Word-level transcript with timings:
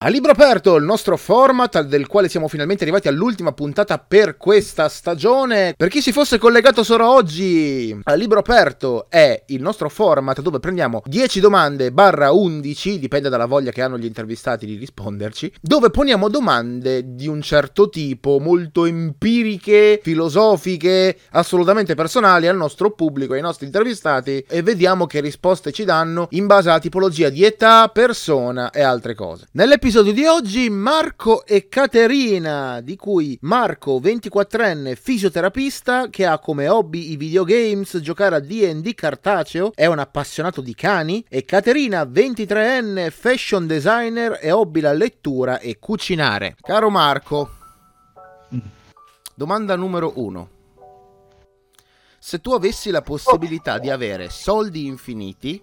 A 0.00 0.10
libro 0.10 0.30
aperto, 0.30 0.76
il 0.76 0.84
nostro 0.84 1.16
format 1.16 1.82
del 1.82 2.06
quale 2.06 2.28
siamo 2.28 2.46
finalmente 2.46 2.84
arrivati 2.84 3.08
all'ultima 3.08 3.50
puntata 3.50 3.98
per 3.98 4.36
questa 4.36 4.88
stagione. 4.88 5.74
Per 5.76 5.88
chi 5.88 6.00
si 6.00 6.12
fosse 6.12 6.38
collegato 6.38 6.84
solo 6.84 7.10
oggi, 7.10 7.98
a 8.04 8.14
libro 8.14 8.38
aperto 8.38 9.06
è 9.08 9.42
il 9.46 9.60
nostro 9.60 9.88
format 9.88 10.40
dove 10.40 10.60
prendiamo 10.60 11.02
10 11.04 11.40
domande 11.40 11.90
barra 11.90 12.30
11, 12.30 13.00
dipende 13.00 13.28
dalla 13.28 13.46
voglia 13.46 13.72
che 13.72 13.82
hanno 13.82 13.98
gli 13.98 14.04
intervistati 14.04 14.66
di 14.66 14.76
risponderci, 14.76 15.54
dove 15.60 15.90
poniamo 15.90 16.28
domande 16.28 17.16
di 17.16 17.26
un 17.26 17.42
certo 17.42 17.88
tipo, 17.88 18.38
molto 18.38 18.84
empiriche, 18.84 19.98
filosofiche, 20.00 21.18
assolutamente 21.32 21.96
personali 21.96 22.46
al 22.46 22.56
nostro 22.56 22.92
pubblico, 22.92 23.32
ai 23.32 23.40
nostri 23.40 23.66
intervistati 23.66 24.44
e 24.48 24.62
vediamo 24.62 25.06
che 25.06 25.18
risposte 25.18 25.72
ci 25.72 25.82
danno 25.82 26.28
in 26.30 26.46
base 26.46 26.68
alla 26.68 26.78
tipologia 26.78 27.30
di 27.30 27.44
età, 27.44 27.88
persona 27.88 28.70
e 28.70 28.80
altre 28.80 29.16
cose. 29.16 29.46
Nell'episodio 29.54 29.86
Nell'episodio 29.88 30.22
di 30.22 30.28
oggi 30.28 30.68
Marco 30.68 31.46
e 31.46 31.66
Caterina, 31.66 32.82
di 32.82 32.94
cui 32.94 33.38
Marco, 33.40 33.98
24enne 33.98 34.94
fisioterapista 34.94 36.10
che 36.10 36.26
ha 36.26 36.38
come 36.38 36.68
hobby 36.68 37.12
i 37.12 37.16
videogames, 37.16 37.98
giocare 38.00 38.36
a 38.36 38.38
D&D 38.38 38.92
cartaceo, 38.92 39.72
è 39.74 39.86
un 39.86 39.98
appassionato 39.98 40.60
di 40.60 40.74
cani, 40.74 41.24
e 41.26 41.46
Caterina, 41.46 42.02
23enne 42.02 43.10
fashion 43.10 43.66
designer 43.66 44.38
e 44.42 44.50
hobby 44.50 44.80
la 44.80 44.92
lettura 44.92 45.58
e 45.58 45.78
cucinare. 45.78 46.56
Caro 46.60 46.90
Marco, 46.90 47.48
domanda 49.34 49.74
numero 49.74 50.12
1. 50.16 50.50
Se 52.18 52.42
tu 52.42 52.52
avessi 52.52 52.90
la 52.90 53.00
possibilità 53.00 53.78
di 53.78 53.88
avere 53.88 54.28
soldi 54.28 54.84
infiniti, 54.84 55.62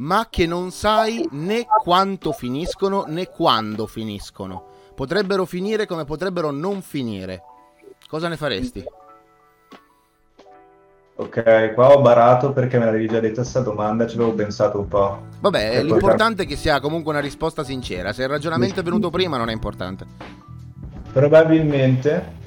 ma 0.00 0.28
che 0.30 0.46
non 0.46 0.70
sai 0.70 1.26
né 1.32 1.66
quanto 1.82 2.32
finiscono 2.32 3.04
né 3.06 3.28
quando 3.28 3.86
finiscono. 3.86 4.66
Potrebbero 4.94 5.44
finire 5.44 5.86
come 5.86 6.04
potrebbero 6.04 6.50
non 6.50 6.82
finire. 6.82 7.42
Cosa 8.08 8.28
ne 8.28 8.36
faresti? 8.36 8.84
Ok, 11.16 11.74
qua 11.74 11.92
ho 11.92 12.00
barato 12.00 12.52
perché 12.52 12.78
me 12.78 12.86
l'avevi 12.86 13.08
già 13.08 13.20
detta 13.20 13.42
questa 13.42 13.60
domanda, 13.60 14.06
ci 14.06 14.16
avevo 14.16 14.32
pensato 14.32 14.78
un 14.78 14.88
po'. 14.88 15.22
Vabbè, 15.40 15.82
l'importante 15.82 16.44
è 16.44 16.46
che 16.46 16.56
sia 16.56 16.80
comunque 16.80 17.12
una 17.12 17.20
risposta 17.20 17.62
sincera. 17.62 18.14
Se 18.14 18.22
il 18.22 18.28
ragionamento 18.28 18.80
è 18.80 18.82
venuto 18.82 19.10
prima 19.10 19.36
non 19.36 19.50
è 19.50 19.52
importante. 19.52 20.06
Probabilmente 21.12 22.38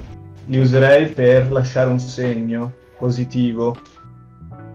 li 0.46 0.58
userei 0.58 1.08
per 1.10 1.52
lasciare 1.52 1.90
un 1.90 2.00
segno 2.00 2.74
positivo 2.98 3.78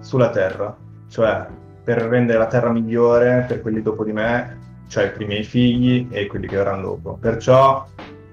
sulla 0.01 0.31
Terra. 0.31 0.77
Cioè, 1.09 1.47
per 1.89 2.03
rendere 2.03 2.37
la 2.37 2.49
terra 2.49 2.71
migliore 2.71 3.47
per 3.49 3.63
quelli 3.63 3.81
dopo 3.81 4.05
di 4.05 4.13
me, 4.13 4.59
cioè 4.89 5.11
i 5.17 5.25
miei 5.25 5.43
figli 5.43 6.07
e 6.11 6.27
quelli 6.27 6.47
che 6.47 6.57
verranno 6.57 6.83
dopo. 6.83 7.17
Perciò 7.19 7.83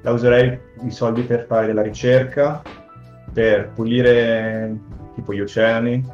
la 0.01 0.11
userei 0.11 0.59
i 0.83 0.91
soldi 0.91 1.21
per 1.21 1.45
fare 1.45 1.67
della 1.67 1.81
ricerca, 1.81 2.61
per 3.31 3.69
pulire 3.69 4.77
tipo 5.13 5.33
gli 5.33 5.39
oceani, 5.39 6.05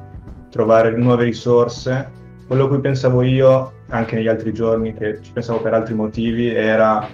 trovare 0.51 0.91
nuove 0.91 1.23
risorse. 1.23 2.11
Quello 2.45 2.65
a 2.65 2.67
cui 2.67 2.79
pensavo 2.79 3.23
io, 3.23 3.71
anche 3.87 4.17
negli 4.17 4.27
altri 4.27 4.53
giorni, 4.53 4.93
che 4.93 5.17
ci 5.23 5.31
pensavo 5.31 5.61
per 5.61 5.73
altri 5.73 5.95
motivi, 5.95 6.53
era 6.53 7.07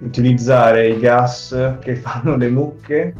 utilizzare 0.00 0.88
i 0.88 0.98
gas 0.98 1.78
che 1.80 1.96
fanno 2.04 2.36
le 2.36 2.50
mucche 2.50 3.14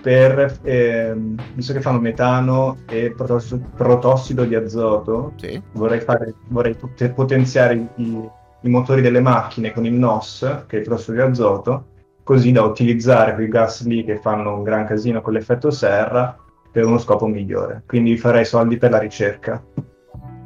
per, 0.00 0.58
ehm, 0.62 1.36
visto 1.54 1.72
che 1.72 1.80
fanno 1.80 2.00
metano 2.00 2.78
e 2.88 3.12
protossido, 3.16 3.68
protossido 3.74 4.44
di 4.44 4.54
azoto, 4.54 5.32
sì. 5.36 5.60
vorrei, 5.72 6.00
fare, 6.00 6.34
vorrei 6.48 6.76
potenziare 7.14 7.74
i, 7.96 8.28
i, 8.62 8.68
motori 8.68 9.00
delle 9.00 9.20
macchine 9.20 9.72
con 9.72 9.84
il 9.84 9.94
NOS, 9.94 10.64
che 10.66 10.76
è 10.76 10.78
il 10.80 10.86
protossido 10.86 11.16
di 11.16 11.22
azoto, 11.22 11.86
così 12.22 12.52
da 12.52 12.62
utilizzare 12.62 13.34
quei 13.34 13.48
gas 13.48 13.84
lì 13.86 14.04
che 14.04 14.18
fanno 14.18 14.56
un 14.56 14.62
gran 14.62 14.86
casino 14.86 15.20
con 15.20 15.32
l'effetto 15.32 15.70
serra 15.70 16.36
per 16.70 16.84
uno 16.84 16.98
scopo 16.98 17.26
migliore. 17.26 17.82
Quindi 17.86 18.16
farei 18.16 18.44
soldi 18.44 18.76
per 18.76 18.90
la 18.90 18.98
ricerca 18.98 19.62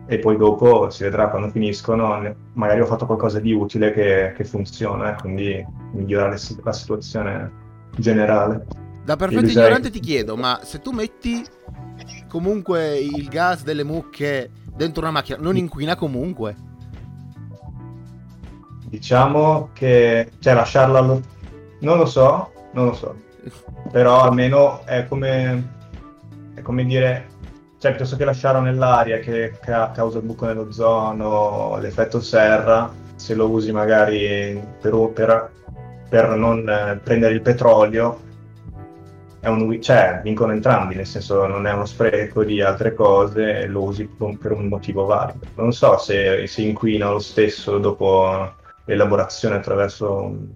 e 0.06 0.18
poi 0.18 0.36
dopo 0.36 0.90
si 0.90 1.04
vedrà 1.04 1.28
quando 1.28 1.48
finiscono, 1.48 2.20
magari 2.54 2.80
ho 2.80 2.86
fatto 2.86 3.06
qualcosa 3.06 3.40
di 3.40 3.52
utile 3.52 3.92
che, 3.92 4.32
che 4.36 4.44
funziona, 4.44 5.14
quindi 5.14 5.64
migliorare 5.92 6.36
la 6.62 6.72
situazione 6.72 7.50
generale. 7.96 8.66
Da 9.04 9.16
perfetto 9.16 9.50
ignorante 9.50 9.90
ti 9.90 9.98
chiedo, 9.98 10.36
ma 10.36 10.60
se 10.62 10.78
tu 10.80 10.92
metti 10.92 11.44
comunque 12.28 12.98
il 12.98 13.28
gas 13.28 13.64
delle 13.64 13.82
mucche 13.82 14.50
dentro 14.74 15.02
una 15.02 15.10
macchina, 15.10 15.38
non 15.40 15.56
inquina 15.56 15.96
comunque? 15.96 16.56
Diciamo 18.86 19.70
che, 19.72 20.30
cioè 20.38 20.54
lasciarla, 20.54 20.98
allo... 20.98 21.20
non 21.80 21.98
lo 21.98 22.06
so, 22.06 22.52
non 22.72 22.86
lo 22.86 22.94
so, 22.94 23.16
però 23.90 24.22
almeno 24.22 24.84
è 24.86 25.06
come, 25.08 25.70
è 26.54 26.62
come 26.62 26.84
dire, 26.84 27.26
cioè 27.78 27.90
piuttosto 27.90 28.16
che 28.16 28.24
lasciarlo 28.24 28.60
nell'aria 28.60 29.18
che 29.18 29.58
ca- 29.60 29.90
causa 29.90 30.18
il 30.18 30.24
buco 30.24 30.46
nell'ozono, 30.46 31.76
l'effetto 31.80 32.20
serra, 32.20 32.92
se 33.16 33.34
lo 33.34 33.48
usi 33.50 33.72
magari 33.72 34.62
per, 34.80 35.10
per, 35.12 35.50
per 36.08 36.36
non 36.36 36.68
eh, 36.68 37.00
prendere 37.02 37.34
il 37.34 37.42
petrolio, 37.42 38.30
è 39.42 39.48
un, 39.48 39.82
cioè, 39.82 40.20
vincono 40.22 40.52
entrambi, 40.52 40.94
nel 40.94 41.04
senso 41.04 41.44
non 41.48 41.66
è 41.66 41.72
uno 41.72 41.84
spreco 41.84 42.44
di 42.44 42.62
altre 42.62 42.94
cose, 42.94 43.66
lo 43.66 43.82
usi 43.82 44.08
per 44.40 44.52
un 44.52 44.68
motivo 44.68 45.04
valido. 45.04 45.46
Non 45.56 45.72
so 45.72 45.98
se 45.98 46.46
si 46.46 46.68
inquina 46.68 47.10
lo 47.10 47.18
stesso 47.18 47.78
dopo 47.78 48.54
l'elaborazione 48.84 49.56
attraverso 49.56 50.14
un, 50.14 50.46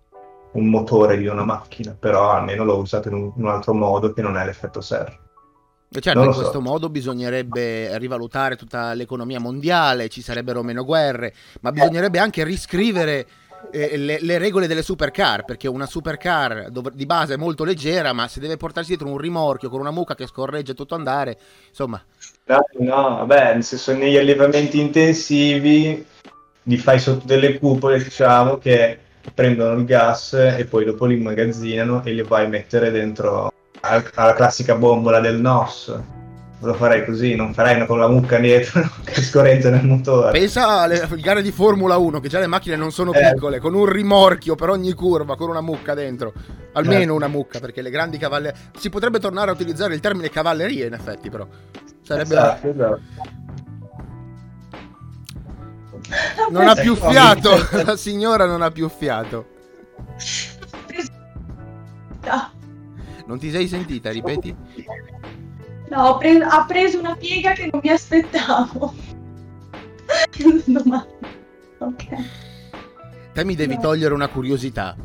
un 0.53 0.67
motore 0.69 1.17
di 1.17 1.27
una 1.27 1.45
macchina, 1.45 1.97
però 1.99 2.31
almeno 2.31 2.63
l'ho 2.63 2.77
usato 2.77 3.09
in 3.09 3.15
un, 3.15 3.33
in 3.37 3.43
un 3.43 3.49
altro 3.49 3.75
modo 3.75 4.13
che 4.13 4.23
non 4.23 4.37
è 4.37 4.45
l'effetto 4.45 4.81
serra. 4.81 5.19
Certo, 5.89 6.23
in 6.23 6.27
questo 6.27 6.53
so. 6.53 6.61
modo 6.61 6.89
bisognerebbe 6.89 7.99
rivalutare 7.99 8.55
tutta 8.55 8.93
l'economia 8.93 9.41
mondiale, 9.41 10.09
ci 10.09 10.23
sarebbero 10.23 10.63
meno 10.63 10.85
guerre, 10.85 11.35
ma 11.63 11.73
bisognerebbe 11.73 12.21
anche 12.21 12.45
riscrivere 12.45 13.27
eh, 13.71 13.97
le, 13.97 14.19
le, 14.21 14.39
regole 14.39 14.67
delle 14.67 14.83
supercar, 14.83 15.45
perché 15.45 15.69
una 15.69 15.87
supercar 15.87 16.71
dov- 16.71 16.93
di 16.93 17.07
base 17.07 17.35
è 17.35 17.37
molto 17.37 17.65
leggera, 17.65 18.13
ma 18.13 18.29
se 18.29 18.41
deve 18.41 18.57
portarsi 18.57 18.91
dietro 18.91 19.09
un 19.09 19.19
rimorchio 19.19 19.69
con 19.69 19.81
una 19.81 19.91
mucca 19.91 20.15
che 20.15 20.27
scorreggia 20.27 20.73
tutto 20.73 20.95
andare, 20.95 21.39
insomma... 21.69 22.03
No, 22.45 22.61
no, 22.79 23.17
vabbè, 23.27 23.55
nel 23.55 23.65
senso 23.65 23.93
negli 23.93 24.17
allevamenti 24.17 24.81
intensivi 24.81 26.05
li 26.63 26.77
fai 26.77 26.99
sotto 26.99 27.27
delle 27.27 27.59
cupole, 27.59 28.03
diciamo, 28.03 28.59
che 28.59 28.99
prendono 29.35 29.79
il 29.79 29.85
gas 29.85 30.33
e 30.35 30.65
poi 30.65 30.85
dopo 30.85 31.07
li 31.07 31.17
immagazzinano 31.17 32.05
e 32.05 32.13
li 32.13 32.23
vai 32.23 32.45
a 32.45 32.49
mettere 32.49 32.91
dentro 32.91 33.53
alla 33.81 34.35
classica 34.35 34.75
bombola 34.75 35.21
del 35.21 35.41
NOS 35.41 36.16
lo 36.67 36.75
farei 36.75 37.05
così, 37.05 37.35
non 37.35 37.55
farei 37.55 37.87
con 37.87 37.99
la 37.99 38.09
mucca 38.09 38.39
dietro 38.39 38.89
che 39.05 39.23
scorreggia 39.23 39.71
nel 39.71 39.85
motore. 39.85 40.33
Pensa 40.33 40.81
alle 40.81 41.09
gare 41.17 41.43
di 41.43 41.53
Formula 41.53 41.97
1, 41.97 42.21
che 42.21 42.29
già 42.29 42.39
le 42.39 42.47
macchine 42.47 42.77
non 42.77 42.93
sono 42.93 43.13
eh. 43.13 43.31
piccole, 43.33 43.59
con 43.59 43.75
un 43.75 43.87
rimorchio 43.87 44.55
per 44.55 44.71
ogni 44.71 44.93
curva, 44.93 45.37
con 45.37 45.49
una 45.49 45.61
mucca 45.61 45.95
dentro. 45.95 46.33
Almeno 46.73 47.13
eh. 47.13 47.17
una 47.17 47.29
mucca, 47.29 47.59
perché 47.59 47.81
le 47.81 47.91
grandi 47.91 48.19
cavallerie... 48.19 48.59
Si 48.77 48.91
potrebbe 48.91 49.19
tornare 49.19 49.51
a 49.51 49.55
utilizzare 49.55 49.95
il 49.95 50.01
termine 50.01 50.29
cavalleria, 50.29 50.87
in 50.87 50.93
effetti, 50.93 51.31
però. 51.31 51.47
Sarebbe... 52.03 52.35
Esatto, 52.35 52.69
esatto. 52.69 53.01
Non 56.51 56.69
ha 56.69 56.75
più 56.75 56.95
fiato, 56.95 57.51
la 57.85 57.97
signora 57.97 58.47
non 58.47 58.63
ha 58.63 58.71
più 58.71 58.89
fiato. 58.89 59.55
Non 63.27 63.39
ti 63.39 63.51
sei 63.51 63.67
sentita, 63.67 64.11
ripeti? 64.11 64.55
No, 65.89 66.19
pre- 66.19 66.43
ha 66.43 66.65
preso 66.65 66.99
una 66.99 67.17
piega 67.17 67.53
che 67.53 67.69
non 67.71 67.81
mi 67.83 67.91
aspettavo. 67.91 68.95
Ok. 71.79 72.07
Te 73.35 73.45
mi 73.45 73.55
devi 73.55 73.75
no. 73.75 73.81
togliere 73.83 74.15
una 74.15 74.29
curiosità. 74.29 74.97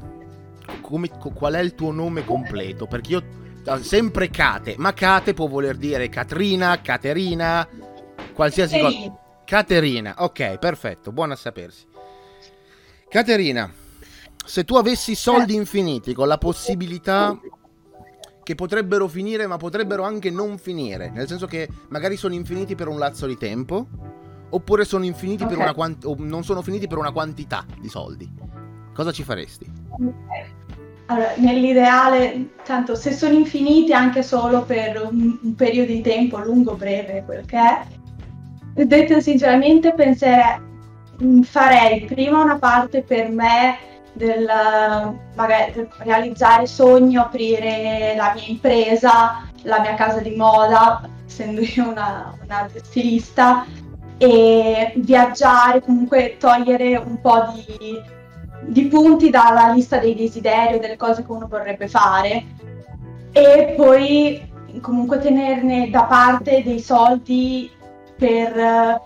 Come, 0.80 1.10
qual 1.10 1.56
è 1.56 1.60
il 1.60 1.76
tuo 1.76 1.92
nome 1.92 2.24
completo? 2.24 2.88
Perché 2.88 3.12
io 3.12 3.24
ah, 3.66 3.84
sempre 3.84 4.30
Cate, 4.30 4.76
ma 4.78 4.94
Cate 4.94 5.34
può 5.34 5.48
voler 5.48 5.76
dire 5.76 6.08
Catrina, 6.08 6.80
Caterina, 6.80 7.68
qualsiasi 8.34 8.80
cosa. 8.80 9.20
Caterina, 9.44 10.16
ok, 10.20 10.60
perfetto, 10.60 11.12
buono 11.12 11.34
a 11.34 11.36
sapersi. 11.36 11.86
Caterina, 13.10 13.70
se 14.46 14.64
tu 14.64 14.76
avessi 14.76 15.14
soldi 15.14 15.54
eh. 15.54 15.58
infiniti 15.58 16.14
con 16.14 16.30
la 16.30 16.38
possibilità 16.38 17.38
che 18.52 18.56
potrebbero 18.56 19.08
finire 19.08 19.48
ma 19.48 19.56
potrebbero 19.56 20.04
anche 20.04 20.30
non 20.30 20.58
finire, 20.58 21.10
nel 21.10 21.28
senso 21.28 21.48
che 21.48 21.70
magari 21.88 22.18
sono 22.18 22.34
infiniti 22.34 22.76
per 22.76 22.90
un 22.90 22.98
lazzo 22.98 23.26
di 23.26 23.38
tempo 23.38 23.88
oppure 24.50 24.84
sono 24.84 25.06
infiniti 25.06 25.44
okay. 25.44 25.56
per 25.56 25.64
una 25.64 25.74
quant- 25.74 26.04
o 26.04 26.16
non 26.18 26.44
sono 26.44 26.62
finiti 26.62 26.86
per 26.88 26.98
una 26.98 27.14
quantità 27.14 27.66
di 27.80 27.88
soldi. 27.88 28.30
Cosa 28.94 29.14
ci 29.14 29.24
faresti? 29.24 29.72
Allora, 31.06 31.34
nell'ideale, 31.38 32.50
tanto 32.66 32.96
se 32.96 33.14
sono 33.14 33.36
infiniti 33.36 33.94
anche 33.94 34.22
solo 34.22 34.64
per 34.64 35.02
un, 35.10 35.40
un 35.42 35.56
periodo 35.56 35.94
di 35.94 36.02
tempo 36.02 36.38
lungo, 36.40 36.76
breve, 36.76 37.24
quel 37.26 37.46
che 37.46 37.58
è, 37.58 38.84
detto 38.84 39.22
sinceramente 39.22 39.94
penserei 39.94 40.60
mm, 41.24 41.42
farei 41.44 42.04
prima 42.04 42.44
una 42.44 42.58
parte 42.58 43.02
per 43.02 43.30
me 43.30 43.91
del, 44.14 44.46
magari, 45.36 45.72
del 45.74 45.88
realizzare 45.98 46.66
sogni, 46.66 47.18
aprire 47.18 48.14
la 48.16 48.34
mia 48.36 48.48
impresa, 48.48 49.48
la 49.64 49.80
mia 49.80 49.94
casa 49.96 50.20
di 50.20 50.36
moda, 50.36 51.02
essendo 51.26 51.62
io 51.62 51.90
una, 51.90 52.34
una 52.44 52.70
stilista, 52.84 53.66
e 54.18 54.94
viaggiare, 54.98 55.82
comunque 55.82 56.38
togliere 56.40 56.96
un 56.96 57.20
po' 57.22 57.54
di, 57.56 58.00
di 58.68 58.86
punti 58.86 59.30
dalla 59.32 59.72
lista 59.72 59.98
dei 59.98 60.14
desideri 60.14 60.76
o 60.76 60.80
delle 60.80 60.98
cose 60.98 61.26
che 61.26 61.32
uno 61.32 61.48
vorrebbe 61.48 61.88
fare. 61.88 62.46
E 63.32 63.74
poi 63.76 64.50
comunque 64.82 65.20
tenerne 65.20 65.90
da 65.90 66.04
parte 66.04 66.62
dei 66.64 66.80
soldi 66.80 67.72
per 68.16 69.02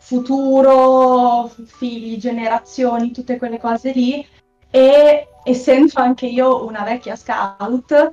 futuro, 0.00 1.50
figli, 1.64 2.18
generazioni, 2.18 3.10
tutte 3.10 3.38
quelle 3.38 3.58
cose 3.58 3.92
lì 3.92 4.26
e 4.70 5.28
essendo 5.44 5.92
anche 5.94 6.26
io 6.26 6.64
una 6.66 6.82
vecchia 6.82 7.16
scout 7.16 8.12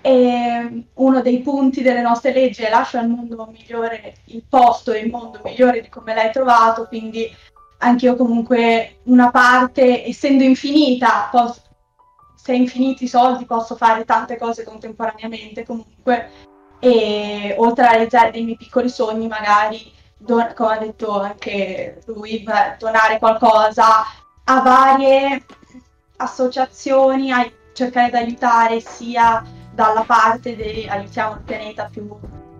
e 0.00 0.84
uno 0.92 1.22
dei 1.22 1.38
punti 1.38 1.80
delle 1.80 2.02
nostre 2.02 2.32
leggi 2.32 2.62
è 2.62 2.68
lascia 2.68 3.00
il 3.00 3.08
mondo 3.08 3.48
migliore, 3.50 4.16
il 4.26 4.44
posto 4.46 4.92
e 4.92 5.00
il 5.00 5.10
mondo 5.10 5.40
migliore 5.42 5.80
di 5.80 5.88
come 5.88 6.14
l'hai 6.14 6.30
trovato, 6.30 6.86
quindi 6.86 7.26
anche 7.78 8.04
io 8.04 8.14
comunque 8.14 8.98
una 9.04 9.30
parte, 9.30 10.04
essendo 10.04 10.42
infinita, 10.42 11.28
posso, 11.30 11.62
se 12.34 12.54
infiniti 12.54 13.08
soldi 13.08 13.46
posso 13.46 13.76
fare 13.76 14.04
tante 14.04 14.36
cose 14.36 14.64
contemporaneamente 14.64 15.64
comunque. 15.64 16.30
E 16.80 17.54
oltre 17.56 17.86
a 17.86 17.90
realizzare 17.92 18.30
dei 18.30 18.44
miei 18.44 18.56
piccoli 18.58 18.90
sogni 18.90 19.26
magari, 19.26 19.90
don- 20.18 20.52
come 20.54 20.74
ha 20.74 20.78
detto 20.78 21.18
anche 21.18 22.02
lui, 22.06 22.44
donare 22.78 23.18
qualcosa 23.18 24.04
a 24.44 24.60
varie 24.60 25.44
associazioni, 26.16 27.32
a 27.32 27.50
cercare 27.72 28.10
di 28.10 28.16
aiutare 28.16 28.80
sia 28.80 29.42
dalla 29.72 30.02
parte 30.02 30.54
di 30.54 30.86
aiutiamo 30.88 31.34
il 31.34 31.40
pianeta 31.40 31.88
più 31.90 32.08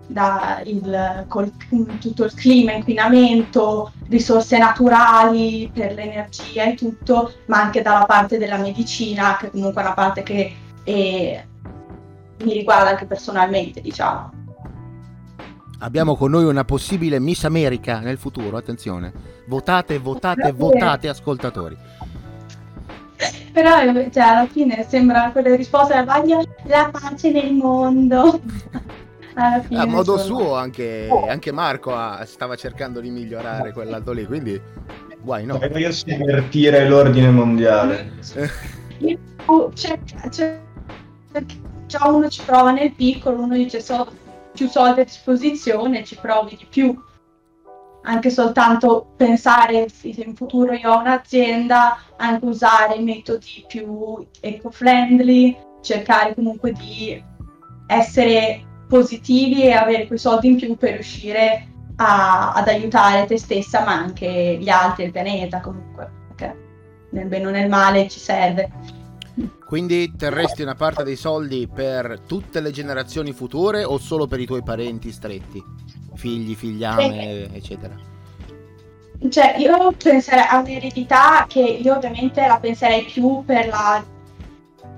da 0.07 0.61
il, 0.65 1.25
col, 1.27 1.51
tutto 1.99 2.25
il 2.25 2.33
clima, 2.33 2.73
inquinamento, 2.73 3.91
risorse 4.07 4.57
naturali 4.57 5.69
per 5.73 5.93
l'energia 5.93 6.63
e 6.65 6.75
tutto, 6.75 7.33
ma 7.47 7.61
anche 7.61 7.81
dalla 7.81 8.05
parte 8.05 8.37
della 8.37 8.57
medicina, 8.57 9.37
che 9.37 9.49
comunque 9.49 9.81
è 9.81 9.85
una 9.85 9.93
parte 9.93 10.21
che 10.21 10.55
è, 10.83 11.45
mi 12.43 12.53
riguarda 12.53 12.89
anche 12.89 13.05
personalmente, 13.05 13.81
diciamo. 13.81 14.34
Abbiamo 15.85 16.15
con 16.15 16.31
noi 16.31 16.45
una 16.45 16.65
possibile 16.65 17.19
Miss 17.19 17.43
America 17.43 17.99
nel 17.99 18.17
futuro, 18.17 18.57
attenzione. 18.57 19.13
Votate, 19.45 19.99
votate, 19.99 20.51
votate, 20.51 21.07
ascoltatori. 21.07 21.77
Però 23.53 23.69
cioè, 24.09 24.23
alla 24.23 24.47
fine 24.47 24.83
sembra 24.89 25.29
quelle 25.31 25.55
risposte 25.55 25.93
alla 25.93 26.05
vaglia 26.05 26.39
la 26.63 26.89
pace 26.91 27.31
nel 27.31 27.53
mondo. 27.53 28.41
Fine, 29.67 29.79
a 29.81 29.85
modo 29.85 30.17
suo 30.17 30.55
anche, 30.55 31.09
anche 31.27 31.51
Marco 31.51 31.93
ha, 31.93 32.23
stava 32.25 32.55
cercando 32.55 33.01
di 33.01 33.09
migliorare 33.09 33.73
quell'altro 33.73 34.13
lì, 34.13 34.25
quindi 34.25 34.59
guai 35.21 35.45
no. 35.45 35.59
Io 35.75 35.91
invertire 36.05 36.87
l'ordine 36.87 37.29
mondiale. 37.31 38.13
c'è, 39.73 39.99
c'è, 40.29 40.59
già 41.85 42.07
uno 42.07 42.29
ci 42.29 42.41
prova 42.45 42.71
nel 42.71 42.93
piccolo, 42.93 43.41
uno 43.41 43.55
dice 43.55 43.81
so, 43.81 44.09
più 44.55 44.67
soldi 44.67 45.01
a 45.01 45.03
disposizione, 45.03 46.03
ci 46.03 46.17
provi 46.19 46.55
di 46.55 46.65
più 46.67 46.97
anche 48.05 48.29
soltanto 48.29 49.13
pensare 49.15 49.89
se 49.89 50.13
in 50.15 50.35
futuro 50.35 50.73
io 50.73 50.91
ho 50.91 50.99
un'azienda, 50.99 51.97
anche 52.17 52.45
usare 52.45 52.99
metodi 52.99 53.65
più 53.67 54.25
eco-friendly, 54.39 55.57
cercare 55.81 56.33
comunque 56.33 56.71
di 56.71 57.21
essere 57.87 58.63
positivi 58.87 59.63
e 59.63 59.73
avere 59.73 60.07
quei 60.07 60.19
soldi 60.19 60.47
in 60.47 60.55
più 60.57 60.75
per 60.77 60.93
riuscire 60.93 61.67
a, 61.97 62.53
ad 62.53 62.67
aiutare 62.67 63.25
te 63.25 63.37
stessa, 63.37 63.83
ma 63.83 63.93
anche 63.93 64.57
gli 64.59 64.69
altri, 64.69 65.05
il 65.05 65.11
pianeta 65.11 65.59
comunque, 65.59 66.09
perché 66.27 66.55
nel 67.11 67.27
bene 67.27 67.47
o 67.47 67.49
nel 67.49 67.69
male 67.69 68.07
ci 68.07 68.19
serve. 68.19 68.69
Quindi 69.65 70.13
terresti 70.15 70.61
una 70.61 70.75
parte 70.75 71.03
dei 71.03 71.15
soldi 71.15 71.67
per 71.67 72.21
tutte 72.25 72.61
le 72.61 72.71
generazioni 72.71 73.33
future 73.33 73.83
o 73.83 73.97
solo 73.97 74.27
per 74.27 74.39
i 74.39 74.45
tuoi 74.45 74.63
parenti 74.63 75.11
stretti? 75.11 75.63
figli, 76.15 76.55
figliame, 76.55 77.21
eh, 77.21 77.49
eccetera? 77.53 77.95
Cioè, 79.29 79.55
io 79.57 79.91
penserei 79.91 80.45
a 80.47 80.59
un'eredità 80.59 81.45
che 81.47 81.61
io 81.61 81.95
ovviamente 81.95 82.45
la 82.45 82.57
penserei 82.59 83.03
più 83.03 83.43
per 83.45 83.67
la 83.67 84.03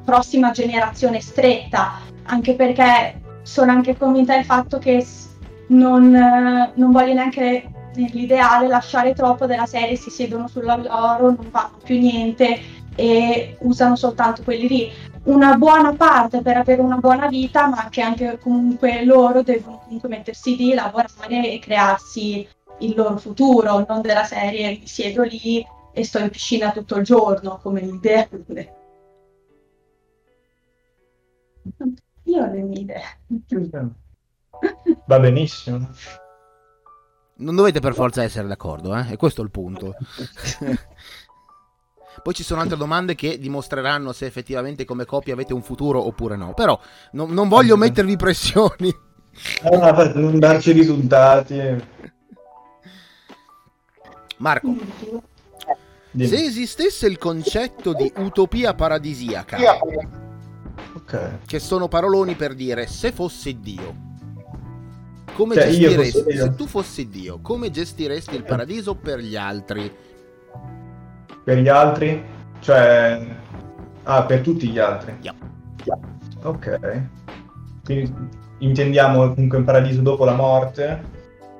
prossima 0.03 0.51
generazione 0.51 1.19
stretta, 1.21 1.99
anche 2.23 2.55
perché 2.55 3.21
sono 3.43 3.71
anche 3.71 3.97
convinta 3.97 4.35
del 4.35 4.45
fatto 4.45 4.79
che 4.79 5.05
non, 5.67 6.09
non 6.73 6.91
voglio 6.91 7.13
neanche 7.13 7.71
nell'ideale 7.95 8.67
lasciare 8.67 9.13
troppo 9.13 9.45
della 9.45 9.65
serie, 9.65 9.95
si 9.95 10.09
siedono 10.09 10.47
sul 10.47 10.65
lavoro, 10.65 11.31
non 11.31 11.49
fanno 11.49 11.77
più 11.83 11.97
niente 11.97 12.59
e 12.97 13.57
usano 13.59 13.95
soltanto 13.95 14.41
quelli 14.41 14.67
lì 14.67 14.91
una 15.25 15.55
buona 15.55 15.93
parte 15.93 16.41
per 16.41 16.57
avere 16.57 16.81
una 16.81 16.97
buona 16.97 17.27
vita, 17.27 17.67
ma 17.67 17.89
che 17.89 18.01
anche 18.01 18.39
comunque 18.39 19.05
loro 19.05 19.43
devono 19.43 19.81
comunque 19.83 20.09
mettersi 20.09 20.55
lì, 20.55 20.73
lavorare 20.73 21.51
e 21.51 21.59
crearsi 21.59 22.47
il 22.79 22.95
loro 22.95 23.17
futuro, 23.17 23.85
non 23.87 24.01
della 24.01 24.23
serie 24.23 24.69
mi 24.79 24.87
siedo 24.87 25.23
lì 25.23 25.65
e 25.93 26.03
sto 26.03 26.19
in 26.19 26.29
piscina 26.29 26.71
tutto 26.71 26.97
il 26.97 27.03
giorno 27.03 27.59
come 27.61 27.81
l'idea. 27.81 28.27
Io 32.23 32.41
ho 32.41 32.51
le 32.51 32.61
mie 32.61 32.79
idee. 32.79 33.03
Va 35.05 35.19
benissimo. 35.19 35.89
Non 37.39 37.55
dovete 37.55 37.79
per 37.79 37.93
forza 37.93 38.23
essere 38.23 38.47
d'accordo, 38.47 38.95
eh? 38.95 39.11
E 39.11 39.17
questo 39.17 39.41
è 39.41 39.43
il 39.43 39.51
punto. 39.51 39.93
Poi 42.21 42.33
ci 42.33 42.43
sono 42.43 42.61
altre 42.61 42.77
domande 42.77 43.15
che 43.15 43.37
dimostreranno 43.39 44.11
se 44.11 44.25
effettivamente 44.25 44.85
come 44.85 45.05
coppia 45.05 45.33
avete 45.33 45.53
un 45.53 45.61
futuro 45.61 46.05
oppure 46.05 46.35
no. 46.35 46.53
Però 46.53 46.79
no, 47.11 47.25
non 47.25 47.47
voglio 47.47 47.77
mettervi 47.77 48.15
pressioni. 48.15 48.93
Ah, 49.63 49.93
per 49.93 50.15
non 50.15 50.39
darci 50.39 50.71
risultati. 50.71 51.95
Marco, 54.37 54.75
Dimmi. 56.11 56.27
se 56.27 56.43
esistesse 56.43 57.07
il 57.07 57.17
concetto 57.17 57.93
di 57.93 58.11
utopia 58.17 58.73
paradisiaca, 58.73 59.57
okay. 60.95 61.39
che 61.45 61.59
sono 61.59 61.87
paroloni 61.87 62.35
per 62.35 62.53
dire 62.53 62.87
se 62.87 63.11
fosse 63.11 63.59
Dio, 63.59 63.95
come 65.33 65.55
cioè, 65.55 65.69
gestiresti, 65.69 66.37
se 66.37 66.55
tu 66.55 66.67
fossi 66.67 67.09
Dio, 67.09 67.39
come 67.41 67.71
gestiresti 67.71 68.35
il 68.35 68.43
paradiso 68.43 68.95
per 68.95 69.19
gli 69.19 69.35
altri? 69.35 69.91
Per 71.47 71.57
gli 71.59 71.69
altri? 71.69 72.21
Cioè... 72.59 73.25
Ah, 74.03 74.23
per 74.23 74.41
tutti 74.41 74.67
gli 74.67 74.79
altri? 74.79 75.15
Yeah. 75.21 75.33
Ok. 76.43 77.01
Quindi 77.85 78.13
intendiamo 78.57 79.33
comunque 79.33 79.59
un 79.59 79.63
paradiso 79.63 80.01
dopo 80.01 80.25
la 80.25 80.33
morte? 80.33 81.01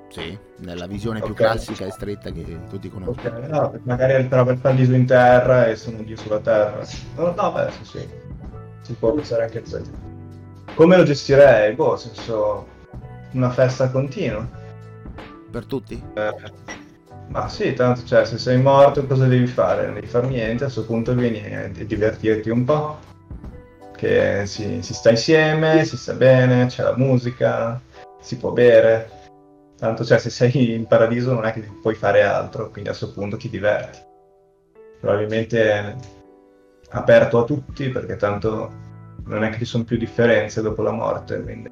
Sì, 0.09 0.37
nella 0.57 0.87
visione 0.87 1.19
okay. 1.19 1.31
più 1.31 1.41
classica 1.41 1.85
e 1.85 1.91
stretta 1.91 2.31
che 2.31 2.59
tutti 2.69 2.89
conoscono. 2.89 3.37
Ok, 3.37 3.47
no, 3.47 3.79
magari 3.83 4.25
però 4.25 4.43
per 4.43 4.57
paradiso 4.57 4.91
in 4.91 5.05
terra 5.05 5.67
e 5.67 5.77
sono 5.77 6.03
Dio 6.03 6.17
sulla 6.17 6.39
terra. 6.41 6.85
No, 7.15 7.33
no 7.33 7.51
beh, 7.53 7.71
sì, 7.71 7.85
sì. 7.85 8.09
Si 8.81 8.91
può 8.91 9.13
pensare 9.13 9.43
anche 9.43 9.61
così. 9.61 9.89
Come 10.75 10.97
lo 10.97 11.03
gestirei? 11.03 11.73
Boh, 11.75 11.91
nel 11.91 11.99
senso... 11.99 12.67
Una 13.31 13.51
festa 13.51 13.89
continua. 13.89 14.45
Per 15.49 15.65
tutti? 15.65 16.03
Eh, 16.13 16.33
ma 17.29 17.49
sì, 17.49 17.73
tanto, 17.73 18.03
cioè, 18.05 18.25
se 18.25 18.37
sei 18.37 18.61
morto 18.61 19.05
cosa 19.05 19.25
devi 19.27 19.47
fare? 19.47 19.85
Non 19.85 19.95
devi 19.95 20.07
fare 20.07 20.27
niente, 20.27 20.63
a 20.63 20.67
questo 20.67 20.85
punto 20.85 21.13
vieni 21.13 21.55
a 21.55 21.67
divertirti 21.67 22.49
un 22.49 22.63
po', 22.63 22.99
che 23.95 24.45
si, 24.45 24.81
si 24.81 24.93
sta 24.93 25.09
insieme, 25.09 25.83
si 25.83 25.97
sta 25.97 26.13
bene, 26.13 26.67
c'è 26.67 26.83
la 26.83 26.95
musica, 26.95 27.79
si 28.21 28.37
può 28.37 28.51
bere. 28.51 29.11
Tanto, 29.77 30.05
cioè, 30.05 30.17
se 30.19 30.29
sei 30.29 30.73
in 30.73 30.87
paradiso 30.87 31.33
non 31.33 31.45
è 31.45 31.51
che 31.51 31.69
puoi 31.81 31.95
fare 31.95 32.23
altro, 32.23 32.69
quindi 32.69 32.89
a 32.89 32.95
questo 32.95 33.11
punto 33.13 33.37
ti 33.37 33.49
diverti. 33.49 33.99
Probabilmente 34.99 35.95
aperto 36.89 37.39
a 37.39 37.43
tutti, 37.43 37.89
perché 37.89 38.15
tanto 38.15 38.71
non 39.25 39.43
è 39.43 39.49
che 39.49 39.57
ci 39.57 39.65
sono 39.65 39.83
più 39.83 39.97
differenze 39.97 40.61
dopo 40.61 40.81
la 40.81 40.91
morte, 40.91 41.41
quindi... 41.41 41.69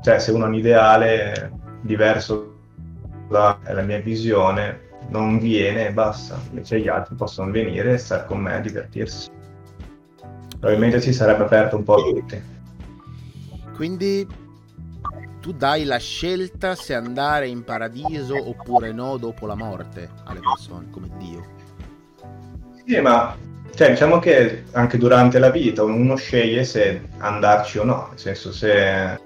Cioè, 0.00 0.20
se 0.20 0.30
uno 0.30 0.44
ha 0.44 0.48
un 0.48 0.54
ideale 0.54 1.50
diverso 1.82 2.57
è 3.62 3.72
la 3.72 3.82
mia 3.82 4.00
visione, 4.00 4.88
non 5.08 5.38
viene 5.38 5.88
e 5.88 5.92
basta. 5.92 6.38
Invece 6.50 6.80
gli 6.80 6.88
altri 6.88 7.14
possono 7.14 7.50
venire 7.50 7.94
e 7.94 7.98
stare 7.98 8.26
con 8.26 8.38
me 8.40 8.54
a 8.54 8.60
divertirsi. 8.60 9.30
Probabilmente 10.58 11.00
si 11.00 11.12
sarebbe 11.12 11.44
aperto 11.44 11.76
un 11.76 11.84
po' 11.84 11.94
a 11.94 12.02
tutti. 12.02 12.42
Quindi 13.74 14.26
tu 15.40 15.52
dai 15.52 15.84
la 15.84 15.98
scelta 15.98 16.74
se 16.74 16.94
andare 16.94 17.46
in 17.46 17.62
paradiso 17.62 18.34
oppure 18.48 18.92
no 18.92 19.16
dopo 19.16 19.46
la 19.46 19.54
morte 19.54 20.10
alle 20.24 20.40
persone, 20.40 20.90
come 20.90 21.08
Dio. 21.16 21.56
Sì, 22.84 23.00
ma 23.00 23.36
cioè, 23.78 23.90
diciamo 23.90 24.18
che 24.18 24.64
anche 24.72 24.98
durante 24.98 25.38
la 25.38 25.50
vita 25.50 25.84
uno 25.84 26.16
sceglie 26.16 26.64
se 26.64 27.00
andarci 27.18 27.78
o 27.78 27.84
no, 27.84 28.08
nel 28.08 28.18
senso 28.18 28.50
se... 28.50 29.20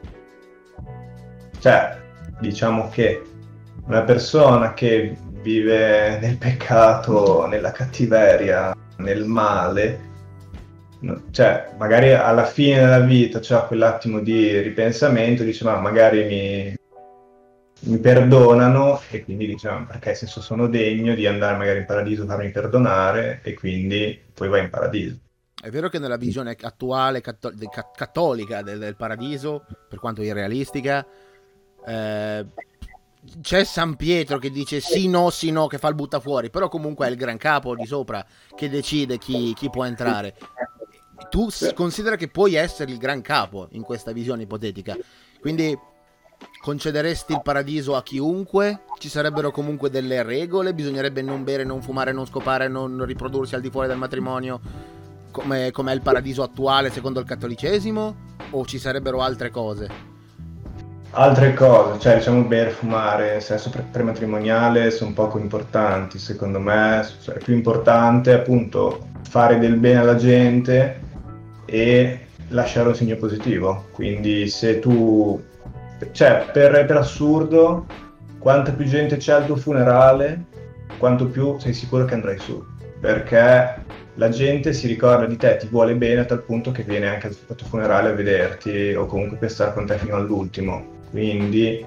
Cioè, 1.59 1.99
diciamo 2.39 2.91
che 2.91 3.23
una 3.87 4.03
persona 4.03 4.75
che 4.75 5.17
vive 5.43 6.19
nel 6.21 6.39
peccato, 6.39 7.47
nella 7.47 7.73
cattiveria, 7.73 8.75
nel 8.99 9.25
male, 9.25 10.11
cioè 11.31 11.73
magari 11.79 12.13
alla 12.13 12.45
fine 12.45 12.79
della 12.79 13.01
vita 13.01 13.41
c'è 13.41 13.67
quell'attimo 13.67 14.21
di 14.21 14.61
ripensamento, 14.61 15.43
dice 15.43 15.65
ma 15.65 15.81
magari 15.81 16.25
mi, 16.25 16.77
mi 17.91 17.99
perdonano 17.99 19.01
e 19.11 19.25
quindi 19.25 19.47
diciamo 19.47 19.87
perché 19.87 20.15
senso 20.15 20.41
sono 20.41 20.69
degno 20.69 21.15
di 21.15 21.27
andare 21.27 21.57
magari 21.57 21.81
in 21.81 21.87
paradiso, 21.87 22.27
farmi 22.27 22.51
perdonare 22.51 23.41
e 23.43 23.55
quindi 23.55 24.19
poi 24.33 24.49
vai 24.49 24.63
in 24.63 24.71
paradiso. 24.71 25.19
È 25.61 25.71
vero 25.71 25.89
che 25.89 25.99
nella 25.99 26.17
visione 26.17 26.57
attuale 26.61 27.21
catto- 27.21 27.53
cattolica 27.95 28.63
del, 28.63 28.79
del, 28.79 28.97
paradiso, 28.97 29.65
per 29.89 30.01
quanto 30.01 30.23
irrealistica, 30.23 31.07
eh, 31.87 32.47
c'è 33.41 33.65
San 33.65 33.95
Pietro 33.95 34.39
che 34.39 34.51
dice 34.51 34.81
sì, 34.81 35.09
no, 35.09 35.31
sì, 35.31 35.51
no, 35.51 35.69
che 35.69 35.79
fa 35.79 35.89
il 35.89 35.95
butta 35.95 36.19
fuori, 36.19 36.51
però 36.51 36.69
comunque 36.69 37.07
è 37.07 37.11
il 37.11 37.17
gran 37.17 37.37
capo 37.37 37.77
di 37.77 37.87
sopra 37.87 38.25
che 38.55 38.69
decide 38.69 39.19
chi, 39.19 39.55
chi 39.55 39.71
può 39.71 39.85
entrare. 39.85 40.35
Tu 41.31 41.49
considera 41.75 42.17
che 42.17 42.29
puoi 42.29 42.55
essere 42.55 42.91
il 42.91 42.99
gran 42.99 43.21
capo 43.21 43.69
in 43.73 43.83
questa 43.83 44.13
visione 44.13 44.43
ipotetica, 44.43 44.97
quindi 45.41 45.79
concederesti 46.61 47.33
il 47.33 47.43
paradiso 47.43 47.95
a 47.95 48.03
chiunque? 48.03 48.83
Ci 48.99 49.09
sarebbero 49.09 49.53
comunque 49.53 49.89
delle 49.89 50.25
regole? 50.25 50.75
Bisognerebbe 50.75 51.23
non 51.23 51.45
bere, 51.45 51.63
non 51.63 51.81
fumare, 51.81 52.13
non 52.13 52.27
scopare, 52.27 52.67
non 52.67 53.05
riprodursi 53.05 53.55
al 53.55 53.61
di 53.61 53.71
fuori 53.71 53.87
del 53.87 53.99
matrimonio? 53.99 54.61
Come, 55.31 55.71
come 55.71 55.93
è 55.93 55.95
il 55.95 56.03
paradiso 56.03 56.43
attuale 56.43 56.91
secondo 56.91 57.21
il 57.21 57.27
cattolicesimo? 57.27 58.17
O 58.51 58.67
ci 58.67 58.79
sarebbero 58.79 59.23
altre 59.23 59.51
cose? 59.51 60.12
Altre 61.15 61.53
cose, 61.53 61.99
cioè 61.99 62.17
diciamo 62.17 62.41
bere, 62.45 62.71
fumare, 62.71 63.39
sesso 63.41 63.69
pre- 63.69 63.85
prematrimoniale 63.91 64.91
sono 64.91 65.13
poco 65.13 65.39
importanti, 65.39 66.19
secondo 66.19 66.59
me 66.59 67.07
cioè, 67.21 67.35
è 67.35 67.39
più 67.39 67.53
importante 67.53 68.33
appunto 68.33 69.09
fare 69.29 69.59
del 69.59 69.77
bene 69.77 70.01
alla 70.01 70.17
gente 70.17 71.01
e 71.67 72.19
lasciare 72.49 72.89
un 72.89 72.95
segno 72.95 73.17
positivo. 73.17 73.89
Quindi 73.93 74.49
se 74.49 74.79
tu, 74.79 75.39
cioè 76.13 76.47
per, 76.51 76.83
per 76.87 76.97
assurdo, 76.97 77.85
quanta 78.39 78.73
più 78.73 78.87
gente 78.87 79.19
c'è 79.19 79.35
al 79.35 79.45
tuo 79.45 79.57
funerale, 79.57 80.45
quanto 80.97 81.27
più 81.27 81.59
sei 81.59 81.75
sicuro 81.75 82.07
che 82.07 82.15
andrai 82.15 82.39
su, 82.39 82.65
perché 82.99 83.85
la 84.15 84.29
gente 84.31 84.73
si 84.73 84.87
ricorda 84.87 85.27
di 85.27 85.37
te, 85.37 85.59
ti 85.59 85.69
vuole 85.69 85.95
bene 85.95 86.23
a 86.23 86.25
tal 86.25 86.43
punto 86.43 86.71
che 86.71 86.85
viene 86.85 87.09
anche 87.09 87.27
al 87.27 87.55
tuo 87.55 87.67
funerale 87.67 88.09
a 88.09 88.15
vederti 88.15 88.95
o 88.95 89.05
comunque 89.05 89.37
per 89.37 89.51
stare 89.51 89.75
con 89.75 89.85
te 89.85 89.99
fino 89.99 90.17
all'ultimo. 90.17 90.92
Quindi 91.13 91.87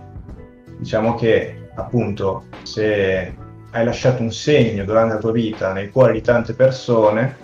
diciamo 0.78 1.16
che 1.16 1.70
appunto 1.74 2.46
se 2.62 3.36
hai 3.72 3.84
lasciato 3.84 4.22
un 4.22 4.32
segno 4.32 4.86
durante 4.86 5.16
la 5.16 5.20
tua 5.20 5.32
vita 5.32 5.74
nei 5.74 5.90
cuori 5.90 6.14
di 6.14 6.22
tante 6.22 6.54
persone, 6.54 7.36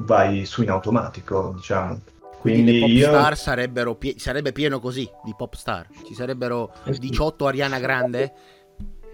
vai 0.00 0.44
su 0.44 0.62
in 0.62 0.70
automatico, 0.70 1.54
diciamo. 1.56 1.98
Quindi, 2.38 2.80
Quindi 2.80 2.98
io... 2.98 3.08
star 3.08 3.36
sarebbero 3.36 3.96
pie- 3.96 4.14
sarebbe 4.18 4.52
pieno 4.52 4.78
così 4.78 5.08
di 5.24 5.34
pop 5.36 5.54
star. 5.54 5.88
Ci 6.06 6.14
sarebbero 6.14 6.72
18 6.84 7.46
Ariana 7.46 7.80
Grande. 7.80 8.32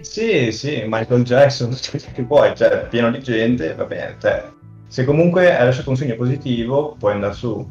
Sì, 0.00 0.50
sì, 0.50 0.82
Michael 0.86 1.22
Jackson, 1.22 1.74
che 2.12 2.22
vuoi, 2.22 2.54
cioè 2.54 2.88
pieno 2.88 3.10
di 3.12 3.20
gente, 3.20 3.74
va 3.74 3.84
bene. 3.84 4.16
Cioè, 4.20 4.50
se 4.88 5.04
comunque 5.04 5.56
hai 5.56 5.64
lasciato 5.64 5.88
un 5.88 5.96
segno 5.96 6.16
positivo, 6.16 6.96
puoi 6.98 7.12
andare 7.12 7.32
su. 7.32 7.66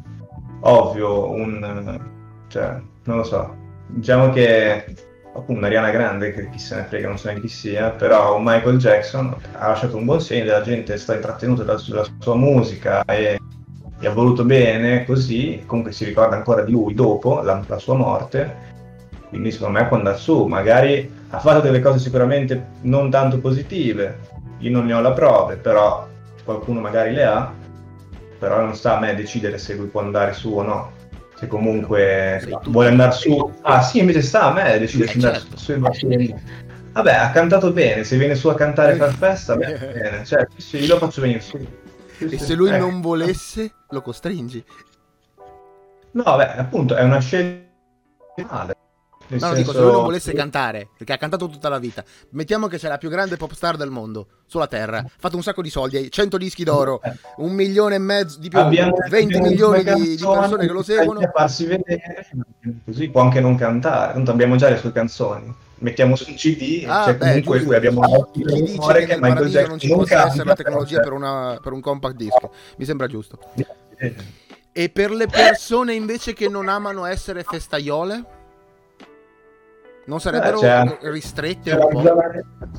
Ovvio, 0.66 1.30
un... 1.30 2.00
cioè, 2.48 2.80
non 3.04 3.18
lo 3.18 3.22
so, 3.22 3.54
diciamo 3.94 4.30
che 4.30 4.84
appunto 5.36 5.64
Ariana 5.64 5.90
Grande, 5.90 6.32
che 6.32 6.48
chi 6.50 6.58
se 6.58 6.76
ne 6.76 6.84
frega, 6.84 7.08
non 7.08 7.18
so 7.18 7.26
neanche 7.26 7.46
chi 7.46 7.52
sia, 7.52 7.90
però 7.90 8.36
un 8.36 8.42
Michael 8.44 8.78
Jackson 8.78 9.34
ha 9.52 9.68
lasciato 9.68 9.96
un 9.96 10.04
buon 10.04 10.20
segno, 10.20 10.50
la 10.50 10.62
gente 10.62 10.96
sta 10.96 11.14
intrattenuta 11.14 11.62
dalla 11.62 11.78
sua 11.78 12.34
musica 12.36 13.04
e 13.04 13.38
gli 13.98 14.06
ha 14.06 14.12
voluto 14.12 14.44
bene, 14.44 15.04
così 15.04 15.62
comunque 15.66 15.92
si 15.92 16.04
ricorda 16.04 16.36
ancora 16.36 16.62
di 16.62 16.72
lui 16.72 16.94
dopo 16.94 17.40
la, 17.40 17.62
la 17.66 17.78
sua 17.78 17.94
morte, 17.94 18.72
quindi 19.28 19.50
secondo 19.50 19.78
me 19.78 19.86
può 19.86 19.96
andare 19.96 20.18
su, 20.18 20.44
magari 20.46 21.10
ha 21.30 21.38
fatto 21.38 21.60
delle 21.60 21.80
cose 21.80 21.98
sicuramente 21.98 22.66
non 22.82 23.10
tanto 23.10 23.38
positive, 23.38 24.18
io 24.58 24.70
non 24.70 24.86
ne 24.86 24.92
ho 24.92 25.00
la 25.00 25.12
prove, 25.12 25.56
però 25.56 26.06
qualcuno 26.44 26.80
magari 26.80 27.12
le 27.12 27.24
ha, 27.24 27.52
però 28.38 28.60
non 28.60 28.76
sta 28.76 28.96
a 28.96 29.00
me 29.00 29.14
decidere 29.14 29.58
se 29.58 29.74
lui 29.74 29.86
può 29.86 30.00
andare 30.00 30.32
su 30.32 30.52
o 30.52 30.62
no 30.62 31.02
se 31.36 31.46
comunque 31.46 32.58
vuole 32.66 32.88
andare 32.88 33.12
su. 33.12 33.52
Ah 33.62 33.82
sì, 33.82 33.98
invece 33.98 34.22
sta 34.22 34.44
a 34.44 34.52
me 34.52 34.78
decidere 34.78 35.12
di 35.12 35.18
andare 35.18 35.40
certo. 35.40 35.56
su 35.56 35.72
il 35.72 36.40
Vabbè, 36.92 37.12
ha 37.12 37.30
cantato 37.32 37.72
bene, 37.72 38.04
se 38.04 38.16
viene 38.16 38.36
su 38.36 38.48
a 38.48 38.54
cantare 38.54 38.94
per 38.94 39.12
festa, 39.14 39.56
bene, 39.56 40.24
cioè, 40.24 40.46
sì, 40.56 40.76
io 40.78 40.94
lo 40.94 40.98
faccio 41.00 41.22
venire 41.22 41.40
su. 41.40 41.58
Sì, 42.16 42.24
e 42.26 42.38
se 42.38 42.54
lui 42.54 42.70
eh. 42.70 42.78
non 42.78 43.00
volesse, 43.00 43.72
lo 43.88 44.00
costringi. 44.00 44.64
No, 46.12 46.36
beh, 46.36 46.54
appunto, 46.54 46.94
è 46.94 47.02
una 47.02 47.18
scelta 47.18 48.73
nel 49.28 49.40
no, 49.40 49.46
senso... 49.46 49.54
dico, 49.54 49.72
se 49.72 49.80
lui 49.80 49.92
non 49.92 50.02
volesse 50.02 50.32
cantare, 50.32 50.88
perché 50.96 51.12
ha 51.12 51.16
cantato 51.16 51.48
tutta 51.48 51.68
la 51.68 51.78
vita, 51.78 52.04
mettiamo 52.30 52.66
che 52.66 52.78
c'è 52.78 52.88
la 52.88 52.98
più 52.98 53.08
grande 53.08 53.36
pop 53.36 53.52
star 53.52 53.76
del 53.76 53.90
mondo 53.90 54.26
sulla 54.46 54.66
Terra, 54.66 54.98
ha 54.98 55.10
fatto 55.18 55.36
un 55.36 55.42
sacco 55.42 55.62
di 55.62 55.70
soldi, 55.70 56.10
100 56.10 56.36
dischi 56.36 56.64
d'oro, 56.64 57.00
un 57.38 57.52
milione 57.52 57.96
e 57.96 57.98
mezzo 57.98 58.38
di 58.38 58.48
più, 58.48 58.58
Abbiamo 58.58 58.96
20 59.08 59.40
milioni 59.40 59.82
di, 59.82 60.16
di, 60.16 60.24
persone 60.24 60.66
che 60.66 60.72
lo 60.72 60.82
seguono. 60.82 61.20
farsi 61.32 61.66
vedere, 61.66 62.26
così 62.84 63.08
può 63.08 63.22
anche 63.22 63.40
non 63.40 63.56
cantare, 63.56 64.12
tanto 64.12 64.30
abbiamo 64.30 64.56
già 64.56 64.68
le 64.68 64.76
sue 64.76 64.92
canzoni. 64.92 65.62
Mettiamo 65.76 66.16
su 66.16 66.30
un 66.30 66.36
CD, 66.36 66.84
ah, 66.86 67.04
cioè 67.04 67.16
beh, 67.16 67.26
comunque 67.26 67.62
qui 67.64 67.74
abbiamo 67.74 68.30
chi, 68.32 68.42
chi 68.42 68.62
dice 68.62 68.92
che, 68.92 69.06
che 69.06 69.18
Michael 69.20 69.48
Jackson 69.48 69.70
non 69.70 69.78
ci 69.78 69.88
non 69.88 69.98
possa 69.98 70.26
essere 70.26 70.44
la 70.44 70.54
tecnologia 70.54 71.00
per, 71.00 71.12
una, 71.12 71.58
per 71.60 71.72
un 71.72 71.80
compact 71.80 72.14
disc, 72.14 72.38
mi 72.78 72.84
sembra 72.86 73.06
giusto. 73.06 73.38
E 74.72 74.88
per 74.88 75.10
le 75.10 75.26
persone 75.26 75.94
invece 75.94 76.32
che 76.32 76.48
non 76.48 76.68
amano 76.68 77.04
essere 77.04 77.42
festaiole? 77.42 78.33
Non 80.06 80.20
sarebbero 80.20 80.60
eh, 80.60 80.98
ristrette 81.10 81.72
un 81.72 81.88
po'? 81.88 82.02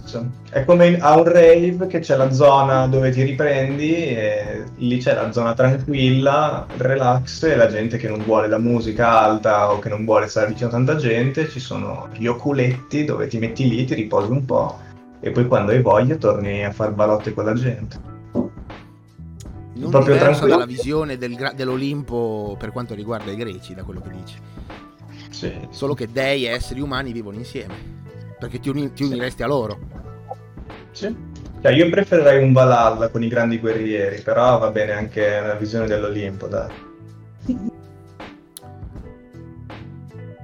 Zona... 0.04 0.30
È 0.50 0.64
come 0.64 0.98
a 1.00 1.18
un 1.18 1.24
rave 1.24 1.88
che 1.88 2.00
c'è 2.00 2.16
la 2.16 2.32
zona 2.32 2.86
dove 2.88 3.10
ti 3.12 3.24
riprendi 3.24 3.96
e 3.96 4.64
lì 4.76 4.98
c'è 5.00 5.16
la 5.16 5.32
zona 5.32 5.54
tranquilla, 5.54 6.68
relax 6.78 7.44
e 7.44 7.56
la 7.56 7.68
gente 7.68 7.98
che 7.98 8.08
non 8.08 8.24
vuole 8.24 8.48
la 8.48 8.60
musica 8.60 9.22
alta 9.22 9.72
o 9.72 9.80
che 9.80 9.90
non 9.90 10.06
vuole 10.06 10.28
stare 10.28 10.48
vicino 10.48 10.70
a 10.70 10.74
tanta 10.74 10.96
gente, 10.98 11.50
ci 11.50 11.60
sono 11.60 12.10
gli 12.14 12.28
oculetti 12.28 13.06
dove 13.06 13.28
ti 13.28 13.40
metti 13.40 13.68
lì, 13.68 13.86
ti 13.86 13.96
riposi 13.96 14.32
un 14.32 14.46
po' 14.46 14.80
e 15.20 15.32
poi 15.32 15.48
quando 15.48 15.72
hai 15.72 15.82
voglia 15.82 16.16
torni 16.18 16.64
a 16.64 16.72
far 16.72 16.92
balotte 16.92 17.34
con 17.34 17.46
la 17.46 17.54
gente. 17.54 18.14
Non 19.78 19.90
Proprio 19.90 20.16
tranquillo. 20.18 20.52
dalla 20.52 20.66
visione 20.66 21.18
del 21.18 21.36
gra- 21.36 21.52
dell'Olimpo 21.54 22.56
per 22.58 22.72
quanto 22.72 22.94
riguarda 22.94 23.32
i 23.32 23.36
greci, 23.36 23.74
da 23.74 23.84
quello 23.84 24.00
che 24.00 24.10
dici. 24.10 24.38
Sì. 25.36 25.54
Solo 25.70 25.94
che 25.94 26.08
dei 26.08 26.46
e 26.46 26.52
esseri 26.52 26.80
umani 26.80 27.12
vivono 27.12 27.38
insieme. 27.38 27.76
Perché 28.40 28.58
ti, 28.60 28.70
uni- 28.70 28.94
ti 28.94 29.04
uniresti 29.04 29.44
a 29.44 29.48
loro. 29.48 29.78
Sì. 30.92 31.14
Cioè, 31.62 31.74
io 31.74 31.90
preferirei 31.90 32.42
un 32.42 32.54
Valhalla 32.54 33.10
con 33.10 33.22
i 33.22 33.28
grandi 33.28 33.60
guerrieri, 33.60 34.22
però 34.22 34.58
va 34.60 34.72
bene 34.72 34.94
anche 34.94 35.42
la 35.42 35.56
visione 35.56 35.88
dell'Olimpo, 35.88 36.48
dai. 36.48 36.72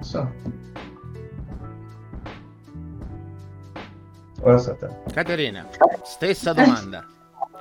So. 0.02 0.30
Caterina, 5.14 5.70
stessa 6.04 6.52
domanda. 6.52 7.06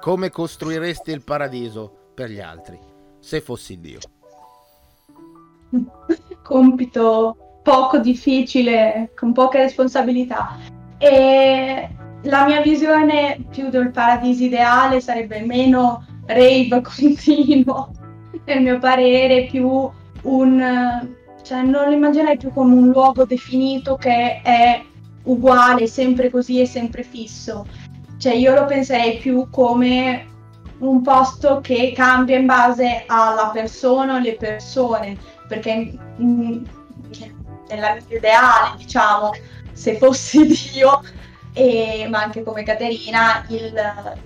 Come 0.01 0.31
costruiresti 0.31 1.13
il 1.13 1.23
paradiso 1.23 2.11
per 2.13 2.31
gli 2.31 2.41
altri, 2.41 2.79
se 3.21 3.41
fossi 3.41 3.79
Dio? 3.79 3.99
compito 6.43 7.37
poco 7.63 7.99
difficile, 7.99 9.11
con 9.17 9.33
poche 9.33 9.59
responsabilità. 9.59 10.57
E 10.99 11.89
la 12.23 12.45
mia 12.45 12.61
visione 12.61 13.45
più 13.51 13.69
del 13.69 13.91
paradiso 13.91 14.45
ideale 14.45 15.01
sarebbe 15.01 15.41
meno 15.41 16.05
rave 16.27 16.83
continuo, 16.97 17.91
nel 18.45 18.63
mio 18.63 18.79
parere, 18.79 19.47
più 19.47 19.89
un... 20.23 21.09
cioè 21.43 21.63
non 21.63 21.87
lo 21.87 21.93
immaginerei 21.93 22.37
più 22.37 22.53
come 22.53 22.75
un 22.75 22.89
luogo 22.91 23.25
definito 23.25 23.97
che 23.97 24.41
è 24.43 24.83
uguale, 25.25 25.87
sempre 25.87 26.31
così 26.31 26.61
e 26.61 26.67
sempre 26.67 27.03
fisso. 27.03 27.67
Cioè 28.19 28.35
io 28.35 28.55
lo 28.55 28.67
penserei 28.67 29.19
più 29.19 29.49
come 29.51 30.27
un 30.79 31.03
posto 31.03 31.61
che 31.61 31.93
cambia 31.95 32.39
in 32.39 32.47
base 32.47 33.05
alla 33.07 33.51
persona 33.53 34.15
o 34.15 34.17
alle 34.17 34.37
persone 34.37 35.17
perché 35.51 35.93
mm, 36.21 36.65
nella 37.69 37.95
mia 37.95 38.17
ideale, 38.17 38.77
diciamo, 38.77 39.31
se 39.73 39.97
fossi 39.99 40.47
Dio, 40.73 41.03
e, 41.53 42.07
ma 42.09 42.23
anche 42.23 42.45
come 42.45 42.63
Caterina, 42.63 43.45
il, 43.49 43.75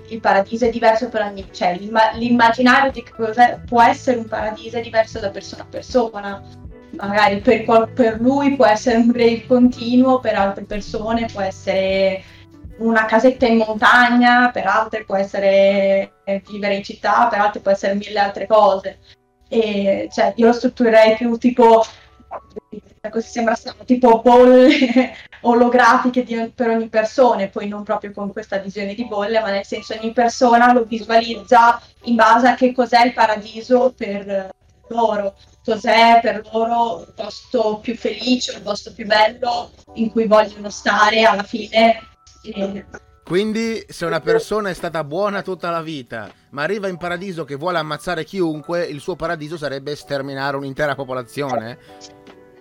il, 0.08 0.20
paradiso 0.20 0.66
è 0.66 0.70
diverso 0.70 1.08
per 1.08 1.22
ogni, 1.22 1.48
cioè 1.50 1.78
l'immaginario 1.78 2.90
di 2.92 3.02
cosa 3.02 3.58
può 3.66 3.80
essere 3.80 4.18
un 4.18 4.28
paradiso 4.28 4.76
è 4.76 4.82
diverso 4.82 5.18
da 5.18 5.30
persona 5.30 5.62
a 5.62 5.66
persona. 5.68 6.42
Magari 6.96 7.40
per, 7.40 7.64
per 7.92 8.20
lui 8.20 8.54
può 8.54 8.66
essere 8.66 8.98
un 8.98 9.10
rave 9.12 9.46
continuo, 9.46 10.20
per 10.20 10.36
altre 10.36 10.64
persone 10.64 11.26
può 11.32 11.40
essere 11.40 12.22
una 12.78 13.06
casetta 13.06 13.46
in 13.46 13.56
montagna, 13.56 14.50
per 14.52 14.66
altre 14.66 15.04
può 15.04 15.16
essere 15.16 16.12
eh, 16.24 16.42
vivere 16.46 16.74
in 16.76 16.84
città, 16.84 17.26
per 17.28 17.40
altre 17.40 17.60
può 17.60 17.72
essere 17.72 17.94
mille 17.94 18.18
altre 18.18 18.46
cose. 18.46 18.98
E, 19.48 20.08
cioè, 20.12 20.32
io 20.36 20.46
lo 20.46 20.52
strutturerei 20.52 21.16
più 21.16 21.36
tipo 21.36 21.84
così 23.10 23.28
sembra 23.28 23.56
tipo 23.84 24.20
bolle 24.22 25.14
olografiche 25.42 26.24
di, 26.24 26.50
per 26.54 26.70
ogni 26.70 26.88
persona, 26.88 27.46
poi 27.48 27.68
non 27.68 27.82
proprio 27.82 28.12
con 28.12 28.32
questa 28.32 28.58
visione 28.58 28.94
di 28.94 29.06
bolle, 29.06 29.40
ma 29.40 29.50
nel 29.50 29.64
senso 29.64 29.94
ogni 29.94 30.12
persona 30.12 30.72
lo 30.72 30.84
visualizza 30.84 31.80
in 32.04 32.14
base 32.14 32.48
a 32.48 32.54
che 32.54 32.72
cos'è 32.72 33.04
il 33.04 33.12
paradiso 33.12 33.92
per 33.96 34.50
loro, 34.88 35.34
cos'è 35.64 36.20
per 36.22 36.48
loro 36.52 37.00
il 37.00 37.12
posto 37.14 37.78
più 37.78 37.96
felice, 37.96 38.52
il 38.52 38.62
posto 38.62 38.92
più 38.92 39.06
bello 39.06 39.70
in 39.94 40.10
cui 40.10 40.26
vogliono 40.26 40.70
stare 40.70 41.24
alla 41.24 41.42
fine. 41.42 41.98
E... 42.42 42.84
Quindi 43.24 43.82
se 43.88 44.04
una 44.04 44.20
persona 44.20 44.68
è 44.68 44.74
stata 44.74 45.02
buona 45.02 45.40
tutta 45.40 45.70
la 45.70 45.80
vita, 45.80 46.30
ma 46.50 46.62
arriva 46.62 46.88
in 46.88 46.98
paradiso 46.98 47.44
che 47.44 47.56
vuole 47.56 47.78
ammazzare 47.78 48.22
chiunque, 48.22 48.84
il 48.84 49.00
suo 49.00 49.16
paradiso 49.16 49.56
sarebbe 49.56 49.96
sterminare 49.96 50.58
un'intera 50.58 50.94
popolazione? 50.94 51.78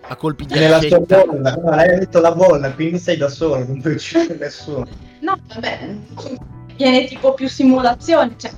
a 0.06 0.16
colpi 0.16 0.44
di 0.44 0.54
Nella 0.54 0.80
sua 0.80 0.98
bolla, 1.00 1.54
no, 1.54 1.70
hai 1.70 1.98
detto 1.98 2.20
la 2.20 2.34
bolla, 2.34 2.70
quindi 2.72 2.98
sei 2.98 3.16
da 3.16 3.28
solo, 3.28 3.64
non 3.64 3.80
puoi 3.80 3.94
uccidere 3.94 4.36
nessuno. 4.38 4.86
No, 5.20 5.38
vabbè, 5.46 5.96
viene 6.76 7.06
tipo 7.06 7.32
più 7.34 7.48
simulazione, 7.48 8.34
cioè... 8.36 8.50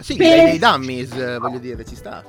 Sì, 0.00 0.16
per... 0.16 0.38
hai 0.38 0.44
dei 0.50 0.58
dummies, 0.58 1.38
voglio 1.38 1.58
dire, 1.58 1.84
ci 1.84 1.94
sta. 1.94 2.22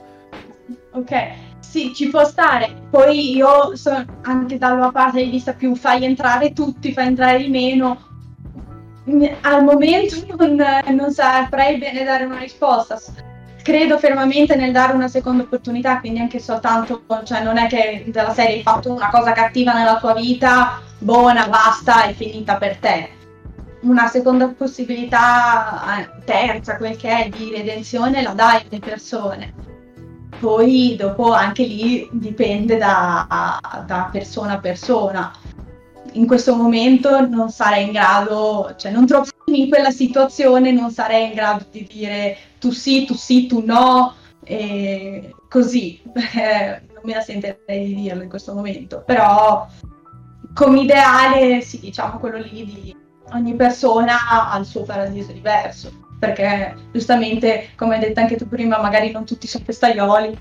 Ok, 0.91 1.31
sì, 1.59 1.93
ci 1.93 2.09
può 2.09 2.23
stare. 2.25 2.83
Poi 2.89 3.35
io 3.35 3.75
sono 3.75 4.05
anche 4.21 4.57
dalla 4.57 4.91
parte 4.91 5.23
di 5.23 5.29
vista 5.29 5.53
più 5.53 5.75
fai 5.75 6.05
entrare 6.05 6.53
tutti, 6.53 6.93
fai 6.93 7.07
entrare 7.07 7.39
di 7.39 7.49
meno. 7.49 8.10
Al 9.41 9.63
momento 9.63 10.15
non, 10.37 10.63
non 10.95 11.11
saprei 11.11 11.77
bene 11.77 12.03
dare 12.03 12.25
una 12.25 12.37
risposta 12.37 12.99
credo 13.61 13.97
fermamente 13.97 14.55
nel 14.55 14.71
dare 14.71 14.93
una 14.93 15.07
seconda 15.07 15.43
opportunità, 15.43 15.99
quindi 15.99 16.19
anche 16.19 16.39
soltanto, 16.39 17.03
cioè 17.23 17.43
non 17.43 17.57
è 17.57 17.67
che 17.67 18.03
della 18.07 18.33
serie 18.33 18.55
hai 18.55 18.61
fatto 18.61 18.91
una 18.91 19.09
cosa 19.09 19.31
cattiva 19.31 19.73
nella 19.73 19.97
tua 19.97 20.13
vita, 20.13 20.81
buona, 20.97 21.47
basta, 21.47 22.05
è 22.05 22.13
finita 22.13 22.57
per 22.57 22.77
te. 22.77 23.09
Una 23.81 24.07
seconda 24.07 24.47
possibilità, 24.47 25.99
eh, 25.99 26.23
terza, 26.23 26.77
quel 26.77 26.97
che 26.97 27.25
è, 27.25 27.29
di 27.29 27.51
redenzione 27.51 28.21
la 28.21 28.33
dai 28.33 28.63
alle 28.69 28.79
persone. 28.79 29.53
Poi 30.39 30.95
dopo 30.97 31.33
anche 31.33 31.63
lì 31.63 32.07
dipende 32.11 32.77
da, 32.77 33.59
da 33.85 34.09
persona 34.11 34.53
a 34.53 34.59
persona. 34.59 35.31
In 36.13 36.27
questo 36.27 36.55
momento 36.55 37.25
non 37.27 37.49
sarei 37.51 37.85
in 37.85 37.91
grado, 37.91 38.73
cioè 38.77 38.91
non 38.91 39.05
troppo 39.05 39.29
in 39.45 39.69
quella 39.69 39.91
situazione 39.91 40.71
non 40.71 40.91
sarei 40.91 41.27
in 41.27 41.33
grado 41.33 41.65
di 41.71 41.87
dire 41.89 42.37
tu 42.59 42.71
sì, 42.71 43.05
tu 43.05 43.13
sì, 43.15 43.47
tu 43.47 43.63
no, 43.65 44.15
e 44.43 45.33
così, 45.49 46.01
non 46.03 47.01
me 47.03 47.13
la 47.13 47.21
sentirei 47.21 47.85
di 47.85 47.95
dirlo 47.95 48.23
in 48.23 48.29
questo 48.29 48.53
momento, 48.53 49.03
però 49.05 49.67
come 50.53 50.81
ideale 50.81 51.61
sì, 51.61 51.79
diciamo 51.79 52.19
quello 52.19 52.37
lì 52.37 52.65
di 52.65 52.95
ogni 53.33 53.55
persona 53.55 54.49
ha 54.51 54.57
il 54.57 54.65
suo 54.65 54.83
paradiso 54.83 55.31
diverso, 55.31 55.91
perché 56.19 56.75
giustamente, 56.91 57.69
come 57.75 57.95
hai 57.95 58.01
detto 58.01 58.19
anche 58.19 58.35
tu 58.35 58.47
prima, 58.47 58.79
magari 58.79 59.11
non 59.11 59.25
tutti 59.25 59.47
sono 59.47 59.63
festaioli, 59.65 60.37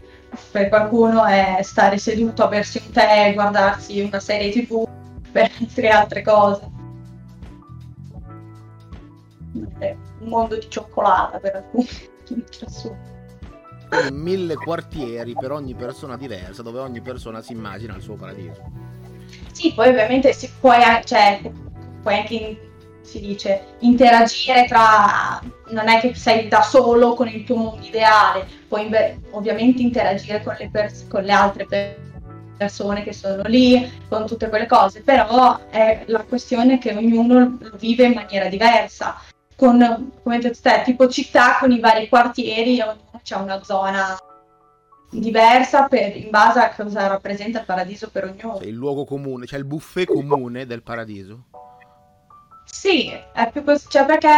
per 0.51 0.68
qualcuno 0.68 1.25
è 1.25 1.59
stare 1.62 1.99
seduto 1.99 2.45
a 2.45 2.49
bersi 2.49 2.81
un 2.85 2.92
tè, 2.92 3.33
guardarsi 3.35 4.01
una 4.01 4.21
serie 4.21 4.51
tv, 4.51 4.87
per 5.31 5.51
altre 5.61 5.88
altre 5.88 6.23
cose. 6.23 6.71
È 9.79 9.97
un 10.21 10.29
mondo 10.29 10.57
di 10.57 10.66
cioccolata 10.69 11.38
per 11.38 11.57
alcuni 11.57 11.88
mille 14.12 14.55
quartieri 14.55 15.35
per 15.35 15.51
ogni 15.53 15.75
persona 15.75 16.16
diversa, 16.16 16.62
dove 16.62 16.79
ogni 16.79 17.01
persona 17.01 17.43
si 17.43 17.53
immagina 17.53 17.97
il 17.97 18.03
suo 18.03 18.14
paradiso. 18.14 18.62
Sì, 19.53 19.73
poi 19.75 19.88
ovviamente 19.88 20.33
si 20.33 20.51
puoi, 20.61 20.81
cioè, 21.05 21.40
puoi 22.03 22.14
anche 22.14 22.71
si 23.03 23.19
dice 23.21 23.64
interagire 23.81 24.66
tra 24.66 25.40
non 25.71 25.88
è 25.88 26.01
che 26.01 26.14
sei 26.14 26.47
da 26.47 26.62
solo 26.62 27.14
con 27.14 27.27
il 27.27 27.43
tuo 27.45 27.57
mondo 27.57 27.85
ideale, 27.85 28.47
puoi 28.69 28.88
ovviamente 29.31 29.83
interagire 29.83 30.43
con 30.43 30.55
le, 30.59 30.69
pers- 30.71 31.09
con 31.09 31.23
le 31.25 31.33
altre 31.33 31.66
persone 31.66 32.10
persone 32.61 33.03
che 33.03 33.14
sono 33.14 33.42
lì, 33.46 33.90
con 34.07 34.27
tutte 34.27 34.51
quelle 34.51 34.66
cose, 34.66 35.01
però 35.01 35.59
è 35.70 36.03
la 36.09 36.25
questione 36.25 36.77
che 36.77 36.92
ognuno 36.94 37.57
lo 37.59 37.77
vive 37.79 38.05
in 38.05 38.12
maniera 38.12 38.49
diversa 38.49 39.16
con, 39.57 40.12
come 40.23 40.38
detto 40.38 40.59
te, 40.61 40.83
tipo 40.85 41.09
città 41.09 41.57
con 41.59 41.73
i 41.73 41.81
vari 41.81 42.07
quartieri, 42.07 42.81
ognuno 42.81 43.20
c'è 43.23 43.37
una 43.37 43.62
zona 43.62 44.18
diversa 45.11 45.88
per, 45.88 46.16
in 46.16 46.29
base 46.29 46.59
a 46.59 46.75
cosa 46.75 47.07
rappresenta 47.07 47.61
il 47.61 47.64
paradiso 47.64 48.11
per 48.11 48.25
ognuno. 48.25 48.59
Cioè 48.59 48.66
il 48.66 48.75
luogo 48.75 49.07
comune, 49.07 49.46
cioè 49.46 49.59
il 49.59 49.64
buffet 49.64 50.07
comune 50.07 50.66
del 50.66 50.83
paradiso. 50.83 51.44
Sì, 52.66 53.11
è 53.33 53.51
più 53.51 53.64
così, 53.64 53.87
cioè 53.88 54.05
perché 54.05 54.29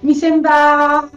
mi 0.00 0.14
sembra 0.14 1.08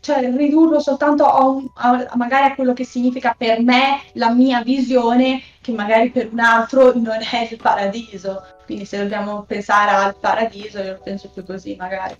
cioè, 0.00 0.34
ridurlo 0.34 0.80
soltanto 0.80 1.24
a, 1.24 1.46
un, 1.46 1.66
a, 1.74 2.08
magari 2.14 2.50
a 2.50 2.54
quello 2.54 2.72
che 2.72 2.84
significa 2.84 3.34
per 3.36 3.60
me 3.60 4.00
la 4.14 4.30
mia 4.30 4.62
visione, 4.62 5.42
che 5.60 5.72
magari 5.72 6.10
per 6.10 6.30
un 6.32 6.40
altro 6.40 6.92
non 6.98 7.18
è 7.20 7.48
il 7.50 7.58
paradiso. 7.60 8.42
Quindi 8.64 8.84
se 8.84 8.98
dobbiamo 8.98 9.42
pensare 9.42 9.90
al 9.90 10.16
paradiso, 10.16 10.80
io 10.80 11.00
penso 11.02 11.28
più 11.30 11.44
così 11.44 11.76
magari. 11.76 12.16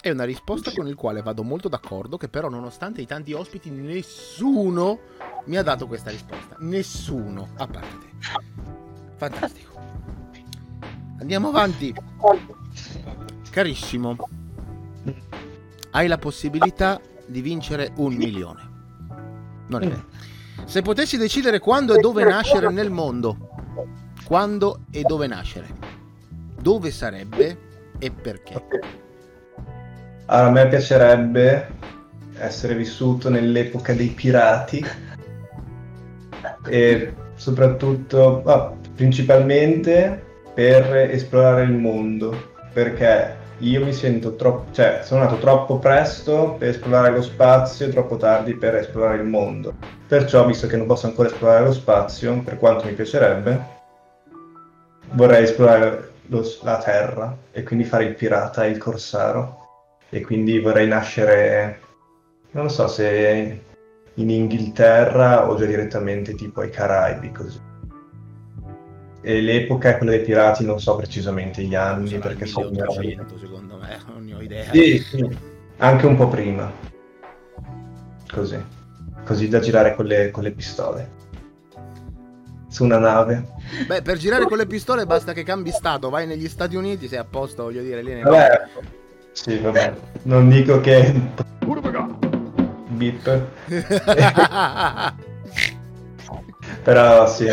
È 0.00 0.10
una 0.10 0.24
risposta 0.24 0.70
con 0.72 0.86
il 0.86 0.96
quale 0.96 1.22
vado 1.22 1.42
molto 1.42 1.68
d'accordo, 1.68 2.18
che 2.18 2.28
però 2.28 2.48
nonostante 2.48 3.00
i 3.00 3.06
tanti 3.06 3.32
ospiti 3.32 3.70
nessuno 3.70 4.98
mi 5.46 5.56
ha 5.56 5.62
dato 5.62 5.86
questa 5.86 6.10
risposta. 6.10 6.56
Nessuno, 6.58 7.48
a 7.56 7.66
parte 7.66 7.98
te. 7.98 8.08
Fantastico. 9.16 9.72
Andiamo 11.20 11.48
avanti. 11.48 11.94
Carissimo, 13.50 14.16
hai 15.92 16.08
la 16.08 16.18
possibilità 16.18 17.00
di 17.24 17.40
vincere 17.40 17.92
un 17.96 18.14
milione. 18.14 18.72
Non 19.68 19.82
è 19.82 19.88
vero. 19.88 20.13
Se 20.64 20.82
potessi 20.82 21.16
decidere 21.16 21.58
quando 21.58 21.94
e 21.94 22.00
dove 22.00 22.24
nascere 22.24 22.70
nel 22.70 22.90
mondo, 22.90 23.36
quando 24.24 24.84
e 24.90 25.02
dove 25.02 25.26
nascere, 25.26 25.66
dove 26.60 26.90
sarebbe 26.90 27.58
e 27.98 28.10
perché? 28.10 28.54
Allora, 30.26 30.48
a 30.48 30.50
me 30.50 30.68
piacerebbe 30.68 31.68
essere 32.38 32.74
vissuto 32.74 33.28
nell'epoca 33.28 33.92
dei 33.92 34.08
pirati 34.08 34.84
e 36.66 37.14
soprattutto, 37.34 38.42
oh, 38.44 38.76
principalmente 38.94 40.22
per 40.54 41.10
esplorare 41.10 41.64
il 41.64 41.72
mondo, 41.72 42.52
perché 42.72 43.33
io 43.58 43.84
mi 43.84 43.92
sento 43.92 44.34
troppo, 44.34 44.72
cioè 44.72 45.00
sono 45.04 45.22
nato 45.22 45.36
troppo 45.36 45.78
presto 45.78 46.56
per 46.58 46.70
esplorare 46.70 47.10
lo 47.10 47.22
spazio 47.22 47.88
troppo 47.88 48.16
tardi 48.16 48.54
per 48.54 48.74
esplorare 48.74 49.16
il 49.16 49.24
mondo. 49.24 49.74
Perciò, 50.06 50.44
visto 50.44 50.66
che 50.66 50.76
non 50.76 50.86
posso 50.86 51.06
ancora 51.06 51.28
esplorare 51.28 51.64
lo 51.64 51.72
spazio, 51.72 52.40
per 52.42 52.58
quanto 52.58 52.86
mi 52.86 52.92
piacerebbe, 52.92 53.64
vorrei 55.12 55.44
esplorare 55.44 56.12
lo, 56.26 56.42
la 56.62 56.78
Terra 56.78 57.36
e 57.52 57.62
quindi 57.62 57.84
fare 57.84 58.04
il 58.04 58.14
pirata 58.14 58.64
e 58.64 58.70
il 58.70 58.78
corsaro 58.78 59.62
e 60.10 60.20
quindi 60.20 60.58
vorrei 60.60 60.88
nascere, 60.88 61.80
non 62.52 62.70
so 62.70 62.86
se 62.88 63.60
in 64.14 64.30
Inghilterra 64.30 65.48
o 65.48 65.56
già 65.56 65.64
direttamente 65.64 66.34
tipo 66.34 66.60
ai 66.60 66.70
Caraibi 66.70 67.32
così. 67.32 67.72
E 69.26 69.40
l'epoca 69.40 69.88
è 69.88 69.96
quella 69.96 70.12
dei 70.12 70.20
pirati, 70.20 70.66
non 70.66 70.78
so 70.78 70.96
precisamente 70.96 71.62
gli 71.62 71.74
anni 71.74 72.08
Sarà 72.08 72.20
perché 72.20 72.44
sono 72.44 72.68
1800 72.68 73.38
secondo 73.38 73.78
me, 73.78 73.98
non 74.12 74.26
ne 74.26 74.34
ho 74.34 74.42
idea. 74.42 74.70
Sì, 74.70 74.98
sì, 74.98 75.26
anche 75.78 76.06
un 76.06 76.16
po' 76.16 76.28
prima. 76.28 76.70
Così. 78.30 78.62
Così 79.24 79.48
da 79.48 79.60
girare 79.60 79.94
con 79.94 80.04
le, 80.04 80.30
con 80.30 80.42
le 80.42 80.50
pistole 80.50 81.22
su 82.68 82.84
una 82.84 82.98
nave. 82.98 83.46
Beh, 83.86 84.02
per 84.02 84.18
girare 84.18 84.44
con 84.46 84.58
le 84.58 84.66
pistole 84.66 85.06
basta 85.06 85.32
che 85.32 85.44
cambi 85.44 85.70
stato, 85.70 86.10
vai 86.10 86.26
negli 86.26 86.48
Stati 86.48 86.76
Uniti, 86.76 87.06
sei 87.06 87.18
a 87.18 87.24
posto, 87.24 87.62
voglio 87.62 87.82
dire, 87.82 88.02
lì 88.02 88.12
nei... 88.12 88.22
Vabbè, 88.22 88.68
sì, 89.30 89.58
vabbè. 89.58 89.94
Non 90.24 90.48
dico 90.48 90.80
che... 90.80 91.14
Bip. 92.88 93.46
Però 96.82 97.28
sì. 97.28 97.46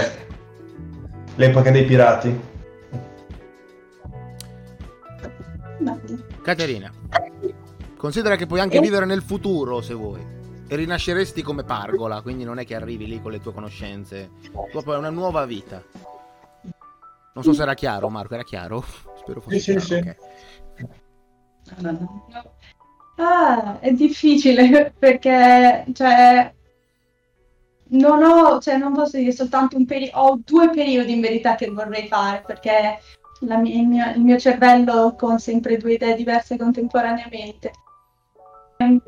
L'epoca 1.35 1.71
dei 1.71 1.85
pirati. 1.85 2.49
Caterina, 6.43 6.91
considera 7.97 8.35
che 8.35 8.45
puoi 8.45 8.59
anche 8.59 8.79
vivere 8.79 9.05
nel 9.05 9.21
futuro 9.21 9.81
se 9.81 9.93
vuoi. 9.93 10.39
E 10.67 10.75
rinasceresti 10.75 11.41
come 11.41 11.63
pargola, 11.63 12.21
quindi 12.21 12.43
non 12.45 12.57
è 12.57 12.65
che 12.65 12.75
arrivi 12.75 13.05
lì 13.05 13.21
con 13.21 13.31
le 13.31 13.39
tue 13.41 13.53
conoscenze. 13.53 14.31
Dopo 14.71 14.93
è 14.93 14.97
una 14.97 15.09
nuova 15.09 15.45
vita. 15.45 15.83
Non 17.33 17.43
so 17.43 17.53
se 17.53 17.61
era 17.61 17.73
chiaro, 17.73 18.09
Marco, 18.09 18.33
era 18.35 18.43
chiaro? 18.43 18.83
Spero 19.19 19.41
fosse 19.41 19.59
Sì, 19.59 19.79
sì, 19.79 19.99
chiaro. 20.01 20.15
sì. 20.75 20.83
ok. 21.85 22.49
Ah, 23.17 23.79
è 23.79 23.91
difficile 23.91 24.93
perché, 24.97 25.85
cioè, 25.93 26.53
non 27.91 28.23
ho, 28.23 28.59
cioè, 28.59 28.77
non 28.77 28.93
posso 28.93 29.17
dire 29.17 29.31
soltanto 29.31 29.77
un 29.77 29.85
periodo, 29.85 30.17
ho 30.17 30.41
due 30.43 30.69
periodi 30.69 31.13
in 31.13 31.21
verità 31.21 31.55
che 31.55 31.69
vorrei 31.69 32.07
fare 32.07 32.43
perché 32.45 32.99
mia- 33.41 33.57
il, 33.57 33.87
mio, 33.87 34.11
il 34.11 34.21
mio 34.21 34.37
cervello 34.37 35.15
con 35.17 35.39
sempre 35.39 35.77
due 35.77 35.93
idee 35.93 36.15
diverse 36.15 36.57
contemporaneamente. 36.57 37.71
Ehm, 38.77 39.01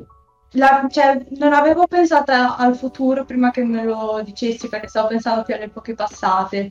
la- 0.52 0.86
cioè, 0.90 1.24
non 1.38 1.52
avevo 1.52 1.86
pensato 1.86 2.32
al 2.32 2.76
futuro 2.76 3.24
prima 3.24 3.50
che 3.50 3.64
me 3.64 3.84
lo 3.84 4.20
dicessi 4.24 4.68
perché 4.68 4.88
stavo 4.88 5.08
pensando 5.08 5.42
più 5.42 5.54
alle 5.54 5.64
epoche 5.64 5.94
passate. 5.94 6.70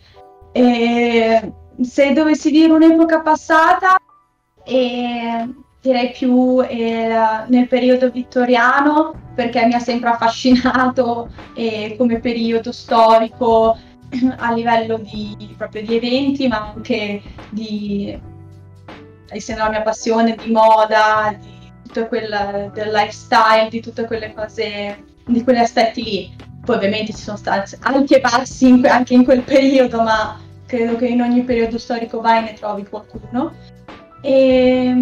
E 0.52 1.54
se 1.82 2.14
dovessi 2.14 2.52
dire 2.52 2.72
un'epoca 2.72 3.22
passata, 3.22 3.96
eh, 4.64 5.50
direi 5.84 6.12
più 6.12 6.62
eh, 6.62 7.14
nel 7.48 7.68
periodo 7.68 8.10
vittoriano 8.10 9.14
perché 9.36 9.66
mi 9.66 9.74
ha 9.74 9.80
sempre 9.80 10.12
affascinato 10.12 11.30
eh, 11.56 11.96
come 11.98 12.20
periodo 12.20 12.72
storico 12.72 13.78
a 14.38 14.54
livello 14.54 14.98
di, 14.98 15.54
proprio 15.58 15.82
di 15.82 15.98
eventi, 15.98 16.48
ma 16.48 16.72
anche 16.74 17.22
di, 17.50 18.18
essendo 19.28 19.64
la 19.64 19.70
mia 19.70 19.82
passione, 19.82 20.38
di 20.42 20.52
moda, 20.52 21.36
di 21.38 21.72
tutto 21.84 22.08
quel 22.08 22.72
del 22.74 22.92
lifestyle, 22.92 23.68
di 23.70 23.82
tutte 23.82 24.06
quelle 24.06 24.34
cose, 24.34 25.04
di 25.26 25.44
quegli 25.44 25.58
aspetti 25.58 26.04
lì. 26.04 26.36
Poi 26.64 26.78
ovviamente 26.78 27.12
ci 27.12 27.22
sono 27.24 27.36
stati 27.36 27.76
alti 27.82 28.14
e 28.14 28.22
bassi 28.22 28.70
in 28.70 28.88
anche 28.88 29.16
in 29.16 29.26
quel 29.26 29.42
periodo, 29.42 30.02
ma 30.02 30.40
credo 30.66 30.96
che 30.96 31.08
in 31.08 31.22
ogni 31.22 31.42
periodo 31.42 31.78
storico 31.78 32.22
vai 32.22 32.38
e 32.38 32.42
ne 32.42 32.54
trovi 32.54 32.88
qualcuno. 32.88 33.52
E, 34.22 34.96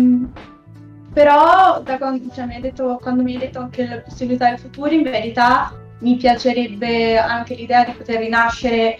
però 1.14 1.82
da 1.82 1.98
quando, 1.98 2.34
cioè, 2.34 2.46
mi 2.46 2.56
hai 2.56 2.62
detto, 2.62 2.98
quando 3.02 3.24
mi 3.24 3.34
hai 3.34 3.40
detto 3.40 3.60
anche 3.60 3.86
le 3.86 4.02
possibilità 4.02 4.50
del 4.50 4.60
futuro, 4.60 4.92
in 4.92 5.04
verità 5.04 5.74
mi 6.00 6.16
piacerebbe 6.16 7.18
anche 7.18 7.56
l'idea 7.56 7.84
di 7.84 7.92
poter 7.92 8.20
rinascere, 8.20 8.98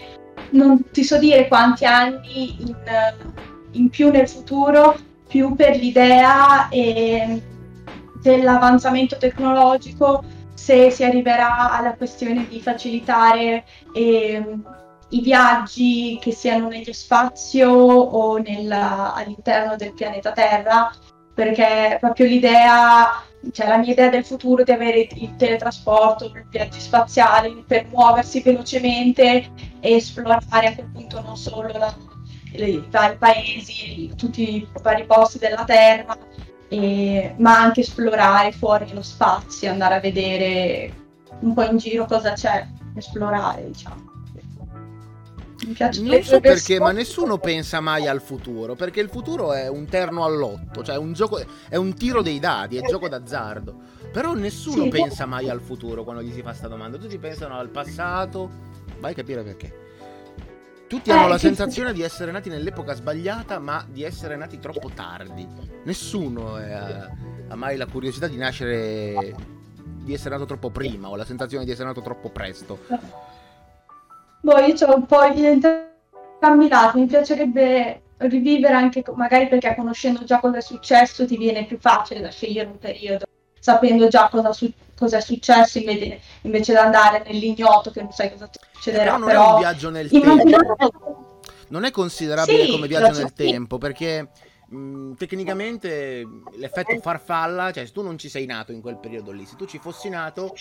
non 0.50 0.90
ti 0.90 1.04
so 1.04 1.18
dire 1.18 1.48
quanti 1.48 1.84
anni 1.84 2.56
in, 2.60 2.76
in 3.72 3.88
più 3.88 4.10
nel 4.10 4.28
futuro, 4.28 4.96
più 5.26 5.54
per 5.54 5.76
l'idea 5.76 6.68
eh, 6.68 7.42
dell'avanzamento 8.20 9.16
tecnologico, 9.16 10.22
se 10.54 10.90
si 10.90 11.04
arriverà 11.04 11.72
alla 11.72 11.94
questione 11.94 12.46
di 12.48 12.60
facilitare 12.60 13.64
eh, 13.94 14.58
i 15.08 15.20
viaggi 15.20 16.18
che 16.20 16.32
siano 16.32 16.68
nello 16.68 16.92
spazio 16.92 17.70
o 17.70 18.36
nella- 18.38 19.14
all'interno 19.14 19.76
del 19.76 19.92
pianeta 19.92 20.32
Terra, 20.32 20.90
perché 21.34 21.96
proprio 22.00 22.26
l'idea, 22.26 23.22
cioè 23.52 23.66
la 23.68 23.78
mia 23.78 23.92
idea 23.92 24.08
del 24.10 24.24
futuro 24.24 24.62
di 24.64 24.70
avere 24.72 25.08
il 25.10 25.36
teletrasporto, 25.36 26.26
i 26.26 26.44
viaggi 26.50 26.80
spaziali 26.80 27.64
per 27.66 27.86
muoversi 27.88 28.40
velocemente 28.42 29.50
e 29.80 29.94
esplorare 29.94 30.66
a 30.68 30.74
quel 30.74 30.90
punto 30.92 31.20
non 31.22 31.36
solo 31.36 31.68
la- 31.72 31.94
i 32.54 32.84
vari 32.90 33.16
paesi, 33.16 34.12
tutti 34.16 34.56
i 34.56 34.68
vari 34.82 35.04
posti 35.06 35.38
della 35.38 35.64
Terra, 35.64 36.16
e- 36.68 37.34
ma 37.38 37.58
anche 37.58 37.80
esplorare 37.80 38.52
fuori 38.52 38.92
lo 38.92 39.02
spazio, 39.02 39.70
andare 39.70 39.94
a 39.96 40.00
vedere 40.00 40.94
un 41.40 41.54
po' 41.54 41.62
in 41.64 41.78
giro 41.78 42.04
cosa 42.04 42.32
c'è, 42.32 42.66
esplorare, 42.96 43.66
diciamo. 43.66 44.10
Mi 45.66 45.72
piace 45.74 46.02
Non 46.02 46.22
so 46.22 46.40
perché, 46.40 46.80
ma 46.80 46.90
nessuno 46.92 47.38
pensa 47.38 47.80
mai 47.80 48.06
al 48.08 48.20
futuro, 48.20 48.74
perché 48.74 49.00
il 49.00 49.08
futuro 49.08 49.52
è 49.52 49.68
un 49.68 49.86
terno 49.86 50.24
all'otto, 50.24 50.82
cioè 50.82 50.96
un 50.96 51.12
gioco, 51.12 51.40
è 51.68 51.76
un 51.76 51.94
tiro 51.94 52.20
dei 52.22 52.38
dadi, 52.40 52.76
è 52.76 52.82
gioco 52.82 53.08
d'azzardo. 53.08 53.74
Però 54.12 54.34
nessuno 54.34 54.84
Sì. 54.84 54.88
pensa 54.88 55.24
mai 55.26 55.48
al 55.48 55.60
futuro 55.60 56.04
quando 56.04 56.22
gli 56.22 56.32
si 56.32 56.40
fa 56.40 56.48
questa 56.50 56.68
domanda, 56.68 56.98
tutti 56.98 57.16
pensano 57.18 57.56
al 57.56 57.68
passato, 57.68 58.50
vai 58.98 59.12
a 59.12 59.14
capire 59.14 59.42
perché. 59.42 59.80
Tutti 60.88 61.08
Eh, 61.08 61.12
hanno 61.14 61.28
la 61.28 61.38
sensazione 61.38 61.94
di 61.94 62.02
essere 62.02 62.32
nati 62.32 62.50
nell'epoca 62.50 62.92
sbagliata, 62.94 63.58
ma 63.58 63.86
di 63.88 64.02
essere 64.02 64.36
nati 64.36 64.58
troppo 64.58 64.90
tardi. 64.94 65.48
Nessuno 65.84 66.58
eh, 66.60 66.70
ha 66.72 67.54
mai 67.54 67.78
la 67.78 67.86
curiosità 67.86 68.26
di 68.26 68.36
nascere, 68.36 69.34
di 70.02 70.12
essere 70.12 70.30
nato 70.34 70.44
troppo 70.44 70.68
prima, 70.70 71.08
o 71.08 71.16
la 71.16 71.24
sensazione 71.24 71.64
di 71.64 71.70
essere 71.70 71.86
nato 71.86 72.02
troppo 72.02 72.28
presto. 72.28 72.80
Boh, 74.42 74.58
io 74.58 74.74
ho 74.86 74.96
un 74.96 75.06
po' 75.06 75.28
gli 75.28 75.44
entrambi 75.44 76.68
lati, 76.68 76.98
mi 76.98 77.06
piacerebbe 77.06 78.02
rivivere 78.16 78.74
anche, 78.74 79.04
magari 79.14 79.46
perché 79.46 79.74
conoscendo 79.76 80.24
già 80.24 80.40
cosa 80.40 80.58
è 80.58 80.60
successo 80.60 81.24
ti 81.26 81.36
viene 81.36 81.64
più 81.64 81.78
facile 81.78 82.20
da 82.20 82.30
scegliere 82.30 82.68
un 82.68 82.78
periodo, 82.78 83.24
sapendo 83.58 84.08
già 84.08 84.28
cosa, 84.28 84.52
su- 84.52 84.72
cosa 84.96 85.18
è 85.18 85.20
successo 85.20 85.78
invece, 85.78 86.20
invece 86.42 86.72
di 86.72 86.78
andare 86.78 87.22
nell'ignoto 87.24 87.92
che 87.92 88.02
non 88.02 88.10
sai 88.10 88.32
cosa 88.32 88.50
succederà. 88.72 89.14
Però 89.14 89.18
non 89.18 89.30
è 89.30 89.36
un 89.36 89.58
viaggio 89.58 89.90
nel 89.90 90.10
tempo. 90.10 91.38
Non 91.68 91.84
è 91.84 91.90
considerabile 91.90 92.64
Sì, 92.64 92.70
come 92.70 92.86
viaggio 92.88 93.12
nel 93.12 93.32
tempo 93.32 93.78
perché 93.78 94.28
mh, 94.72 95.14
tecnicamente 95.14 96.26
l'effetto 96.56 96.98
farfalla, 97.00 97.70
cioè 97.72 97.86
se 97.86 97.92
tu 97.92 98.02
non 98.02 98.18
ci 98.18 98.28
sei 98.28 98.46
nato 98.46 98.72
in 98.72 98.80
quel 98.80 98.98
periodo 98.98 99.30
lì, 99.30 99.44
se 99.44 99.56
tu 99.56 99.66
ci 99.66 99.78
fossi 99.78 100.08
nato, 100.08 100.54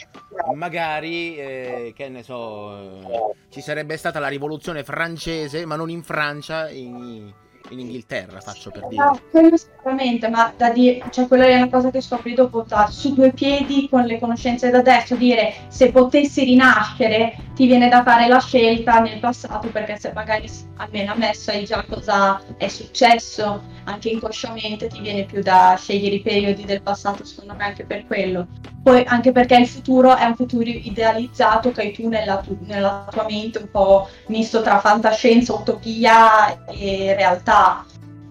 magari, 0.53 1.37
eh, 1.37 1.93
che 1.95 2.09
ne 2.09 2.23
so, 2.23 2.77
eh, 2.77 3.35
ci 3.49 3.61
sarebbe 3.61 3.97
stata 3.97 4.19
la 4.19 4.27
rivoluzione 4.27 4.83
francese, 4.83 5.65
ma 5.65 5.75
non 5.75 5.89
in 5.89 6.03
Francia, 6.03 6.69
in, 6.69 7.33
in 7.71 7.79
Inghilterra, 7.79 8.39
faccio 8.39 8.69
per 8.69 8.87
dire. 8.87 9.03
No, 9.03 9.19
quello 9.29 9.57
sicuramente, 9.57 10.29
ma 10.29 10.53
da 10.55 10.69
dire, 10.69 11.03
cioè 11.11 11.27
quella 11.27 11.45
è 11.45 11.55
una 11.55 11.69
cosa 11.69 11.89
che 11.89 12.01
scopri 12.01 12.33
dopo, 12.33 12.63
da- 12.67 12.87
su 12.89 13.13
due 13.13 13.31
piedi 13.31 13.87
con 13.89 14.03
le 14.03 14.19
conoscenze 14.19 14.69
da 14.69 14.79
adesso, 14.79 15.15
dire 15.15 15.53
se 15.67 15.91
potessi 15.91 16.43
rinascere 16.43 17.35
ti 17.55 17.65
viene 17.65 17.89
da 17.89 18.03
fare 18.03 18.27
la 18.27 18.39
scelta 18.39 18.99
nel 18.99 19.19
passato 19.19 19.67
perché 19.69 19.97
se 19.97 20.11
magari 20.13 20.49
almeno 20.77 21.11
a 21.11 21.15
me 21.15 21.33
sai 21.33 21.63
già 21.65 21.83
cosa 21.87 22.41
è 22.57 22.67
successo, 22.67 23.61
anche 23.85 24.09
inconsciamente 24.09 24.87
ti 24.87 24.99
viene 24.99 25.25
più 25.25 25.41
da 25.41 25.75
scegliere 25.77 26.15
i 26.15 26.21
periodi 26.21 26.65
del 26.65 26.81
passato, 26.81 27.23
secondo 27.25 27.53
me 27.55 27.65
anche 27.65 27.85
per 27.85 28.05
quello. 28.05 28.47
Poi 28.83 29.03
anche 29.05 29.31
perché 29.31 29.57
il 29.57 29.67
futuro 29.67 30.15
è 30.15 30.25
un 30.25 30.35
futuro 30.35 30.67
idealizzato 30.67 31.71
che 31.71 31.81
hai 31.81 31.91
tu 31.91 32.07
nella, 32.07 32.37
tu- 32.37 32.57
nella 32.61 33.07
tua 33.11 33.25
mente 33.29 33.59
un 33.59 33.69
po' 33.69 34.07
misto 34.27 34.61
tra 34.63 34.79
fantascienza, 34.79 35.53
utopia 35.53 36.65
e 36.65 37.13
realtà 37.15 37.60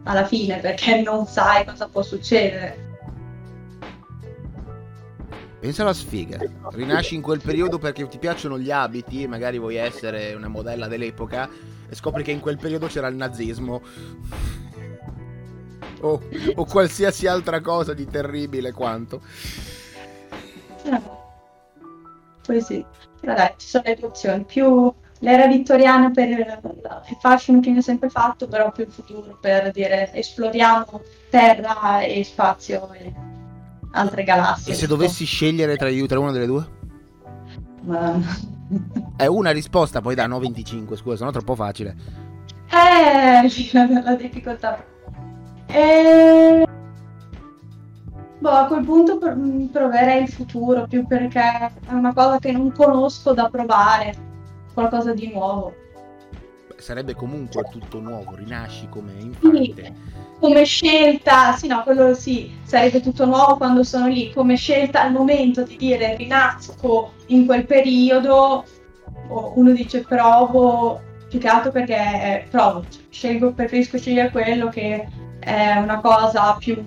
alla 0.05 0.25
fine 0.25 0.59
perché 0.59 1.03
non 1.03 1.27
sai 1.27 1.65
cosa 1.65 1.89
può 1.89 2.03
succedere. 2.03 2.89
Pensa 5.61 5.83
alla 5.83 5.93
sfiga. 5.93 6.39
Rinasci 6.71 7.15
in 7.15 7.21
quel 7.21 7.41
periodo 7.43 7.79
perché 7.79 8.09
ti 8.09 8.19
piacciono 8.19 8.59
gli 8.59 8.71
abiti, 8.71 9.27
magari 9.27 9.59
vuoi 9.59 9.77
essere 9.77 10.33
una 10.33 10.49
modella 10.49 10.89
dell'epoca 10.89 11.51
e 11.89 11.95
scopri 11.95 12.23
che 12.23 12.31
in 12.31 12.41
quel 12.41 12.57
periodo 12.57 12.87
c'era 12.87 13.09
il 13.09 13.17
nazismo. 13.17 13.83
O, 16.01 16.23
o 16.55 16.65
qualsiasi 16.65 17.27
altra 17.27 17.61
cosa 17.61 17.93
di 17.93 18.07
terribile 18.07 18.73
quanto. 18.73 19.21
Poi 22.47 22.63
sì, 22.63 22.83
però 23.21 23.35
dai, 23.35 23.53
ci 23.59 23.67
sono 23.69 23.85
le 23.85 23.99
opzioni, 24.01 24.45
più 24.45 24.91
l'era 25.21 25.47
vittoriana 25.47 26.11
per 26.11 26.29
il 26.29 27.17
fashion 27.19 27.61
che 27.61 27.71
mi 27.71 27.79
ho 27.79 27.83
sempre 27.83 28.09
fatto, 28.09 28.49
però 28.49 28.71
più 28.73 28.85
il 28.85 28.91
futuro 28.91 29.39
per 29.41 29.71
dire 29.71 30.13
esploriamo 30.13 31.01
terra 31.31 32.01
e 32.01 32.25
spazio 32.25 32.93
e 32.93 33.13
altre 33.93 34.23
galassie. 34.25 34.73
E 34.73 34.77
se 34.77 34.87
dovessi 34.87 35.25
scegliere 35.25 35.77
tra, 35.77 35.89
tra 36.07 36.19
una 36.19 36.33
delle 36.33 36.47
due? 36.47 36.67
Ma- 37.83 38.19
È 39.17 39.27
una 39.27 39.51
risposta, 39.51 40.01
poi 40.01 40.15
da 40.15 40.27
no 40.27 40.39
25, 40.39 40.97
scusa, 40.97 41.27
è 41.27 41.33
troppo 41.33 41.55
facile. 41.55 41.97
Eh, 42.71 43.49
la, 43.73 44.03
la 44.03 44.15
difficoltà. 44.15 44.85
Eh, 45.67 46.67
boh, 48.39 48.49
a 48.49 48.67
quel 48.67 48.85
punto 48.85 49.19
proverei 49.19 50.23
il 50.23 50.29
futuro 50.29 50.87
più 50.89 51.07
perché 51.07 51.41
è 51.41 51.93
una 51.93 52.13
cosa 52.13 52.39
che 52.39 52.53
non 52.53 52.73
conosco 52.73 53.33
da 53.33 53.49
provare, 53.49 54.30
qualcosa 54.81 55.13
di 55.13 55.31
nuovo. 55.33 55.75
Sarebbe 56.77 57.15
comunque 57.15 57.63
tutto 57.71 58.01
nuovo, 58.01 58.35
rinasci 58.35 58.89
come 58.89 59.13
infante. 59.19 59.93
Come 60.41 60.65
scelta, 60.65 61.53
sì, 61.53 61.67
no, 61.67 61.83
quello 61.83 62.15
sì, 62.15 62.51
sarebbe 62.63 63.01
tutto 63.03 63.27
nuovo 63.27 63.59
quando 63.59 63.83
sono 63.83 64.07
lì. 64.07 64.33
Come 64.33 64.57
scelta 64.57 65.03
al 65.03 65.13
momento 65.13 65.63
di 65.63 65.77
dire 65.77 66.17
rinasco 66.17 67.13
in 67.27 67.45
quel 67.45 67.67
periodo, 67.67 68.65
o 69.29 69.53
uno 69.57 69.73
dice 69.73 70.01
provo 70.01 71.01
più 71.29 71.39
che 71.39 71.49
altro 71.49 71.71
perché 71.71 72.47
provo, 72.51 72.85
scelgo, 73.11 73.53
preferisco 73.53 73.99
scegliere 73.99 74.31
quello 74.31 74.69
che 74.69 75.07
è 75.39 75.77
una 75.77 76.01
cosa 76.01 76.57
più 76.59 76.83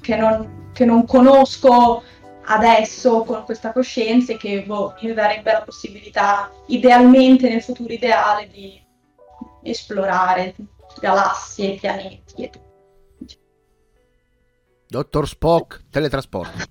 che 0.00 0.16
non, 0.16 0.68
che 0.72 0.84
non 0.84 1.06
conosco 1.06 2.02
adesso 2.48 3.22
con 3.24 3.44
questa 3.44 3.72
coscienza 3.72 4.32
e 4.32 4.36
che 4.36 4.62
boh, 4.62 4.94
mi 5.00 5.12
darebbe 5.12 5.52
la 5.52 5.62
possibilità, 5.62 6.50
idealmente 6.66 7.48
nel 7.48 7.62
futuro 7.62 7.92
ideale, 7.92 8.48
di 8.48 8.80
esplorare 9.62 10.54
galassie, 11.00 11.76
pianeti 11.76 12.42
e 12.42 12.50
tutto. 12.50 12.66
Dottor 14.88 15.28
Spock, 15.28 15.84
teletrasporto. 15.90 16.64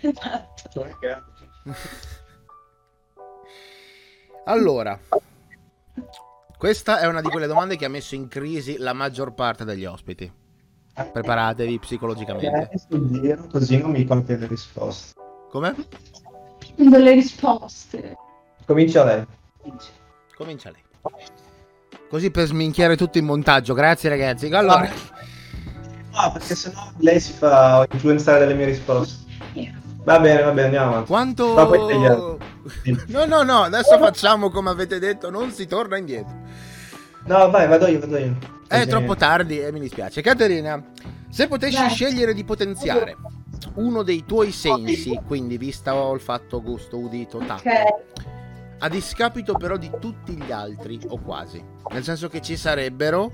esatto. 0.00 0.86
Allora, 4.44 4.98
questa 6.58 6.98
è 6.98 7.06
una 7.06 7.20
di 7.20 7.28
quelle 7.28 7.46
domande 7.46 7.76
che 7.76 7.84
ha 7.84 7.88
messo 7.88 8.16
in 8.16 8.26
crisi 8.26 8.76
la 8.76 8.92
maggior 8.92 9.34
parte 9.34 9.64
degli 9.64 9.84
ospiti. 9.84 10.41
Preparatevi 10.94 11.78
psicologicamente. 11.78 12.70
Eh, 12.72 13.38
così 13.50 13.78
non 13.78 13.90
mi 13.92 14.04
compie 14.04 14.36
le 14.36 14.46
risposte. 14.46 15.14
Come? 15.50 15.74
Delle 16.76 17.12
risposte. 17.12 18.16
Comincia 18.66 19.04
lei. 19.04 19.24
Comincia 20.36 20.70
lei. 20.70 20.82
Così 22.08 22.30
per 22.30 22.46
sminchiare 22.46 22.96
tutto 22.96 23.18
in 23.18 23.24
montaggio. 23.24 23.74
Grazie 23.74 24.08
ragazzi. 24.10 24.46
Allora, 24.46 24.90
No, 26.12 26.30
perché 26.32 26.54
sennò 26.54 26.90
lei 26.98 27.18
si 27.20 27.32
fa 27.32 27.86
influenzare 27.90 28.40
dalle 28.40 28.54
mie 28.54 28.66
risposte. 28.66 29.20
Va 30.04 30.18
bene, 30.20 30.42
va 30.42 30.50
bene, 30.50 30.64
andiamo 30.64 30.90
avanti. 30.90 31.06
quanto... 31.06 32.38
No, 33.06 33.24
no, 33.24 33.42
no, 33.42 33.62
adesso 33.62 33.98
facciamo 33.98 34.50
come 34.50 34.70
avete 34.70 34.98
detto, 34.98 35.30
non 35.30 35.52
si 35.52 35.66
torna 35.66 35.96
indietro. 35.96 36.34
No, 37.24 37.50
vai, 37.50 37.66
vado 37.68 37.86
io, 37.86 37.98
vado 38.00 38.18
io. 38.18 38.36
È 38.80 38.86
troppo 38.86 39.14
tardi 39.16 39.60
e 39.60 39.70
mi 39.72 39.80
dispiace. 39.80 40.20
Caterina, 40.22 40.82
se 41.28 41.46
potessi 41.48 41.76
Dai. 41.76 41.90
scegliere 41.90 42.32
di 42.34 42.42
potenziare 42.44 43.16
uno 43.74 44.02
dei 44.02 44.24
tuoi 44.24 44.50
sensi, 44.50 45.18
quindi 45.26 45.58
vista, 45.58 45.94
olfatto, 45.94 46.62
gusto, 46.62 46.98
udito, 46.98 47.38
tatto, 47.38 47.68
Ok. 47.68 47.94
a 48.78 48.88
discapito 48.88 49.54
però 49.54 49.76
di 49.76 49.90
tutti 50.00 50.32
gli 50.34 50.50
altri, 50.50 50.98
o 51.08 51.18
quasi, 51.20 51.62
nel 51.92 52.02
senso 52.02 52.28
che 52.28 52.40
ci 52.40 52.56
sarebbero, 52.56 53.32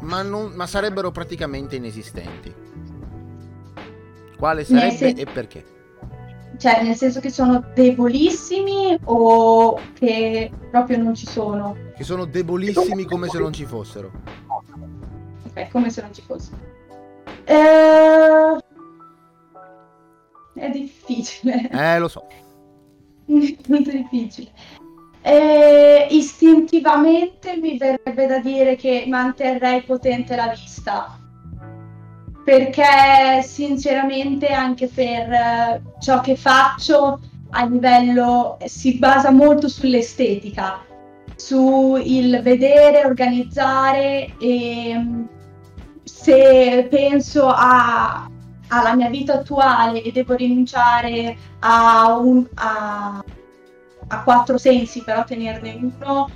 ma, 0.00 0.22
non- 0.22 0.52
ma 0.54 0.66
sarebbero 0.66 1.10
praticamente 1.10 1.76
inesistenti. 1.76 2.54
Quale 4.36 4.64
sarebbe 4.64 4.96
sen- 4.96 5.18
e 5.18 5.24
perché? 5.24 5.64
Cioè, 6.58 6.82
nel 6.82 6.96
senso 6.96 7.20
che 7.20 7.30
sono 7.30 7.64
debolissimi 7.74 8.96
o 9.04 9.78
che 9.94 10.50
proprio 10.70 10.98
non 10.98 11.14
ci 11.14 11.26
sono? 11.26 11.76
Che 11.96 12.02
sono 12.04 12.24
debolissimi 12.24 13.04
come 13.04 13.28
se 13.28 13.38
non 13.38 13.52
ci 13.52 13.64
fossero. 13.64 14.10
Ok, 15.46 15.68
come 15.70 15.90
se 15.90 16.02
non 16.02 16.12
ci 16.12 16.22
fosse. 16.22 16.50
Eh, 17.44 18.58
È 20.54 20.70
difficile. 20.70 21.68
Eh, 21.70 21.98
lo 21.98 22.08
so. 22.08 22.26
Molto 23.26 23.90
difficile. 23.90 24.50
Eh, 25.22 26.06
istintivamente 26.10 27.56
mi 27.56 27.76
verrebbe 27.76 28.26
da 28.26 28.38
dire 28.38 28.76
che 28.76 29.04
manterrei 29.08 29.82
potente 29.82 30.36
la 30.36 30.48
vista. 30.48 31.18
Perché 32.44 33.42
sinceramente 33.42 34.48
anche 34.48 34.88
per 34.88 35.30
eh, 35.30 35.82
ciò 36.00 36.20
che 36.20 36.34
faccio 36.34 37.20
a 37.50 37.64
livello 37.66 38.58
si 38.64 38.96
basa 38.98 39.30
molto 39.30 39.68
sull'estetica, 39.68 40.84
su 41.38 41.96
il 42.02 42.40
vedere, 42.42 43.04
organizzare 43.04 44.34
e 44.40 44.92
mm, 44.98 45.24
se 46.02 46.88
penso 46.90 47.46
a- 47.48 48.28
alla 48.68 48.94
mia 48.94 49.08
vita 49.08 49.34
attuale 49.34 50.02
e 50.02 50.10
devo 50.12 50.34
rinunciare 50.34 51.36
a, 51.60 52.16
un, 52.18 52.44
a, 52.54 53.24
a 54.08 54.22
quattro 54.24 54.58
sensi, 54.58 55.02
però 55.04 55.24
tenerne 55.24 55.78
uno, 55.80 56.28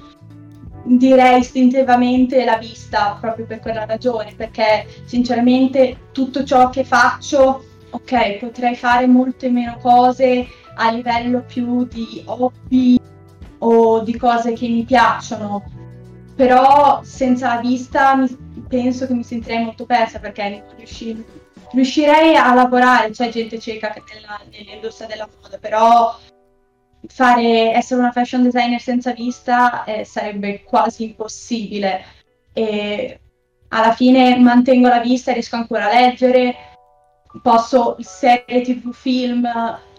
direi 0.85 1.41
istintivamente 1.41 2.45
la 2.45 2.57
vista, 2.57 3.19
proprio 3.21 3.45
per 3.47 3.59
quella 3.61 3.85
ragione, 3.85 4.35
perché 4.37 4.87
sinceramente 5.05 6.09
tutto 6.12 6.45
ciò 6.45 6.71
che 6.71 6.85
faccio, 6.85 7.65
ok, 7.91 8.38
potrei 8.38 8.77
fare 8.77 9.07
molte 9.09 9.51
meno 9.51 9.77
cose 9.81 10.47
a 10.77 10.91
livello 10.91 11.43
più 11.43 11.85
di 11.87 12.23
hobby 12.25 12.99
o 13.64 14.01
di 14.01 14.16
cose 14.16 14.53
che 14.53 14.68
mi 14.68 14.85
piacciono, 14.85 15.64
però 16.35 17.01
senza 17.05 17.55
la 17.55 17.61
vista 17.61 18.16
mi- 18.16 18.37
penso 18.68 19.07
che 19.07 19.14
mi 19.14 19.22
sentirei 19.22 19.64
molto 19.64 19.87
persa 19.87 20.18
perché 20.18 20.48
non 20.48 20.77
riusci- 20.77 21.25
riuscirei 21.72 22.35
a 22.37 22.53
lavorare, 22.55 23.11
c'è 23.11 23.29
gente 23.29 23.59
cieca 23.59 23.94
nell'industria 24.51 25.07
della 25.07 25.29
moda, 25.40 25.59
però 25.59 26.16
fare, 27.07 27.72
essere 27.72 28.01
una 28.01 28.12
fashion 28.12 28.42
designer 28.42 28.81
senza 28.81 29.12
vista 29.12 29.85
eh, 29.85 30.05
sarebbe 30.05 30.62
quasi 30.64 31.05
impossibile. 31.05 32.05
E 32.53 33.20
alla 33.68 33.92
fine 33.92 34.37
mantengo 34.38 34.88
la 34.88 35.01
vista 35.01 35.33
riesco 35.33 35.57
ancora 35.57 35.87
a 35.88 35.92
leggere, 35.92 36.55
posso 37.40 37.97
serie 38.01 38.61
tv 38.62 38.92
film 38.92 39.49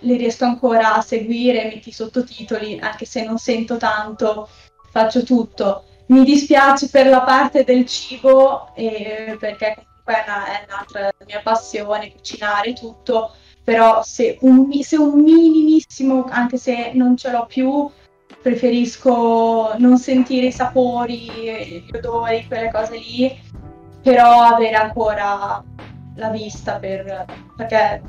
li 0.01 0.17
riesco 0.17 0.45
ancora 0.45 0.95
a 0.95 1.01
seguire, 1.01 1.65
metti 1.65 1.89
i 1.89 1.93
sottotitoli 1.93 2.77
anche 2.79 3.05
se 3.05 3.23
non 3.23 3.37
sento 3.37 3.77
tanto, 3.77 4.47
faccio 4.91 5.23
tutto. 5.23 5.85
Mi 6.07 6.23
dispiace 6.23 6.89
per 6.89 7.07
la 7.07 7.21
parte 7.21 7.63
del 7.63 7.85
cibo 7.85 8.73
eh, 8.75 9.37
perché 9.39 9.75
comunque 9.75 10.13
è, 10.13 10.23
una- 10.27 10.45
è 10.45 10.65
un'altra 10.67 11.11
mia 11.25 11.41
passione, 11.41 12.11
cucinare 12.11 12.73
tutto, 12.73 13.33
però 13.63 14.03
se 14.03 14.37
un, 14.41 14.69
se 14.81 14.97
un 14.97 15.21
minimissimo, 15.21 16.25
anche 16.29 16.57
se 16.57 16.91
non 16.93 17.15
ce 17.15 17.31
l'ho 17.31 17.45
più, 17.45 17.89
preferisco 18.41 19.73
non 19.77 19.97
sentire 19.97 20.47
i 20.47 20.51
sapori, 20.51 21.29
gli 21.29 21.95
odori, 21.95 22.45
quelle 22.47 22.69
cose 22.71 22.97
lì, 22.97 23.39
però 24.01 24.41
avere 24.41 24.75
ancora 24.75 25.63
la 26.15 26.29
vista 26.29 26.79
per, 26.79 27.25
perché 27.55 28.01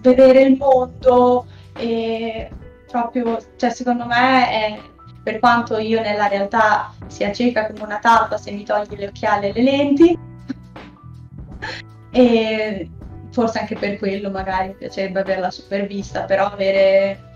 vedere 0.00 0.42
il 0.42 0.56
mondo 0.56 1.46
e 1.74 2.50
proprio, 2.90 3.38
cioè 3.56 3.70
secondo 3.70 4.04
me 4.06 4.50
è, 4.50 4.80
per 5.22 5.38
quanto 5.38 5.78
io 5.78 6.00
nella 6.00 6.26
realtà 6.28 6.92
sia 7.06 7.32
cieca 7.32 7.66
come 7.66 7.82
una 7.82 7.98
talpa 7.98 8.36
se 8.36 8.50
mi 8.50 8.64
togli 8.64 8.96
le 8.96 9.08
occhiali 9.08 9.48
e 9.48 9.52
le 9.52 9.62
lenti, 9.62 10.18
e 12.10 12.90
forse 13.30 13.58
anche 13.60 13.76
per 13.76 13.98
quello 13.98 14.30
magari 14.30 14.68
mi 14.68 14.74
piacerebbe 14.74 15.20
avere 15.20 15.40
la 15.40 15.50
supervista, 15.50 16.24
però 16.24 16.46
avere 16.46 17.28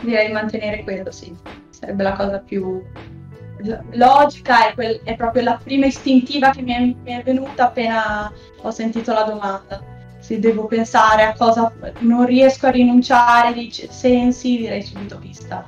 direi 0.00 0.32
mantenere 0.32 0.82
quello 0.82 1.10
sì, 1.10 1.34
sarebbe 1.70 2.02
la 2.02 2.12
cosa 2.12 2.38
più 2.38 2.82
logica 3.92 4.70
e 4.70 4.74
quel- 4.74 5.00
è 5.02 5.16
proprio 5.16 5.42
la 5.42 5.60
prima 5.62 5.86
istintiva 5.86 6.50
che 6.50 6.62
mi 6.62 6.72
è, 6.72 6.80
mi 6.80 7.12
è 7.12 7.22
venuta 7.22 7.66
appena 7.66 8.32
ho 8.62 8.70
sentito 8.70 9.12
la 9.12 9.22
domanda. 9.22 9.82
Se 10.18 10.38
devo 10.38 10.66
pensare 10.66 11.24
a 11.24 11.34
cosa 11.34 11.72
non 12.00 12.26
riesco 12.26 12.66
a 12.66 12.70
rinunciare 12.70 13.52
di 13.52 13.70
sensi, 13.72 14.58
direi 14.58 14.82
subito 14.82 15.18
vista. 15.18 15.66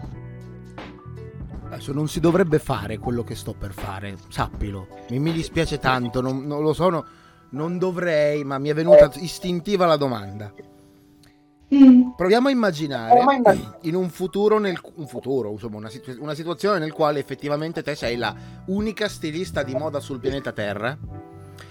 Adesso 1.64 1.92
non 1.92 2.06
si 2.06 2.20
dovrebbe 2.20 2.58
fare 2.58 2.98
quello 2.98 3.24
che 3.24 3.34
sto 3.34 3.54
per 3.54 3.72
fare, 3.72 4.16
sappilo. 4.28 4.88
Mi, 5.08 5.18
mi 5.18 5.32
dispiace 5.32 5.78
tanto, 5.78 6.20
non, 6.20 6.46
non 6.46 6.62
lo 6.62 6.74
so, 6.74 6.90
no- 6.90 7.04
non 7.50 7.78
dovrei, 7.78 8.44
ma 8.44 8.58
mi 8.58 8.68
è 8.68 8.74
venuta 8.74 9.10
istintiva 9.16 9.86
la 9.86 9.96
domanda. 9.96 10.52
Mm, 11.74 12.10
Proviamo 12.16 12.48
a 12.48 12.50
immaginare 12.50 13.20
in 13.82 13.94
un 13.94 14.10
futuro, 14.10 14.58
nel, 14.58 14.78
un 14.96 15.06
futuro, 15.06 15.50
insomma, 15.52 15.78
una, 15.78 15.88
situ- 15.88 16.18
una 16.20 16.34
situazione 16.34 16.78
nel 16.78 16.92
quale 16.92 17.18
effettivamente 17.18 17.82
te 17.82 17.94
sei 17.94 18.16
la 18.16 18.34
unica 18.66 19.08
stilista 19.08 19.62
di 19.62 19.74
moda 19.74 19.98
sul 19.98 20.20
pianeta 20.20 20.52
Terra, 20.52 20.96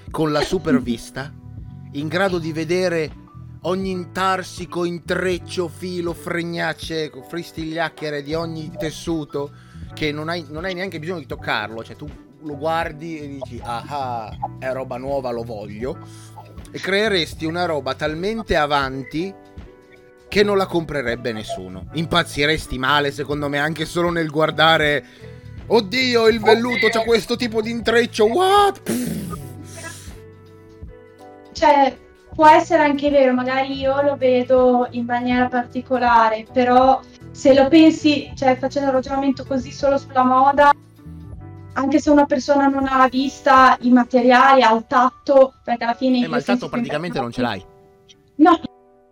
con 0.10 0.32
la 0.32 0.42
supervista, 0.42 1.32
in 1.94 2.08
grado 2.08 2.40
di 2.40 2.52
vedere 2.52 3.20
ogni 3.64 3.92
intarsico, 3.92 4.86
intreccio, 4.86 5.68
filo, 5.68 6.14
fregnacce, 6.14 7.12
fristigliacchiere 7.28 8.24
di 8.24 8.34
ogni 8.34 8.72
tessuto, 8.76 9.52
che 9.94 10.12
non 10.12 10.30
hai, 10.30 10.46
non 10.50 10.66
hai 10.66 10.74
neanche 10.74 10.98
bisogno 11.00 11.20
di 11.20 11.28
toccarlo, 11.28 11.84
cioè 11.84 11.96
tu 11.96 12.10
lo 12.44 12.58
guardi 12.58 13.20
e 13.20 13.28
dici, 13.28 13.62
ah, 13.64 14.36
è 14.58 14.72
roba 14.72 14.98
nuova, 14.98 15.30
lo 15.30 15.44
voglio, 15.44 15.96
e 16.72 16.80
creeresti 16.80 17.46
una 17.46 17.66
roba 17.66 17.94
talmente 17.94 18.56
avanti 18.56 19.32
che 20.32 20.44
non 20.44 20.56
la 20.56 20.65
comprerebbe 20.65 21.34
nessuno. 21.34 21.88
Impazziresti 21.91 22.78
male, 22.80 23.12
secondo 23.12 23.50
me, 23.50 23.60
anche 23.60 23.84
solo 23.84 24.10
nel 24.10 24.30
guardare. 24.30 25.04
Oddio, 25.67 26.30
il 26.30 26.39
velluto 26.39 26.88
c'ha 26.88 27.02
questo 27.02 27.36
tipo 27.36 27.62
di 27.62 27.70
intreccio. 27.70 28.28
What? 28.28 28.82
Cioè, 31.52 31.98
può 32.34 32.48
essere 32.48 32.82
anche 32.82 33.10
vero, 33.10 33.34
magari 33.34 33.78
io 33.78 34.02
lo 34.02 34.15
vedo 34.15 34.88
in 34.91 35.04
maniera 35.04 35.50
particolare, 35.50 36.46
però 36.50 37.02
se 37.32 37.54
lo 37.54 37.67
pensi, 37.67 38.32
cioè 38.34 38.58
facendo 38.58 38.88
un 38.88 38.96
ragionamento 38.96 39.44
così 39.46 39.70
solo 39.70 39.98
sulla 39.98 40.24
moda, 40.24 40.72
anche 41.74 42.00
se 42.00 42.10
una 42.10 42.26
persona 42.26 42.67
non 42.67 42.88
ha 42.88 42.96
la 42.96 43.10
vista, 43.10 43.78
i 43.82 43.91
materiali, 43.91 44.62
ha 44.62 44.74
il 44.74 44.86
tatto, 44.88 45.56
perché 45.62 45.84
alla 45.84 45.94
fine... 45.94 46.24
Eh, 46.24 46.30
ma 46.30 46.38
il 46.38 46.46
tatto 46.46 46.70
praticamente 46.70 47.20
non 47.20 47.34
ce 47.34 47.41
l'hai. 47.41 47.62
No, 48.36 48.62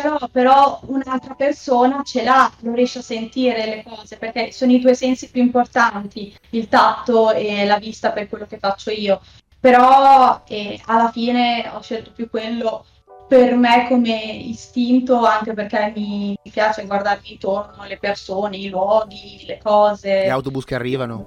però, 0.01 0.17
però, 0.31 0.79
un'altra 0.85 1.33
persona 1.33 2.03
ce 2.03 2.23
l'ha, 2.23 2.49
non 2.61 2.73
riesce 2.73 2.99
a 2.99 3.01
sentire 3.01 3.65
le 3.65 3.83
cose, 3.83 4.15
perché 4.15 4.53
sono 4.53 4.71
i 4.71 4.79
due 4.79 4.93
sensi 4.93 5.29
più 5.29 5.41
importanti, 5.41 6.33
il 6.51 6.69
tatto 6.69 7.31
e 7.31 7.65
la 7.65 7.77
vista 7.77 8.11
per 8.11 8.29
quello 8.29 8.45
che 8.45 8.59
faccio 8.59 8.91
io. 8.91 9.19
Però 9.59 10.41
eh, 10.47 10.79
alla 10.85 11.11
fine 11.11 11.69
ho 11.73 11.81
scelto 11.81 12.13
più 12.13 12.29
quello 12.29 12.85
per 13.27 13.55
me 13.55 13.87
come 13.89 14.15
istinto, 14.15 15.25
anche 15.25 15.53
perché 15.53 15.91
mi, 15.93 16.37
piace 16.49 16.85
guardarmi 16.85 17.33
intorno 17.33 17.83
le 17.83 17.97
persone, 17.97 18.55
i 18.55 18.69
luoghi, 18.69 19.43
le 19.45 19.59
cose. 19.61 20.23
Gli 20.23 20.29
autobus 20.29 20.63
che 20.63 20.75
arrivano. 20.75 21.25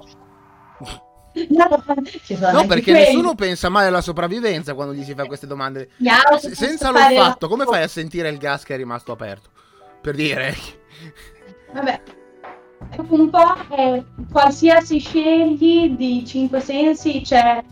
No, 1.49 1.67
no 2.51 2.65
perché 2.67 2.91
quelli. 2.91 3.05
nessuno 3.05 3.33
pensa 3.33 3.69
mai 3.69 3.87
alla 3.87 4.01
sopravvivenza 4.01 4.75
quando 4.75 4.93
gli 4.93 5.03
si 5.03 5.13
fa 5.15 5.25
queste 5.25 5.47
domande. 5.47 5.89
Se, 6.39 6.53
senza 6.53 6.91
lo 6.91 6.99
fatto, 6.99 7.47
come 7.47 7.65
fai 7.65 7.83
a 7.83 7.87
sentire 7.87 8.29
il 8.29 8.37
gas 8.37 8.63
che 8.63 8.75
è 8.75 8.77
rimasto 8.77 9.11
aperto? 9.11 9.49
Per 10.01 10.15
dire. 10.15 10.55
Vabbè. 11.73 12.01
Un 13.07 13.29
po' 13.29 13.75
è 13.75 14.03
qualsiasi 14.31 14.99
scegli 14.99 15.95
di 15.95 16.23
cinque 16.25 16.59
sensi 16.59 17.21
c'è 17.21 17.63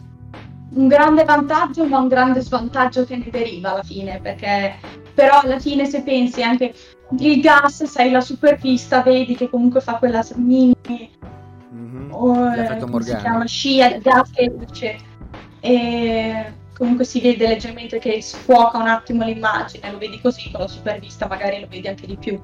un 0.74 0.88
grande 0.88 1.26
vantaggio 1.26 1.86
ma 1.86 2.00
un 2.00 2.08
grande 2.08 2.39
svantaggio 2.39 3.04
che 3.06 3.17
ne 3.17 3.30
deriva 3.30 3.74
alla 3.74 3.84
fine 3.84 4.19
perché 4.21 4.80
però 5.13 5.41
alla 5.41 5.60
fine 5.60 5.86
se 5.86 6.02
pensi 6.02 6.41
anche 6.41 6.74
il 7.19 7.41
gas 7.41 7.84
sei 7.84 8.10
la 8.10 8.21
supervista 8.21 9.02
vedi 9.02 9.36
che 9.36 9.50
comunque 9.50 9.82
fa 9.82 9.95
quella 9.95 10.26
mini 10.36 11.12
mm-hmm. 11.74 12.12
o, 12.12 12.54
eh, 12.54 13.02
si 13.02 13.16
chiama 13.16 13.46
scia 13.46 13.98
gas 13.98 14.32
che 14.32 14.46
luce 14.46 14.98
e 15.60 16.54
comunque 16.78 17.06
si 17.06 17.22
vede 17.22 17.48
leggermente 17.48 18.00
che 18.00 18.22
sfuoca 18.22 18.78
un 18.78 18.88
attimo 18.88 19.24
l'immagine 19.24 19.92
lo 19.92 19.98
vedi 19.98 20.20
così 20.22 20.50
con 20.52 20.62
la 20.62 20.68
supervista 20.68 21.28
magari 21.28 21.60
lo 21.60 21.68
vedi 21.68 21.88
anche 21.88 22.08
di 22.08 22.18
più 22.18 22.42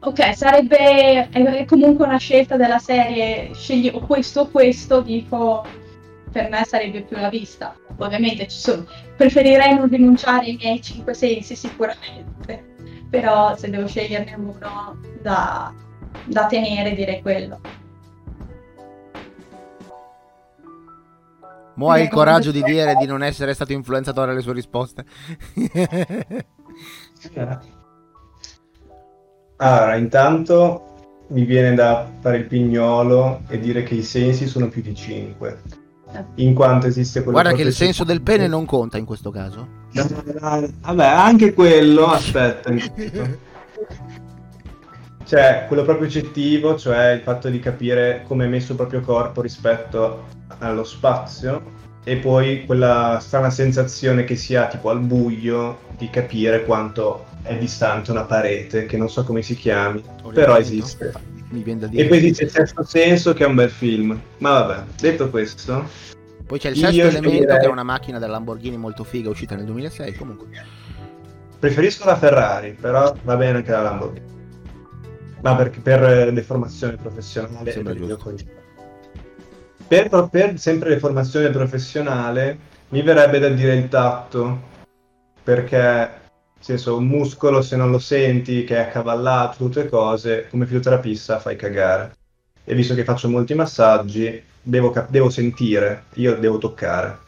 ok 0.00 0.36
sarebbe 0.36 1.28
è 1.30 1.64
comunque 1.64 2.04
una 2.04 2.18
scelta 2.18 2.56
della 2.56 2.78
serie 2.78 3.54
scegli 3.54 3.90
o 3.92 4.00
questo 4.00 4.40
o 4.40 4.48
questo 4.48 5.00
dico 5.00 5.64
per 6.32 6.48
me 6.48 6.64
sarebbe 6.64 7.02
più 7.02 7.18
la 7.18 7.28
vista. 7.28 7.76
Ovviamente 7.98 8.48
ci 8.48 8.58
sono, 8.58 8.86
preferirei 9.16 9.74
non 9.76 9.88
rinunciare 9.88 10.46
ai 10.46 10.56
miei 10.56 10.82
cinque 10.82 11.14
sensi 11.14 11.54
sicuramente, 11.54 12.74
però 13.08 13.54
se 13.54 13.70
devo 13.70 13.86
sceglierne 13.86 14.34
uno 14.34 14.98
da, 15.20 15.72
da 16.24 16.46
tenere 16.46 16.94
direi 16.94 17.20
quello. 17.20 17.60
Mo 21.74 21.90
hai 21.90 22.02
il 22.02 22.08
coraggio 22.08 22.50
di 22.50 22.62
dire 22.62 22.94
di 22.96 23.06
non 23.06 23.22
essere 23.22 23.54
stato 23.54 23.72
influenzato 23.72 24.24
dalle 24.24 24.40
sue 24.40 24.52
risposte. 24.52 25.04
allora, 29.56 29.96
intanto 29.96 30.86
mi 31.28 31.44
viene 31.44 31.74
da 31.74 32.06
fare 32.20 32.38
il 32.38 32.46
pignolo 32.46 33.42
e 33.48 33.58
dire 33.58 33.82
che 33.82 33.94
i 33.94 34.02
sensi 34.02 34.46
sono 34.46 34.68
più 34.68 34.82
di 34.82 34.94
5 34.94 35.80
in 36.36 36.52
quanto 36.52 36.86
esiste 36.86 37.22
quello 37.22 37.40
Guarda 37.40 37.56
che 37.56 37.66
il 37.66 37.72
senso 37.72 38.04
del 38.04 38.20
pene 38.20 38.46
non 38.46 38.66
conta 38.66 38.98
in 38.98 39.06
questo 39.06 39.30
caso. 39.30 39.66
Vabbè, 39.92 41.06
anche 41.06 41.54
quello, 41.54 42.06
aspetta. 42.08 42.70
cioè, 45.32 45.64
quello 45.66 45.82
proprio 45.82 46.08
oggettivo, 46.08 46.76
cioè 46.76 47.12
il 47.12 47.22
fatto 47.22 47.48
di 47.48 47.58
capire 47.58 48.22
come 48.26 48.44
è 48.44 48.48
messo 48.48 48.72
il 48.72 48.76
proprio 48.76 49.00
corpo 49.00 49.40
rispetto 49.40 50.26
allo 50.58 50.84
spazio 50.84 51.62
e 52.04 52.16
poi 52.16 52.66
quella 52.66 53.16
strana 53.18 53.48
sensazione 53.48 54.24
che 54.24 54.36
si 54.36 54.54
ha 54.56 54.66
tipo 54.66 54.90
al 54.90 55.00
buio 55.00 55.78
di 55.96 56.10
capire 56.10 56.66
quanto 56.66 57.24
è 57.44 57.56
distante 57.56 58.10
una 58.10 58.24
parete, 58.24 58.84
che 58.84 58.98
non 58.98 59.08
so 59.08 59.24
come 59.24 59.40
si 59.40 59.54
chiami, 59.54 60.04
però 60.34 60.58
esiste 60.58 61.14
mi 61.48 61.62
viene 61.62 61.80
da 61.80 61.86
dire. 61.86 62.02
E 62.02 62.08
poi 62.08 62.20
dice 62.20 62.46
Sesto 62.50 62.82
Senso 62.82 63.32
che 63.32 63.44
è 63.44 63.46
un 63.46 63.54
bel 63.54 63.70
film. 63.70 64.20
Ma 64.36 64.50
vabbè, 64.50 64.82
detto 65.00 65.30
questo... 65.30 65.88
Poi 66.44 66.58
c'è 66.58 66.68
il 66.68 66.76
sesto 66.76 67.00
elemento 67.00 67.30
sceglierei... 67.30 67.58
che 67.58 67.64
è 67.64 67.70
una 67.70 67.82
macchina 67.82 68.18
della 68.18 68.32
Lamborghini 68.32 68.76
molto 68.76 69.02
figa 69.02 69.30
uscita 69.30 69.54
nel 69.54 69.64
2006 69.64 70.14
comunque. 70.14 70.48
Preferisco 71.58 72.04
la 72.04 72.16
Ferrari, 72.16 72.76
però 72.78 73.14
va 73.22 73.36
bene 73.36 73.56
anche 73.58 73.70
la 73.70 73.80
Lamborghini. 73.80 74.40
Ma 75.42 75.54
perché 75.56 75.80
per 75.80 76.32
deformazione 76.32 76.96
professionale... 76.96 77.70
Sembra 77.70 77.94
giusto. 77.94 78.34
Per, 79.86 80.28
per 80.30 80.58
sempre 80.58 80.90
le 80.90 80.98
formazioni 80.98 81.50
professionale 81.50 82.56
mi 82.88 83.02
verrebbe 83.02 83.38
da 83.38 83.48
dire 83.48 83.74
il 83.74 83.88
tatto, 83.88 84.60
perché 85.42 86.20
nel 86.62 86.78
senso, 86.78 86.96
un 86.96 87.06
muscolo 87.06 87.60
se 87.60 87.76
non 87.76 87.90
lo 87.90 87.98
senti, 87.98 88.62
che 88.62 88.76
è 88.76 88.80
accavallato, 88.80 89.56
tutte 89.56 89.88
cose, 89.88 90.46
come 90.48 90.64
fisioterapista 90.64 91.40
fai 91.40 91.56
cagare. 91.56 92.14
E 92.64 92.74
visto 92.74 92.94
che 92.94 93.02
faccio 93.02 93.28
molti 93.28 93.54
massaggi, 93.54 94.40
devo, 94.62 94.90
cap- 94.90 95.10
devo 95.10 95.28
sentire, 95.28 96.04
io 96.14 96.36
devo 96.36 96.58
toccare. 96.58 97.18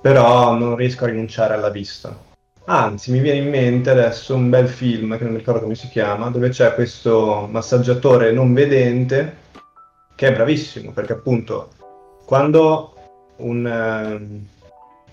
Però 0.00 0.56
non 0.56 0.76
riesco 0.76 1.04
a 1.04 1.08
rinunciare 1.08 1.52
alla 1.52 1.68
vista. 1.68 2.23
Anzi, 2.66 3.10
mi 3.12 3.18
viene 3.18 3.40
in 3.40 3.50
mente 3.50 3.90
adesso 3.90 4.34
un 4.34 4.48
bel 4.48 4.68
film, 4.68 5.18
che 5.18 5.24
non 5.24 5.34
mi 5.34 5.38
ricordo 5.38 5.60
come 5.60 5.74
si 5.74 5.88
chiama, 5.88 6.30
dove 6.30 6.48
c'è 6.48 6.72
questo 6.72 7.46
massaggiatore 7.50 8.32
non 8.32 8.54
vedente, 8.54 9.36
che 10.14 10.28
è 10.28 10.32
bravissimo, 10.32 10.92
perché 10.92 11.12
appunto 11.12 11.68
quando 12.24 12.94
un, 13.36 13.66
ehm, 13.66 14.46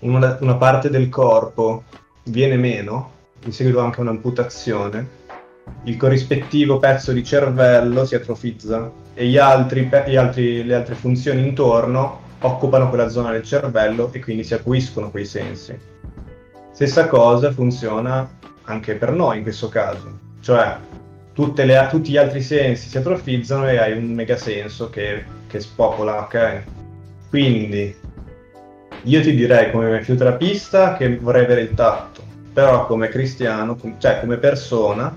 una, 0.00 0.38
una 0.40 0.56
parte 0.56 0.88
del 0.88 1.10
corpo 1.10 1.84
viene 2.24 2.56
meno, 2.56 3.10
in 3.44 3.52
seguito 3.52 3.80
anche 3.80 4.00
un'amputazione, 4.00 5.20
il 5.84 5.96
corrispettivo 5.98 6.78
pezzo 6.78 7.12
di 7.12 7.22
cervello 7.22 8.06
si 8.06 8.14
atrofizza 8.14 8.90
e 9.12 9.26
gli 9.26 9.36
altri, 9.36 9.90
gli 10.06 10.16
altri, 10.16 10.64
le 10.64 10.74
altre 10.74 10.94
funzioni 10.94 11.46
intorno 11.46 12.20
occupano 12.40 12.88
quella 12.88 13.08
zona 13.08 13.30
del 13.30 13.42
cervello 13.42 14.10
e 14.10 14.20
quindi 14.20 14.42
si 14.42 14.54
acuiscono 14.54 15.10
quei 15.10 15.26
sensi. 15.26 15.91
Stessa 16.72 17.06
cosa 17.06 17.52
funziona 17.52 18.28
anche 18.64 18.94
per 18.94 19.12
noi 19.12 19.38
in 19.38 19.42
questo 19.42 19.68
caso, 19.68 20.18
cioè 20.40 20.76
le, 21.34 21.88
tutti 21.90 22.10
gli 22.10 22.16
altri 22.16 22.42
sensi 22.42 22.88
si 22.88 22.98
atrofizzano 22.98 23.68
e 23.68 23.78
hai 23.78 23.96
un 23.96 24.12
megasenso 24.12 24.90
che, 24.90 25.24
che 25.46 25.60
spopola, 25.60 26.22
ok? 26.22 26.62
Quindi 27.28 27.94
io 29.04 29.20
ti 29.20 29.34
direi 29.34 29.70
come 29.70 29.98
fisioterapista 29.98 30.94
che 30.96 31.16
vorrei 31.18 31.44
avere 31.44 31.62
il 31.62 31.74
tatto 31.74 32.22
però 32.52 32.86
come 32.86 33.08
cristiano, 33.08 33.78
cioè 33.98 34.20
come 34.20 34.36
persona, 34.36 35.14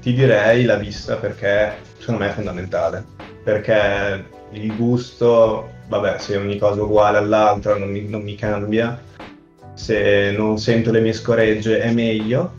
ti 0.00 0.14
direi 0.14 0.64
la 0.64 0.76
vista 0.76 1.16
perché 1.16 1.74
secondo 1.98 2.20
me 2.20 2.30
è 2.30 2.34
fondamentale. 2.34 3.04
Perché 3.42 4.24
il 4.52 4.76
gusto, 4.76 5.68
vabbè, 5.88 6.18
se 6.18 6.36
ogni 6.36 6.58
cosa 6.58 6.80
è 6.80 6.82
uguale 6.82 7.18
all'altra 7.18 7.76
non 7.76 7.90
mi, 7.90 8.08
non 8.08 8.22
mi 8.22 8.36
cambia, 8.36 8.98
se 9.80 10.34
non 10.36 10.58
sento 10.58 10.90
le 10.90 11.00
mie 11.00 11.14
scoregge 11.14 11.80
è 11.80 11.90
meglio. 11.90 12.52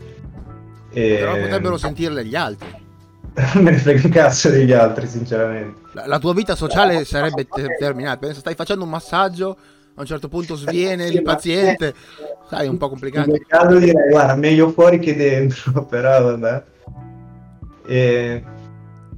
E... 0.90 1.18
Però 1.18 1.36
potrebbero 1.36 1.76
sentirle 1.76 2.24
gli 2.24 2.34
altri. 2.34 2.80
me 3.60 3.70
ne 3.70 3.78
frega 3.78 4.00
un 4.04 4.10
cazzo 4.10 4.50
degli 4.50 4.72
altri, 4.72 5.06
sinceramente. 5.06 5.80
La, 5.92 6.06
la 6.06 6.18
tua 6.18 6.34
vita 6.34 6.56
sociale 6.56 7.04
sarebbe 7.04 7.46
ter- 7.46 7.78
terminata. 7.78 8.18
Pensa, 8.18 8.40
stai 8.40 8.56
facendo 8.56 8.82
un 8.82 8.90
massaggio 8.90 9.56
a 9.94 10.00
un 10.00 10.06
certo 10.06 10.28
punto 10.28 10.56
sviene 10.56 11.06
il 11.06 11.22
paziente, 11.22 11.94
sai, 12.48 12.66
è 12.66 12.68
un 12.68 12.76
po' 12.76 12.88
complicato. 12.88 13.30
Nel 13.30 13.46
caso 13.46 13.78
direi, 13.78 14.10
guarda, 14.10 14.34
meglio 14.34 14.70
fuori 14.70 14.98
che 14.98 15.14
dentro, 15.14 15.84
però 15.86 16.22
vabbè. 16.22 16.64
E 17.86 18.44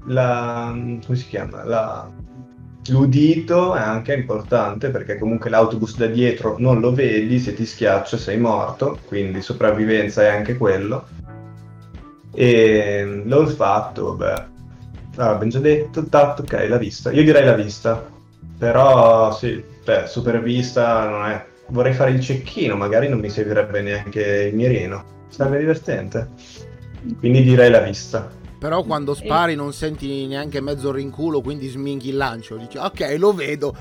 la, 0.07 0.71
come 0.73 1.17
si 1.17 1.27
chiama? 1.27 1.65
La, 1.65 2.11
l'udito 2.89 3.75
è 3.75 3.81
anche 3.81 4.15
importante 4.15 4.91
perché 4.91 5.19
comunque 5.19 5.51
l'autobus 5.51 5.97
da 5.97 6.07
dietro 6.07 6.57
non 6.59 6.81
lo 6.81 6.93
vedi, 6.93 7.39
se 7.39 7.55
ti 7.55 7.65
schiaccia 7.65 8.17
sei 8.17 8.39
morto, 8.39 8.99
quindi 9.07 9.41
sopravvivenza 9.41 10.23
è 10.23 10.29
anche 10.29 10.57
quello. 10.57 11.07
E 12.33 13.23
l'olfatto, 13.25 14.17
vabbè, 14.17 14.47
ah, 15.17 15.31
abbiamo 15.31 15.51
già 15.51 15.61
detto, 15.61 16.05
tatto, 16.05 16.43
ok, 16.43 16.67
la 16.69 16.79
vista. 16.79 17.11
Io 17.13 17.23
direi 17.23 17.45
la 17.45 17.55
vista, 17.55 18.05
però 18.59 19.33
sì, 19.33 19.63
beh, 19.85 20.07
supervista 20.07 21.09
non 21.09 21.27
è... 21.27 21.45
Vorrei 21.69 21.95
fare 21.95 22.11
il 22.11 22.21
cecchino, 22.21 22.77
magari 22.77 23.09
non 23.09 23.21
mi 23.21 23.31
servirebbe 23.31 23.81
neanche 23.81 24.49
il 24.51 24.55
mirino. 24.55 25.05
Sarebbe 25.29 25.59
divertente. 25.59 26.29
Quindi 27.19 27.43
direi 27.43 27.71
la 27.71 27.81
vista. 27.81 28.31
Però 28.65 28.83
quando 28.83 29.13
spari 29.13 29.55
non 29.55 29.75
senti 29.75 30.27
neanche 30.27 30.63
mezzo 30.63 30.91
rinculo, 30.91 31.43
quindi 31.43 31.69
sminchi 31.69 32.09
il 32.09 32.17
lancio. 32.17 32.57
Dici, 32.57 32.79
ok, 32.79 33.17
lo 33.19 33.35
vedo. 33.35 33.77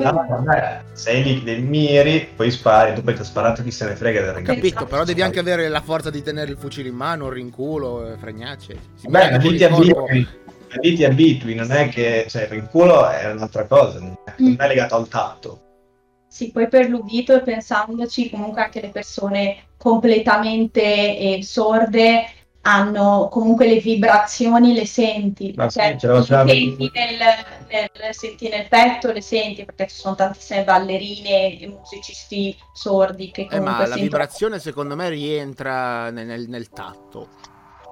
No, 0.00 0.12
vabbè, 0.12 0.82
sei 0.94 1.22
lì 1.22 1.44
che 1.44 1.58
miri, 1.58 2.26
poi 2.34 2.50
spari, 2.50 2.92
tu 2.92 3.04
poi 3.04 3.14
ti 3.14 3.20
ha 3.20 3.24
sparato 3.24 3.62
chi 3.62 3.70
se 3.70 3.86
ne 3.86 3.94
frega 3.94 4.20
del 4.20 4.32
ragazzo. 4.32 4.52
Capito, 4.52 4.86
però 4.86 5.04
devi 5.04 5.22
anche 5.22 5.38
avere 5.38 5.68
la 5.68 5.80
forza 5.80 6.10
di 6.10 6.24
tenere 6.24 6.50
il 6.50 6.58
fucile 6.58 6.88
in 6.88 6.96
mano, 6.96 7.26
il 7.26 7.34
rinculo, 7.34 8.10
eh, 8.10 8.16
fregnacce. 8.16 8.76
Si 8.96 9.06
Beh, 9.06 9.30
mette 9.30 9.48
lì 9.48 9.56
ti 9.58 9.62
abitui, 9.62 10.28
lì 10.80 10.94
ti 10.96 11.04
abitui, 11.04 11.54
non 11.54 11.70
è 11.70 11.88
che, 11.88 12.26
cioè, 12.28 12.42
il 12.42 12.48
rinculo 12.48 13.08
è 13.08 13.30
un'altra 13.30 13.64
cosa, 13.66 14.00
non 14.00 14.16
è, 14.24 14.32
non 14.38 14.56
è 14.58 14.66
legato 14.66 14.96
al 14.96 15.06
tatto. 15.06 15.60
Sì, 16.26 16.50
poi 16.50 16.66
per 16.66 16.88
l'udito 16.88 17.36
e 17.36 17.42
pensandoci, 17.42 18.28
comunque 18.28 18.60
anche 18.60 18.80
le 18.80 18.88
persone 18.88 19.66
completamente 19.76 20.82
eh, 20.82 21.38
sorde 21.44 22.24
hanno 22.66 23.28
comunque 23.30 23.66
le 23.66 23.78
vibrazioni, 23.78 24.72
le 24.74 24.86
senti, 24.86 25.52
Ma 25.54 25.68
sì, 25.68 25.78
cioè, 25.78 25.96
ce 25.96 26.06
l'avevo 26.06 26.24
già 26.24 26.46
senti 26.46 26.90
nel, 26.94 27.18
nel- 27.68 28.14
senti 28.14 28.48
nel 28.48 28.68
petto, 28.68 29.12
le 29.12 29.20
senti, 29.20 29.64
perché 29.64 29.86
ci 29.88 29.96
sono 29.96 30.14
tantissime 30.14 30.64
ballerine 30.64 31.58
e 31.58 31.66
musicisti 31.68 32.56
sordi 32.72 33.30
che 33.30 33.42
Eh, 33.42 33.48
comunque 33.48 33.84
ma 33.84 33.86
la 33.86 33.96
vibrazione 33.96 34.58
secondo 34.58 34.96
me 34.96 35.08
rientra 35.10 36.10
nel, 36.10 36.26
nel- 36.26 36.48
nel 36.48 36.68
tatto. 36.70 37.28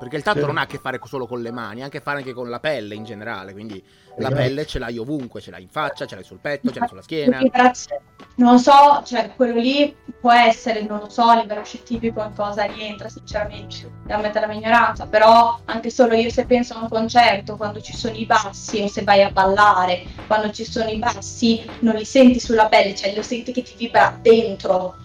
Perché 0.02 0.16
il 0.16 0.24
tatto 0.24 0.40
Sì. 0.40 0.46
non 0.46 0.58
ha 0.58 0.62
a 0.62 0.66
che 0.66 0.78
fare 0.78 0.98
solo 1.04 1.28
con 1.28 1.40
le 1.40 1.52
mani, 1.52 1.82
ha 1.82 1.86
a 1.86 1.88
che 1.88 2.00
fare 2.00 2.18
anche 2.18 2.32
con 2.32 2.50
la 2.50 2.58
pelle 2.58 2.96
in 2.96 3.04
generale. 3.04 3.52
Quindi 3.52 3.80
la 4.16 4.26
Esatto. 4.26 4.34
pelle 4.34 4.66
ce 4.66 4.78
l'hai 4.80 4.98
ovunque, 4.98 5.40
ce 5.40 5.52
l'hai 5.52 5.62
in 5.62 5.68
faccia, 5.68 6.06
ce 6.06 6.16
l'hai 6.16 6.24
sul 6.24 6.38
petto, 6.40 6.72
ce 6.72 6.80
l'hai 6.80 6.88
sulla 6.88 7.02
schiena. 7.02 7.40
Non 8.34 8.58
so, 8.58 9.02
cioè 9.04 9.32
quello 9.36 9.60
lì 9.60 9.94
può 10.20 10.32
essere, 10.32 10.82
non 10.82 10.98
lo 10.98 11.08
so, 11.08 11.22
a 11.22 11.40
livello 11.40 11.62
scientifico 11.64 12.20
in 12.22 12.34
cosa 12.34 12.64
rientra, 12.64 13.08
sinceramente, 13.08 13.90
da 14.04 14.16
mettere 14.16 14.40
la 14.46 14.52
mia 14.52 14.60
ignoranza, 14.60 15.06
però 15.06 15.60
anche 15.66 15.90
solo 15.90 16.14
io 16.14 16.30
se 16.30 16.46
penso 16.46 16.74
a 16.74 16.80
un 16.80 16.88
concerto, 16.88 17.56
quando 17.56 17.80
ci 17.80 17.94
sono 17.94 18.16
i 18.16 18.26
bassi 18.26 18.80
o 18.82 18.88
se 18.88 19.04
vai 19.04 19.22
a 19.22 19.30
ballare, 19.30 20.04
quando 20.26 20.50
ci 20.50 20.64
sono 20.64 20.88
i 20.90 20.98
bassi 20.98 21.64
non 21.80 21.94
li 21.94 22.04
senti 22.04 22.40
sulla 22.40 22.66
pelle, 22.66 22.94
cioè 22.94 23.14
lo 23.14 23.22
senti 23.22 23.52
che 23.52 23.62
ti 23.62 23.74
vibra 23.76 24.18
dentro, 24.20 24.96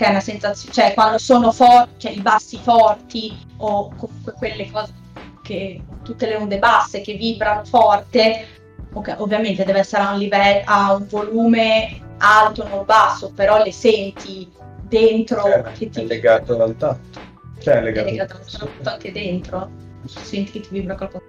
che 0.00 0.06
è 0.06 0.08
una 0.08 0.20
sensazione, 0.20 0.72
cioè 0.72 0.94
quando 0.94 1.18
sono 1.18 1.52
forti, 1.52 1.90
cioè 1.98 2.12
i 2.12 2.22
bassi 2.22 2.58
forti 2.62 3.36
o 3.58 3.92
comunque 3.96 4.32
quelle 4.32 4.70
cose 4.70 4.94
che 5.42 5.82
tutte 6.02 6.26
le 6.26 6.36
onde 6.36 6.58
basse 6.58 7.02
che 7.02 7.12
vibrano 7.12 7.66
forte, 7.66 8.46
ok, 8.94 9.16
ovviamente 9.18 9.62
deve 9.62 9.80
essere 9.80 10.02
a 10.04 10.12
un 10.12 10.18
livello, 10.18 10.62
a 10.64 10.94
un 10.94 11.06
volume 11.06 12.00
alto, 12.16 12.66
non 12.66 12.86
basso, 12.86 13.30
però 13.34 13.62
le 13.62 13.72
senti 13.72 14.50
dentro 14.88 15.42
Cioè, 15.42 15.62
che 15.72 15.90
ti 15.90 16.00
è 16.00 16.04
legato 16.04 16.62
al 16.62 16.74
tatto. 16.78 17.20
Cioè, 17.58 17.74
è 17.74 17.78
è 17.80 17.82
legato, 17.82 18.08
legato 18.08 18.38
soprattutto 18.46 18.88
anche 18.88 19.12
dentro, 19.12 19.70
senti 20.06 20.52
che 20.52 20.60
ti 20.60 20.68
vibra 20.70 20.96
qualcosa. 20.96 21.24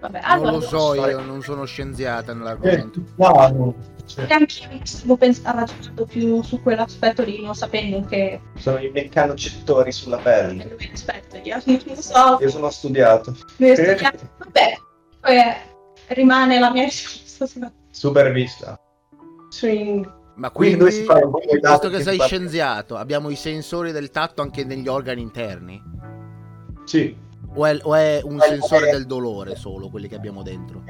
Vabbè, 0.00 0.18
Non 0.22 0.30
allora, 0.32 0.50
lo 0.50 0.60
so, 0.60 0.94
io 0.96 1.20
non 1.20 1.40
sono 1.42 1.64
scienziata 1.64 2.32
Eh, 2.32 2.34
nell'argomento. 2.34 3.00
no, 3.14 3.28
no, 3.28 3.74
cioè, 4.06 4.26
Neanche 4.26 4.54
io 4.70 4.80
stavo 4.84 5.16
pens- 5.16 5.42
ragionando 5.44 6.04
più 6.06 6.42
su 6.42 6.60
quell'aspetto 6.62 7.22
lì, 7.22 7.42
non 7.42 7.54
sapendo 7.54 8.04
che 8.06 8.40
sono 8.56 8.78
i 8.78 8.90
meccanocettori 8.90 9.92
sulla 9.92 10.18
pelle. 10.18 10.76
aspetta, 10.92 11.38
io 11.38 11.60
non 11.64 11.96
so, 11.96 12.38
Io 12.40 12.48
sono 12.50 12.70
studiato. 12.70 13.36
devo 13.56 13.74
studiare. 13.74 14.18
Vabbè, 14.38 14.78
eh, 15.32 16.14
rimane 16.14 16.58
la 16.58 16.70
mia 16.70 16.84
risposta 16.84 17.46
sulla- 17.46 17.72
Supervista. 17.90 18.78
sui 19.50 20.06
Ma 20.34 20.50
Quindi 20.50 20.76
quindi, 20.76 20.78
dove 20.78 20.90
si 20.90 21.04
fa 21.04 21.24
un 21.24 21.30
po' 21.30 21.40
di 21.40 21.58
visto 21.60 21.88
che 21.90 22.02
sei 22.02 22.18
scienziato, 22.18 22.96
abbiamo 22.96 23.28
i 23.28 23.36
sensori 23.36 23.92
del 23.92 24.10
tatto 24.10 24.40
anche 24.42 24.64
negli 24.64 24.88
organi 24.88 25.20
interni? 25.20 25.80
Sì, 26.84 27.14
O 27.54 27.66
è, 27.66 27.78
o 27.82 27.94
è 27.94 28.20
un 28.24 28.38
Eh, 28.40 28.46
sensore 28.48 28.88
eh. 28.88 28.92
del 28.92 29.04
dolore 29.06 29.56
solo 29.56 29.90
quelli 29.90 30.08
che 30.08 30.14
abbiamo 30.16 30.42
dentro? 30.42 30.82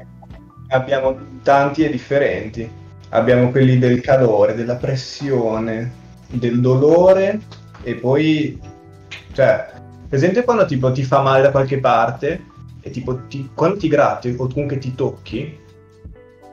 abbiamo 0.69 1.15
tanti 1.43 1.83
e 1.83 1.89
differenti. 1.89 2.67
Abbiamo 3.15 3.51
quelli 3.51 3.77
del 3.77 4.01
calore, 4.01 4.55
della 4.55 4.75
pressione, 4.75 5.91
del 6.29 6.59
dolore 6.59 7.41
e 7.83 7.93
poi, 7.93 8.59
cioè, 9.33 9.71
presente 10.09 10.43
quando 10.43 10.65
tipo 10.65 10.91
ti 10.91 11.03
fa 11.03 11.21
male 11.21 11.43
da 11.43 11.51
qualche 11.51 11.79
parte 11.79 12.43
e 12.81 12.89
tipo 12.89 13.27
ti- 13.27 13.51
quando 13.53 13.77
ti 13.77 13.87
gratti 13.87 14.35
o 14.35 14.47
comunque 14.47 14.79
ti 14.79 14.95
tocchi, 14.95 15.59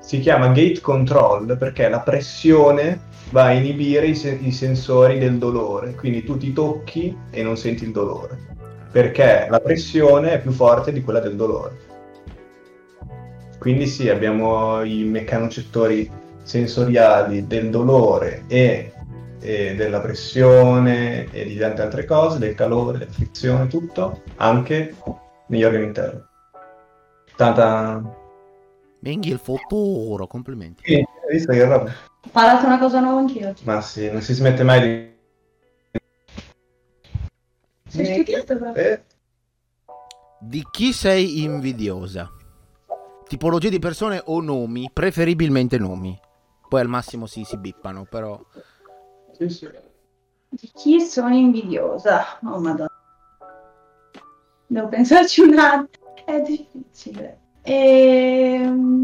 si 0.01 0.21
chiama 0.21 0.49
gate 0.49 0.83
control 0.83 1.57
perché 1.57 1.89
la 1.89 2.01
pressione 2.01 3.01
va 3.31 3.45
a 3.45 3.53
inibire 3.53 4.09
i, 4.09 4.15
se- 4.15 4.39
i 4.43 4.53
sensori 4.53 5.19
del 5.19 5.39
dolore, 5.39 5.95
quindi 5.95 6.25
tu 6.25 6.37
ti 6.37 6.53
tocchi 6.53 7.17
e 7.31 7.43
non 7.43 7.57
senti 7.57 7.85
il 7.85 7.93
dolore, 7.93 8.37
perché 8.93 9.47
la 9.49 9.61
pressione 9.61 10.33
è 10.33 10.41
più 10.43 10.51
forte 10.51 10.93
di 10.93 11.03
quella 11.03 11.21
del 11.21 11.37
dolore. 11.37 11.89
Quindi 13.59 13.87
sì, 13.87 14.11
abbiamo 14.11 14.83
i 14.83 15.05
meccanocettori 15.05 16.29
sensoriali 16.43 17.47
del 17.47 17.71
dolore 17.71 18.45
e, 18.49 18.93
e 19.41 19.75
della 19.75 20.01
pressione 20.01 21.31
e 21.31 21.45
di 21.45 21.57
tante 21.57 21.83
altre 21.83 22.05
cose, 22.05 22.39
del 22.39 22.55
calore, 22.55 22.99
della 22.99 23.11
frizione, 23.11 23.67
tutto, 23.67 24.23
anche 24.37 24.95
negli 25.47 25.65
organi 25.65 25.85
interni. 25.85 26.23
Tanta... 27.37 28.19
Menghi 29.03 29.31
il 29.31 29.39
futuro, 29.39 30.27
complimenti. 30.27 30.83
Sì, 30.85 30.95
hai 30.95 31.05
visto 31.31 31.53
che 31.53 31.65
roba? 31.65 31.85
Ho 31.85 32.27
imparato 32.27 32.67
una 32.67 32.79
cosa 32.79 33.01
nuova 33.01 33.21
anch'io 33.21 33.49
oggi. 33.49 33.65
Ma 33.65 33.81
sì, 33.81 34.11
non 34.11 34.21
si 34.21 34.35
smette 34.35 34.63
mai 34.63 34.81
di... 34.81 35.19
Sei 37.89 38.05
studiato 38.05 38.57
proprio? 38.59 38.85
Eh, 38.85 39.03
Di 40.39 40.63
chi 40.71 40.93
sei 40.93 41.43
invidiosa? 41.43 42.31
Tipologie 43.27 43.71
di 43.71 43.79
persone 43.79 44.21
o 44.25 44.41
nomi? 44.41 44.91
Preferibilmente 44.93 45.79
nomi. 45.79 46.19
Poi 46.71 46.81
al 46.81 46.87
massimo 46.87 47.27
si, 47.27 47.43
si 47.43 47.57
bippano, 47.57 48.05
però... 48.05 48.41
sì, 49.33 49.49
sì. 49.49 49.69
Di 50.49 50.71
chi 50.73 51.01
sono 51.01 51.35
invidiosa? 51.35 52.39
Oh 52.45 52.61
madonna. 52.61 52.89
Devo 54.69 54.87
pensarci 54.87 55.41
un 55.41 55.59
attimo. 55.59 56.15
È 56.25 56.41
difficile. 56.43 57.41
Ehm... 57.63 59.03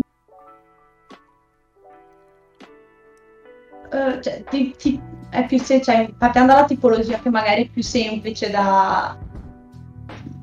eh, 3.90 4.20
cioè, 4.22 4.44
ti- 4.48 4.74
ti- 4.76 5.00
è 5.30 5.44
più 5.46 5.58
se- 5.58 5.82
cioè, 5.82 6.08
partiamo 6.16 6.46
dalla 6.48 6.64
tipologia 6.64 7.18
che 7.18 7.30
magari 7.30 7.64
è 7.66 7.68
più 7.70 7.82
semplice 7.82 8.50
da, 8.50 9.16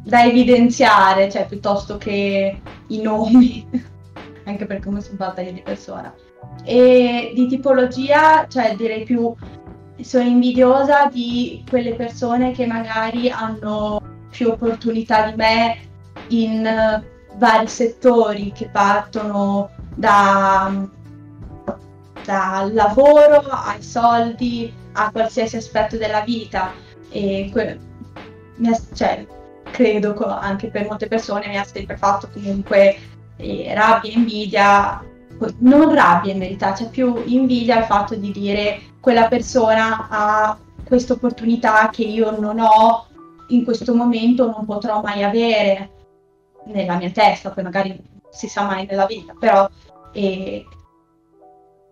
da 0.03 0.24
evidenziare, 0.26 1.30
cioè 1.32 1.45
piuttosto 1.47 1.97
che 1.97 2.61
i 2.88 3.01
nomi, 3.01 3.67
anche 4.45 4.65
per 4.65 4.80
come 4.82 5.01
sono 5.01 5.17
fatta 5.17 5.41
io 5.41 5.53
di 5.53 5.61
persona. 5.61 6.13
E 6.63 7.31
di 7.35 7.47
tipologia, 7.47 8.47
cioè 8.47 8.75
direi 8.75 9.03
più 9.03 9.33
sono 10.01 10.23
invidiosa 10.23 11.07
di 11.07 11.63
quelle 11.69 11.93
persone 11.95 12.51
che 12.51 12.65
magari 12.65 13.29
hanno 13.29 14.01
più 14.29 14.49
opportunità 14.49 15.29
di 15.29 15.35
me 15.35 15.77
in 16.29 16.65
eh, 16.65 17.03
vari 17.35 17.67
settori 17.67 18.51
che 18.51 18.69
partono 18.69 19.69
da, 19.95 20.87
dal 22.23 22.73
lavoro 22.73 23.41
ai 23.49 23.81
soldi 23.81 24.73
a 24.93 25.11
qualsiasi 25.11 25.57
aspetto 25.57 25.97
della 25.97 26.21
vita. 26.21 26.71
E 27.09 27.49
que- 27.51 27.79
cioè, 28.93 29.25
credo 29.71 30.15
anche 30.25 30.69
per 30.69 30.85
molte 30.85 31.07
persone 31.07 31.47
mi 31.47 31.57
ha 31.57 31.63
sempre 31.63 31.97
fatto 31.97 32.29
comunque 32.31 32.95
eh, 33.37 33.73
rabbia 33.73 34.11
e 34.11 34.13
invidia 34.13 35.03
non 35.59 35.93
rabbia 35.93 36.31
in 36.31 36.39
verità, 36.39 36.71
c'è 36.71 36.89
più 36.89 37.21
invidia 37.25 37.77
al 37.77 37.86
fatto 37.86 38.15
di 38.15 38.31
dire 38.31 38.81
quella 38.99 39.27
persona 39.27 40.07
ha 40.09 40.57
questa 40.86 41.13
opportunità 41.13 41.89
che 41.89 42.03
io 42.03 42.39
non 42.39 42.59
ho 42.59 43.07
in 43.47 43.63
questo 43.63 43.93
momento, 43.93 44.49
non 44.49 44.65
potrò 44.65 45.01
mai 45.01 45.23
avere 45.23 45.91
nella 46.65 46.95
mia 46.95 47.11
testa, 47.11 47.51
poi 47.51 47.63
magari 47.63 48.01
si 48.29 48.47
sa 48.47 48.63
mai 48.63 48.86
nella 48.86 49.05
vita, 49.05 49.34
però 49.38 49.69
eh, 50.13 50.65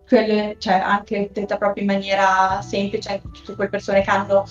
quelle, 0.07 0.55
cioè, 0.59 0.73
anche 0.73 1.29
detta 1.31 1.57
proprio 1.57 1.83
in 1.83 1.89
maniera 1.89 2.61
semplice, 2.61 3.21
tutte 3.31 3.55
quelle 3.55 3.69
persone 3.69 4.01
che 4.01 4.09
hanno 4.09 4.45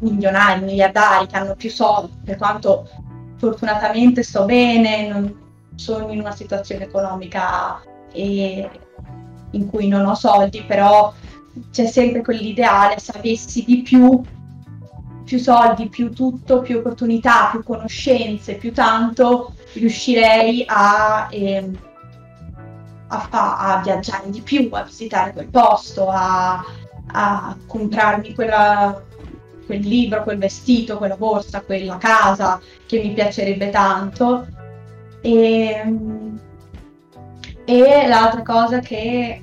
milionari, 0.00 0.60
miliardari, 0.62 1.26
che 1.26 1.36
hanno 1.36 1.54
più 1.54 1.70
soldi, 1.70 2.12
per 2.24 2.36
quanto 2.36 2.88
fortunatamente 3.36 4.22
sto 4.22 4.44
bene, 4.44 5.08
non 5.08 5.49
sono 5.80 6.12
in 6.12 6.20
una 6.20 6.32
situazione 6.32 6.84
economica 6.84 7.80
eh, 8.12 8.68
in 9.52 9.66
cui 9.66 9.88
non 9.88 10.04
ho 10.04 10.14
soldi, 10.14 10.62
però 10.62 11.12
c'è 11.72 11.86
sempre 11.86 12.20
quell'ideale, 12.20 12.98
se 12.98 13.12
avessi 13.16 13.64
di 13.64 13.80
più, 13.80 14.22
più 15.24 15.38
soldi, 15.38 15.88
più 15.88 16.12
tutto, 16.12 16.60
più 16.60 16.78
opportunità, 16.78 17.48
più 17.50 17.64
conoscenze, 17.64 18.56
più 18.56 18.74
tanto, 18.74 19.54
riuscirei 19.72 20.64
a, 20.66 21.28
ehm, 21.30 21.78
a, 23.08 23.18
fa- 23.18 23.56
a 23.58 23.80
viaggiare 23.80 24.28
di 24.28 24.42
più, 24.42 24.68
a 24.72 24.82
visitare 24.82 25.32
quel 25.32 25.48
posto, 25.48 26.08
a, 26.08 26.62
a 27.12 27.56
comprarmi 27.66 28.34
quella- 28.34 29.02
quel 29.64 29.80
libro, 29.80 30.24
quel 30.24 30.38
vestito, 30.38 30.98
quella 30.98 31.16
borsa, 31.16 31.62
quella 31.62 31.96
casa 31.96 32.60
che 32.86 33.00
mi 33.00 33.14
piacerebbe 33.14 33.70
tanto. 33.70 34.46
E, 35.22 35.94
e 37.64 38.06
l'altra 38.08 38.42
cosa 38.42 38.80
che 38.80 39.42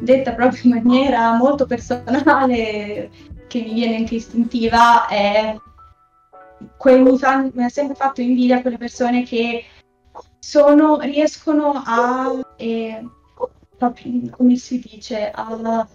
detta 0.00 0.32
proprio 0.34 0.60
in 0.64 0.82
maniera 0.82 1.36
molto 1.36 1.66
personale, 1.66 3.10
che 3.46 3.60
mi 3.60 3.74
viene 3.74 3.96
anche 3.96 4.16
istintiva, 4.16 5.06
è 5.08 5.56
mi, 6.84 7.18
fa, 7.18 7.50
mi 7.52 7.64
ha 7.64 7.68
sempre 7.68 7.94
fatto 7.94 8.20
invidia 8.20 8.60
quelle 8.60 8.78
persone 8.78 9.24
che 9.24 9.64
sono, 10.38 11.00
riescono 11.00 11.82
a, 11.84 12.54
eh, 12.56 13.06
proprio, 13.76 14.30
come 14.30 14.56
si 14.56 14.78
dice, 14.80 15.30
a 15.30 15.86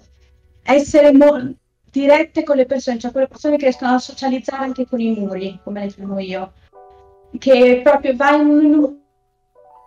essere 0.63 1.11
mo- 1.13 1.55
dirette 1.89 2.43
con 2.43 2.55
le 2.55 2.65
persone, 2.65 2.99
cioè 2.99 3.11
quelle 3.11 3.27
persone 3.27 3.57
che 3.57 3.63
riescono 3.63 3.93
a 3.93 3.99
socializzare 3.99 4.63
anche 4.63 4.87
con 4.87 4.99
i 4.99 5.11
muri, 5.11 5.59
come 5.63 5.85
le 5.85 5.93
chiamo 5.93 6.19
io, 6.19 6.53
che 7.37 7.81
proprio 7.83 8.15
vai 8.15 8.39
in 8.39 8.47
un 8.47 8.95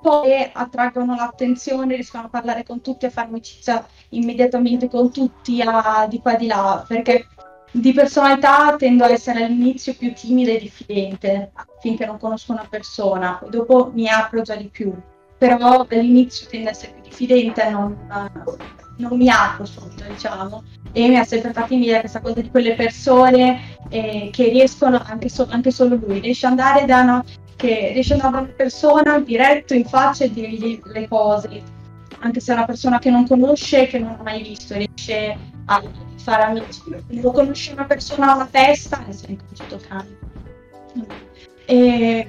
po' 0.01 0.25
e 0.25 0.51
attraggono 0.53 1.15
l'attenzione, 1.15 1.95
riescono 1.95 2.25
a 2.25 2.29
parlare 2.29 2.65
con 2.65 2.81
tutti, 2.81 3.07
a 3.07 3.11
fare 3.11 3.29
amicizia 3.29 3.87
immediatamente 4.11 4.89
con 4.89 5.11
tutti, 5.13 5.61
a, 5.63 6.07
di 6.09 6.21
qua 6.21 6.35
e 6.35 6.39
di 6.39 6.47
là, 6.47 6.85
perché 6.87 7.27
di 7.73 7.93
personalità 7.93 8.75
tendo 8.77 9.05
a 9.05 9.11
essere 9.11 9.45
all'inizio 9.45 9.95
più 9.95 10.13
timida 10.13 10.51
e 10.51 10.59
diffidente 10.59 11.53
finché 11.81 12.05
non 12.05 12.19
conosco 12.19 12.53
una 12.53 12.67
persona, 12.69 13.41
dopo 13.49 13.91
mi 13.95 14.09
apro 14.09 14.43
già 14.43 14.57
di 14.57 14.69
più, 14.69 14.93
però 15.39 15.87
all'inizio 15.89 16.49
tendo 16.49 16.69
ad 16.69 16.75
essere 16.75 16.93
più 16.93 17.03
diffidente, 17.03 17.71
non, 17.71 17.97
uh, 18.11 18.57
non 19.01 19.17
mi 19.17 19.29
apro 19.29 19.65
subito, 19.65 20.05
diciamo, 20.07 20.63
e 20.93 21.09
mi 21.09 21.17
ha 21.17 21.25
sempre 21.25 21.53
fatto 21.53 21.73
invidia 21.73 22.01
questa 22.01 22.21
cosa 22.21 22.41
di 22.41 22.51
quelle 22.51 22.75
persone 22.75 23.77
eh, 23.89 24.31
che 24.33 24.49
riescono, 24.49 25.03
anche, 25.05 25.29
so- 25.29 25.49
anche, 25.51 25.71
solo 25.71 25.97
lui, 25.97 26.21
riesce 26.21 26.47
ad 26.47 26.59
andare 26.59 26.85
da 26.85 27.01
una, 27.01 27.25
riesce 27.59 28.15
ad 28.15 28.23
una 28.23 28.43
persona 28.45 29.19
diretto 29.19 29.75
in 29.75 29.85
faccia 29.85 30.25
e 30.25 30.33
dirgli 30.33 30.81
le 30.85 31.09
cose, 31.09 31.63
anche 32.21 32.41
se 32.41 32.53
è 32.53 32.57
una 32.57 32.67
persona 32.67 32.99
che 32.99 33.11
non 33.11 33.27
conosce, 33.27 33.87
che 33.87 33.99
non 33.99 34.17
ha 34.19 34.23
mai 34.23 34.43
visto, 34.43 34.75
riesce 34.75 35.37
a 35.67 35.83
fare 36.17 36.43
amici. 36.43 36.81
Quando 36.85 37.31
conosci 37.33 37.73
una 37.73 37.87
persona 37.87 38.35
alla 38.35 38.49
testa, 38.51 39.05
è 39.07 39.13
sempre 39.13 39.47
un 39.71 39.81
cane. 39.89 40.19
E 41.65 42.29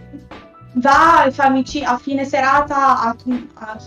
va 0.73 1.25
e 1.25 1.31
fa 1.31 1.45
amici 1.45 1.83
a 1.83 1.97
fine 1.97 2.25
serata, 2.25 3.01
ha, 3.01 3.15
ha 3.53 3.79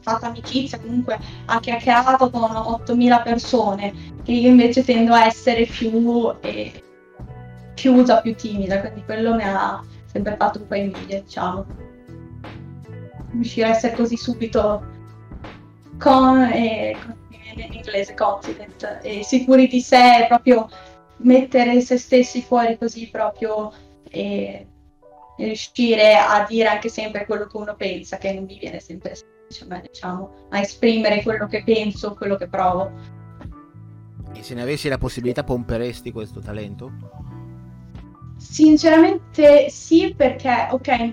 fatto 0.00 0.26
amicizia, 0.26 0.78
comunque 0.78 1.18
ha 1.46 1.60
chiacchierato 1.60 2.30
con 2.30 2.42
8000 2.42 3.20
persone, 3.20 3.92
che 4.22 4.32
io 4.32 4.48
invece 4.48 4.84
tendo 4.84 5.14
a 5.14 5.26
essere 5.26 5.66
più 5.66 6.32
eh, 6.40 6.82
chiusa, 7.74 8.20
più 8.20 8.34
timida, 8.34 8.80
quindi 8.80 9.02
quello 9.04 9.34
mi 9.34 9.44
ha 9.44 9.82
sempre 10.06 10.36
fatto 10.36 10.58
un 10.58 10.66
po' 10.66 10.74
invidia, 10.74 11.20
diciamo. 11.20 11.66
Riuscire 13.32 13.66
a 13.66 13.70
essere 13.70 13.94
così 13.94 14.16
subito 14.16 14.84
con, 15.98 16.42
eh, 16.42 16.96
con 17.04 17.22
in 17.56 17.72
inglese 17.72 18.14
confident 18.14 19.00
e 19.02 19.22
sicuri 19.22 19.68
di 19.68 19.80
sé, 19.80 20.26
proprio 20.28 20.68
mettere 21.18 21.80
se 21.80 21.96
stessi 21.98 22.42
fuori 22.42 22.76
così 22.76 23.08
proprio 23.10 23.72
e 24.10 24.66
riuscire 25.36 26.16
a 26.16 26.44
dire 26.48 26.68
anche 26.68 26.88
sempre 26.88 27.26
quello 27.26 27.46
che 27.46 27.56
uno 27.56 27.74
pensa, 27.74 28.18
che 28.18 28.32
non 28.32 28.44
mi 28.44 28.58
viene 28.58 28.80
sempre 28.80 29.14
diciamo, 29.82 30.46
a 30.50 30.60
esprimere 30.60 31.22
quello 31.22 31.46
che 31.46 31.62
penso, 31.64 32.14
quello 32.14 32.36
che 32.36 32.48
provo. 32.48 32.90
E 34.32 34.42
se 34.42 34.54
ne 34.54 34.62
avessi 34.62 34.88
la 34.88 34.98
possibilità 34.98 35.44
pomperesti 35.44 36.12
questo 36.12 36.40
talento? 36.40 36.90
Sinceramente 38.36 39.68
sì, 39.70 40.12
perché 40.16 40.68
ok, 40.70 41.12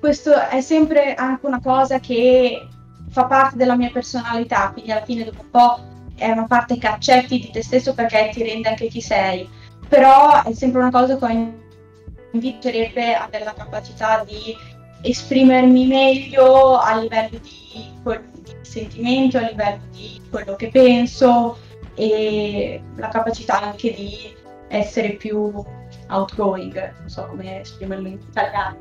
questo 0.00 0.32
è 0.48 0.60
sempre 0.60 1.14
anche 1.14 1.46
una 1.46 1.60
cosa 1.60 2.00
che 2.00 2.66
fa 3.10 3.26
parte 3.26 3.56
della 3.56 3.76
mia 3.76 3.90
personalità, 3.90 4.70
quindi 4.72 4.90
alla 4.90 5.04
fine 5.04 5.24
dopo 5.24 5.42
un 5.42 5.50
po' 5.50 5.80
è 6.16 6.30
una 6.30 6.46
parte 6.46 6.78
che 6.78 6.86
accetti 6.86 7.38
di 7.38 7.50
te 7.50 7.62
stesso 7.62 7.94
perché 7.94 8.30
ti 8.32 8.42
rende 8.42 8.68
anche 8.68 8.86
chi 8.86 9.00
sei, 9.00 9.48
però 9.88 10.42
è 10.42 10.52
sempre 10.54 10.80
una 10.80 10.90
cosa 10.90 11.18
che 11.18 11.32
mi 11.34 11.61
inviterebbe 12.32 13.14
ad 13.14 13.28
avere 13.28 13.44
la 13.44 13.54
capacità 13.54 14.24
di 14.24 14.56
esprimermi 15.02 15.86
meglio 15.86 16.76
a 16.78 16.98
livello 16.98 17.38
di, 17.40 17.92
di 18.42 18.54
sentimento, 18.62 19.38
a 19.38 19.48
livello 19.48 19.82
di 19.90 20.20
quello 20.30 20.54
che 20.56 20.68
penso 20.68 21.58
e 21.94 22.82
la 22.96 23.08
capacità 23.08 23.60
anche 23.60 23.92
di 23.92 24.34
essere 24.68 25.12
più 25.14 25.52
outgoing, 26.08 26.94
non 26.98 27.08
so 27.08 27.26
come 27.26 27.60
esprimerlo 27.60 28.08
in 28.08 28.18
italiano, 28.28 28.78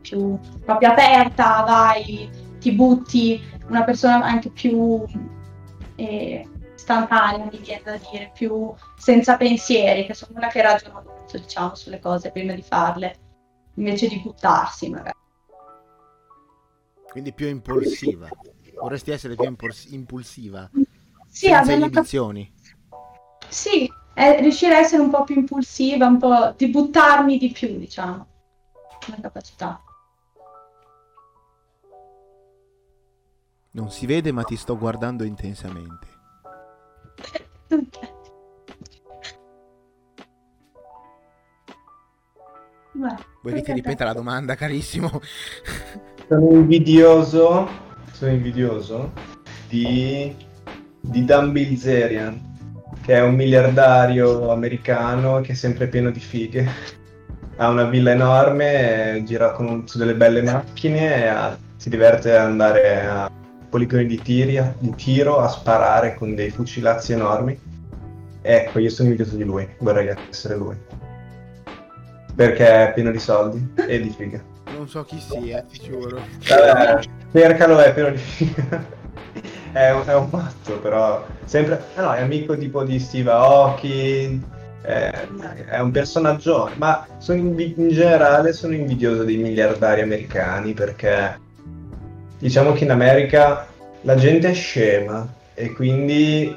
più 0.00 0.38
proprio 0.64 0.90
aperta, 0.90 1.62
vai, 1.66 2.28
ti 2.58 2.72
butti, 2.72 3.42
una 3.68 3.84
persona 3.84 4.24
anche 4.24 4.50
più 4.50 5.04
eh, 5.96 6.48
istantanea, 6.74 7.48
mi 7.50 7.58
viene 7.58 7.82
da 7.84 7.98
dire, 8.10 8.30
più 8.34 8.72
senza 8.96 9.36
pensieri, 9.36 10.06
che 10.06 10.14
sono 10.14 10.32
una 10.36 10.48
che 10.48 10.62
ragiona 10.62 11.02
molto, 11.30 11.38
diciamo, 11.38 11.74
sulle 11.74 12.00
cose 12.00 12.30
prima 12.30 12.54
di 12.54 12.62
farle, 12.62 13.18
invece 13.74 14.08
di 14.08 14.18
buttarsi 14.18 14.90
magari. 14.90 15.18
Quindi 17.10 17.32
più 17.32 17.46
impulsiva. 17.48 18.28
Vorresti 18.80 19.10
essere 19.10 19.34
più 19.34 19.44
impuls- 19.44 19.90
impulsiva? 19.90 20.70
Sì, 21.28 21.46
senza 21.46 21.72
inibizioni? 21.72 22.52
Cap- 22.52 23.50
sì, 23.50 23.90
è 24.14 24.40
riuscire 24.40 24.74
a 24.74 24.78
essere 24.78 25.02
un 25.02 25.10
po' 25.10 25.24
più 25.24 25.36
impulsiva, 25.36 26.06
un 26.06 26.18
po' 26.18 26.54
di 26.56 26.68
buttarmi 26.68 27.36
di 27.38 27.50
più, 27.50 27.78
diciamo. 27.78 28.26
Una 29.08 29.20
capacità. 29.20 29.82
Non 33.72 33.90
si 33.90 34.06
vede, 34.06 34.32
ma 34.32 34.42
ti 34.42 34.56
sto 34.56 34.76
guardando 34.76 35.24
intensamente. 35.24 36.08
Vuoi 42.92 43.54
che 43.54 43.62
ti 43.62 43.72
ripeta 43.72 44.04
la 44.04 44.12
domanda, 44.12 44.54
carissimo? 44.54 45.20
Sono 46.28 46.50
invidioso, 46.50 47.68
sono 48.12 48.32
invidioso 48.32 49.12
di, 49.68 50.34
di 51.00 51.24
Dan 51.24 51.52
Bilzerian, 51.52 52.48
che 53.02 53.14
è 53.14 53.22
un 53.22 53.34
miliardario 53.34 54.50
americano 54.50 55.40
che 55.40 55.52
è 55.52 55.54
sempre 55.54 55.86
pieno 55.86 56.10
di 56.10 56.20
fighe. 56.20 56.68
Ha 57.56 57.68
una 57.68 57.84
villa 57.84 58.10
enorme, 58.10 59.22
gira 59.24 59.52
con, 59.52 59.86
su 59.86 59.98
delle 59.98 60.14
belle 60.14 60.42
macchine 60.42 61.22
e 61.22 61.26
ha, 61.26 61.56
si 61.76 61.90
diverte 61.90 62.36
ad 62.36 62.46
andare 62.46 63.06
a 63.06 63.30
poligoni 63.68 64.06
di, 64.06 64.20
tiri, 64.20 64.60
di 64.78 64.94
tiro 64.96 65.38
a 65.38 65.48
sparare 65.48 66.14
con 66.16 66.34
dei 66.34 66.50
fucilazzi 66.50 67.12
enormi. 67.12 67.58
Ecco, 68.42 68.78
io 68.78 68.90
sono 68.90 69.10
invidioso 69.10 69.36
di 69.36 69.44
lui, 69.44 69.68
vorrei 69.78 70.14
essere 70.28 70.56
lui. 70.56 70.76
Perché 72.34 72.88
è 72.88 72.92
pieno 72.92 73.10
di 73.10 73.18
soldi 73.18 73.72
e 73.74 74.00
di 74.00 74.10
figa. 74.10 74.42
Non 74.76 74.88
so 74.88 75.04
chi 75.04 75.18
sia, 75.20 75.62
ti 75.62 75.80
giuro. 75.82 76.20
Vabbè, 76.48 77.00
cercalo, 77.32 77.78
è 77.78 77.92
pieno 77.92 78.10
di 78.10 78.16
figa. 78.18 78.84
è, 79.72 79.90
un, 79.90 80.02
è 80.06 80.14
un 80.14 80.28
matto, 80.30 80.78
però 80.78 81.24
sempre... 81.44 81.82
Eh 81.96 82.00
no, 82.00 82.12
è 82.12 82.22
amico 82.22 82.56
tipo 82.56 82.84
di 82.84 82.98
Steve 82.98 83.30
Aoki, 83.30 84.42
è, 84.82 85.12
è 85.68 85.78
un 85.78 85.90
personaggio, 85.90 86.70
ma 86.76 87.06
in, 87.28 87.72
in 87.76 87.88
generale 87.88 88.52
sono 88.52 88.74
invidioso 88.74 89.24
dei 89.24 89.36
miliardari 89.36 90.00
americani 90.00 90.72
perché 90.72 91.38
diciamo 92.38 92.72
che 92.72 92.84
in 92.84 92.90
America 92.90 93.66
la 94.02 94.14
gente 94.14 94.50
è 94.50 94.54
scema 94.54 95.26
e 95.54 95.72
quindi 95.72 96.56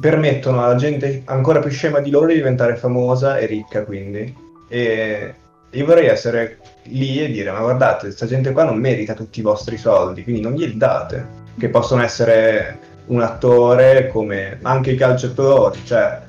permettono 0.00 0.62
alla 0.62 0.74
gente 0.74 1.22
ancora 1.26 1.60
più 1.60 1.70
scema 1.70 2.00
di 2.00 2.10
loro 2.10 2.26
di 2.26 2.34
diventare 2.34 2.76
famosa 2.76 3.38
e 3.38 3.46
ricca 3.46 3.84
quindi 3.84 4.46
e 4.68 5.34
io 5.70 5.84
vorrei 5.84 6.06
essere 6.06 6.58
lì 6.84 7.22
e 7.22 7.30
dire 7.30 7.50
ma 7.50 7.60
guardate 7.60 8.06
questa 8.06 8.26
gente 8.26 8.52
qua 8.52 8.64
non 8.64 8.78
merita 8.78 9.14
tutti 9.14 9.40
i 9.40 9.42
vostri 9.42 9.76
soldi 9.76 10.22
quindi 10.22 10.40
non 10.40 10.54
glieli 10.54 10.76
date 10.76 11.26
che 11.58 11.68
possono 11.68 12.02
essere 12.02 12.78
un 13.06 13.20
attore 13.22 14.08
come 14.08 14.58
anche 14.62 14.92
i 14.92 14.96
calciatori 14.96 15.80
cioè 15.84 16.26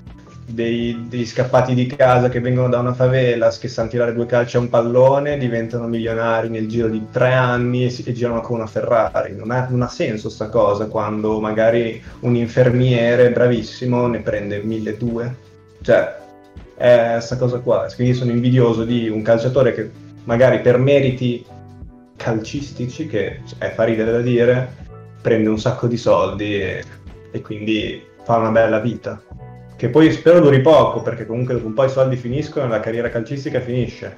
dei, 0.52 1.06
dei, 1.08 1.26
scappati 1.26 1.74
di 1.74 1.86
casa 1.86 2.30
che 2.30 2.40
vengono 2.40 2.70
da 2.70 2.80
una 2.80 2.94
favela, 2.94 3.50
che 3.50 3.68
sanno 3.68 3.90
tirare 3.90 4.14
due 4.14 4.26
calci 4.26 4.58
a 4.58 4.60
un 4.60 4.70
pallone, 4.70 5.38
diventano 5.38 5.88
milionari 5.88 6.50
nel 6.50 6.68
giro 6.68 6.88
di 6.88 7.08
tre 7.12 7.34
anni 7.34 7.86
e, 7.86 7.90
si, 7.90 8.04
e 8.04 8.14
girano 8.14 8.42
con 8.42 8.58
una 8.58 8.68
Ferrari. 8.68 9.36
Non, 9.36 9.52
è, 9.52 9.68
non 9.70 9.84
ha 9.84 9.88
senso 9.88 10.30
sta 10.30 10.50
cosa 10.50 10.88
quando 10.88 11.40
magari 11.40 12.02
un 12.22 12.36
infermiere 12.36 13.32
bravissimo 13.32 14.08
ne 14.08 14.20
prende 14.20 14.62
1200. 14.64 15.48
Cioè, 15.82 16.16
è 16.80 17.10
questa 17.14 17.36
cosa 17.36 17.60
qua. 17.60 17.88
Quindi 17.94 18.14
sono 18.14 18.32
invidioso 18.32 18.86
di 18.86 19.10
un 19.10 19.22
calciatore 19.22 19.74
che 19.74 19.92
magari 20.24 20.62
per 20.62 20.78
meriti 20.78 21.46
calcistici, 22.16 23.06
che 23.06 23.42
è 23.58 23.72
fa 23.72 23.84
ridere 23.84 24.12
da 24.12 24.22
dire, 24.22 24.76
prende 25.22 25.50
un 25.50 25.60
sacco 25.60 25.88
di 25.88 25.98
soldi 25.98 26.56
e, 26.56 26.84
e 27.32 27.42
quindi 27.42 28.02
fa 28.24 28.38
una 28.38 28.52
bella 28.52 28.80
vita 28.80 29.22
che 29.76 29.90
poi 29.90 30.12
spero 30.12 30.40
duri 30.42 30.62
poco, 30.62 31.02
perché 31.02 31.26
comunque 31.26 31.54
dopo 31.54 31.68
un 31.68 31.74
po' 31.74 31.86
i 31.86 31.90
soldi 31.90 32.18
finiscono 32.18 32.66
e 32.66 32.70
la 32.70 32.82
carriera 32.82 33.10
calcistica 33.10 33.62
finisce. 33.62 34.16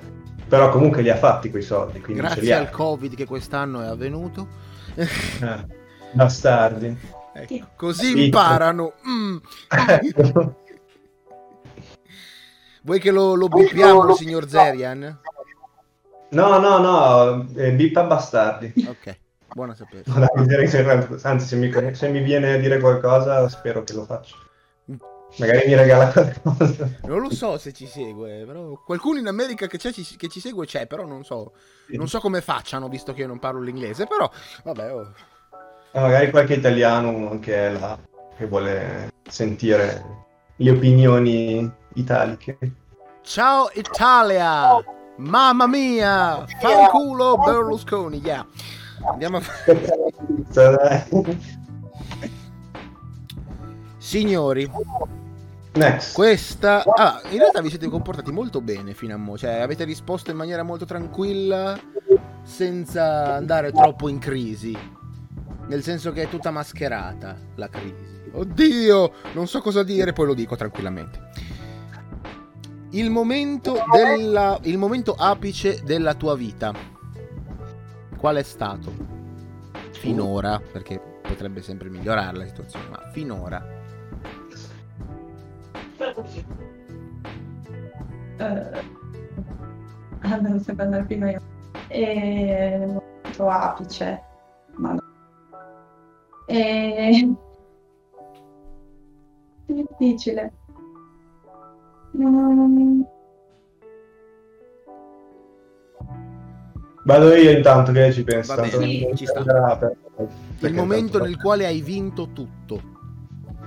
Però 0.47 0.70
comunque 0.70 1.01
li 1.01 1.09
ha 1.09 1.16
fatti 1.16 1.49
quei 1.49 1.62
soldi. 1.62 2.01
Grazie 2.01 2.53
al 2.53 2.72
Covid 2.72 3.16
che 3.16 3.26
quest'anno 3.26 3.82
è 3.82 3.86
avvenuto. 3.86 4.47
eh, 4.95 5.07
bastardi. 6.14 6.97
Ecco, 7.34 7.68
così 7.76 8.26
imparano. 8.26 8.93
Mm. 9.07 9.38
Vuoi 12.84 12.99
che 12.99 13.11
lo, 13.11 13.36
lo 13.36 13.47
bippiamo, 13.47 14.09
il 14.09 14.15
signor 14.15 14.49
Zerian? 14.49 15.19
No, 16.29 16.59
no, 16.59 16.77
no, 16.77 17.47
eh, 17.55 17.73
bippa 17.73 18.03
bastardi. 18.03 18.73
Ok, 18.88 19.17
buono 19.53 19.73
a 19.73 19.75
sapere. 19.75 20.03
Anzi, 21.21 21.45
se 21.45 21.55
mi, 21.57 21.93
se 21.93 22.07
mi 22.07 22.21
viene 22.21 22.53
a 22.53 22.57
dire 22.57 22.79
qualcosa, 22.79 23.47
spero 23.49 23.84
che 23.84 23.93
lo 23.93 24.05
faccia. 24.05 24.36
Magari 25.38 25.67
mi 25.67 25.75
regala 25.75 26.11
qualcosa. 26.11 26.89
Non 27.03 27.21
lo 27.21 27.29
so 27.32 27.57
se 27.57 27.71
ci 27.71 27.86
segue, 27.86 28.43
però 28.45 28.82
qualcuno 28.84 29.19
in 29.19 29.27
America 29.27 29.67
che, 29.67 29.77
ci, 29.77 30.03
che 30.17 30.27
ci 30.27 30.39
segue 30.39 30.65
c'è, 30.65 30.88
però 30.88 31.05
non 31.05 31.23
so, 31.23 31.53
non 31.89 32.07
so 32.07 32.19
come 32.19 32.41
facciano, 32.41 32.89
visto 32.89 33.13
che 33.13 33.21
io 33.21 33.27
non 33.27 33.39
parlo 33.39 33.61
l'inglese, 33.61 34.07
però 34.07 34.29
vabbè. 34.63 34.93
Oh. 34.93 35.13
Magari 35.93 36.32
qualche 36.32 36.55
italiano 36.55 37.38
che 37.39 37.67
è 37.67 37.71
là, 37.71 37.97
che 38.38 38.45
vuole 38.45 39.11
sentire 39.29 40.03
le 40.55 40.71
opinioni 40.71 41.79
italiche. 41.93 42.57
Ciao 43.21 43.69
Italia! 43.73 44.83
Mamma 45.17 45.67
mia! 45.67 46.45
Fanculo 46.59 47.37
Berlusconi, 47.37 48.21
yeah. 48.21 48.45
Andiamo 49.11 49.37
a 49.37 49.41
fare... 49.41 50.15
Signori, 53.97 54.69
Next. 55.73 56.13
Questa. 56.13 56.83
Ah, 56.83 57.21
in 57.29 57.37
realtà 57.37 57.61
vi 57.61 57.69
siete 57.69 57.87
comportati 57.87 58.29
molto 58.31 58.59
bene 58.59 58.93
fino 58.93 59.13
a 59.13 59.17
mo'. 59.17 59.37
Cioè, 59.37 59.61
avete 59.61 59.85
risposto 59.85 60.29
in 60.29 60.35
maniera 60.35 60.63
molto 60.63 60.83
tranquilla, 60.83 61.79
senza 62.43 63.35
andare 63.35 63.71
troppo 63.71 64.09
in 64.09 64.19
crisi. 64.19 64.77
Nel 65.67 65.81
senso 65.83 66.11
che 66.11 66.23
è 66.23 66.27
tutta 66.27 66.51
mascherata 66.51 67.37
la 67.55 67.69
crisi. 67.69 68.19
Oddio, 68.33 69.11
non 69.33 69.47
so 69.47 69.61
cosa 69.61 69.83
dire, 69.83 70.11
poi 70.11 70.25
lo 70.25 70.33
dico 70.33 70.57
tranquillamente. 70.57 71.29
Il 72.93 73.09
momento, 73.09 73.85
della, 73.89 74.59
il 74.63 74.77
momento 74.77 75.15
apice 75.17 75.81
della 75.83 76.13
tua 76.13 76.35
vita. 76.35 76.73
Qual 78.17 78.35
è 78.35 78.43
stato? 78.43 78.91
Finora, 79.91 80.59
perché 80.59 80.99
potrebbe 81.21 81.61
sempre 81.61 81.89
migliorare 81.89 82.35
la 82.35 82.45
situazione, 82.45 82.89
ma 82.89 83.09
finora. 83.11 83.65
Uh, 88.37 88.75
sempre 90.59 90.83
andare 90.83 91.05
prima 91.05 91.31
io. 91.31 91.41
E 91.87 92.87
molto 92.87 93.47
apice. 93.47 94.21
Ma 94.75 94.91
no. 94.93 95.01
E... 96.47 97.33
Difficile. 99.97 100.51
Vado 107.03 107.34
io 107.34 107.51
intanto 107.51 107.91
che 107.91 108.12
ci 108.14 108.24
penso. 108.24 108.55
Va 108.55 108.62
bene, 108.62 108.72
tanto 108.72 108.86
sì, 108.86 109.12
ci 109.16 109.26
sta. 109.26 109.78
per- 109.78 109.95
Il 110.59 110.74
momento 110.74 111.22
nel 111.22 111.38
quale 111.38 111.66
hai 111.66 111.82
vinto 111.82 112.30
tutto. 112.34 112.76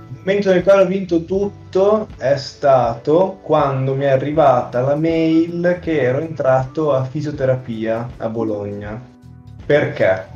Il 0.07 0.31
momento 0.31 0.51
nel 0.51 0.63
quale 0.63 0.83
ho 0.83 0.87
vinto 0.87 1.25
tutto 1.25 2.07
è 2.17 2.35
stato 2.37 3.39
quando 3.41 3.93
mi 3.93 4.05
è 4.05 4.09
arrivata 4.09 4.81
la 4.81 4.95
mail 4.95 5.77
che 5.81 6.01
ero 6.01 6.19
entrato 6.19 6.93
a 6.93 7.03
fisioterapia 7.03 8.09
a 8.17 8.29
Bologna. 8.29 8.99
Perché? 9.65 10.33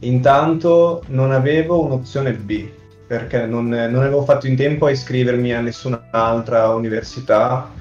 Intanto 0.00 1.02
non 1.08 1.32
avevo 1.32 1.82
un'opzione 1.82 2.32
B, 2.34 2.68
perché 3.08 3.46
non, 3.46 3.68
non 3.68 4.02
avevo 4.02 4.22
fatto 4.22 4.46
in 4.46 4.54
tempo 4.54 4.86
a 4.86 4.90
iscrivermi 4.90 5.52
a 5.54 5.60
nessun'altra 5.60 6.68
università 6.68 7.72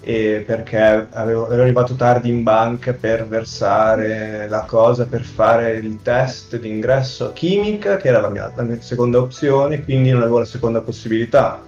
perché 0.00 1.06
avevo- 1.10 1.50
ero 1.50 1.62
arrivato 1.62 1.94
tardi 1.94 2.30
in 2.30 2.42
banca 2.42 2.94
per 2.94 3.26
versare 3.26 4.48
la 4.48 4.64
cosa, 4.66 5.06
per 5.06 5.22
fare 5.22 5.72
il 5.72 6.00
test 6.02 6.58
d'ingresso 6.58 7.26
a 7.26 7.32
chimica, 7.32 7.96
che 7.96 8.08
era 8.08 8.20
la 8.20 8.30
mia, 8.30 8.50
la 8.54 8.62
mia 8.62 8.80
seconda 8.80 9.18
opzione, 9.18 9.82
quindi 9.84 10.10
non 10.10 10.22
avevo 10.22 10.38
la 10.38 10.46
seconda 10.46 10.80
possibilità. 10.80 11.62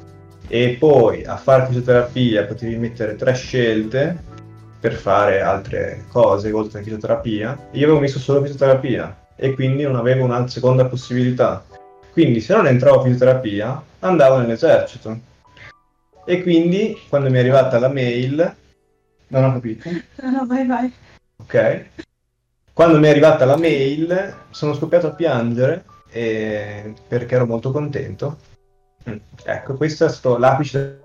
E 0.49 0.77
poi 0.79 1.25
a 1.25 1.37
fare 1.37 1.67
fisioterapia 1.67 2.45
potevi 2.45 2.77
mettere 2.77 3.15
tre 3.15 3.35
scelte 3.35 4.17
per 4.81 4.95
fare 4.95 5.43
altre 5.43 6.05
cose 6.09 6.51
oltre 6.51 6.81
a 6.81 6.83
fisioterapia. 6.83 7.69
Io 7.73 7.85
avevo 7.85 8.01
messo 8.01 8.19
solo 8.19 8.41
fisioterapia 8.41 9.17
e 9.37 9.53
quindi 9.55 9.83
non 9.83 9.97
avevo 9.97 10.25
una 10.25 10.49
seconda 10.49 10.87
possibilità. 10.87 11.63
Quindi 12.13 12.41
se 12.41 12.55
non 12.55 12.67
entravo 12.67 13.01
a 13.01 13.03
fisioterapia 13.05 13.83
andavo 14.01 14.39
nell'esercito. 14.39 15.19
E 16.25 16.43
quindi 16.43 16.97
quando 17.09 17.31
mi 17.31 17.37
è 17.37 17.41
arrivata 17.41 17.79
la 17.79 17.89
mail, 17.89 18.55
non 19.29 19.45
ho 19.45 19.53
capito. 19.53 19.89
No, 20.23 20.47
vai, 20.47 20.67
vai. 20.67 20.93
Ok. 21.37 21.85
Quando 22.73 22.99
mi 22.99 23.07
è 23.07 23.11
arrivata 23.11 23.45
la 23.45 23.57
mail 23.57 24.35
sono 24.51 24.75
scoppiato 24.75 25.09
a 25.09 25.15
piangere 25.15 25.85
e- 26.11 26.95
perché 27.07 27.35
ero 27.35 27.47
molto 27.47 27.71
contento. 27.73 28.39
Mm, 29.09 29.17
Ecco, 29.45 29.75
questo 29.75 30.05
è 30.07 30.09
stato 30.09 30.37
l'apice 30.39 31.01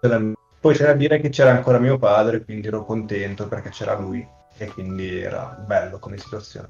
della 0.00 0.18
mia... 0.18 0.34
Poi 0.58 0.74
c'era 0.74 0.92
da 0.92 0.98
dire 0.98 1.20
che 1.20 1.28
c'era 1.28 1.50
ancora 1.50 1.78
mio 1.78 1.98
padre, 1.98 2.44
quindi 2.44 2.66
ero 2.66 2.84
contento 2.84 3.46
perché 3.46 3.68
c'era 3.70 3.94
lui 3.98 4.26
e 4.56 4.66
quindi 4.66 5.20
era 5.20 5.44
bello 5.66 5.98
come 5.98 6.18
situazione. 6.18 6.68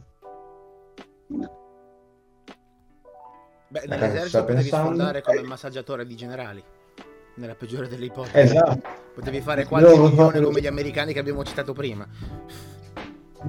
Beh, 3.68 3.80
Eh, 3.80 3.86
nell'esercito 3.88 4.44
potevi 4.44 4.62
sfondare 4.68 5.22
come 5.22 5.42
massaggiatore 5.42 6.06
di 6.06 6.14
generali. 6.16 6.62
Nella 7.34 7.54
peggiore 7.54 7.88
delle 7.88 8.06
ipotesi. 8.06 8.54
Esatto, 8.54 8.80
Potevi 9.14 9.40
fare 9.40 9.64
qualche 9.66 9.92
Io- 9.92 10.08
milione 10.08 10.40
come 10.40 10.60
gli 10.60 10.66
americani 10.66 11.12
che 11.12 11.18
abbiamo 11.18 11.42
citato 11.44 11.72
prima. 11.72 12.06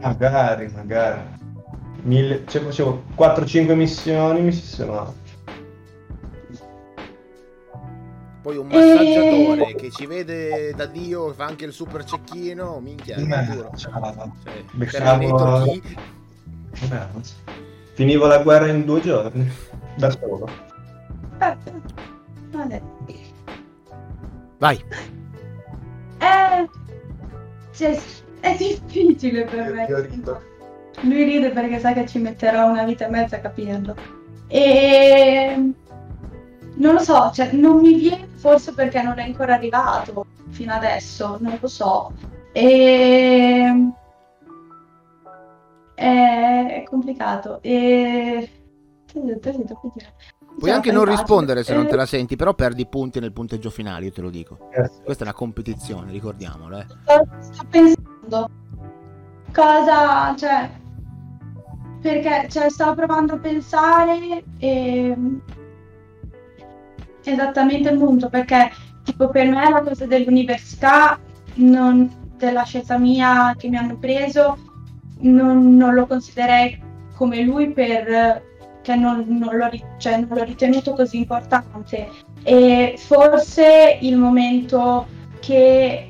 magari, 0.01 0.67
magari. 0.73 1.21
Mille... 2.03 2.43
Cioè 2.47 2.61
facevo 2.63 3.03
4-5 3.17 3.75
missioni, 3.75 4.41
mi 4.41 4.51
sistemavo. 4.51 5.13
Poi 8.41 8.55
un 8.57 8.67
massaggiatore 8.67 9.75
che 9.75 9.89
ci 9.91 10.05
vede 10.05 10.73
da 10.73 10.85
Dio, 10.85 11.33
fa 11.33 11.45
anche 11.45 11.65
il 11.65 11.73
super 11.73 12.03
cecchino, 12.05 12.79
minchia, 12.79 13.15
è 13.17 13.19
Eh, 13.21 13.55
duro. 13.55 13.71
ciao. 13.75 14.33
Cioè, 14.43 14.63
Beccavo- 14.73 15.05
Terminator 15.19 15.63
chi? 15.69 15.97
Eh, 16.91 17.45
Finivo 17.93 18.27
la 18.27 18.37
guerra 18.43 18.67
in 18.67 18.85
due 18.85 19.01
giorni, 19.01 19.51
da 19.97 20.09
solo. 20.11 20.47
Eh, 21.39 21.57
vabbè. 22.51 22.81
Vai. 24.57 24.83
Eh, 26.19 26.69
cioè, 27.73 27.99
è 28.39 28.55
difficile 28.55 29.45
per 29.45 29.73
me. 29.73 29.85
Io 29.85 30.01
rido. 30.01 30.41
Lui 31.01 31.23
ride 31.23 31.49
perché 31.51 31.79
sa 31.79 31.93
che 31.93 32.07
ci 32.07 32.19
metterò 32.19 32.69
una 32.69 32.83
vita 32.83 33.05
e 33.05 33.09
mezza 33.09 33.35
a 33.35 33.39
capirlo. 33.39 33.95
E 34.47 35.73
non 36.75 36.93
lo 36.93 36.99
so, 36.99 37.31
cioè 37.33 37.51
non 37.51 37.81
mi 37.81 37.95
viene 37.95 38.27
forse 38.35 38.73
perché 38.73 39.01
non 39.01 39.19
è 39.19 39.23
ancora 39.23 39.55
arrivato 39.55 40.25
fino 40.49 40.73
adesso, 40.73 41.37
non 41.39 41.57
lo 41.59 41.67
so. 41.67 42.11
E 42.51 43.91
è 45.93 46.83
complicato. 46.87 47.59
E 47.61 48.49
Puoi 50.57 50.71
anche 50.71 50.91
non 50.91 51.05
rispondere 51.05 51.63
se 51.63 51.75
non 51.75 51.87
te 51.87 51.95
la 51.95 52.05
senti, 52.05 52.35
però 52.35 52.53
perdi 52.53 52.87
punti 52.87 53.19
nel 53.19 53.33
punteggio 53.33 53.69
finale, 53.69 54.05
io 54.05 54.11
te 54.11 54.21
lo 54.21 54.29
dico. 54.29 54.69
Grazie. 54.71 55.03
Questa 55.03 55.23
è 55.23 55.27
una 55.27 55.35
competizione, 55.35 56.11
ricordiamolo, 56.11 56.79
eh. 56.79 56.85
sto, 56.85 57.27
sto 57.39 57.63
pensando 57.69 58.49
cosa 59.57 60.35
cioè 60.35 60.69
perché 62.01 62.47
cioè, 62.49 62.69
stavo 62.69 62.93
provando 62.93 63.33
a 63.33 63.37
pensare 63.39 64.43
ehm, 64.59 65.41
esattamente 67.23 67.89
il 67.89 67.97
punto 67.97 68.29
perché 68.29 68.71
tipo 69.03 69.29
per 69.29 69.47
me 69.47 69.69
la 69.69 69.81
cosa 69.81 70.05
dell'università 70.05 71.19
non, 71.55 72.31
della 72.37 72.63
scelta 72.63 72.97
mia 72.97 73.55
che 73.57 73.67
mi 73.67 73.77
hanno 73.77 73.97
preso 73.97 74.57
non, 75.21 75.75
non 75.75 75.95
lo 75.95 76.05
considererei 76.05 76.79
come 77.15 77.41
lui 77.41 77.71
per 77.71 78.43
che 78.87 78.95
non, 78.95 79.25
non 79.27 79.57
l'ho, 79.57 79.69
cioè, 79.97 80.17
non 80.17 80.37
l'ho 80.37 80.43
ritenuto 80.45 80.93
così 80.93 81.17
importante 81.17 82.09
e 82.43 82.95
forse 82.97 83.97
il 83.99 84.15
momento 84.15 85.05
che 85.39 86.09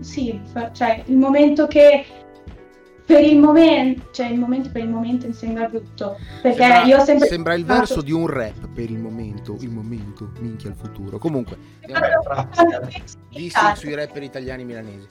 sì, 0.00 0.38
cioè 0.72 1.02
il 1.06 1.16
momento 1.16 1.66
che 1.66 2.04
per 3.06 3.24
il 3.24 3.38
momento, 3.38 4.08
cioè 4.10 4.26
il 4.26 4.38
momento 4.38 4.68
per 4.70 4.82
il 4.82 4.90
momento 4.90 5.26
mi 5.26 5.32
sembra 5.32 5.68
brutto, 5.68 6.18
perché 6.42 6.58
Sembra, 6.58 6.82
io 6.82 6.98
ho 6.98 7.04
sempre 7.04 7.28
sembra 7.28 7.54
il 7.54 7.64
verso 7.64 8.02
di 8.02 8.12
un 8.12 8.26
rap 8.26 8.68
per 8.74 8.90
il 8.90 8.98
momento, 8.98 9.56
il 9.60 9.70
momento, 9.70 10.32
minchia 10.40 10.68
il 10.70 10.76
futuro. 10.76 11.16
Comunque, 11.18 11.56
dissi 13.30 13.58
sui 13.76 13.94
rapper 13.94 14.24
italiani 14.24 14.64
milanesi. 14.64 15.08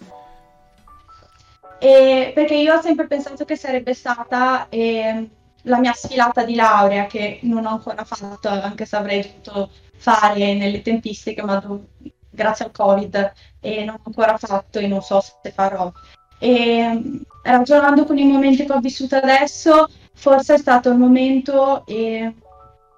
E 1.79 2.31
perché 2.33 2.55
io 2.55 2.75
ho 2.75 2.81
sempre 2.81 3.07
pensato 3.07 3.45
che 3.45 3.55
sarebbe 3.55 3.93
stata 3.93 4.67
ehm, 4.69 5.29
la 5.63 5.79
mia 5.79 5.93
sfilata 5.93 6.43
di 6.43 6.55
laurea 6.55 7.05
che 7.05 7.39
non 7.43 7.65
ho 7.65 7.69
ancora 7.69 8.03
fatto, 8.03 8.47
anche 8.47 8.85
se 8.85 8.95
avrei 8.95 9.21
dovuto 9.21 9.71
fare 9.97 10.53
nelle 10.53 10.81
tempistiche, 10.81 11.41
ma 11.43 11.57
do- 11.57 11.87
grazie 12.29 12.65
al 12.65 12.71
Covid 12.71 13.33
e 13.59 13.83
non 13.85 13.95
ho 13.95 14.01
ancora 14.05 14.37
fatto 14.37 14.79
e 14.79 14.87
non 14.87 15.01
so 15.01 15.21
se 15.21 15.51
farò. 15.51 15.91
E 16.37 17.21
ragionando 17.43 18.05
con 18.05 18.17
i 18.17 18.25
momenti 18.25 18.65
che 18.65 18.73
ho 18.73 18.79
vissuto 18.79 19.15
adesso, 19.15 19.87
forse 20.13 20.55
è 20.55 20.57
stato 20.57 20.89
il 20.89 20.97
momento, 20.97 21.85
eh, 21.87 22.33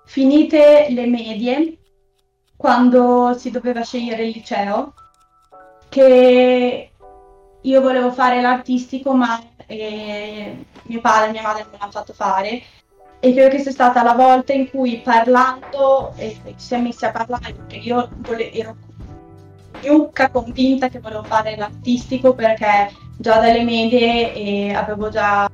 finite 0.06 0.88
le 0.90 1.06
medie, 1.06 1.78
quando 2.56 3.36
si 3.38 3.52
doveva 3.52 3.84
scegliere 3.84 4.26
il 4.26 4.34
liceo, 4.34 4.94
che 5.90 6.92
io 7.68 7.82
volevo 7.82 8.11
fare 8.11 8.41
l'artistico, 8.41 9.13
ma 9.13 9.41
eh, 9.65 10.65
mio 10.84 11.01
padre 11.01 11.30
e 11.30 11.32
mia 11.32 11.41
madre 11.41 11.63
non 11.63 11.78
l'hanno 11.78 11.91
fatto 11.91 12.13
fare. 12.13 12.61
E 13.20 13.34
credo 13.34 13.49
che 13.49 13.59
sia 13.59 13.72
stata 13.72 14.03
la 14.03 14.13
volta 14.13 14.53
in 14.53 14.70
cui 14.70 15.01
parlando, 15.01 16.13
e 16.15 16.38
ci 16.45 16.53
siamo 16.57 16.84
messi 16.84 17.05
a 17.05 17.11
parlare, 17.11 17.53
perché 17.53 17.78
io 17.78 18.09
vole- 18.18 18.51
ero 18.51 18.76
gnocca 19.82 20.30
convinta 20.30 20.89
che 20.89 20.99
volevo 20.99 21.24
fare 21.24 21.55
l'artistico 21.55 22.34
perché 22.34 22.91
già 23.18 23.39
dalle 23.39 23.63
medie 23.63 24.34
eh, 24.34 24.74
avevo 24.74 25.09
già 25.09 25.47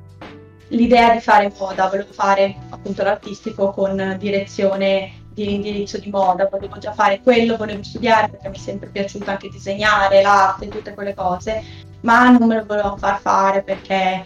l'idea 0.68 1.12
di 1.12 1.20
fare 1.20 1.52
moda, 1.58 1.88
volevo 1.88 2.12
fare 2.12 2.56
appunto 2.70 3.02
l'artistico 3.02 3.70
con 3.70 4.16
direzione 4.18 5.22
di 5.34 5.54
indirizzo 5.54 5.98
di 5.98 6.10
moda, 6.10 6.48
volevo 6.48 6.78
già 6.78 6.92
fare 6.92 7.20
quello, 7.20 7.56
volevo 7.56 7.82
studiare 7.82 8.28
perché 8.28 8.48
mi 8.48 8.56
è 8.56 8.58
sempre 8.58 8.88
piaciuto 8.88 9.28
anche 9.30 9.48
disegnare, 9.48 10.22
l'arte, 10.22 10.68
tutte 10.68 10.94
quelle 10.94 11.12
cose, 11.12 11.62
ma 12.04 12.30
non 12.30 12.48
me 12.48 12.56
lo 12.56 12.64
volevo 12.64 12.96
far 12.96 13.20
fare 13.20 13.62
perché 13.62 14.24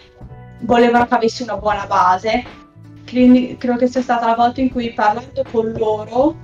volevano 0.60 1.06
che 1.06 1.14
avessi 1.14 1.42
una 1.42 1.56
buona 1.56 1.86
base. 1.86 2.44
Quindi 3.08 3.56
credo 3.56 3.78
che 3.78 3.88
sia 3.88 4.02
stata 4.02 4.26
la 4.26 4.34
volta 4.34 4.60
in 4.60 4.70
cui 4.70 4.92
parlando 4.92 5.42
con 5.50 5.72
loro 5.72 6.36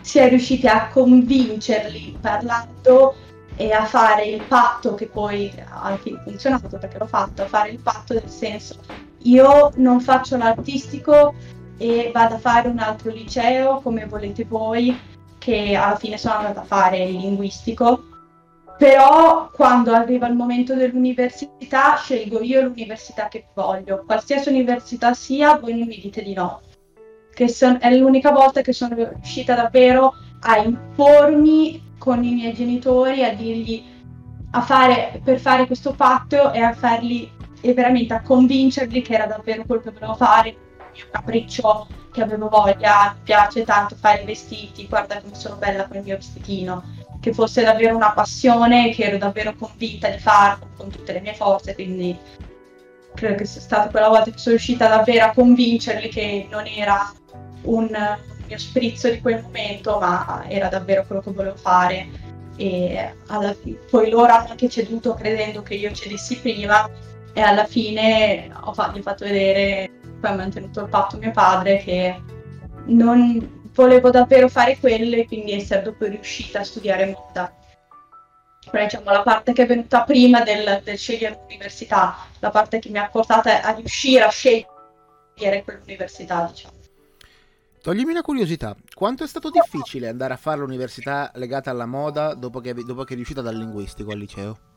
si 0.00 0.18
è 0.18 0.28
riusciti 0.28 0.66
a 0.66 0.88
convincerli 0.88 2.18
parlando 2.20 3.14
e 3.56 3.70
a 3.72 3.84
fare 3.84 4.24
il 4.24 4.42
patto 4.42 4.94
che 4.94 5.06
poi 5.06 5.52
ha 5.68 5.96
funzionato 6.24 6.76
perché 6.78 6.98
l'ho 6.98 7.06
fatto, 7.06 7.42
a 7.42 7.46
fare 7.46 7.70
il 7.70 7.78
patto 7.78 8.14
del 8.14 8.28
senso 8.28 8.80
io 9.24 9.70
non 9.76 10.00
faccio 10.00 10.36
l'artistico 10.36 11.34
e 11.76 12.10
vado 12.12 12.34
a 12.34 12.38
fare 12.38 12.68
un 12.68 12.78
altro 12.78 13.10
liceo 13.10 13.80
come 13.80 14.06
volete 14.06 14.44
voi, 14.44 14.96
che 15.38 15.74
alla 15.74 15.96
fine 15.96 16.16
sono 16.16 16.34
andata 16.34 16.60
a 16.60 16.64
fare 16.64 17.04
il 17.04 17.16
linguistico, 17.16 18.04
però 18.78 19.50
quando 19.50 19.92
arriva 19.92 20.26
il 20.26 20.34
momento 20.34 20.74
dell'università 20.74 21.96
scelgo 21.96 22.40
io 22.40 22.62
l'università 22.62 23.28
che 23.28 23.46
voglio, 23.54 24.04
qualsiasi 24.04 24.48
università 24.48 25.14
sia, 25.14 25.58
voi 25.58 25.76
non 25.78 25.86
mi 25.86 25.98
dite 26.00 26.22
di 26.22 26.34
no, 26.34 26.60
che 27.32 27.48
son- 27.48 27.78
è 27.80 27.94
l'unica 27.94 28.30
volta 28.30 28.60
che 28.60 28.72
sono 28.72 28.94
riuscita 28.94 29.54
davvero 29.54 30.14
a 30.40 30.58
impormi 30.58 31.90
con 31.98 32.24
i 32.24 32.34
miei 32.34 32.52
genitori, 32.52 33.24
a 33.24 33.34
dirgli 33.34 33.90
a 34.52 34.60
fare, 34.60 35.20
per 35.22 35.38
fare 35.38 35.66
questo 35.66 35.92
patto 35.92 36.52
e 36.52 36.60
a 36.60 36.72
farli 36.72 37.30
e 37.60 37.74
veramente 37.74 38.12
a 38.12 38.22
convincerli 38.22 39.02
che 39.02 39.14
era 39.14 39.26
davvero 39.26 39.64
quello 39.64 39.82
che 39.82 39.92
volevo 39.92 40.14
fare, 40.14 40.48
il 40.48 40.56
mio 40.92 41.06
capriccio 41.10 41.86
che 42.12 42.22
avevo 42.22 42.48
voglia, 42.48 43.14
mi 43.14 43.20
piace 43.22 43.64
tanto 43.64 43.94
fare 43.94 44.22
i 44.22 44.26
vestiti, 44.26 44.86
guarda 44.88 45.20
come 45.20 45.34
sono 45.34 45.56
bella 45.56 45.86
con 45.86 45.96
il 45.98 46.02
mio 46.02 46.16
vestitino, 46.16 46.82
che 47.22 47.32
fosse 47.32 47.62
davvero 47.62 47.94
una 47.94 48.10
passione, 48.10 48.90
che 48.90 49.04
ero 49.04 49.16
davvero 49.16 49.54
convinta 49.54 50.08
di 50.08 50.18
farlo 50.18 50.70
con 50.76 50.90
tutte 50.90 51.12
le 51.12 51.20
mie 51.20 51.34
forze, 51.34 51.72
quindi 51.74 52.18
credo 53.14 53.36
che 53.36 53.44
sia 53.44 53.60
stata 53.60 53.90
quella 53.90 54.08
volta 54.08 54.32
che 54.32 54.38
sono 54.38 54.56
riuscita 54.56 54.88
davvero 54.88 55.26
a 55.26 55.32
convincerli 55.32 56.08
che 56.08 56.48
non 56.50 56.66
era 56.66 57.12
un 57.62 58.18
mio 58.44 58.58
sprizzo 58.58 59.08
di 59.08 59.20
quel 59.20 59.40
momento, 59.40 60.00
ma 60.00 60.44
era 60.48 60.66
davvero 60.66 61.04
quello 61.06 61.22
che 61.22 61.30
volevo 61.30 61.56
fare. 61.56 62.08
E 62.56 63.14
alla, 63.28 63.54
poi 63.88 64.10
loro 64.10 64.32
hanno 64.32 64.48
anche 64.50 64.68
ceduto 64.68 65.14
credendo 65.14 65.62
che 65.62 65.74
io 65.74 65.92
cedessi 65.92 66.40
prima 66.40 66.90
e 67.32 67.40
alla 67.40 67.66
fine 67.66 68.50
ho 68.62 68.72
fatto, 68.74 68.96
gli 68.96 68.98
ho 68.98 69.02
fatto 69.02 69.24
vedere, 69.24 69.92
poi 70.20 70.30
ha 70.30 70.34
mantenuto 70.34 70.80
il 70.80 70.88
patto 70.88 71.18
mio 71.18 71.30
padre 71.30 71.76
che 71.78 72.20
non 72.86 73.61
volevo 73.72 74.10
davvero 74.10 74.48
fare 74.48 74.78
quello 74.78 75.16
e 75.16 75.26
quindi 75.26 75.52
essere 75.52 75.82
dopo 75.82 76.06
riuscita 76.06 76.60
a 76.60 76.64
studiare 76.64 77.06
moda. 77.06 77.54
Però 78.70 78.84
diciamo 78.84 79.10
la 79.10 79.22
parte 79.22 79.52
che 79.52 79.62
è 79.64 79.66
venuta 79.66 80.04
prima 80.04 80.42
del, 80.42 80.80
del 80.84 80.96
scegliere 80.96 81.40
l'università, 81.42 82.16
la 82.38 82.50
parte 82.50 82.78
che 82.78 82.90
mi 82.90 82.98
ha 82.98 83.08
portata 83.08 83.62
a 83.62 83.72
riuscire 83.72 84.24
a 84.24 84.30
scegliere 84.30 85.64
quell'università, 85.64 86.46
diciamo. 86.46 86.80
Toglimi 87.82 88.12
una 88.12 88.22
curiosità, 88.22 88.76
quanto 88.94 89.24
è 89.24 89.26
stato 89.26 89.50
difficile 89.50 90.08
andare 90.08 90.34
a 90.34 90.36
fare 90.36 90.60
l'università 90.60 91.32
legata 91.34 91.70
alla 91.70 91.86
moda 91.86 92.34
dopo 92.34 92.60
che, 92.60 92.74
dopo 92.74 93.02
che 93.02 93.14
è 93.14 93.16
riuscita 93.16 93.40
dal 93.40 93.56
linguistico 93.56 94.12
al 94.12 94.18
liceo? 94.18 94.70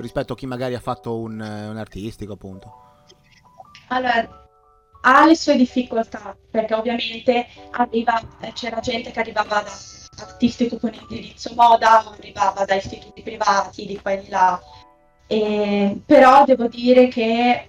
rispetto 0.00 0.32
a 0.32 0.36
chi 0.36 0.46
magari 0.46 0.74
ha 0.74 0.80
fatto 0.80 1.18
un, 1.18 1.32
un 1.40 1.76
artistico, 1.76 2.32
appunto? 2.32 2.88
Allora, 3.88 4.49
ha 5.02 5.26
le 5.26 5.36
sue 5.36 5.56
difficoltà, 5.56 6.36
perché 6.50 6.74
ovviamente 6.74 7.46
arriva, 7.72 8.20
c'era 8.52 8.80
gente 8.80 9.10
che 9.10 9.20
arrivava 9.20 9.60
da 9.62 9.72
artistico 10.22 10.78
con 10.78 10.92
indirizzo 10.92 11.52
moda, 11.54 12.04
arrivava 12.06 12.64
da 12.64 12.74
istituti 12.74 13.22
privati, 13.22 13.86
di 13.86 13.98
qua 14.00 14.12
e 14.12 14.20
di 14.20 14.28
là. 14.28 14.60
E, 15.26 16.00
però 16.04 16.44
devo 16.44 16.66
dire 16.66 17.08
che 17.08 17.68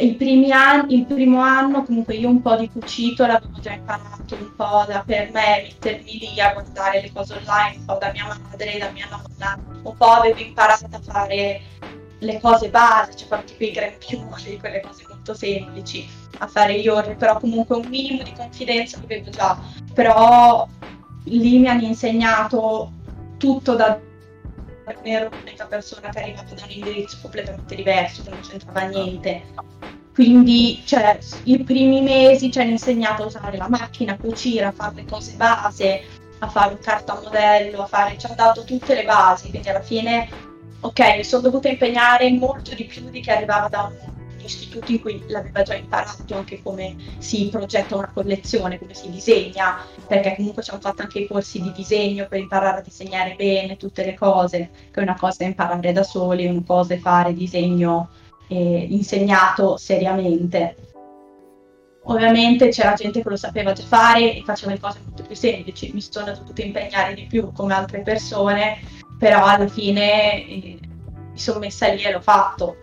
i 0.00 0.14
primi 0.14 0.52
anni, 0.52 0.94
il 0.94 1.06
primo 1.06 1.40
anno 1.40 1.82
comunque 1.82 2.14
io 2.14 2.28
un 2.28 2.40
po' 2.40 2.56
di 2.56 2.70
cucito 2.70 3.26
l'avevo 3.26 3.58
già 3.58 3.72
imparato 3.72 4.36
un 4.36 4.54
po' 4.54 4.84
da 4.86 5.02
per 5.04 5.30
me, 5.32 5.62
mettermi 5.62 6.18
lì 6.18 6.40
a 6.40 6.52
guardare 6.52 7.00
le 7.00 7.12
cose 7.12 7.34
online, 7.34 7.78
un 7.78 7.84
po' 7.84 7.98
da 7.98 8.12
mia 8.12 8.26
madre, 8.26 8.78
da 8.78 8.90
mia 8.90 9.08
nonna, 9.10 9.58
un 9.82 9.96
po' 9.96 10.06
avevo 10.06 10.38
imparato 10.38 10.86
a 10.90 11.00
fare 11.00 11.62
le 12.20 12.40
cose 12.40 12.68
base, 12.68 13.16
cioè 13.16 13.28
fare 13.28 13.44
tipo 13.44 13.64
i 13.64 13.70
grempiuli, 13.70 14.58
quelle 14.58 14.80
cose 14.80 15.04
molto 15.08 15.34
semplici, 15.34 16.08
a 16.38 16.46
fare 16.46 16.80
gli 16.80 16.88
ordini, 16.88 17.16
però 17.16 17.38
comunque 17.38 17.76
un 17.76 17.86
minimo 17.88 18.22
di 18.22 18.32
confidenza 18.32 18.98
l'avevo 19.00 19.30
già, 19.30 19.58
però 19.92 20.66
lì 21.24 21.58
mi 21.58 21.68
hanno 21.68 21.84
insegnato 21.84 22.92
tutto 23.36 23.74
da 23.74 24.00
ero 25.02 25.28
l'unica 25.30 25.66
persona 25.66 26.08
che 26.08 26.20
arrivava 26.20 26.54
da 26.54 26.64
un 26.64 26.70
indirizzo 26.70 27.18
completamente 27.20 27.74
diverso, 27.74 28.22
che 28.22 28.30
non 28.30 28.40
c'entrava 28.40 28.80
niente. 28.86 29.42
Quindi, 30.14 30.82
cioè, 30.84 31.18
i 31.44 31.62
primi 31.62 32.00
mesi 32.00 32.50
ci 32.50 32.58
hanno 32.58 32.70
insegnato 32.70 33.22
a 33.22 33.26
usare 33.26 33.56
la 33.56 33.68
macchina, 33.68 34.14
a 34.14 34.16
cucire, 34.16 34.64
a 34.64 34.72
fare 34.72 34.94
le 34.96 35.04
cose 35.04 35.34
base, 35.36 36.02
a 36.38 36.48
fare 36.48 36.72
un 36.72 36.80
cartamodello, 36.80 37.82
a 37.82 37.86
fare, 37.86 38.18
ci 38.18 38.26
hanno 38.26 38.34
dato 38.34 38.64
tutte 38.64 38.94
le 38.94 39.04
basi, 39.04 39.50
quindi 39.50 39.68
alla 39.68 39.82
fine, 39.82 40.28
ok, 40.80 41.16
mi 41.16 41.24
sono 41.24 41.42
dovuta 41.42 41.68
impegnare 41.68 42.30
molto 42.32 42.74
di 42.74 42.84
più 42.84 43.08
di 43.10 43.20
che 43.20 43.30
arrivava 43.30 43.68
da 43.68 43.82
un 43.82 44.17
istituto 44.48 44.90
in 44.90 45.00
cui 45.00 45.22
l'aveva 45.28 45.62
già 45.62 45.74
imparato 45.74 46.34
anche 46.34 46.60
come 46.62 46.96
si 47.18 47.48
progetta 47.50 47.96
una 47.96 48.10
collezione, 48.12 48.78
come 48.78 48.94
si 48.94 49.10
disegna, 49.10 49.84
perché 50.06 50.34
comunque 50.36 50.62
ci 50.62 50.70
hanno 50.70 50.80
fatto 50.80 51.02
anche 51.02 51.20
i 51.20 51.26
corsi 51.26 51.60
di 51.60 51.72
disegno 51.72 52.26
per 52.28 52.40
imparare 52.40 52.78
a 52.78 52.82
disegnare 52.82 53.34
bene 53.36 53.76
tutte 53.76 54.04
le 54.04 54.14
cose, 54.14 54.70
che 54.90 55.00
è 55.00 55.02
una 55.02 55.16
cosa 55.16 55.44
imparare 55.44 55.92
da 55.92 56.02
soli, 56.02 56.46
una 56.46 56.64
cosa 56.66 56.96
fare 56.98 57.32
disegno 57.32 58.08
eh, 58.48 58.86
insegnato 58.90 59.76
seriamente. 59.76 60.76
Ovviamente 62.04 62.68
c'era 62.68 62.94
gente 62.94 63.22
che 63.22 63.28
lo 63.28 63.36
sapeva 63.36 63.72
già 63.72 63.82
fare 63.82 64.36
e 64.36 64.42
faceva 64.42 64.72
le 64.72 64.80
cose 64.80 65.00
molto 65.04 65.22
più 65.24 65.36
semplici, 65.36 65.90
mi 65.92 66.00
sono 66.00 66.32
dovuta 66.32 66.62
impegnare 66.62 67.14
di 67.14 67.26
più 67.26 67.52
come 67.52 67.74
altre 67.74 68.00
persone, 68.00 68.78
però 69.18 69.44
alla 69.44 69.68
fine 69.68 70.46
eh, 70.46 70.78
mi 71.32 71.38
sono 71.38 71.58
messa 71.58 71.88
lì 71.88 72.02
e 72.02 72.10
l'ho 72.10 72.20
fatto 72.20 72.76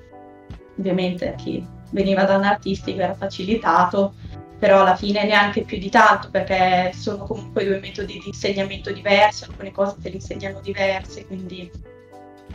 ovviamente 0.77 1.29
a 1.29 1.35
chi 1.35 1.65
veniva 1.91 2.23
da 2.23 2.37
un 2.37 2.43
artistico 2.43 2.99
era 2.99 3.13
facilitato, 3.13 4.13
però 4.57 4.81
alla 4.81 4.95
fine 4.95 5.25
neanche 5.25 5.61
più 5.61 5.77
di 5.77 5.89
tanto 5.89 6.29
perché 6.29 6.91
sono 6.93 7.23
comunque 7.25 7.65
due 7.65 7.79
metodi 7.79 8.19
di 8.19 8.27
insegnamento 8.27 8.91
diversi, 8.91 9.43
alcune 9.43 9.71
cose 9.71 9.95
te 10.01 10.09
le 10.09 10.15
insegnano 10.15 10.59
diverse, 10.61 11.25
quindi 11.25 11.69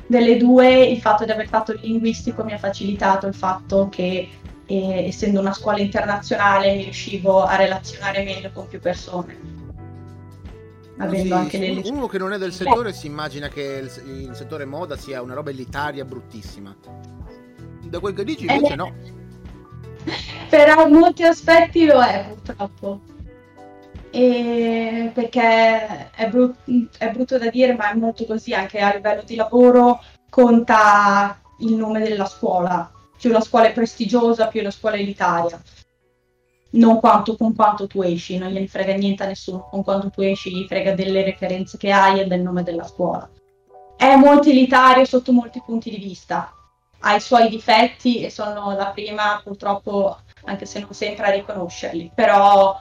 delle 0.06 0.36
due 0.36 0.86
il 0.86 1.00
fatto 1.00 1.24
di 1.24 1.30
aver 1.30 1.48
fatto 1.48 1.72
il 1.72 1.80
linguistico 1.82 2.42
mi 2.42 2.52
ha 2.52 2.58
facilitato 2.58 3.26
il 3.26 3.34
fatto 3.34 3.88
che 3.88 4.28
eh, 4.66 5.06
essendo 5.06 5.40
una 5.40 5.52
scuola 5.52 5.78
internazionale 5.78 6.74
mi 6.74 6.84
riuscivo 6.84 7.44
a 7.44 7.56
relazionare 7.56 8.22
meglio 8.24 8.50
con 8.52 8.68
più 8.68 8.80
persone. 8.80 9.58
Avendo 10.98 11.48
sì, 11.48 11.58
delle... 11.58 11.88
Uno 11.88 12.06
che 12.06 12.18
non 12.18 12.32
è 12.32 12.38
del 12.38 12.52
settore 12.52 12.92
si 12.92 13.06
immagina 13.06 13.48
che 13.48 13.62
il, 13.62 14.28
il 14.28 14.34
settore 14.34 14.64
moda 14.64 14.96
sia 14.96 15.22
una 15.22 15.34
roba 15.34 15.50
elitaria 15.50 16.04
bruttissima 16.04 16.74
da 17.90 17.98
quel 17.98 18.14
che 18.14 18.24
dici 18.24 18.46
invece 18.46 18.72
eh, 18.72 18.76
no. 18.76 18.92
Per 20.48 20.88
molti 20.88 21.24
aspetti 21.24 21.84
lo 21.84 22.00
è 22.00 22.24
purtroppo. 22.26 23.00
E 24.10 25.10
perché 25.14 26.10
è, 26.10 26.28
brut- 26.28 26.96
è 26.98 27.10
brutto 27.10 27.38
da 27.38 27.50
dire, 27.50 27.74
ma 27.74 27.90
è 27.90 27.94
molto 27.94 28.24
così 28.24 28.54
anche 28.54 28.80
a 28.80 28.94
livello 28.94 29.22
di 29.24 29.36
lavoro 29.36 30.00
conta 30.28 31.40
il 31.58 31.74
nome 31.74 32.00
della 32.00 32.24
scuola. 32.26 32.90
Più 33.18 33.30
la 33.30 33.40
scuola 33.40 33.66
è 33.66 33.72
prestigiosa, 33.72 34.48
più 34.48 34.62
la 34.62 34.70
scuola 34.70 34.96
è 34.96 35.00
elitaria. 35.00 35.60
non 36.72 37.00
quanto, 37.00 37.36
con 37.36 37.54
quanto 37.54 37.86
tu 37.86 38.02
esci, 38.02 38.38
non 38.38 38.50
gliene 38.50 38.68
frega 38.68 38.94
niente 38.94 39.24
a 39.24 39.26
nessuno, 39.26 39.68
con 39.70 39.82
quanto 39.82 40.10
tu 40.10 40.20
esci 40.20 40.54
gli 40.54 40.66
frega 40.66 40.94
delle 40.94 41.24
referenze 41.24 41.76
che 41.76 41.90
hai 41.90 42.20
e 42.20 42.26
del 42.26 42.40
nome 42.40 42.62
della 42.62 42.84
scuola. 42.84 43.28
È 43.96 44.14
molto 44.16 44.48
elitario 44.48 45.04
sotto 45.04 45.32
molti 45.32 45.62
punti 45.64 45.90
di 45.90 45.98
vista, 45.98 46.52
ha 47.00 47.14
i 47.14 47.20
suoi 47.20 47.48
difetti 47.48 48.22
e 48.22 48.30
sono 48.30 48.74
la 48.74 48.90
prima 48.90 49.40
purtroppo, 49.42 50.18
anche 50.44 50.66
se 50.66 50.80
non 50.80 50.92
sempre 50.92 51.26
a 51.26 51.30
riconoscerli, 51.30 52.12
però 52.14 52.78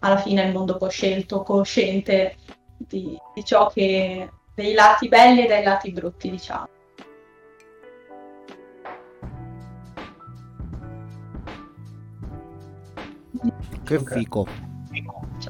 alla 0.00 0.16
fine 0.18 0.42
il 0.42 0.52
mondo 0.52 0.76
poi 0.76 0.90
scelto, 0.90 1.42
cosciente 1.42 2.36
di, 2.76 3.16
di 3.34 3.44
ciò 3.44 3.68
che 3.68 4.30
dei 4.54 4.72
lati 4.72 5.08
belli 5.08 5.44
e 5.44 5.46
dei 5.46 5.62
lati 5.62 5.92
brutti, 5.92 6.30
diciamo. 6.30 6.68
Che 13.84 13.96
okay. 13.96 14.18
fico. 14.18 14.65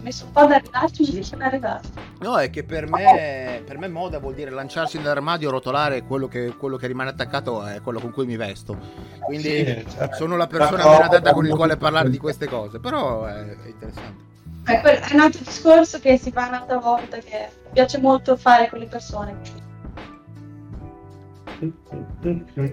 Ci 0.06 0.12
messo 0.12 0.24
un 0.26 0.30
po' 0.30 0.40
ad 0.40 0.52
arrivarci, 0.52 1.10
riesce 1.10 1.34
ad 1.34 1.40
arrivarci. 1.40 1.90
No, 2.20 2.38
è 2.38 2.48
che 2.48 2.62
per 2.62 2.88
me, 2.88 3.60
per 3.66 3.76
me 3.76 3.88
moda 3.88 4.20
vuol 4.20 4.34
dire 4.34 4.50
lanciarsi 4.50 4.98
nell'armadio, 4.98 5.50
rotolare 5.50 6.04
quello 6.04 6.28
che, 6.28 6.54
quello 6.56 6.76
che 6.76 6.86
rimane 6.86 7.10
attaccato 7.10 7.64
è 7.64 7.80
quello 7.80 7.98
con 7.98 8.12
cui 8.12 8.24
mi 8.24 8.36
vesto. 8.36 8.78
Quindi 9.18 9.48
sì, 9.48 9.86
cioè, 9.96 10.10
sono 10.12 10.36
la 10.36 10.46
persona 10.46 10.84
meno 10.84 11.02
adatta 11.02 11.32
con 11.32 11.44
il 11.44 11.52
quale 11.54 11.76
parlare 11.76 12.08
di 12.08 12.18
queste 12.18 12.46
cose, 12.46 12.78
però 12.78 13.24
è, 13.24 13.34
è 13.34 13.66
interessante. 13.66 14.24
È, 14.62 14.80
è 14.80 15.14
un 15.14 15.20
altro 15.20 15.42
discorso 15.42 15.98
che 15.98 16.16
si 16.18 16.30
fa 16.30 16.46
un'altra 16.46 16.78
volta, 16.78 17.18
che 17.18 17.48
piace 17.72 17.98
molto 17.98 18.36
fare 18.36 18.68
con 18.68 18.78
le 18.78 18.86
persone. 18.86 19.36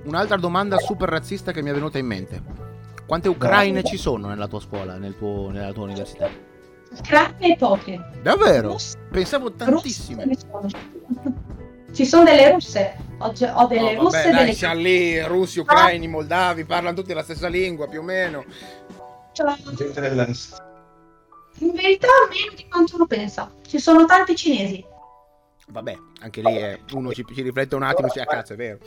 Un'altra 0.03 0.37
domanda 0.37 0.77
super 0.77 1.09
razzista 1.09 1.51
che 1.51 1.63
mi 1.63 1.71
è 1.71 1.73
venuta 1.73 1.97
in 1.97 2.05
mente. 2.05 2.43
Quante 3.07 3.27
ucraine 3.27 3.81
ci 3.81 3.97
sono 3.97 4.27
nella 4.27 4.47
tua 4.47 4.59
scuola, 4.59 4.97
nel 4.97 5.17
tuo, 5.17 5.49
nella 5.49 5.73
tua 5.73 5.85
università? 5.85 6.51
Ucraine 6.97 7.55
poche. 7.57 7.99
Davvero? 8.21 8.71
Russe. 8.71 8.97
Pensavo 9.11 9.51
tantissime. 9.51 10.25
Ci 11.93 12.05
sono 12.05 12.23
delle 12.23 12.51
russe. 12.51 12.95
Ho, 13.19 13.27
ho 13.27 13.67
delle 13.67 13.93
no, 13.93 14.01
russe. 14.01 14.23
Vabbè, 14.23 14.37
delle... 14.37 14.53
siamo 14.53 14.79
lì, 14.79 15.21
russi, 15.23 15.59
ucraini, 15.59 16.07
moldavi, 16.07 16.65
parlano 16.65 16.95
tutti 16.95 17.13
la 17.13 17.23
stessa 17.23 17.47
lingua 17.47 17.87
più 17.87 17.99
o 17.99 18.03
meno. 18.03 18.43
Cioè. 19.33 19.55
In 21.59 21.71
verità 21.71 22.07
meno 22.29 22.53
di 22.55 22.67
quanto 22.67 22.95
uno 22.95 23.05
pensa. 23.05 23.51
Ci 23.65 23.79
sono 23.79 24.05
tanti 24.05 24.35
cinesi. 24.35 24.83
Vabbè, 25.67 25.97
anche 26.21 26.41
lì 26.41 26.55
è, 26.55 26.79
uno 26.93 27.13
ci, 27.13 27.25
ci 27.33 27.41
riflette 27.41 27.75
un 27.75 27.83
attimo 27.83 28.07
e 28.07 28.11
si 28.11 28.19
a 28.19 28.25
cazzo, 28.25 28.53
è 28.53 28.55
vero 28.55 28.79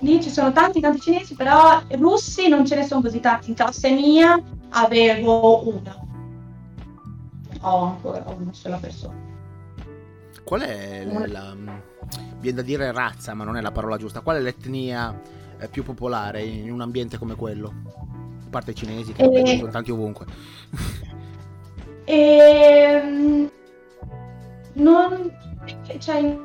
lì 0.00 0.22
ci 0.22 0.30
sono 0.30 0.52
tanti 0.52 0.80
tanti 0.80 1.00
cinesi, 1.00 1.34
però 1.34 1.82
russi 1.92 2.48
non 2.48 2.66
ce 2.66 2.74
ne 2.76 2.84
sono 2.84 3.00
così 3.00 3.20
tanti. 3.20 3.50
In 3.50 3.54
classe 3.54 3.90
mia 3.90 4.42
avevo 4.70 5.68
una. 5.68 6.04
Ho 7.60 7.84
ancora 7.84 8.24
una 8.36 8.52
sola 8.52 8.76
persona. 8.76 9.24
Qual 10.44 10.60
è 10.60 11.04
la, 11.04 11.26
la, 11.26 11.56
viene 12.38 12.56
da 12.56 12.62
dire 12.62 12.92
razza, 12.92 13.34
ma 13.34 13.44
non 13.44 13.56
è 13.56 13.60
la 13.60 13.72
parola 13.72 13.96
giusta. 13.96 14.20
Qual 14.20 14.36
è 14.36 14.40
l'etnia 14.40 15.18
eh, 15.58 15.68
più 15.68 15.82
popolare 15.82 16.42
in 16.42 16.70
un 16.70 16.80
ambiente 16.80 17.18
come 17.18 17.34
quello? 17.34 17.72
A 18.44 18.48
parte 18.50 18.70
i 18.70 18.74
cinesi 18.74 19.12
che 19.12 19.24
e... 19.24 19.58
sono 19.58 19.70
tanti 19.70 19.90
ovunque. 19.90 20.26
e... 22.04 22.14
Ehm, 22.14 23.50
non 24.74 25.32
cioè 25.98 26.38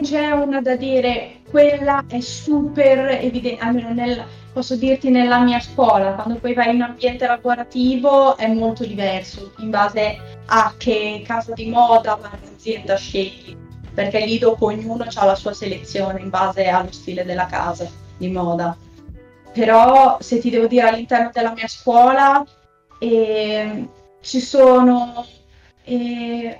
c'è 0.00 0.30
una 0.30 0.60
da 0.60 0.76
dire, 0.76 1.40
quella 1.50 2.04
è 2.06 2.20
super 2.20 3.20
evidente, 3.20 3.62
almeno 3.62 3.92
nel, 3.92 4.24
posso 4.52 4.76
dirti 4.76 5.10
nella 5.10 5.40
mia 5.40 5.60
scuola, 5.60 6.12
quando 6.12 6.38
poi 6.38 6.54
vai 6.54 6.70
in 6.70 6.76
un 6.76 6.82
ambiente 6.82 7.26
lavorativo 7.26 8.36
è 8.36 8.46
molto 8.52 8.84
diverso 8.84 9.52
in 9.58 9.70
base 9.70 10.18
a 10.46 10.74
che 10.76 11.22
casa 11.26 11.52
di 11.54 11.68
moda 11.68 12.18
azienda 12.54 12.96
scegli, 12.96 13.56
perché 13.94 14.24
lì 14.24 14.38
dopo 14.38 14.66
ognuno 14.66 15.06
ha 15.12 15.24
la 15.24 15.34
sua 15.34 15.54
selezione 15.54 16.20
in 16.20 16.28
base 16.28 16.66
allo 16.68 16.92
stile 16.92 17.24
della 17.24 17.46
casa 17.46 17.90
di 18.16 18.28
moda. 18.28 18.76
Però 19.52 20.18
se 20.20 20.38
ti 20.38 20.50
devo 20.50 20.66
dire 20.66 20.88
all'interno 20.88 21.30
della 21.32 21.52
mia 21.52 21.68
scuola 21.68 22.44
eh, 22.98 23.88
ci 24.20 24.40
sono 24.40 25.26
eh, 25.84 26.58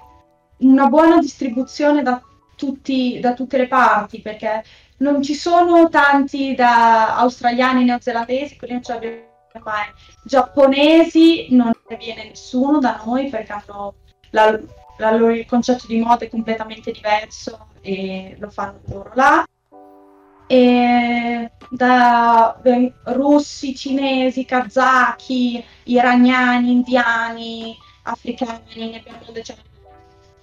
una 0.58 0.86
buona 0.86 1.18
distribuzione 1.18 2.02
da 2.02 2.22
tutti, 2.56 3.18
da 3.20 3.34
tutte 3.34 3.58
le 3.58 3.66
parti, 3.66 4.20
perché 4.20 4.62
non 5.02 5.20
ci 5.22 5.34
sono 5.34 5.88
tanti 5.88 6.54
da 6.54 7.16
australiani, 7.16 7.84
neozelandesi, 7.84 8.56
quelli 8.56 8.74
non 8.74 8.82
ce 8.82 8.92
l'abbiamo 8.92 9.20
mai. 9.64 9.86
Giapponesi 10.24 11.48
non 11.50 11.72
ne 11.88 11.96
viene 11.96 12.28
nessuno 12.28 12.78
da 12.78 13.02
noi 13.04 13.28
perché 13.28 13.52
hanno 13.52 13.94
la, 14.30 14.58
la, 14.98 15.10
il 15.10 15.44
concetto 15.46 15.86
di 15.86 15.98
moda 15.98 16.24
è 16.24 16.30
completamente 16.30 16.92
diverso 16.92 17.66
e 17.82 18.36
lo 18.38 18.48
fanno 18.48 18.80
loro 18.84 19.10
là. 19.14 19.44
E 20.46 21.50
da 21.70 22.56
beh, 22.60 22.92
russi, 23.04 23.74
cinesi, 23.74 24.44
kazaki, 24.44 25.62
iraniani, 25.84 26.70
indiani, 26.70 27.76
africani, 28.02 28.60
ne 28.90 28.98
abbiamo 28.98 29.32
diciamo, 29.32 29.60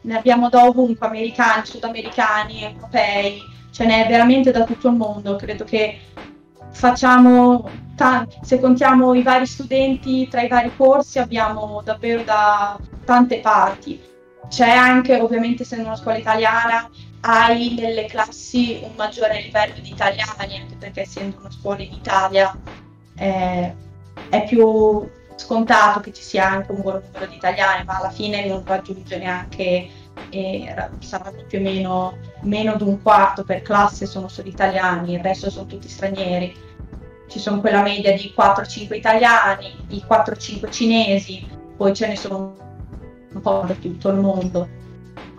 ne 0.02 0.18
abbiamo 0.18 0.50
da 0.50 0.66
ovunque, 0.66 1.08
americani, 1.08 1.66
sudamericani, 1.66 2.64
europei, 2.64 3.42
ce 3.72 3.86
n'è 3.86 4.08
veramente 4.08 4.52
da 4.52 4.64
tutto 4.64 4.90
il 4.90 4.96
mondo. 4.96 5.36
Credo 5.36 5.64
che 5.64 6.00
facciamo, 6.72 7.70
t- 7.96 8.28
se 8.42 8.60
contiamo 8.60 9.14
i 9.14 9.24
vari 9.24 9.46
studenti 9.46 10.28
tra 10.28 10.42
i 10.42 10.48
vari 10.48 10.72
corsi, 10.76 11.20
abbiamo 11.20 11.82
davvero 11.84 12.24
da 12.24 12.78
tante 13.06 13.40
parti. 13.40 14.02
C'è 14.48 14.70
anche, 14.70 15.20
ovviamente, 15.20 15.64
essendo 15.64 15.86
una 15.86 15.96
scuola 15.96 16.18
italiana, 16.18 16.90
hai 17.22 17.76
nelle 17.78 18.06
classi 18.06 18.80
un 18.82 18.92
maggiore 18.96 19.42
livello 19.42 19.76
di 19.82 19.90
italiani, 19.90 20.60
anche 20.60 20.76
perché 20.78 21.02
essendo 21.02 21.38
una 21.40 21.52
scuola 21.52 21.82
in 21.82 21.94
Italia 21.94 22.58
eh, 23.18 23.76
è 24.30 24.44
più 24.46 25.08
scontato 25.36 26.00
che 26.02 26.14
ci 26.14 26.22
sia 26.22 26.48
anche 26.50 26.72
un 26.72 26.82
buon 26.82 27.02
numero 27.06 27.30
di 27.30 27.36
italiani, 27.36 27.84
ma 27.86 27.98
alla 27.98 28.10
fine 28.10 28.46
non 28.46 28.64
raggiunge 28.66 29.18
neanche, 29.18 29.90
eh, 30.30 30.74
saranno 31.00 31.44
più 31.48 31.60
o 31.60 31.62
meno 31.62 32.18
meno 32.42 32.76
di 32.76 32.84
un 32.84 33.02
quarto 33.02 33.44
per 33.44 33.62
classe 33.62 34.06
sono 34.06 34.28
solo 34.28 34.48
italiani, 34.48 35.14
il 35.14 35.20
resto 35.20 35.50
sono 35.50 35.66
tutti 35.66 35.90
stranieri. 35.90 36.68
Ci 37.28 37.40
sono 37.40 37.60
quella 37.60 37.84
media 37.84 38.14
di 38.14 38.34
4-5 38.36 38.96
italiani, 38.96 39.76
i 39.90 40.04
4-5 40.08 40.72
cinesi, 40.72 41.48
poi 41.78 41.94
ce 41.94 42.08
ne 42.08 42.16
sono 42.16 42.56
un 43.32 43.42
po' 43.42 43.64
da 43.66 43.74
tutto 43.76 44.10
il 44.10 44.18
mondo. 44.18 44.68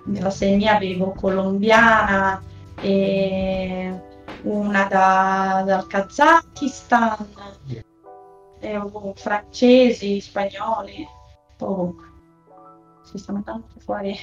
Nella 0.04 0.30
serie 0.30 0.68
avevo 0.68 1.12
colombiana 1.12 2.40
e 2.80 4.00
una 4.42 4.84
da, 4.84 5.62
dal 5.66 5.86
Kazakistan, 5.86 7.26
e 8.60 8.80
francesi, 9.14 10.20
spagnoli, 10.20 11.06
ovunque. 11.58 12.09
Si 13.10 13.18
sta 13.18 13.32
mettendo 13.32 13.66
fuori. 13.78 14.14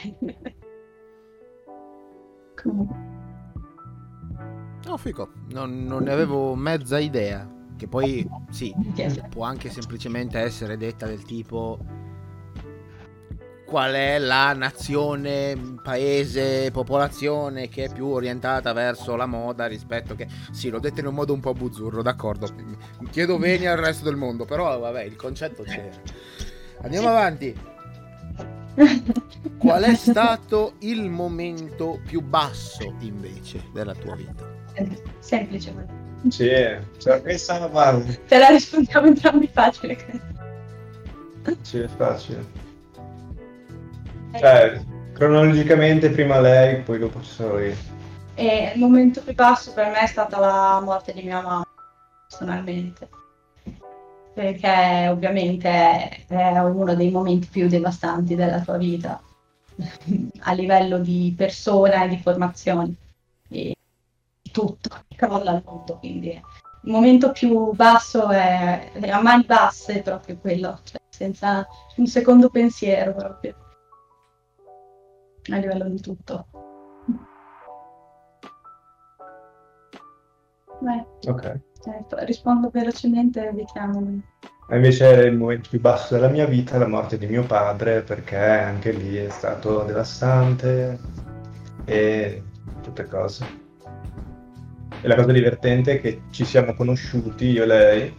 No, 4.85 4.95
fico, 4.95 5.31
non, 5.49 5.83
non, 5.83 6.03
ne 6.03 6.11
avevo 6.13 6.55
mezza 6.55 6.97
idea. 6.97 7.55
Che 7.75 7.87
poi, 7.89 8.25
sì, 8.49 8.73
può 9.29 9.43
anche 9.43 9.69
semplicemente 9.69 10.39
essere 10.39 10.77
detta 10.77 11.05
del 11.05 11.23
tipo 11.23 11.77
qual 13.65 13.93
è 13.93 14.17
la 14.17 14.53
nazione, 14.53 15.75
paese, 15.83 16.71
popolazione 16.71 17.67
che 17.67 17.83
è 17.83 17.93
più 17.93 18.07
orientata 18.07 18.71
verso 18.71 19.17
la 19.17 19.25
moda 19.25 19.65
rispetto 19.67 20.15
che... 20.15 20.27
Sì, 20.51 20.69
l'ho 20.69 20.79
detto 20.79 21.01
in 21.01 21.07
un 21.07 21.13
modo 21.13 21.33
un 21.33 21.41
po' 21.41 21.51
buzzurro, 21.51 22.01
d'accordo. 22.01 22.47
Chiedo 23.11 23.37
venia 23.37 23.73
al 23.73 23.79
resto 23.79 24.05
del 24.05 24.15
mondo, 24.15 24.45
però 24.45 24.79
vabbè, 24.79 25.03
il 25.03 25.17
concetto 25.17 25.63
c'è. 25.63 25.89
Andiamo 26.81 27.09
avanti. 27.09 27.75
Qual 29.57 29.83
è 29.83 29.95
stato 29.95 30.73
il 30.79 31.09
momento 31.09 31.99
più 32.05 32.21
basso 32.21 32.95
invece 32.99 33.63
della 33.73 33.95
tua 33.95 34.15
vita? 34.15 34.47
Semplice. 35.19 35.73
Sì, 36.29 36.49
cioè, 36.97 37.21
questa 37.21 37.55
è 37.55 37.57
una 37.57 37.69
base. 37.69 38.23
Te 38.27 38.37
la 38.37 38.49
rispondiamo 38.49 39.07
entrambi 39.07 39.49
facile, 39.51 39.95
credo. 39.95 41.55
Sì, 41.61 41.79
è 41.79 41.87
facile. 41.87 42.45
Cioè, 44.37 44.81
cronologicamente 45.13 46.11
prima 46.11 46.39
lei, 46.39 46.81
poi 46.81 46.99
dopo 46.99 47.21
ci 47.21 47.31
sono 47.31 47.57
io. 47.59 47.75
E 48.35 48.73
il 48.75 48.79
momento 48.79 49.21
più 49.23 49.33
basso 49.33 49.73
per 49.73 49.87
me 49.87 50.01
è 50.01 50.07
stata 50.07 50.39
la 50.39 50.79
morte 50.83 51.13
di 51.13 51.23
mia 51.23 51.41
mamma, 51.41 51.65
personalmente. 52.27 53.09
Perché 54.37 55.07
ovviamente 55.09 56.27
è 56.27 56.59
uno 56.59 56.93
dei 56.93 57.09
momenti 57.09 57.47
più 57.47 57.67
devastanti 57.67 58.35
della 58.35 58.61
tua 58.61 58.77
vita, 58.77 59.19
a 60.41 60.51
livello 60.53 60.99
di 60.99 61.33
persona 61.35 62.03
e 62.03 62.09
di 62.09 62.17
formazione. 62.19 62.93
E 63.49 63.73
tutto, 64.51 64.89
crolla 65.15 65.59
mondo, 65.65 65.97
quindi 65.97 66.29
il 66.29 66.91
momento 66.91 67.31
più 67.31 67.71
basso 67.73 68.29
è, 68.29 68.91
è 68.91 69.09
a 69.09 69.19
mani 69.23 69.43
basse 69.43 70.03
proprio 70.03 70.37
quello, 70.37 70.81
cioè 70.83 70.99
senza 71.09 71.65
un 71.95 72.05
secondo 72.05 72.51
pensiero 72.51 73.15
proprio 73.15 73.55
a 75.49 75.57
livello 75.57 75.89
di 75.89 75.99
tutto. 75.99 76.45
Beh, 80.79 81.05
Ok. 81.27 81.66
Eh, 81.87 82.25
rispondo 82.25 82.69
velocemente 82.71 83.43
e 83.43 83.47
evitiamo. 83.47 84.21
Ma 84.69 84.75
invece 84.75 85.07
il 85.07 85.37
momento 85.37 85.69
più 85.69 85.79
basso 85.79 86.13
della 86.15 86.27
mia 86.27 86.45
vita 86.45 86.75
è 86.75 86.79
la 86.79 86.87
morte 86.87 87.17
di 87.17 87.25
mio 87.27 87.43
padre, 87.43 88.01
perché 88.01 88.37
anche 88.37 88.91
lì 88.91 89.15
è 89.15 89.29
stato 89.29 89.83
devastante 89.83 90.99
e 91.85 92.43
tutte 92.81 93.05
cose. 93.05 93.45
E 95.01 95.07
la 95.07 95.15
cosa 95.15 95.31
divertente 95.31 95.93
è 95.93 96.01
che 96.01 96.23
ci 96.31 96.43
siamo 96.43 96.73
conosciuti, 96.73 97.45
io 97.45 97.63
e 97.63 97.65
lei, 97.65 98.15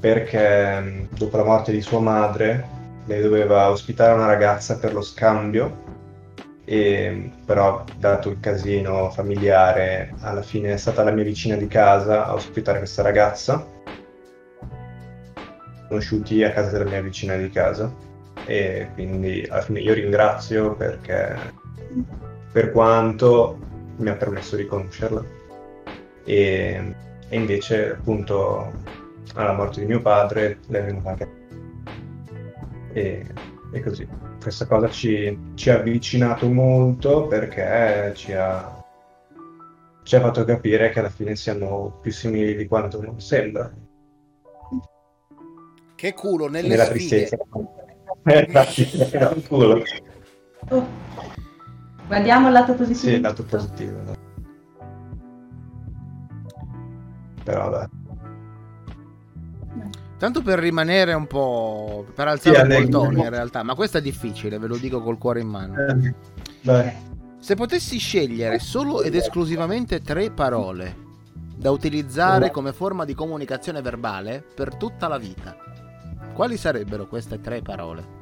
perché 0.00 0.80
mh, 0.80 1.08
dopo 1.16 1.36
la 1.36 1.44
morte 1.44 1.70
di 1.70 1.80
sua 1.80 2.00
madre, 2.00 2.66
lei 3.04 3.22
doveva 3.22 3.70
ospitare 3.70 4.14
una 4.14 4.26
ragazza 4.26 4.78
per 4.78 4.92
lo 4.92 5.02
scambio, 5.02 5.91
e 6.64 7.32
però 7.44 7.84
dato 7.98 8.30
il 8.30 8.40
casino 8.40 9.10
familiare, 9.10 10.14
alla 10.20 10.42
fine 10.42 10.72
è 10.72 10.76
stata 10.76 11.02
la 11.02 11.10
mia 11.10 11.24
vicina 11.24 11.56
di 11.56 11.66
casa 11.66 12.26
a 12.26 12.34
ospitare 12.34 12.78
questa 12.78 13.02
ragazza 13.02 13.66
conosciuti 15.92 16.42
a 16.42 16.52
casa 16.52 16.70
della 16.70 16.88
mia 16.88 17.02
vicina 17.02 17.36
di 17.36 17.50
casa. 17.50 17.92
E 18.46 18.88
quindi 18.94 19.46
alla 19.48 19.60
fine 19.60 19.80
io 19.80 19.92
ringrazio 19.92 20.74
perché 20.74 21.36
per 22.50 22.72
quanto 22.72 23.58
mi 23.98 24.08
ha 24.08 24.14
permesso 24.14 24.56
di 24.56 24.66
conoscerla. 24.66 25.22
E, 26.24 26.94
e 27.28 27.36
invece 27.36 27.92
appunto 27.92 28.72
alla 29.34 29.52
morte 29.52 29.80
di 29.80 29.86
mio 29.86 30.00
padre 30.00 30.58
lei 30.68 30.82
è 30.82 30.84
venuta 30.84 31.10
anche 31.10 31.28
e, 32.92 33.26
e 33.72 33.82
così 33.82 34.06
questa 34.42 34.66
cosa 34.66 34.88
ci, 34.90 35.38
ci 35.54 35.70
ha 35.70 35.76
avvicinato 35.78 36.48
molto 36.50 37.26
perché 37.26 38.12
ci 38.14 38.32
ha, 38.32 38.84
ci 40.02 40.16
ha 40.16 40.20
fatto 40.20 40.44
capire 40.44 40.90
che 40.90 40.98
alla 40.98 41.08
fine 41.08 41.34
siamo 41.36 41.98
più 42.02 42.10
simili 42.12 42.54
di 42.56 42.66
quanto 42.66 43.00
non 43.00 43.20
sembra 43.20 43.72
Che 45.94 46.12
culo 46.14 46.48
nelle 46.48 46.68
nella 46.68 46.84
sfighe. 46.86 47.26
tristezza. 47.26 47.36
Infatti, 48.34 48.88
era 49.12 49.28
un 49.28 49.42
culo. 49.46 49.82
Guardiamo 52.06 52.48
il 52.48 52.52
lato 52.52 52.74
positivo. 52.74 52.98
Sì, 53.08 53.12
il 53.14 53.20
lato 53.20 53.44
positivo. 53.44 54.00
Però 57.44 57.70
vabbè. 57.70 58.01
Tanto 60.22 60.40
per 60.40 60.60
rimanere 60.60 61.14
un 61.14 61.26
po'. 61.26 62.06
per 62.14 62.28
alzare 62.28 62.54
Sì, 62.54 62.62
un 62.62 62.68
po' 62.68 62.78
il 62.78 62.88
tono 62.90 63.24
in 63.24 63.28
realtà, 63.28 63.64
ma 63.64 63.74
questo 63.74 63.98
è 63.98 64.00
difficile, 64.00 64.56
ve 64.56 64.68
lo 64.68 64.76
dico 64.76 65.02
col 65.02 65.18
cuore 65.18 65.40
in 65.40 65.48
mano. 65.48 65.74
Eh. 65.84 66.94
Se 67.40 67.56
potessi 67.56 67.98
scegliere 67.98 68.60
solo 68.60 69.02
ed 69.02 69.16
esclusivamente 69.16 70.00
tre 70.00 70.30
parole 70.30 70.94
da 71.56 71.72
utilizzare 71.72 72.52
come 72.52 72.72
forma 72.72 73.04
di 73.04 73.14
comunicazione 73.14 73.82
verbale 73.82 74.44
per 74.54 74.76
tutta 74.76 75.08
la 75.08 75.18
vita, 75.18 75.56
quali 76.34 76.56
sarebbero 76.56 77.08
queste 77.08 77.40
tre 77.40 77.60
parole? 77.60 78.20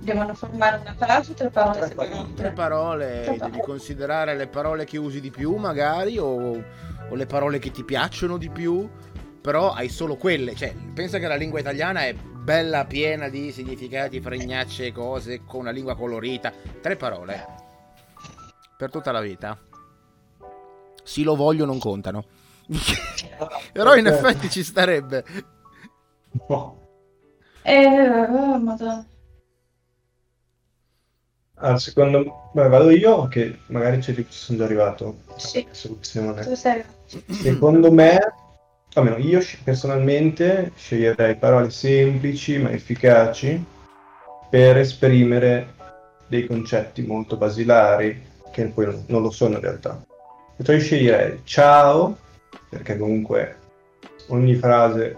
Devono 0.00 0.34
formare 0.34 0.78
una 0.78 0.94
frase 0.98 1.32
o? 1.32 1.34
Tre 1.36 1.48
parole, 1.48 1.94
Tre 2.34 2.50
parole. 2.50 3.36
devi 3.40 3.60
considerare 3.62 4.36
le 4.36 4.46
parole 4.46 4.84
che 4.84 4.98
usi 4.98 5.22
di 5.22 5.30
più 5.30 5.54
magari 5.54 6.18
o, 6.18 6.62
o 7.10 7.14
le 7.14 7.26
parole 7.26 7.58
che 7.58 7.70
ti 7.70 7.84
piacciono 7.84 8.38
di 8.38 8.48
più, 8.48 8.88
però 9.40 9.72
hai 9.72 9.88
solo 9.88 10.16
quelle, 10.16 10.54
cioè 10.54 10.74
pensa 10.94 11.18
che 11.18 11.26
la 11.26 11.36
lingua 11.36 11.60
italiana 11.60 12.06
è 12.06 12.14
bella 12.14 12.84
piena 12.86 13.28
di 13.28 13.52
significati, 13.52 14.20
fregnacce, 14.20 14.92
cose, 14.92 15.42
con 15.44 15.60
una 15.60 15.70
lingua 15.70 15.94
colorita, 15.94 16.52
tre 16.80 16.96
parole 16.96 17.68
per 18.80 18.90
tutta 18.90 19.12
la 19.12 19.20
vita. 19.20 19.58
Sì 21.02 21.22
lo 21.22 21.36
voglio 21.36 21.66
non 21.66 21.78
contano. 21.78 22.24
però 23.72 23.94
in 23.94 24.06
effetti 24.06 24.48
ci 24.48 24.64
starebbe. 24.64 25.22
No. 26.48 26.88
Eh, 27.62 28.08
oh, 28.08 28.58
madonna. 28.58 29.09
Ah, 31.62 31.76
secondo 31.78 32.50
me 32.54 32.68
vado 32.68 32.88
io 32.90 33.28
che 33.28 33.58
magari 33.66 34.00
ci 34.00 34.24
sono 34.28 34.58
già 34.58 34.64
arrivato 34.64 35.18
Sì. 35.36 35.66
soluzione. 35.70 36.42
Secondo 37.28 37.92
me, 37.92 38.18
almeno 38.94 39.18
io 39.18 39.40
personalmente 39.62 40.72
sceglierei 40.74 41.36
parole 41.36 41.68
semplici 41.70 42.58
ma 42.58 42.70
efficaci 42.70 43.62
per 44.48 44.78
esprimere 44.78 45.74
dei 46.28 46.46
concetti 46.46 47.02
molto 47.02 47.36
basilari 47.36 48.28
che 48.52 48.64
poi 48.66 48.86
non- 49.06 49.22
lo 49.22 49.30
sono 49.30 49.56
in 49.56 49.60
realtà. 49.60 50.02
Perciò 50.56 50.72
io 50.72 50.80
sceglierei 50.80 51.40
ciao, 51.44 52.16
perché 52.70 52.96
comunque 52.96 53.56
ogni 54.28 54.54
frase 54.54 55.14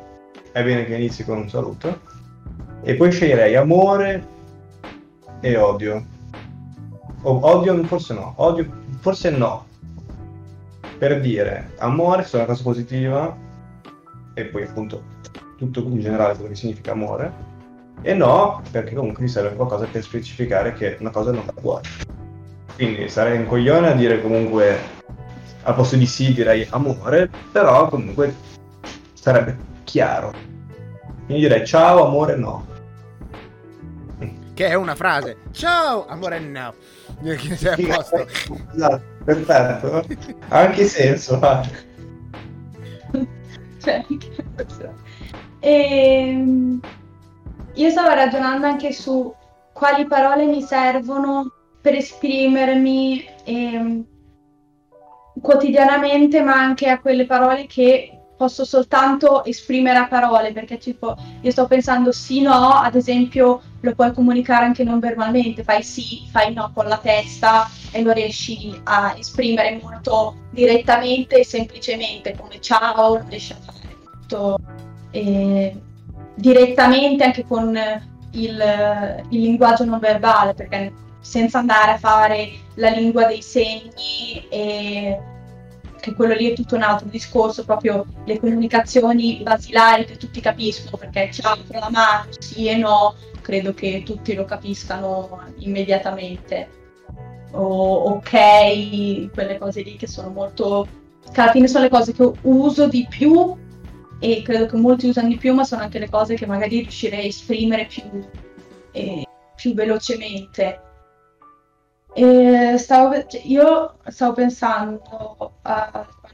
è 0.50 0.62
bene 0.64 0.84
che 0.86 0.96
inizi 0.96 1.24
con 1.24 1.38
un 1.38 1.48
saluto, 1.48 2.00
e 2.82 2.94
poi 2.96 3.12
sceglierei 3.12 3.54
amore 3.54 4.26
e 5.40 5.56
odio. 5.56 6.06
O 7.24 7.38
odio 7.42 7.82
forse 7.84 8.14
no, 8.14 8.32
odio 8.36 8.68
forse 9.00 9.30
no, 9.30 9.66
per 10.98 11.20
dire 11.20 11.72
amore 11.78 12.22
è 12.22 12.36
una 12.36 12.44
cosa 12.46 12.62
positiva 12.62 13.36
e 14.34 14.44
poi 14.46 14.62
appunto 14.64 15.02
tutto 15.56 15.80
in 15.80 16.00
generale 16.00 16.34
quello 16.34 16.48
che 16.48 16.56
significa 16.56 16.92
amore 16.92 17.32
e 18.02 18.14
no 18.14 18.60
perché 18.70 18.94
comunque 18.94 19.24
ti 19.24 19.30
serve 19.30 19.54
qualcosa 19.54 19.86
per 19.86 20.02
specificare 20.02 20.72
che 20.74 20.96
una 20.98 21.10
cosa 21.10 21.30
non 21.30 21.44
la 21.46 21.54
vuoi. 21.60 21.82
Quindi 22.74 23.08
sarei 23.08 23.38
un 23.38 23.46
coglione 23.46 23.88
a 23.88 23.94
dire 23.94 24.20
comunque 24.20 24.78
al 25.62 25.74
posto 25.74 25.94
di 25.94 26.06
sì 26.06 26.32
direi 26.32 26.66
amore 26.70 27.30
però 27.52 27.88
comunque 27.88 28.34
sarebbe 29.12 29.56
chiaro. 29.84 30.32
Quindi 31.26 31.42
direi 31.42 31.64
ciao 31.64 32.04
amore 32.04 32.34
no 32.34 32.71
Che 34.54 34.66
è 34.66 34.74
una 34.74 34.94
frase. 34.94 35.38
Ciao, 35.52 36.06
amore 36.06 36.38
no. 36.40 36.74
Sei 37.56 37.90
a 37.90 37.96
posto. 37.96 38.26
esatto 38.72 39.10
perfetto 39.24 40.04
ha 40.48 40.58
anche 40.58 40.84
senso 40.84 41.38
va. 41.38 41.62
Cioè, 43.80 44.04
Ehm, 45.64 46.80
io 47.74 47.90
stavo 47.90 48.14
ragionando 48.14 48.66
anche 48.66 48.92
su 48.92 49.32
quali 49.72 50.06
parole 50.06 50.46
mi 50.46 50.60
servono 50.60 51.52
per 51.80 51.94
esprimermi 51.94 53.24
ehm, 53.44 54.04
quotidianamente, 55.40 56.42
ma 56.42 56.54
anche 56.54 56.88
a 56.88 56.98
quelle 57.00 57.26
parole 57.26 57.66
che 57.66 58.18
posso 58.36 58.64
soltanto 58.64 59.44
esprimere 59.44 59.98
a 59.98 60.08
parole, 60.08 60.52
perché 60.52 60.78
tipo 60.78 61.16
io 61.40 61.50
sto 61.52 61.66
pensando 61.68 62.10
sì, 62.10 62.42
no, 62.42 62.72
ad 62.72 62.96
esempio 62.96 63.62
lo 63.82 63.94
puoi 63.94 64.12
comunicare 64.12 64.64
anche 64.64 64.84
non 64.84 65.00
verbalmente, 65.00 65.64
fai 65.64 65.82
sì, 65.82 66.22
fai 66.30 66.54
no 66.54 66.70
con 66.72 66.86
la 66.86 66.98
testa 66.98 67.68
e 67.90 68.00
lo 68.02 68.12
riesci 68.12 68.80
a 68.84 69.14
esprimere 69.18 69.78
molto 69.82 70.36
direttamente 70.50 71.40
e 71.40 71.44
semplicemente, 71.44 72.36
come 72.36 72.60
ciao, 72.60 73.16
lo 73.16 73.24
riesci 73.28 73.52
a 73.52 73.56
fare 73.56 73.96
molto 74.04 74.58
eh, 75.10 75.76
direttamente 76.36 77.24
anche 77.24 77.44
con 77.44 77.76
il, 78.32 79.24
il 79.28 79.40
linguaggio 79.40 79.84
non 79.84 79.98
verbale, 79.98 80.54
perché 80.54 80.92
senza 81.20 81.58
andare 81.58 81.92
a 81.92 81.98
fare 81.98 82.50
la 82.74 82.90
lingua 82.90 83.26
dei 83.26 83.42
segni 83.42 84.46
e 84.48 85.20
che 86.00 86.14
quello 86.14 86.34
lì 86.34 86.50
è 86.50 86.54
tutto 86.54 86.74
un 86.76 86.82
altro 86.82 87.08
discorso, 87.08 87.64
proprio 87.64 88.04
le 88.24 88.38
comunicazioni 88.38 89.40
basilari 89.42 90.04
che 90.04 90.16
tutti 90.16 90.40
capiscono, 90.40 90.96
perché 90.96 91.30
ciao 91.32 91.56
con 91.68 91.80
la 91.80 91.90
mano, 91.90 92.28
sì 92.38 92.68
e 92.68 92.76
no, 92.76 93.14
credo 93.42 93.74
che 93.74 94.02
tutti 94.04 94.34
lo 94.34 94.44
capiscano 94.44 95.42
immediatamente. 95.58 96.80
O 97.52 98.14
ok, 98.14 99.30
quelle 99.32 99.58
cose 99.58 99.82
lì 99.82 99.96
che 99.96 100.06
sono 100.06 100.30
molto... 100.30 100.86
che 101.30 101.40
alla 101.40 101.50
fine 101.50 101.68
sono 101.68 101.84
le 101.84 101.90
cose 101.90 102.12
che 102.12 102.32
uso 102.42 102.88
di 102.88 103.06
più 103.08 103.54
e 104.18 104.42
credo 104.42 104.66
che 104.66 104.76
molti 104.76 105.08
usano 105.08 105.28
di 105.28 105.36
più, 105.36 105.52
ma 105.52 105.64
sono 105.64 105.82
anche 105.82 105.98
le 105.98 106.08
cose 106.08 106.34
che 106.34 106.46
magari 106.46 106.80
riuscirei 106.80 107.24
a 107.24 107.26
esprimere 107.26 107.86
più, 107.86 108.04
eh, 108.92 109.26
più 109.54 109.74
velocemente. 109.74 110.80
E 112.14 112.76
stavo, 112.78 113.26
cioè, 113.26 113.42
io 113.44 113.98
stavo 114.06 114.34
pensando 114.34 115.58
a 115.62 116.08
quali. 116.20 116.32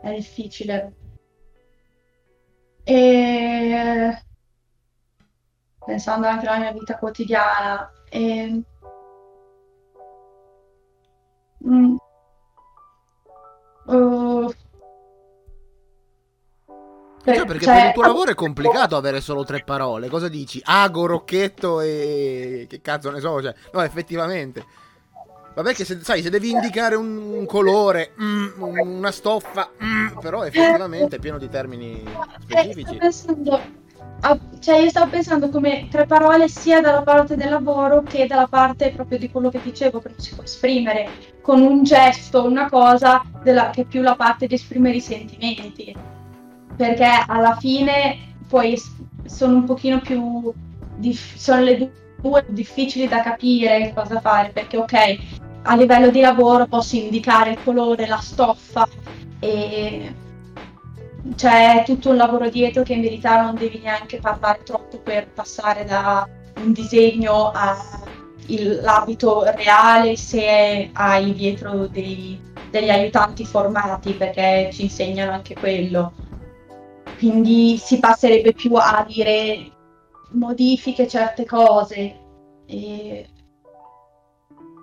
È 0.00 0.14
difficile. 0.14 0.94
E 2.84 4.22
pensando 5.88 6.26
anche 6.26 6.46
alla 6.46 6.58
mia 6.58 6.72
vita 6.72 6.98
quotidiana. 6.98 7.90
E... 8.10 8.62
Mm. 11.66 11.96
Uh... 13.86 14.52
Cioè, 17.24 17.44
perché 17.44 17.64
cioè, 17.64 17.74
per 17.74 17.86
il 17.86 17.92
tuo 17.92 18.02
lavoro 18.02 18.30
è 18.30 18.34
complicato 18.34 18.96
avere 18.96 19.20
solo 19.22 19.44
tre 19.44 19.62
parole. 19.62 20.08
Cosa 20.08 20.28
dici? 20.28 20.60
Ago, 20.62 21.06
rocchetto 21.06 21.80
e. 21.80 22.66
che 22.68 22.80
cazzo 22.82 23.10
ne 23.10 23.20
so? 23.20 23.40
Cioè, 23.42 23.54
no, 23.72 23.80
effettivamente. 23.80 24.64
Vabbè, 25.54 25.74
che 25.74 25.84
se, 25.84 25.98
sai, 26.02 26.22
se 26.22 26.30
devi 26.30 26.50
indicare 26.50 26.94
un 26.94 27.44
colore, 27.46 28.12
mm, 28.20 28.60
una 28.60 29.10
stoffa, 29.10 29.70
mm, 29.82 30.18
però 30.18 30.44
effettivamente 30.44 31.16
è 31.16 31.18
pieno 31.18 31.38
di 31.38 31.48
termini 31.48 32.02
eh, 32.02 32.38
specifici. 32.40 32.96
Eh, 32.96 33.86
cioè, 34.58 34.78
io 34.78 34.90
stavo 34.90 35.10
pensando 35.10 35.48
come 35.48 35.88
tre 35.90 36.06
parole 36.06 36.48
sia 36.48 36.80
dalla 36.80 37.02
parte 37.02 37.36
del 37.36 37.50
lavoro 37.50 38.02
che 38.02 38.26
dalla 38.26 38.48
parte 38.48 38.90
proprio 38.90 39.18
di 39.18 39.30
quello 39.30 39.50
che 39.50 39.60
dicevo, 39.62 40.00
che 40.00 40.14
si 40.16 40.34
può 40.34 40.42
esprimere 40.42 41.08
con 41.40 41.60
un 41.60 41.84
gesto, 41.84 42.44
una 42.44 42.68
cosa, 42.68 43.22
della, 43.42 43.70
che 43.70 43.84
più 43.84 44.02
la 44.02 44.16
parte 44.16 44.46
di 44.46 44.54
esprimere 44.54 44.96
i 44.96 45.00
sentimenti. 45.00 45.94
Perché 46.76 47.24
alla 47.26 47.56
fine 47.56 48.34
poi 48.48 48.80
sono 49.24 49.54
un 49.54 49.64
pochino 49.64 50.00
più. 50.00 50.52
Dif- 50.96 51.36
sono 51.36 51.62
le 51.62 51.92
due 52.20 52.44
difficili 52.48 53.06
da 53.06 53.22
capire 53.22 53.92
cosa 53.94 54.20
fare, 54.20 54.50
perché 54.50 54.76
ok 54.76 55.18
a 55.62 55.76
livello 55.76 56.10
di 56.10 56.20
lavoro 56.20 56.66
posso 56.66 56.96
indicare 56.96 57.50
il 57.50 57.58
colore, 57.62 58.06
la 58.06 58.18
stoffa 58.18 58.88
e 59.38 60.14
c'è 61.34 61.82
tutto 61.84 62.10
un 62.10 62.16
lavoro 62.16 62.48
dietro 62.48 62.82
che 62.82 62.94
in 62.94 63.02
verità 63.02 63.42
non 63.42 63.54
devi 63.54 63.78
neanche 63.78 64.18
parlare 64.18 64.62
troppo 64.62 64.98
per 64.98 65.28
passare 65.28 65.84
da 65.84 66.28
un 66.56 66.72
disegno 66.72 67.52
all'abito 67.54 69.44
reale 69.44 70.16
se 70.16 70.90
hai 70.92 71.34
dietro 71.34 71.86
dei, 71.86 72.40
degli 72.70 72.90
aiutanti 72.90 73.44
formati 73.44 74.12
perché 74.12 74.70
ci 74.72 74.82
insegnano 74.82 75.32
anche 75.32 75.54
quello. 75.54 76.12
Quindi 77.18 77.76
si 77.78 77.98
passerebbe 77.98 78.52
più 78.52 78.74
a 78.74 79.04
dire 79.06 79.72
modifiche 80.30 81.08
certe 81.08 81.44
cose. 81.44 82.26
E 82.66 83.28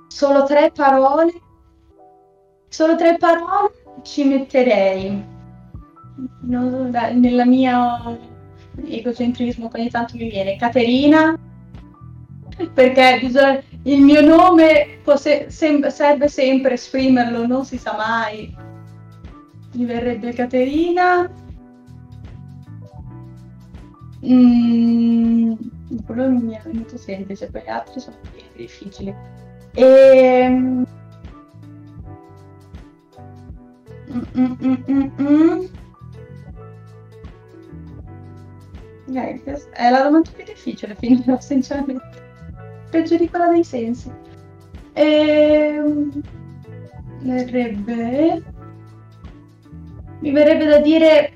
solo 0.08 0.44
tre 0.44 0.72
parole, 0.72 1.34
solo 2.68 2.96
tre 2.96 3.18
parole 3.18 4.02
ci 4.04 4.24
metterei. 4.24 5.35
Non, 6.42 6.92
nella 7.14 7.46
mia 7.46 8.18
egocentrismo 8.86 9.70
ogni 9.74 9.90
tanto 9.90 10.16
mi 10.16 10.30
viene 10.30 10.56
Caterina 10.58 11.38
perché 12.74 13.20
bisogna, 13.22 13.62
il 13.84 14.02
mio 14.02 14.22
nome 14.22 15.00
se, 15.16 15.48
sem- 15.50 15.88
serve 15.88 16.28
sempre 16.28 16.74
esprimerlo, 16.74 17.46
non 17.46 17.66
si 17.66 17.78
sa 17.78 17.96
mai. 17.96 18.56
Mi 19.74 19.86
verrebbe 19.86 20.34
Caterina. 20.34 21.30
Mm, 24.26 25.54
quello 26.06 26.30
non 26.30 26.42
mi 26.44 26.56
è 26.56 26.62
venuto 26.64 26.98
semplice, 26.98 27.50
poi 27.52 27.62
gli 27.64 27.70
altri 27.70 28.00
sono 28.00 28.16
difficili. 28.56 29.14
E... 29.74 29.84
Ehm, 29.84 30.86
mm, 34.38 34.54
mm, 35.20 35.66
eh, 39.14 39.42
è 39.72 39.90
la 39.90 40.02
domanda 40.02 40.30
più 40.32 40.44
difficile 40.44 40.96
finirò 40.96 41.40
sinceramente. 41.42 42.24
Peggio 42.90 43.18
di 43.18 43.30
quella 43.30 43.48
dei 43.48 43.64
sensi. 43.64 44.12
E... 44.94 45.04
Ehm, 45.04 46.22
verrebbe... 47.22 48.44
Mi 50.20 50.32
verrebbe 50.32 50.66
da 50.66 50.80
dire, 50.80 51.34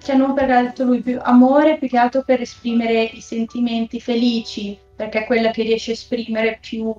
cioè 0.00 0.16
non 0.16 0.34
perché 0.34 0.52
ha 0.52 0.62
detto 0.62 0.84
lui, 0.84 1.00
più 1.00 1.18
amore 1.22 1.78
più 1.78 1.88
che 1.88 1.98
altro 1.98 2.24
per 2.24 2.40
esprimere 2.40 3.02
i 3.04 3.20
sentimenti 3.20 4.00
felici, 4.00 4.76
perché 4.96 5.20
è 5.20 5.26
quella 5.26 5.50
che 5.50 5.62
riesce 5.62 5.90
a 5.90 5.94
esprimere 5.94 6.58
più 6.60 6.92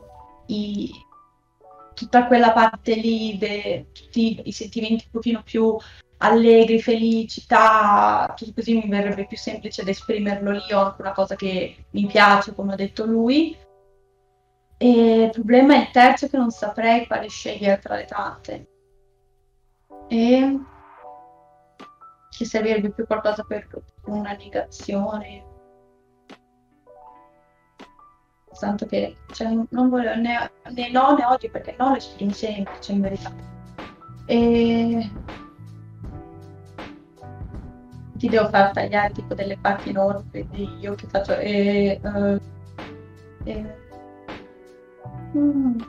i, 0.48 0.90
tutta 1.94 2.28
quella 2.28 2.52
parte 2.52 2.96
lì, 2.96 3.38
de, 3.38 3.88
tutti 3.92 4.42
i 4.44 4.52
sentimenti 4.52 5.06
un 5.06 5.12
pochino 5.12 5.42
più 5.44 5.76
allegri, 6.24 6.82
felicità, 6.82 8.34
tutto 8.36 8.54
così 8.56 8.76
mi 8.76 8.88
verrebbe 8.88 9.28
più 9.28 9.38
semplice 9.38 9.84
da 9.84 9.92
esprimerlo 9.92 10.52
lì, 10.52 10.74
ho 10.74 10.96
una 10.98 11.12
cosa 11.12 11.36
che 11.36 11.86
mi 11.92 12.06
piace, 12.06 12.56
come 12.56 12.74
ha 12.74 12.78
detto 12.78 13.06
lui. 13.06 13.56
E 14.78 15.24
il 15.24 15.30
problema 15.32 15.76
è 15.76 15.80
il 15.80 15.92
terzo 15.92 16.28
che 16.28 16.38
non 16.38 16.50
saprei 16.50 17.06
quale 17.08 17.28
scegliere 17.28 17.80
tra 17.80 17.96
le 17.96 18.06
tante. 18.06 18.68
E 20.08 20.60
che 22.30 22.46
servirebbe 22.46 22.92
più 22.92 23.06
qualcosa 23.06 23.44
per 23.44 23.68
una 24.06 24.34
negazione, 24.34 25.52
tanto 28.60 28.86
che 28.86 29.18
cioè, 29.34 29.50
non 29.70 29.90
voglio 29.90 30.16
né, 30.16 30.52
né 30.70 30.90
no 30.90 31.16
né 31.16 31.26
odio 31.26 31.50
perché 31.52 31.76
no 31.78 31.90
lo 31.90 31.96
esprimo 31.96 32.32
sempre, 32.32 32.76
cioè 32.80 32.96
in 32.96 33.02
verità. 33.02 33.32
E 34.26 35.12
ti 38.24 38.30
devo 38.30 38.48
far 38.48 38.72
tagliare 38.72 39.12
tipo 39.12 39.34
delle 39.34 39.58
parti 39.60 39.90
enormi, 39.90 40.30
quindi 40.30 40.78
io 40.80 40.96
che 40.96 41.08
faccio... 41.08 41.36
E, 41.36 42.00
uh, 42.02 42.40
e, 43.44 43.66
mm. 45.38 45.82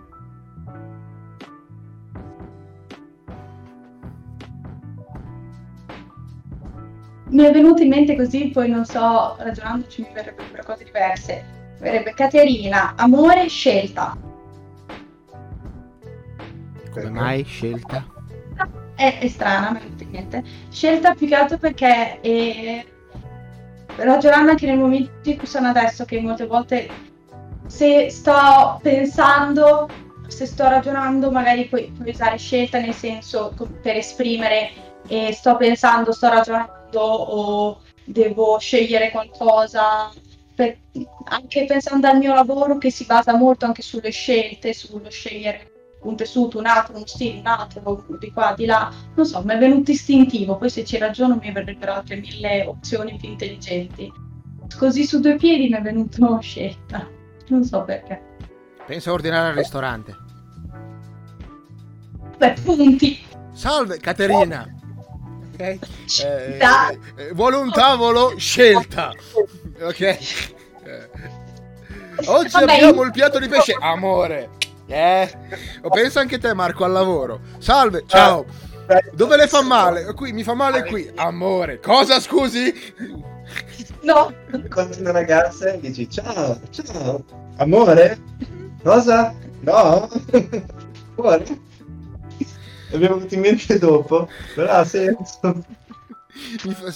Mi 7.27 7.43
è 7.45 7.53
venuto 7.53 7.83
in 7.83 7.89
mente 7.89 8.17
così, 8.17 8.49
poi 8.49 8.69
non 8.69 8.85
so, 8.85 9.37
ragionandoci 9.39 10.03
mi 10.03 10.13
verrebbero 10.13 10.65
cose 10.65 10.83
diverse 10.83 11.63
verrebbe 11.79 12.15
Caterina, 12.15 12.95
amore, 12.97 13.47
scelta. 13.49 14.17
Come 16.91 17.11
mai 17.11 17.45
scelta? 17.45 18.14
È, 18.95 19.19
è 19.19 19.29
strana, 19.29 19.81
niente. 20.09 20.43
Scelta 20.71 21.15
più 21.15 21.27
che 21.27 21.35
altro 21.35 21.59
perché 21.59 22.21
è... 22.21 22.85
ragionando 23.97 24.51
anche 24.51 24.67
nel 24.67 24.79
momento 24.79 25.29
in 25.31 25.37
cui 25.37 25.47
sono 25.47 25.69
adesso, 25.69 26.05
che 26.05 26.21
molte 26.21 26.47
volte 26.47 26.89
se 27.67 28.11
sto 28.11 28.79
pensando, 28.83 29.89
se 30.29 30.47
sto 30.47 30.69
ragionando, 30.69 31.31
magari 31.31 31.67
puoi, 31.67 31.91
puoi 31.97 32.11
usare 32.11 32.37
scelta 32.39 32.79
nel 32.79 32.95
senso 32.95 33.55
per 33.83 33.97
esprimere 33.97 34.71
e 35.09 35.33
sto 35.33 35.57
pensando, 35.57 36.13
sto 36.13 36.29
ragionando 36.29 37.01
o 37.01 37.81
devo 38.05 38.59
scegliere 38.59 39.11
qualcosa 39.11 40.13
per, 40.55 40.77
anche 41.25 41.65
pensando 41.65 42.07
al 42.07 42.19
mio 42.19 42.35
lavoro 42.35 42.79
che 42.79 42.91
si 42.91 43.05
basa 43.05 43.35
molto 43.35 43.65
anche 43.65 43.83
sulle 43.83 44.11
scelte, 44.11 44.73
sullo 44.73 45.11
scegliere 45.11 45.73
un 46.05 46.17
tessuto, 46.17 46.59
un 46.59 46.67
altro, 46.67 46.97
uno 46.97 47.07
stile, 47.07 47.41
un 47.41 47.47
altro, 47.47 48.05
di 48.19 48.31
qua, 48.33 48.55
di 48.57 48.67
là, 48.67 48.93
non 49.15 49.27
so, 49.27 49.43
mi 49.43 49.55
è 49.55 49.59
venuto 49.59 49.91
istintivo, 49.91 50.57
poi 50.57 50.71
se 50.71 50.85
ci 50.85 50.99
ragiono 50.99 51.39
mi 51.41 51.51
verrebbero 51.51 51.93
altre 51.93 52.17
mille 52.17 52.65
opzioni 52.67 53.17
più 53.17 53.29
intelligenti. 53.31 54.13
Così 54.79 55.05
su 55.05 55.21
due 55.21 55.37
piedi 55.37 55.69
mi 55.69 55.77
è 55.77 55.83
venuto 55.83 56.39
scelta, 56.41 57.09
non 57.49 57.65
so 57.65 57.83
perché. 57.83 58.21
Penso 58.87 59.11
a 59.11 59.13
ordinare 59.13 59.49
al 59.49 59.55
ristorante. 59.55 60.17
Beh, 62.37 62.55
punti. 62.63 63.25
Salve, 63.53 63.99
Caterina. 63.99 64.67
Ok? 65.53 65.61
Eh, 65.61 65.79
eh, 67.17 67.33
vuole 67.33 67.57
un 67.57 67.71
tavolo? 67.71 68.35
Scelta. 68.37 69.13
Ok. 69.81 70.01
Eh. 70.01 70.19
Oggi 72.27 72.51
Vabbè, 72.51 72.73
abbiamo 72.73 73.03
il 73.03 73.13
piatto 73.13 73.39
di 73.39 73.49
pesce. 73.49 73.77
Amore. 73.81 74.51
Eh. 74.95 75.29
O 75.83 75.89
pensa 75.89 76.21
anche 76.21 76.39
te, 76.39 76.55
Marco, 76.55 76.85
al 76.85 76.93
lavoro. 76.93 77.41
Salve, 77.59 78.05
ciao. 78.07 78.45
Dove 79.13 79.37
le 79.37 79.49
fa 79.49 79.61
male? 79.61 80.15
Qui, 80.15 80.33
mi 80.33 80.45
fa 80.45 80.55
male 80.55 80.85
qui. 80.85 81.11
Amore. 81.17 81.81
Cosa, 81.81 82.21
scusi? 82.21 82.73
No. 84.03 84.33
Incontri 84.53 85.01
una 85.01 85.11
ragazza 85.11 85.73
e 85.73 85.81
dici 85.81 86.09
ciao, 86.09 86.61
ciao. 86.71 87.25
Amore? 87.57 88.19
Cosa? 88.85 89.35
No? 89.61 90.09
Fuori? 91.17 91.63
Abbiamo 92.93 93.17
avuto 93.17 93.35
in 93.35 93.41
mente 93.41 93.79
dopo, 93.81 94.29
però 94.55 94.71
ha 94.75 94.85
senso. 94.85 95.65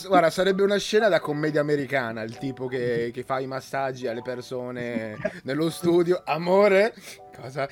Guarda, 0.06 0.30
sarebbe 0.30 0.62
una 0.62 0.78
scena 0.78 1.08
da 1.08 1.20
commedia 1.20 1.60
americana, 1.60 2.22
il 2.22 2.38
tipo 2.38 2.66
che, 2.66 3.10
che 3.12 3.22
fa 3.22 3.38
i 3.38 3.46
massaggi 3.46 4.06
alle 4.06 4.22
persone 4.22 5.16
nello 5.44 5.70
studio. 5.70 6.22
Amore? 6.24 6.94
Cosa? 7.40 7.68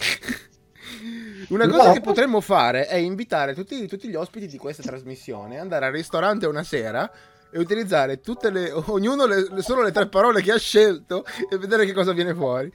Una 1.48 1.68
cosa 1.68 1.92
che 1.92 2.00
potremmo 2.00 2.40
fare 2.40 2.86
è 2.86 2.94
invitare 2.96 3.54
tutti, 3.54 3.86
tutti, 3.86 4.08
gli 4.08 4.14
ospiti 4.14 4.46
di 4.46 4.58
questa 4.58 4.82
trasmissione, 4.82 5.58
andare 5.58 5.86
al 5.86 5.92
ristorante 5.92 6.46
una 6.46 6.62
sera 6.62 7.10
e 7.50 7.58
utilizzare 7.58 8.20
tutte 8.20 8.50
le, 8.50 8.70
ognuno 8.70 9.26
le, 9.26 9.48
solo 9.62 9.82
le 9.82 9.90
tre 9.90 10.08
parole 10.08 10.42
che 10.42 10.52
ha 10.52 10.58
scelto 10.58 11.24
e 11.50 11.58
vedere 11.58 11.84
che 11.84 11.92
cosa 11.92 12.12
viene 12.12 12.34
fuori. 12.34 12.72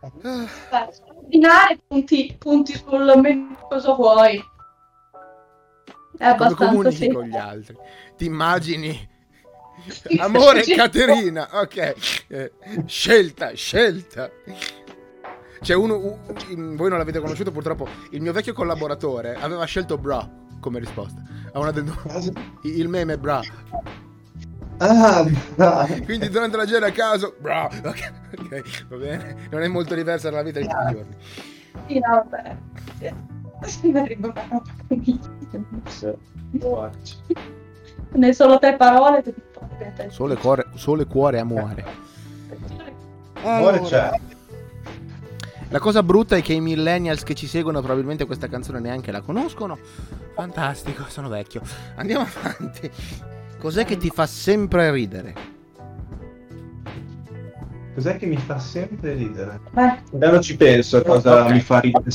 Ordinare 0.00 1.78
punti, 1.86 2.34
punti 2.38 2.74
sul 2.74 3.56
cosa 3.68 3.92
vuoi. 3.94 4.52
È 6.16 6.34
Come 6.36 6.54
comunichi 6.54 6.96
sì. 6.96 7.08
con 7.08 7.24
gli 7.24 7.36
altri? 7.36 7.76
Ti 8.16 8.24
immagini 8.24 9.08
Amore 10.18 10.62
Caterina, 10.62 11.48
ok. 11.52 11.94
Eh, 12.28 12.52
scelta, 12.86 13.52
scelta. 13.54 14.30
C'è 15.60 15.74
uno, 15.74 15.96
un- 16.50 16.76
voi 16.76 16.88
non 16.90 16.98
l'avete 16.98 17.20
conosciuto 17.20 17.50
purtroppo, 17.50 17.88
il 18.10 18.20
mio 18.20 18.32
vecchio 18.32 18.52
collaboratore 18.52 19.34
aveva 19.34 19.64
scelto 19.64 19.98
bra 19.98 20.28
come 20.60 20.78
risposta. 20.78 21.22
A 21.52 21.58
una 21.58 21.70
del- 21.70 21.92
il 22.62 22.88
meme 22.88 23.18
bra. 23.18 23.40
Ah, 24.78 25.24
ah. 25.56 25.86
Quindi 26.04 26.28
durante 26.28 26.56
la 26.56 26.64
gera 26.66 26.86
a 26.86 26.92
caso, 26.92 27.34
bra. 27.38 27.68
Ok, 27.84 28.12
ok, 28.38 28.86
va 28.88 28.96
bene. 28.96 29.48
Non 29.50 29.62
è 29.62 29.68
molto 29.68 29.94
diversa 29.94 30.30
dalla 30.30 30.42
vita 30.42 30.60
di 30.60 30.66
tutti 30.66 30.90
i 30.90 30.92
giorni. 30.92 31.16
Sì, 31.86 31.98
no, 31.98 32.26
vabbè. 32.28 32.56
Una 33.82 34.06
roba 34.06 34.62
qui. 34.88 35.20
Ne 38.12 38.32
solo 38.32 38.58
tre 38.58 38.76
parole. 38.76 39.24
Sole, 40.08 40.36
cuore, 40.36 40.66
sole, 40.74 41.06
cuore, 41.06 41.38
amore. 41.38 41.84
Amore 43.42 43.80
c'è. 43.80 44.10
La 45.70 45.78
cosa 45.80 46.02
brutta 46.02 46.36
è 46.36 46.42
che 46.42 46.52
i 46.52 46.60
millennials 46.60 47.24
che 47.24 47.34
ci 47.34 47.46
seguono 47.46 47.80
probabilmente 47.80 48.26
questa 48.26 48.46
canzone 48.48 48.78
neanche 48.78 49.10
la 49.10 49.20
conoscono. 49.20 49.76
Fantastico, 50.34 51.04
sono 51.08 51.28
vecchio. 51.28 51.62
Andiamo 51.96 52.24
avanti. 52.24 52.90
Cos'è 53.58 53.84
che 53.84 53.96
ti 53.96 54.10
fa 54.10 54.26
sempre 54.26 54.92
ridere? 54.92 55.34
Cos'è 57.94 58.16
che 58.16 58.26
mi 58.26 58.36
fa 58.36 58.58
sempre 58.58 59.14
ridere? 59.14 59.60
Beh, 59.70 60.02
non 60.12 60.42
ci 60.42 60.56
penso 60.56 60.98
a 60.98 61.02
cosa 61.02 61.44
Ok. 61.44 61.50
mi 61.50 61.60
fa 61.60 61.80
ridere 61.80 62.10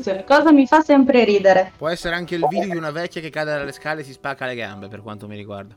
sono. 0.00 0.22
Cosa 0.24 0.52
mi 0.52 0.66
fa 0.66 0.82
sempre 0.82 1.24
ridere? 1.24 1.72
Può 1.76 1.88
essere 1.88 2.14
anche 2.14 2.36
il 2.36 2.46
video 2.48 2.70
di 2.70 2.76
una 2.76 2.92
vecchia 2.92 3.20
che 3.20 3.30
cade 3.30 3.50
dalle 3.50 3.72
scale 3.72 4.02
e 4.02 4.04
si 4.04 4.12
spacca 4.12 4.46
le 4.46 4.54
gambe, 4.54 4.88
per 4.88 5.02
quanto 5.02 5.26
mi 5.26 5.36
riguarda. 5.36 5.74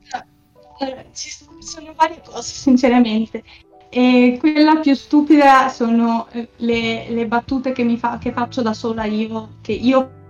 Allora, 0.80 1.04
ci 1.14 1.32
sono 1.60 1.94
varie 1.96 2.22
cose, 2.24 2.54
sinceramente. 2.54 3.44
E 3.90 4.38
quella 4.40 4.78
più 4.78 4.94
stupida 4.94 5.70
sono 5.70 6.28
eh, 6.32 6.50
le, 6.58 7.10
le 7.10 7.28
battute 7.28 7.72
che, 7.72 7.84
mi 7.84 7.98
fa, 7.98 8.18
che 8.18 8.32
faccio 8.32 8.62
da 8.62 8.74
sola 8.74 9.06
io, 9.06 9.58
che 9.62 9.72
io 9.72 10.24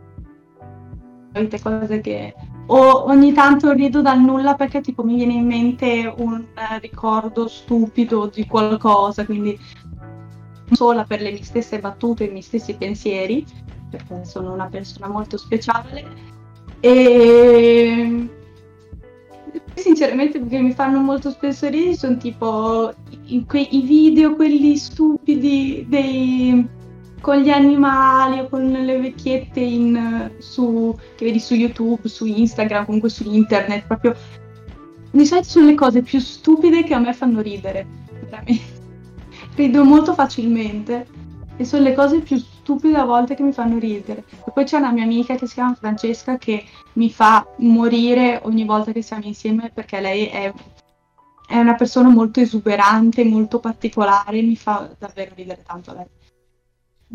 cose 1.62 2.00
che 2.00 2.34
o 2.68 3.06
ogni 3.10 3.34
tanto 3.34 3.72
rido 3.74 4.02
dal 4.02 4.20
nulla 4.20 4.56
perché 4.56 4.82
tipo 4.82 5.04
mi 5.04 5.16
viene 5.16 5.34
in 5.34 5.46
mente 5.46 6.12
un 6.18 6.46
eh, 6.56 6.80
ricordo 6.80 7.48
stupido 7.48 8.28
di 8.28 8.48
qualcosa, 8.48 9.26
quindi 9.26 9.58
sola 10.72 11.04
per 11.04 11.22
le 11.22 11.32
mie 11.32 11.44
stesse 11.44 11.80
battute 11.80 12.24
e 12.24 12.28
i 12.28 12.30
miei 12.32 12.42
stessi 12.42 12.74
pensieri, 12.74 13.46
perché 13.96 14.26
sono 14.26 14.54
una 14.54 14.68
persona 14.68 15.08
molto 15.08 15.38
speciale. 15.38 16.34
E 16.80 18.30
sinceramente 19.74 20.46
che 20.46 20.60
mi 20.60 20.72
fanno 20.72 21.00
molto 21.00 21.30
spesso 21.32 21.68
ridere 21.70 21.96
sono 21.96 22.18
tipo 22.18 22.94
i, 23.26 23.46
que- 23.46 23.60
i 23.60 23.82
video 23.82 24.36
quelli 24.36 24.78
stupidi 24.78 25.86
dei 25.88 26.68
con 27.22 27.38
gli 27.38 27.50
animali 27.50 28.38
o 28.38 28.50
con 28.50 28.70
le 28.70 29.00
vecchiette 29.00 29.60
in, 29.60 30.32
su, 30.38 30.96
che 31.16 31.26
vedi 31.26 31.40
su 31.40 31.56
YouTube, 31.56 32.08
su 32.08 32.26
Instagram, 32.28 32.86
comunque 32.86 33.10
su 33.10 33.24
internet, 33.28 33.88
proprio 33.88 34.16
di 35.10 35.26
solito 35.26 35.48
sono 35.48 35.66
le 35.66 35.74
cose 35.74 36.04
più 36.04 36.20
stupide 36.20 36.84
che 36.84 36.94
a 36.94 37.00
me 37.00 37.14
fanno 37.14 37.42
ridere, 37.42 37.88
veramente. 38.22 38.84
Rido 39.56 39.84
molto 39.84 40.14
facilmente 40.14 41.08
e 41.58 41.66
sono 41.66 41.82
le 41.82 41.96
cose 41.96 42.20
più 42.20 42.38
stupide 42.38 42.55
a 42.74 43.04
volte 43.04 43.36
che 43.36 43.44
mi 43.44 43.52
fanno 43.52 43.78
ridere. 43.78 44.26
E 44.46 44.52
poi 44.52 44.64
c'è 44.64 44.78
una 44.78 44.92
mia 44.92 45.04
amica 45.04 45.36
che 45.36 45.48
si 45.48 45.56
chiama 45.56 45.76
Francesca 45.76 46.38
che 46.38 46.64
mi 46.94 47.12
fa 47.12 47.46
morire 47.58 48.42
ogni 48.44 48.66
volta 48.66 48.92
che 48.92 49.02
siamo 49.02 49.26
insieme 49.26 49.72
perché 49.74 50.00
lei 50.00 50.26
è, 50.28 50.52
è 51.48 51.58
una 51.58 51.76
persona 51.76 52.10
molto 52.10 52.40
esuberante, 52.40 53.24
molto 53.24 53.60
particolare, 53.60 54.42
mi 54.42 54.56
fa 54.56 54.90
davvero 54.98 55.36
ridere 55.36 55.64
tanto 55.64 55.94
lei. 55.94 56.08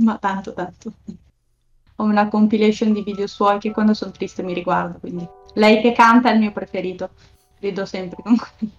Ma 0.05 0.19
tanto, 0.19 0.53
tanto. 0.53 0.93
Ho 1.97 2.05
una 2.05 2.29
compilation 2.29 2.93
di 2.93 3.03
video 3.03 3.27
suoi 3.27 3.59
che 3.59 3.73
quando 3.73 3.93
sono 3.93 4.13
triste 4.13 4.43
mi 4.43 4.55
riguardo, 4.55 4.99
quindi 4.99 5.29
lei 5.55 5.81
che 5.83 5.93
canta 5.93 6.31
è 6.31 6.35
il 6.35 6.41
mio 6.41 6.53
preferito. 6.53 7.11
Rido 7.59 7.85
sempre 7.85 8.23
con 8.23 8.37
quello. 8.37 8.73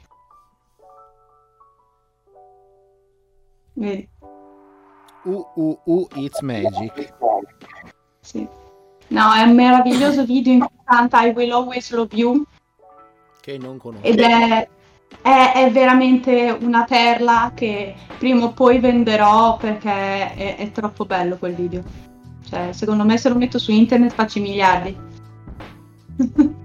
Vedi? 3.73 4.10
Uh, 5.23 6.07
it's 6.15 6.41
magic. 6.41 7.13
Sì. 8.21 8.47
No, 9.07 9.33
è 9.33 9.43
un 9.43 9.55
meraviglioso 9.55 10.25
video 10.25 10.53
in 10.53 10.59
cui 10.59 10.77
canta 10.85 11.23
I 11.23 11.31
Will 11.31 11.51
Always 11.51 11.91
Love 11.91 12.15
You 12.15 12.43
Che 13.41 13.57
non 13.57 13.77
conosco. 13.77 14.05
ed 14.05 14.19
è, 14.19 14.67
è- 15.21 15.51
è 15.53 15.71
veramente 15.71 16.57
una 16.61 16.85
perla 16.85 17.51
che 17.53 17.93
prima 18.17 18.45
o 18.45 18.51
poi 18.53 18.79
venderò 18.79 19.57
perché 19.57 20.33
è, 20.33 20.55
è 20.57 20.71
troppo 20.71 21.05
bello 21.05 21.37
quel 21.37 21.55
video. 21.55 21.83
Cioè, 22.47 22.71
secondo 22.71 23.03
me 23.03 23.17
se 23.17 23.29
lo 23.29 23.35
metto 23.35 23.59
su 23.59 23.71
internet 23.71 24.13
faccio 24.13 24.37
i 24.39 24.41
miliardi. 24.41 24.97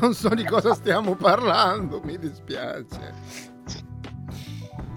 Non 0.00 0.14
so 0.14 0.30
di 0.30 0.44
cosa 0.44 0.74
stiamo 0.74 1.14
parlando, 1.14 2.00
mi 2.02 2.18
dispiace. 2.18 3.12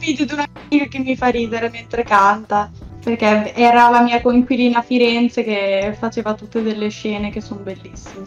Video 0.08 0.26
di 0.26 0.34
una 0.34 0.46
amica 0.70 0.86
che 0.86 1.00
mi 1.00 1.16
fa 1.16 1.28
ridere 1.28 1.70
mentre 1.70 2.04
canta. 2.04 2.72
Perché 3.04 3.54
era 3.54 3.90
la 3.90 4.02
mia 4.02 4.22
coinquilina 4.22 4.80
a 4.80 4.82
Firenze 4.82 5.44
che 5.44 5.96
faceva 5.98 6.34
tutte 6.34 6.62
delle 6.62 6.90
scene 6.90 7.30
che 7.30 7.40
sono 7.40 7.62
bellissime. 7.62 8.24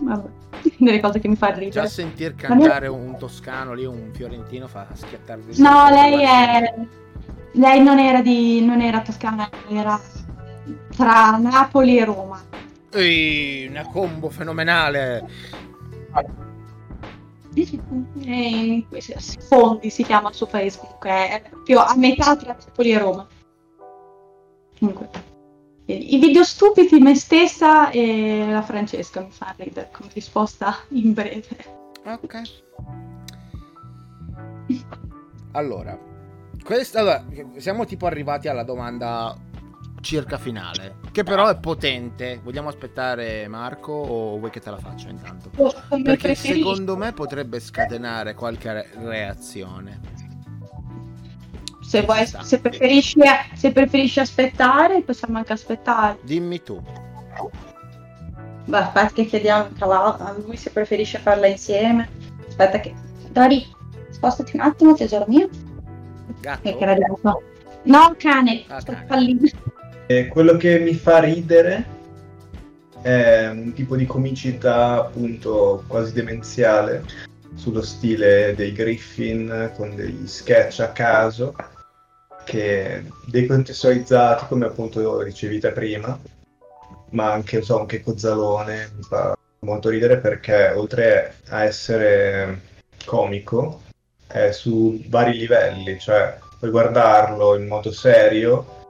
Vabbè, 0.00 0.28
delle 0.76 1.00
cose 1.00 1.20
che 1.20 1.28
mi 1.28 1.36
fa 1.36 1.52
Già 1.52 1.58
ridere. 1.58 1.88
sentir 1.88 2.34
cantare 2.34 2.86
un 2.88 3.16
toscano 3.16 3.72
lì, 3.72 3.86
un 3.86 4.10
fiorentino, 4.12 4.66
fa 4.68 4.86
schiattare 4.92 5.40
di 5.46 5.60
No, 5.62 5.88
lei 5.88 6.22
è. 6.22 6.74
Lei 7.52 7.82
non 7.82 7.98
era 7.98 8.20
di. 8.20 8.62
non 8.62 8.80
era 8.82 9.00
toscana, 9.00 9.48
era 9.70 9.98
tra 10.94 11.36
Napoli 11.38 11.98
e 11.98 12.04
Roma. 12.04 12.42
Ehi, 12.92 13.66
una 13.68 13.86
combo 13.86 14.28
fenomenale. 14.28 15.24
In 17.56 18.88
questi 18.88 19.14
fondi 19.38 19.88
si 19.90 20.02
chiama 20.02 20.30
il 20.30 20.34
suo 20.34 20.46
Facebook, 20.46 21.06
è 21.06 21.42
più 21.62 21.78
a 21.78 21.94
metà 21.96 22.36
tra 22.36 22.56
Napoli 22.58 22.92
e 22.92 22.98
Roma. 22.98 23.26
Comunque. 24.78 25.10
I 25.86 26.18
video 26.18 26.42
stupidi, 26.44 26.98
me 26.98 27.14
stessa 27.14 27.90
e 27.90 28.46
la 28.48 28.62
Francesca 28.62 29.20
mi 29.20 29.30
fa 29.30 29.54
ridere 29.56 29.90
come 29.92 30.08
risposta 30.14 30.78
in 30.88 31.12
breve. 31.12 31.46
Ok. 32.06 32.42
Allora, 35.52 35.98
questa, 36.64 37.00
allora, 37.00 37.24
siamo 37.58 37.84
tipo 37.84 38.06
arrivati 38.06 38.48
alla 38.48 38.64
domanda 38.64 39.36
circa 40.04 40.36
finale, 40.38 40.96
che 41.10 41.24
però 41.24 41.48
è 41.48 41.56
potente. 41.56 42.38
Vogliamo 42.44 42.68
aspettare 42.68 43.48
Marco 43.48 43.92
o 43.92 44.38
vuoi 44.38 44.50
che 44.50 44.60
te 44.60 44.70
la 44.70 44.76
faccia 44.76 45.08
intanto? 45.08 45.50
Perché 46.02 46.34
secondo 46.36 46.96
me 46.96 47.12
potrebbe 47.12 47.58
scatenare 47.58 48.34
qualche 48.34 48.72
re- 48.72 48.90
reazione. 48.98 50.00
se, 51.80 52.02
vuoi- 52.02 52.26
se 52.26 52.60
preferisci, 52.60 53.20
se 53.54 53.72
preferisci 53.72 54.20
aspettare, 54.20 55.02
possiamo 55.02 55.38
anche 55.38 55.52
aspettare. 55.52 56.18
Dimmi 56.22 56.62
tu. 56.62 56.80
Beh, 58.66 58.78
aspetta 58.78 59.12
che 59.12 59.24
chiediamo 59.26 59.68
a 59.78 60.34
lui 60.44 60.56
se 60.56 60.70
preferisce 60.70 61.18
farla 61.18 61.46
insieme. 61.46 62.08
Aspetta 62.48 62.80
che... 62.80 62.94
Dori, 63.30 63.66
spostati 64.10 64.56
un 64.56 64.62
attimo, 64.62 64.94
tesoro 64.94 65.24
mio. 65.28 65.48
Gatto? 66.40 66.76
Che 66.76 66.84
arrivato. 66.84 67.42
No, 67.84 68.14
cane. 68.18 68.64
Ah, 68.68 68.80
sto 68.80 68.92
cane. 68.92 69.06
fallendo. 69.06 69.48
E 70.06 70.28
quello 70.28 70.56
che 70.58 70.78
mi 70.80 70.94
fa 70.94 71.20
ridere 71.20 71.92
è 73.00 73.48
un 73.48 73.72
tipo 73.72 73.96
di 73.96 74.04
comicità 74.04 75.00
appunto 75.00 75.82
quasi 75.86 76.12
demenziale 76.12 77.04
sullo 77.54 77.80
stile 77.80 78.54
dei 78.54 78.72
Griffin 78.72 79.72
con 79.76 79.94
degli 79.94 80.26
sketch 80.26 80.80
a 80.80 80.92
caso 80.92 81.54
che 82.44 83.04
decontestualizzati 83.26 84.46
come 84.46 84.66
appunto 84.66 85.22
dicevi 85.22 85.60
te 85.60 85.70
prima 85.72 86.18
ma 87.10 87.32
anche, 87.32 87.62
so, 87.62 87.78
anche 87.78 88.02
Cozzalone 88.02 88.90
mi 88.96 89.02
fa 89.02 89.36
molto 89.60 89.88
ridere 89.88 90.18
perché 90.18 90.72
oltre 90.74 91.36
a 91.48 91.64
essere 91.64 92.60
comico 93.06 93.82
è 94.26 94.50
su 94.50 95.02
vari 95.08 95.36
livelli 95.36 95.98
cioè 95.98 96.38
puoi 96.58 96.70
guardarlo 96.70 97.56
in 97.56 97.66
modo 97.66 97.92
serio 97.92 98.83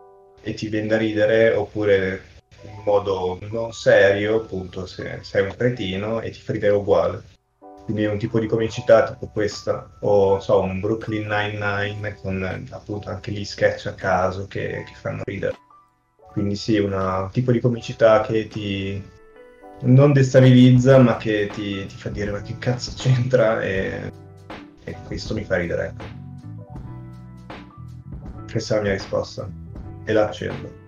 e 0.45 0.53
ti 0.55 0.69
viene 0.69 0.87
da 0.87 0.99
ridere 0.99 1.53
oppure 1.55 2.33
in 2.65 2.83
modo 2.85 3.39
non 3.51 3.73
serio, 3.73 4.43
appunto, 4.43 4.87
se 4.87 5.19
sei 5.23 5.43
un 5.43 5.55
cretino 5.57 6.21
e 6.21 6.31
ti 6.31 6.41
fa 6.41 6.53
ridere 6.53 6.75
uguale. 6.75 7.23
Quindi 7.85 8.05
un 8.07 8.19
tipo 8.19 8.39
di 8.39 8.47
comicità 8.47 9.11
tipo 9.13 9.27
questa, 9.29 9.91
o 10.01 10.39
so, 10.41 10.61
un 10.61 10.81
Brooklyn 10.81 11.27
Nine-Nine 11.27 12.15
con 12.21 12.67
appunto 12.71 13.11
anche 13.11 13.31
gli 13.31 13.45
sketch 13.45 13.87
a 13.87 13.95
caso 13.95 14.47
che, 14.47 14.85
che 14.87 14.95
fanno 14.95 15.23
ridere. 15.25 15.57
Quindi 16.33 16.57
sì, 16.57 16.79
una- 16.79 17.21
un 17.21 17.31
tipo 17.31 17.53
di 17.53 17.61
comicità 17.61 18.23
che 18.23 18.49
ti 18.49 19.03
non 19.81 20.13
destabilizza, 20.13 20.99
ma 20.99 21.17
che 21.17 21.51
ti, 21.53 21.85
ti 21.87 21.95
fa 21.97 22.09
dire 22.09 22.31
ma 22.31 22.41
che 22.41 22.57
cazzo 22.59 22.93
c'entra 22.97 23.61
e, 23.63 24.11
e 24.85 24.97
questo 25.07 25.35
mi 25.35 25.45
fa 25.45 25.57
ridere. 25.57 25.87
ecco. 25.89 26.23
Questa 28.51 28.75
è 28.75 28.77
la 28.79 28.83
mia 28.83 28.93
risposta 28.93 29.64
e 30.05 30.13
la 30.13 30.29
accendo. 30.29 30.83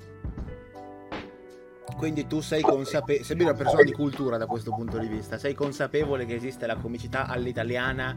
Quindi 1.96 2.26
tu 2.26 2.40
sei 2.40 2.60
consapevole, 2.60 3.24
sembri 3.24 3.46
una 3.46 3.54
persona 3.54 3.82
di 3.82 3.92
cultura 3.92 4.36
da 4.36 4.46
questo 4.46 4.70
punto 4.70 4.98
di 4.98 5.06
vista, 5.06 5.38
sei 5.38 5.54
consapevole 5.54 6.26
che 6.26 6.34
esiste 6.34 6.66
la 6.66 6.76
comicità 6.76 7.26
all'italiana 7.26 8.14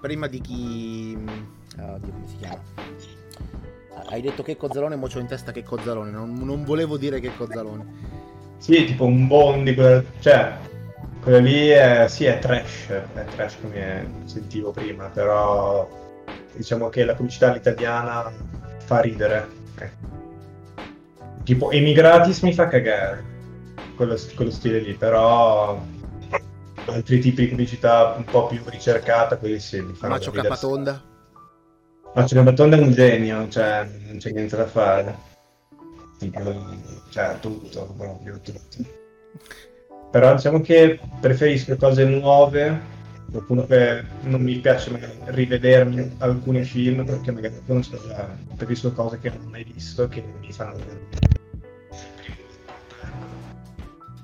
prima 0.00 0.26
di 0.28 0.40
chi... 0.40 1.18
ah, 1.78 1.92
Oddio, 1.94 2.10
come 2.12 2.26
si 2.26 2.36
chiama? 2.36 2.60
Hai 4.08 4.22
detto 4.22 4.42
che 4.42 4.56
Cozzalone, 4.56 4.96
mo 4.96 5.08
c'ho 5.08 5.18
in 5.18 5.26
testa 5.26 5.52
che 5.52 5.62
Cozzalone, 5.62 6.10
non, 6.10 6.32
non 6.32 6.64
volevo 6.64 6.96
dire 6.96 7.20
che 7.20 7.34
Cozzalone. 7.36 8.10
Sì, 8.56 8.84
tipo 8.84 9.04
un 9.04 9.26
bondi, 9.26 9.74
quella- 9.74 10.02
cioè, 10.20 10.56
quello 11.22 11.38
lì 11.38 11.68
è, 11.68 12.06
sì, 12.08 12.24
è 12.24 12.38
trash, 12.38 12.88
è 12.88 13.24
trash 13.34 13.56
come 13.60 14.22
sentivo 14.24 14.70
prima, 14.70 15.08
però 15.08 15.86
diciamo 16.54 16.88
che 16.88 17.04
la 17.04 17.14
comicità 17.14 17.50
all'italiana 17.50 18.32
fa 18.78 19.00
ridere. 19.00 19.60
Tipo 21.44 21.70
Emigratis 21.70 22.40
mi 22.42 22.52
fa 22.52 22.68
cagare, 22.68 23.24
quello, 23.96 24.16
quello 24.36 24.50
stile 24.50 24.78
lì, 24.78 24.94
però 24.94 25.80
altri 26.86 27.20
tipi 27.20 27.42
di 27.42 27.50
comicità 27.50 28.14
un 28.16 28.24
po' 28.24 28.46
più 28.46 28.60
ricercata, 28.66 29.36
quelli 29.36 29.58
sì, 29.58 29.80
mi 29.80 29.94
fanno 29.94 30.14
Macio 30.14 30.30
ridere. 30.30 30.48
Capatonda. 30.48 31.02
Macio 32.14 32.34
Capatonda 32.34 32.76
è 32.76 32.80
un 32.80 32.92
genio, 32.92 33.48
cioè 33.48 33.88
non 34.06 34.18
c'è 34.18 34.30
niente 34.30 34.56
da 34.56 34.66
fare. 34.66 35.30
Tipo, 36.18 36.40
cioè 37.10 37.38
tutto, 37.40 37.92
proprio 37.96 38.38
tutto. 38.40 39.00
Però 40.10 40.34
diciamo 40.34 40.60
che 40.60 41.00
preferisco 41.20 41.74
cose 41.76 42.04
nuove, 42.04 42.80
o 43.34 43.44
comunque 43.46 44.06
non 44.22 44.42
mi 44.42 44.58
piace 44.58 44.90
magari 44.90 45.18
rivedermi 45.26 46.16
alcuni 46.18 46.62
film 46.64 47.04
perché 47.04 47.32
magari 47.32 47.54
conosco 47.66 47.98
già, 48.06 48.28
preferisco 48.56 48.92
cose 48.92 49.18
che 49.18 49.30
non 49.30 49.46
ho 49.46 49.50
mai 49.50 49.64
visto 49.64 50.06
che 50.08 50.22
mi 50.40 50.52
fanno. 50.52 50.78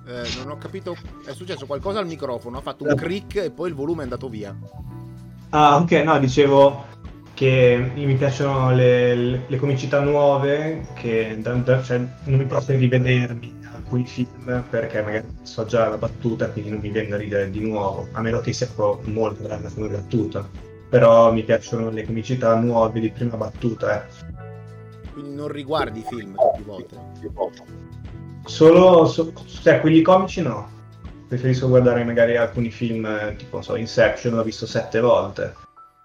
Eh, 0.07 0.23
non 0.39 0.51
ho 0.51 0.57
capito, 0.59 0.97
è 1.27 1.33
successo 1.33 1.67
qualcosa 1.67 1.99
al 1.99 2.07
microfono, 2.07 2.59
ha 2.59 2.63
fatto 2.63 2.85
un 2.85 2.95
crick 2.95 3.37
e 3.37 3.51
poi 3.51 3.69
il 3.69 3.75
volume 3.75 4.01
è 4.01 4.03
andato 4.05 4.29
via. 4.29 4.57
Ah, 5.51 5.77
ok, 5.79 5.91
no, 6.05 6.19
dicevo 6.19 6.85
che 7.35 7.91
mi 7.95 8.15
piacciono 8.17 8.75
le, 8.75 9.15
le- 9.15 9.43
le 9.47 9.57
comicità 9.59 10.01
nuove, 10.01 10.87
che 10.95 11.37
da- 11.41 11.53
da- 11.55 11.83
cioè, 11.83 11.99
non 12.25 12.39
mi 12.39 12.47
piace 12.47 12.77
rivedermi 12.77 13.58
alcuni 13.89 14.05
film 14.05 14.65
perché 14.69 15.03
magari 15.03 15.27
so 15.43 15.65
già 15.65 15.89
la 15.89 15.97
battuta, 15.97 16.51
quindi 16.51 16.71
non 16.71 16.81
mi 16.81 16.91
viene 16.91 17.09
da 17.09 17.17
ridere 17.17 17.51
di 17.51 17.61
nuovo, 17.61 18.07
a 18.13 18.21
meno 18.21 18.41
che 18.41 18.53
sia 18.53 18.69
proprio 18.75 19.13
molto 19.13 19.43
grande 19.43 19.73
come 19.73 19.89
battuta. 19.89 20.47
Però 20.91 21.33
mi 21.33 21.43
piacciono 21.43 21.91
le 21.91 22.05
comicità 22.05 22.55
nuove 22.59 23.01
di 23.01 23.11
prima 23.11 23.37
battuta, 23.37 24.05
eh. 24.05 24.09
Quindi 25.13 25.35
non 25.35 25.49
riguardi 25.49 26.01
i 26.01 26.05
film 26.05 26.35
le 26.35 27.31
volte. 27.33 27.63
Solo, 28.45 29.07
so- 29.07 29.33
cioè, 29.63 29.81
quelli 29.81 30.03
comici 30.03 30.43
no. 30.43 30.77
Preferisco 31.29 31.69
guardare 31.69 32.05
magari 32.05 32.37
alcuni 32.37 32.71
film, 32.71 33.05
eh, 33.05 33.35
tipo, 33.37 33.61
so, 33.61 33.77
Inception 33.77 34.35
l'ho 34.35 34.43
visto 34.43 34.67
sette 34.67 35.01
volte, 35.01 35.55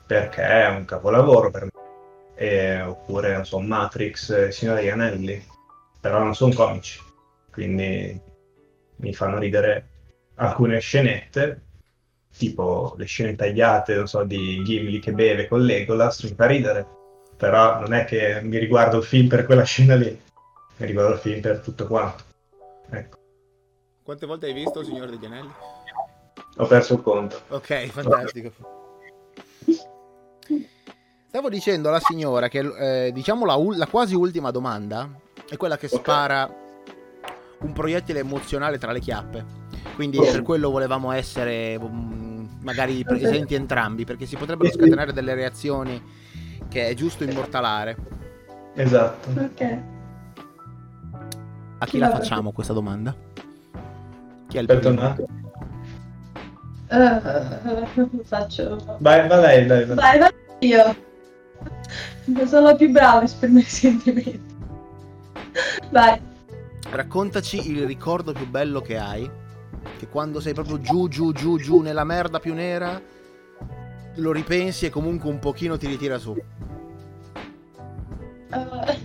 perché 0.06 0.42
è 0.42 0.68
un 0.68 0.84
capolavoro 0.84 1.50
per 1.50 1.64
me. 1.64 1.72
E- 2.36 2.82
oppure, 2.82 3.34
non 3.34 3.46
so, 3.46 3.60
Matrix, 3.60 4.30
eh, 4.32 4.52
Signore 4.52 4.82
degli 4.82 4.90
Anelli. 4.90 5.42
Però 6.02 6.22
non 6.22 6.36
sono 6.36 6.54
comici, 6.54 7.00
quindi 7.54 8.20
mi 8.98 9.14
fanno 9.14 9.38
ridere 9.38 9.90
alcune 10.36 10.80
scenette, 10.80 11.62
tipo 12.36 12.96
le 12.98 13.06
scene 13.06 13.36
tagliate, 13.36 13.94
non 13.96 14.08
so, 14.08 14.24
di 14.24 14.62
Gimli 14.64 15.00
che 15.00 15.14
beve 15.14 15.48
con 15.48 15.64
Legolas, 15.64 16.24
mi 16.24 16.34
fa 16.36 16.48
ridere. 16.48 16.86
Però 17.38 17.80
non 17.80 17.94
è 17.94 18.06
che 18.06 18.42
mi 18.42 18.58
riguardo 18.58 18.98
il 18.98 19.04
film 19.04 19.28
per 19.28 19.46
quella 19.46 19.64
scena 19.64 19.96
lì, 19.96 20.20
mi 20.78 20.86
riguardo 20.86 21.14
il 21.14 21.20
film 21.20 21.42
per 21.42 21.60
tutto 21.60 21.86
quanto. 21.86 22.24
Ecco, 22.90 23.18
Quante 24.04 24.26
volte 24.26 24.48
hai 24.48 24.54
visto 24.54 24.80
il 24.80 24.86
Signore 24.86 25.12
degli 25.12 25.26
Anelli? 25.26 25.52
ho 26.58 26.66
perso 26.68 26.94
il 26.96 27.02
conto. 27.02 27.40
Ok, 27.50 27.86
fantastico. 27.88 28.52
Stavo 31.28 31.50
dicendo 31.50 31.90
alla 31.90 32.00
signora 32.00 32.48
che, 32.48 32.60
eh, 33.08 33.12
diciamo, 33.12 33.46
la, 33.46 33.58
la 33.76 33.88
quasi 33.88 34.14
ultima 34.14 34.52
domanda 34.52 35.10
è 35.50 35.58
quella 35.58 35.78
che 35.78 35.88
Ok. 35.88 35.94
spara 35.94 36.63
un 37.64 37.74
proiettile 37.74 38.20
emozionale 38.20 38.78
tra 38.78 38.92
le 38.92 39.00
chiappe. 39.00 39.46
Quindi 39.96 40.18
Oh. 40.18 40.32
per 40.32 40.42
quello 40.42 40.70
volevamo 40.72 41.12
essere 41.12 41.78
mm, 41.80 42.46
magari 42.62 43.04
presenti 43.04 43.56
entrambi, 43.56 44.06
perché 44.06 44.26
si 44.26 44.36
potrebbero 44.36 44.72
scatenare 44.72 45.14
delle 45.14 45.34
reazioni 45.34 46.02
che 46.70 46.88
è 46.88 46.94
giusto 46.94 47.24
immortalare. 47.24 47.96
Esatto. 48.76 49.30
Ok. 49.40 49.78
A 51.80 51.86
chi 51.86 51.98
la 51.98 52.10
facciamo 52.10 52.52
questa 52.52 52.74
domanda? 52.74 53.14
Chi 54.48 54.58
è 54.58 54.62
il 54.62 54.70
Aspetta 54.70 54.90
un 54.90 54.96
primo? 54.96 55.10
attimo. 55.10 55.28
Eh, 56.90 58.24
faccio. 58.24 58.98
Vai, 59.00 59.28
vai 59.28 59.42
lei, 59.42 59.66
dai, 59.66 59.86
vai. 59.86 59.96
Vai, 59.96 60.20
vai 60.20 60.32
io. 60.60 61.12
Sono 62.48 62.68
la 62.68 62.76
più 62.76 62.90
brava 62.90 63.20
a 63.20 63.24
esprimere 63.24 63.66
sentimenti. 63.66 64.42
Vai. 65.92 66.20
Raccontaci 66.90 67.72
il 67.72 67.86
ricordo 67.86 68.34
più 68.34 68.48
bello 68.48 68.82
che 68.82 68.98
hai. 68.98 69.30
Che 69.98 70.08
quando 70.08 70.40
sei 70.40 70.54
proprio 70.54 70.80
giù, 70.80 71.08
giù, 71.08 71.32
giù, 71.32 71.58
giù 71.58 71.80
nella 71.82 72.04
merda 72.04 72.40
più 72.40 72.54
nera, 72.54 73.02
lo 74.16 74.32
ripensi 74.32 74.86
e 74.86 74.90
comunque 74.90 75.30
un 75.30 75.40
pochino 75.40 75.78
ti 75.78 75.88
ritira 75.88 76.18
su. 76.18 76.36
Eh, 78.52 79.00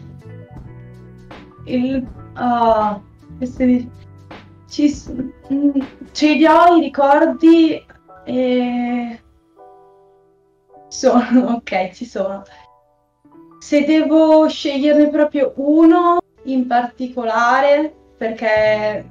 il 1.64 2.06
ah, 2.34 3.00
queste 3.36 3.66
di- 3.66 3.90
ci, 4.68 4.94
mm, 5.52 5.80
ce 6.12 6.34
li 6.34 6.46
ho 6.46 6.76
i 6.76 6.80
ricordi 6.80 7.84
e 8.24 9.20
sono 10.88 11.54
ok 11.56 11.90
ci 11.92 12.04
sono 12.04 12.42
se 13.58 13.84
devo 13.84 14.48
sceglierne 14.48 15.08
proprio 15.08 15.52
uno 15.56 16.18
in 16.44 16.66
particolare 16.66 17.94
perché 18.16 19.04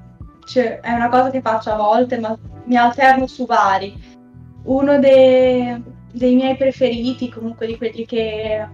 cioè, 0.45 0.79
è 0.79 0.91
una 0.93 1.09
cosa 1.09 1.29
che 1.29 1.41
faccio 1.41 1.71
a 1.71 1.75
volte 1.75 2.19
ma 2.19 2.37
mi 2.65 2.75
alterno 2.75 3.27
su 3.27 3.45
vari. 3.45 4.15
Uno 4.63 4.99
de- 4.99 5.81
dei 6.11 6.35
miei 6.35 6.55
preferiti 6.55 7.29
comunque 7.29 7.67
di 7.67 7.77
quelli 7.77 8.05
che 8.05 8.67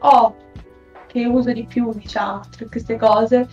ho 0.00 0.36
che 1.06 1.26
uso 1.26 1.52
di 1.52 1.64
più, 1.64 1.92
diciamo, 1.94 2.40
tra 2.50 2.66
queste 2.66 2.96
cose, 2.96 3.46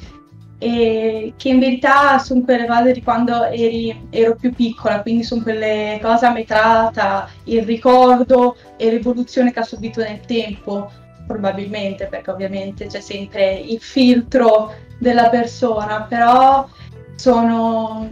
e 0.57 1.33
che 1.37 1.49
in 1.49 1.59
verità 1.59 2.17
sono 2.19 2.41
quelle 2.41 2.65
cose 2.65 2.93
di 2.93 3.03
quando 3.03 3.43
eri- 3.45 4.07
ero 4.09 4.35
più 4.35 4.53
piccola, 4.53 5.01
quindi 5.01 5.23
sono 5.23 5.41
quelle 5.41 5.99
cose 6.01 6.25
a 6.25 6.31
metà 6.31 6.89
tra 6.93 7.29
il 7.45 7.63
ricordo 7.63 8.55
e 8.77 8.91
l'evoluzione 8.91 9.51
che 9.51 9.59
ha 9.59 9.63
subito 9.63 10.01
nel 10.01 10.21
tempo, 10.21 10.89
probabilmente, 11.29 12.07
perché 12.07 12.31
ovviamente 12.31 12.87
c'è 12.87 13.01
sempre 13.01 13.53
il 13.53 13.79
filtro 13.79 14.73
della 14.97 15.29
persona, 15.29 16.01
però 16.01 16.67
sono, 17.13 18.09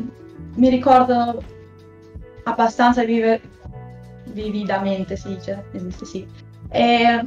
mi 0.53 0.69
ricordo 0.69 1.43
abbastanza 2.43 3.03
vive- 3.03 3.41
vividamente, 4.25 5.15
si 5.15 5.29
dice, 5.29 5.65
esiste 5.71 6.05
sì. 6.05 6.27
E 6.69 7.25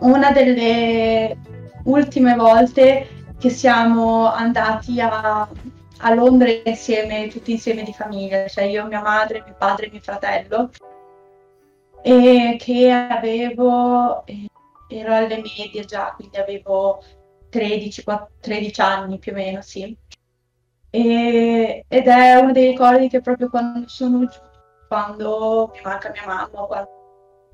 una 0.00 0.32
delle 0.32 1.38
ultime 1.84 2.34
volte 2.34 3.08
che 3.38 3.48
siamo 3.48 4.30
andati 4.30 5.00
a, 5.00 5.48
a 5.98 6.14
Londra 6.14 6.50
insieme, 6.62 7.28
tutti 7.28 7.52
insieme 7.52 7.84
di 7.84 7.94
famiglia, 7.94 8.46
cioè 8.48 8.64
io, 8.64 8.84
mia 8.86 9.00
madre, 9.00 9.42
mio 9.46 9.54
padre 9.56 9.88
mio 9.90 10.00
fratello, 10.00 10.68
e 12.02 12.56
che 12.58 12.90
avevo, 12.90 14.24
ero 14.98 15.14
alle 15.14 15.36
medie 15.40 15.84
già, 15.84 16.12
quindi 16.16 16.36
avevo 16.38 17.02
13, 17.48 18.02
quatt- 18.02 18.30
13 18.40 18.80
anni 18.80 19.18
più 19.18 19.32
o 19.32 19.34
meno, 19.34 19.60
sì. 19.62 19.96
E- 20.90 21.84
ed 21.88 22.06
è 22.06 22.34
uno 22.34 22.52
dei 22.52 22.66
ricordi 22.68 23.08
che 23.08 23.20
proprio 23.20 23.48
quando 23.48 23.88
sono 23.88 24.26
giù, 24.26 24.38
quando 24.88 25.70
mi 25.74 25.80
manca 25.82 26.10
mia 26.10 26.26
mamma, 26.26 26.66
quando 26.66 26.90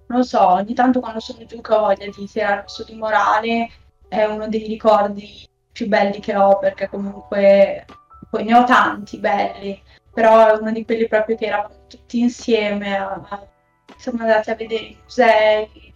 non 0.09 0.25
so, 0.25 0.47
ogni 0.49 0.75
tanto 0.75 1.01
quando 1.01 1.21
sono 1.21 1.45
giù 1.45 1.61
che 1.61 1.73
ho 1.75 1.81
voglia 1.81 2.07
di 2.07 2.27
tirare 2.27 2.65
su 2.67 2.85
di 2.85 2.95
morale, 2.97 3.69
è 4.09 4.25
uno 4.25 4.49
dei 4.49 4.67
ricordi 4.67 5.47
più 5.71 5.87
belli 5.87 6.19
che 6.21 6.35
ho, 6.37 6.59
perché 6.59 6.89
comunque 6.89 7.85
poi 8.31 8.45
ne 8.45 8.55
ho 8.55 8.65
tanti 8.65 9.19
belli, 9.19 9.81
però 10.13 10.49
è 10.55 10.59
uno 10.59 10.73
di 10.73 10.85
quelli 10.85 11.07
proprio 11.07 11.37
che 11.37 11.47
eravamo 11.47 11.87
tutti 11.89 12.21
insieme, 12.21 12.97
a- 12.97 13.21
a- 13.29 13.47
siamo 13.97 14.23
andati 14.23 14.51
a 14.51 14.55
vedere 14.55 14.85
i 14.85 14.99
musei 15.03 15.88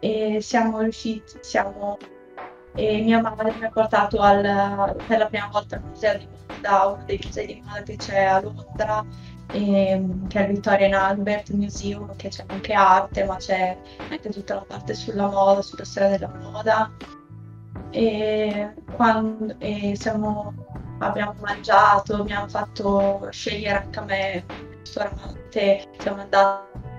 e 0.00 0.38
siamo 0.40 0.80
riusciti, 0.80 1.38
siamo, 1.40 1.96
e 2.74 3.02
mia 3.02 3.20
madre 3.20 3.54
mi 3.58 3.64
ha 3.64 3.70
portato 3.70 4.20
al- 4.20 4.96
per 5.06 5.18
la 5.18 5.26
prima 5.26 5.48
volta 5.52 5.76
al 5.76 5.82
museo 5.84 6.18
di 6.18 6.28
da 6.60 6.86
uno 6.86 7.04
dei 7.06 7.18
musei 7.24 7.46
di 7.46 7.62
moda 7.64 7.82
che 7.82 7.96
c'è 7.96 8.24
a 8.24 8.40
Londra, 8.40 9.02
ehm, 9.52 10.26
che 10.28 10.38
è 10.40 10.42
il 10.48 10.52
Victoria 10.54 10.86
and 10.86 10.94
Albert 10.94 11.50
Museum, 11.52 12.14
che 12.16 12.28
c'è 12.28 12.44
anche 12.48 12.72
arte, 12.74 13.24
ma 13.24 13.36
c'è 13.36 13.78
anche 14.10 14.28
tutta 14.30 14.54
la 14.56 14.64
parte 14.66 14.94
sulla 14.94 15.26
moda, 15.28 15.62
sulla 15.62 15.84
storia 15.84 16.10
della 16.10 16.34
moda. 16.38 16.90
E, 17.92 18.74
quando, 18.94 19.56
e 19.58 19.94
siamo, 19.96 20.54
abbiamo 20.98 21.34
mangiato, 21.40 22.14
hanno 22.28 22.48
fatto 22.48 23.28
scegliere 23.30 23.78
anche 23.84 23.98
a 23.98 24.04
me 24.04 24.44
un 24.48 24.78
ristorante, 24.78 25.88
siamo 25.98 26.20
andati 26.22 26.89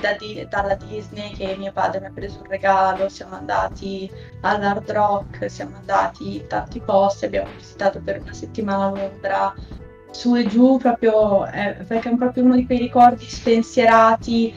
da 0.00 0.12
Di- 0.14 0.46
dalla 0.48 0.74
Disney 0.74 1.32
che 1.32 1.56
mio 1.56 1.72
padre 1.72 2.00
mi 2.00 2.06
ha 2.06 2.12
preso 2.12 2.40
un 2.40 2.48
regalo, 2.48 3.08
siamo 3.08 3.36
andati 3.36 4.10
all'Hard 4.40 4.90
Rock, 4.90 5.50
siamo 5.50 5.76
andati 5.76 6.36
in 6.36 6.46
tanti 6.48 6.80
posti, 6.80 7.26
abbiamo 7.26 7.50
visitato 7.56 8.00
per 8.02 8.20
una 8.20 8.32
settimana 8.32 8.90
Londra, 8.90 9.54
su 10.16 10.34
e 10.34 10.46
giù 10.46 10.78
proprio, 10.78 11.46
eh, 11.46 11.84
perché 11.86 12.10
è 12.10 12.16
proprio 12.16 12.44
uno 12.44 12.56
di 12.56 12.64
quei 12.66 12.78
ricordi 12.78 13.24
spensierati. 13.26 14.54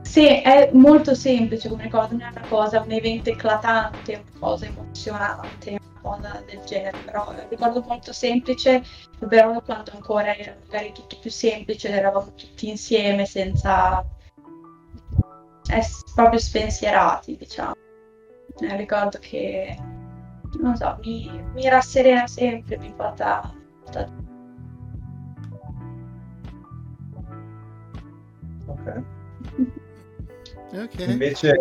Se 0.00 0.42
è 0.42 0.70
molto 0.72 1.14
semplice 1.14 1.68
come 1.68 1.84
ricordo, 1.84 2.16
non 2.16 2.22
è 2.22 2.30
una 2.30 2.46
cosa, 2.48 2.80
un 2.80 2.90
evento 2.90 3.30
eclatante, 3.30 4.14
una 4.14 4.38
cosa 4.38 4.66
emozionante, 4.66 5.70
una 5.70 6.00
cosa 6.00 6.42
del 6.46 6.60
genere, 6.64 6.96
però 7.04 7.34
ricordo 7.48 7.84
molto 7.86 8.12
semplice, 8.12 8.82
però 9.28 9.60
quando 9.62 9.90
ancora 9.92 10.34
era 10.36 10.54
magari 10.64 10.92
tutto 10.92 11.18
più 11.20 11.30
semplice, 11.30 11.88
eravamo 11.88 12.32
tutti 12.34 12.68
insieme 12.68 13.26
senza 13.26 14.04
proprio 16.14 16.38
spensierati, 16.38 17.36
diciamo. 17.36 17.74
Eh, 18.60 18.76
ricordo 18.76 19.18
che, 19.20 19.76
non 20.60 20.76
so, 20.76 20.98
mi, 21.02 21.42
mi 21.54 21.68
rasserena 21.68 22.26
sempre, 22.26 22.78
mi 22.78 22.92
porta... 22.96 23.52
porta- 23.82 24.10
Ok. 28.66 29.02
Ok. 30.74 31.06
Invece, 31.06 31.54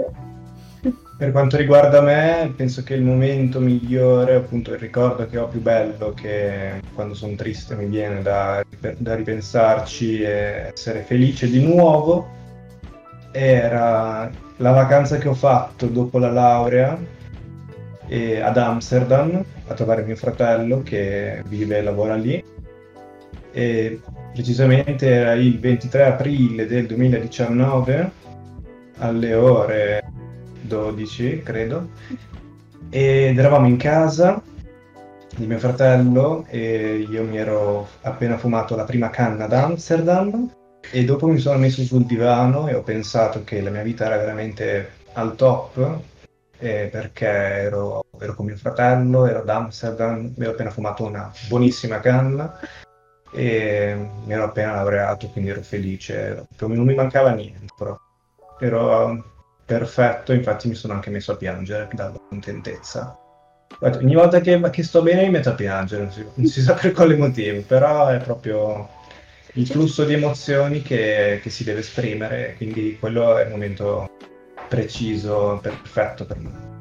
per 1.19 1.31
quanto 1.31 1.55
riguarda 1.55 2.01
me, 2.01 2.51
penso 2.55 2.81
che 2.81 2.95
il 2.95 3.03
momento 3.03 3.59
migliore, 3.59 4.34
appunto 4.34 4.73
il 4.73 4.80
ricordo 4.80 5.27
che 5.27 5.38
ho 5.38 5.47
più 5.47 5.61
bello, 5.61 6.13
che 6.13 6.81
quando 6.95 7.13
sono 7.13 7.35
triste 7.35 7.75
mi 7.75 7.85
viene 7.85 8.23
da, 8.23 8.63
da 8.97 9.13
ripensarci 9.13 10.23
e 10.23 10.71
essere 10.73 11.03
felice 11.03 11.47
di 11.47 11.63
nuovo, 11.63 12.27
era 13.34 14.30
la 14.57 14.72
vacanza 14.72 15.18
che 15.18 15.27
ho 15.27 15.34
fatto 15.34 15.88
dopo 15.88 16.19
la 16.19 16.31
laurea 16.31 16.97
eh, 18.07 18.39
ad 18.39 18.57
Amsterdam 18.57 19.43
a 19.68 19.73
trovare 19.73 20.03
mio 20.03 20.15
fratello 20.15 20.84
che 20.84 21.41
vive 21.47 21.80
e 21.80 21.81
lavora 21.81 22.15
lì. 22.15 22.43
E 23.51 23.99
precisamente 24.31 25.10
era 25.10 25.34
il 25.34 25.60
23 25.60 26.05
aprile 26.05 26.68
del 26.68 26.85
2019 26.85 28.11
alle 28.97 29.34
ore 29.34 30.03
12, 30.61 31.41
credo, 31.43 31.89
ed 32.89 33.38
eravamo 33.38 33.68
in 33.68 33.77
casa 33.77 34.41
di 35.35 35.47
mio 35.47 35.57
fratello 35.57 36.45
e 36.47 37.07
io 37.10 37.23
mi 37.23 37.38
ero 37.38 37.88
appena 38.01 38.38
fumato 38.38 38.76
la 38.76 38.84
prima 38.84 39.10
canna 39.10 39.45
ad 39.45 39.53
Amsterdam 39.53 40.49
e 40.91 41.05
dopo 41.05 41.27
mi 41.27 41.39
sono 41.39 41.57
messo 41.57 41.84
sul 41.84 42.05
divano 42.05 42.68
e 42.68 42.76
ho 42.76 42.84
pensato 42.84 43.43
che 43.43 43.61
la 43.61 43.69
mia 43.69 43.84
vita 43.84 44.05
era 44.05 44.18
veramente 44.18 45.01
al 45.14 45.35
top 45.35 46.01
eh, 46.60 46.88
perché 46.91 47.27
ero, 47.27 48.05
ero 48.19 48.35
con 48.35 48.45
mio 48.45 48.55
fratello, 48.55 49.26
ero 49.26 49.39
ad 49.39 49.49
Amsterdam, 49.49 50.34
mi 50.35 50.43
ero 50.43 50.51
appena 50.51 50.69
fumato 50.69 51.05
una 51.05 51.31
buonissima 51.47 51.99
canna 51.99 52.60
e 53.34 53.95
mi 54.26 54.31
ero 54.31 54.43
appena 54.45 54.76
laureato, 54.76 55.27
quindi 55.30 55.49
ero 55.49 55.61
felice, 55.61 56.47
non 56.57 56.85
mi 56.85 56.93
mancava 56.93 57.31
niente, 57.31 57.73
però 57.77 57.99
ero 58.60 59.31
perfetto, 59.65 60.34
infatti 60.34 60.68
mi 60.68 60.76
sono 60.76 60.93
anche 60.93 61.10
messo 61.10 61.31
a 61.31 61.38
piangere 61.38 61.89
dalla 61.93 62.19
contentezza. 62.30 63.18
Ogni 63.80 64.14
volta 64.14 64.39
che, 64.39 64.61
che 64.69 64.84
sto 64.84 65.01
bene 65.01 65.23
mi 65.23 65.31
metto 65.31 65.49
a 65.49 65.55
piangere, 65.55 66.03
non 66.03 66.11
si, 66.11 66.26
non 66.34 66.47
si 66.47 66.61
sa 66.61 66.73
per 66.73 66.91
quale 66.91 67.18
motivo, 67.18 67.61
però 67.68 68.07
è 68.07 68.19
proprio 68.19 68.88
il 69.53 69.67
flusso 69.67 70.03
di 70.03 70.13
emozioni 70.13 70.81
che, 70.81 71.39
che 71.41 71.49
si 71.49 71.63
deve 71.63 71.81
esprimere, 71.81 72.55
quindi 72.57 72.97
quello 72.99 73.38
è 73.38 73.43
il 73.43 73.51
momento 73.51 74.09
preciso, 74.67 75.59
perfetto 75.61 76.25
per 76.25 76.39
me. 76.39 76.71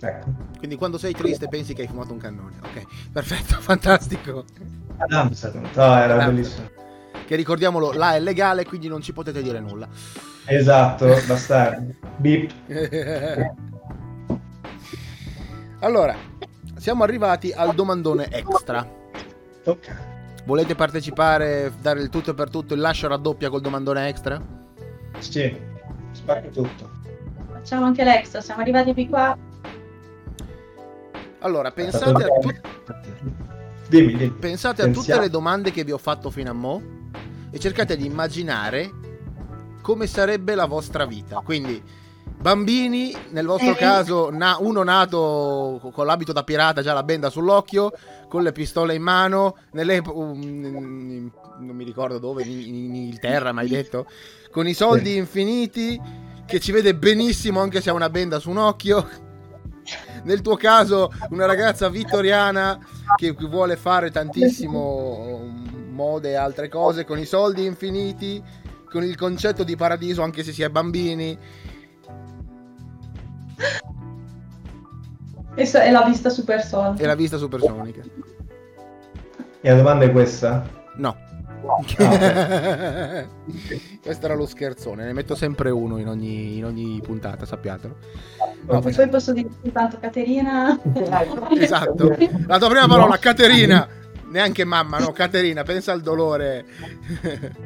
Ecco. 0.00 0.26
Quindi 0.58 0.76
quando 0.76 0.96
sei 0.96 1.12
triste 1.12 1.48
pensi 1.48 1.74
che 1.74 1.82
hai 1.82 1.88
fumato 1.88 2.12
un 2.12 2.18
cannone. 2.18 2.56
Ok, 2.62 2.82
perfetto, 3.12 3.56
fantastico. 3.60 4.44
Ad 4.96 5.12
Amsterdam, 5.12 5.68
no, 5.74 5.96
era 5.96 6.24
bellissimo. 6.24 6.70
Che 7.26 7.36
ricordiamolo, 7.36 7.92
là 7.92 8.14
è 8.14 8.20
legale, 8.20 8.64
quindi 8.64 8.88
non 8.88 9.02
ci 9.02 9.12
potete 9.12 9.42
dire 9.42 9.60
nulla. 9.60 9.86
Esatto, 10.46 11.06
bastardi. 11.26 11.94
Beep. 12.16 12.52
allora, 15.80 16.16
siamo 16.76 17.04
arrivati 17.04 17.52
al 17.52 17.74
domandone 17.74 18.30
extra. 18.30 18.88
Ok. 19.64 20.16
Volete 20.48 20.74
partecipare, 20.74 21.74
dare 21.78 22.00
il 22.00 22.08
tutto 22.08 22.32
per 22.32 22.48
tutto, 22.48 22.72
il 22.72 22.80
lascio 22.80 23.06
raddoppia 23.06 23.50
col 23.50 23.60
domandone 23.60 24.08
extra? 24.08 24.42
Sì, 25.18 25.54
spacca 26.12 26.48
tutto. 26.48 26.90
Facciamo 27.52 27.84
anche 27.84 28.02
l'extra, 28.02 28.40
siamo 28.40 28.62
arrivati 28.62 28.94
qui 28.94 29.10
qua. 29.10 29.36
Allora, 31.40 31.70
pensate 31.70 32.24
a, 32.24 32.28
tut- 32.40 32.60
Dimmi, 33.90 34.16
dimmi. 34.16 34.30
pensate 34.30 34.80
a 34.80 34.88
tutte 34.88 35.20
le 35.20 35.28
domande 35.28 35.70
che 35.70 35.84
vi 35.84 35.92
ho 35.92 35.98
fatto 35.98 36.30
fino 36.30 36.48
a 36.48 36.54
mo' 36.54 36.82
e 37.50 37.58
cercate 37.58 37.94
di 37.98 38.06
immaginare 38.06 38.90
come 39.82 40.06
sarebbe 40.06 40.54
la 40.54 40.64
vostra 40.64 41.04
vita. 41.04 41.42
Quindi, 41.44 41.82
bambini, 42.48 43.14
nel 43.30 43.44
vostro 43.46 43.72
Eh. 43.72 43.76
caso, 43.76 44.30
na- 44.30 44.56
uno 44.58 44.82
nato 44.82 45.78
co- 45.82 45.90
con 45.90 46.06
l'abito 46.06 46.32
da 46.32 46.44
pirata, 46.44 46.80
già 46.82 46.94
la 46.94 47.02
benda 47.02 47.28
sull'occhio, 47.28 47.92
con 48.28 48.42
le 48.42 48.52
pistole 48.52 48.94
in 48.94 49.02
mano, 49.02 49.56
nelle, 49.72 49.98
um, 50.06 50.42
in- 50.42 51.30
non 51.58 51.76
mi 51.76 51.84
ricordo 51.84 52.18
dove, 52.18 52.42
in, 52.44 52.58
in 52.74 52.94
Inghilterra, 52.94 53.52
mai 53.52 53.68
detto, 53.68 54.06
con 54.50 54.66
i 54.66 54.72
soldi 54.72 55.16
infiniti, 55.16 56.00
che 56.46 56.58
ci 56.60 56.72
vede 56.72 56.94
benissimo 56.94 57.60
anche 57.60 57.82
se 57.82 57.90
ha 57.90 57.92
una 57.92 58.08
benda 58.08 58.38
su 58.38 58.48
un 58.48 58.56
occhio. 58.58 59.06
Nel 60.24 60.40
tuo 60.40 60.56
caso, 60.56 61.10
una 61.30 61.44
ragazza 61.46 61.88
vittoriana 61.90 62.78
che 63.16 63.32
vuole 63.32 63.76
fare 63.76 64.10
tantissimo 64.10 65.40
mode 65.90 66.30
e 66.30 66.34
altre 66.34 66.68
cose 66.68 67.04
con 67.04 67.18
i 67.18 67.24
soldi 67.26 67.64
infiniti, 67.64 68.42
con 68.90 69.02
il 69.04 69.16
concetto 69.16 69.64
di 69.64 69.76
paradiso 69.76 70.22
anche 70.22 70.42
se 70.42 70.52
si 70.52 70.62
è 70.62 70.68
bambini. 70.70 71.38
E, 75.54 75.70
e 75.72 75.90
la 75.90 76.02
vista 76.02 76.30
supersonica. 76.30 77.02
E 77.02 77.06
la 77.06 77.14
vista 77.14 77.36
supersonica. 77.36 78.02
E 79.60 79.70
la 79.70 79.76
domanda 79.76 80.04
è 80.04 80.12
questa? 80.12 80.66
No. 80.96 81.26
Ah, 81.66 81.82
Questo 84.00 84.24
era 84.24 84.34
lo 84.34 84.46
scherzone, 84.46 85.04
ne 85.04 85.12
metto 85.12 85.34
sempre 85.34 85.70
uno 85.70 85.98
in 85.98 86.08
ogni, 86.08 86.56
in 86.56 86.64
ogni 86.64 87.00
puntata, 87.02 87.44
sappiatelo. 87.44 87.96
No, 88.66 88.80
poi 88.80 89.08
posso 89.08 89.32
dire 89.32 89.48
tanto 89.72 89.98
Caterina. 89.98 90.78
Esatto. 91.58 92.16
La 92.46 92.58
tua 92.58 92.68
prima 92.68 92.86
parola, 92.86 93.18
Caterina. 93.18 93.88
Neanche 94.30 94.64
mamma, 94.64 94.98
no, 94.98 95.12
Caterina, 95.12 95.62
pensa 95.62 95.92
al 95.92 96.02
dolore. 96.02 96.66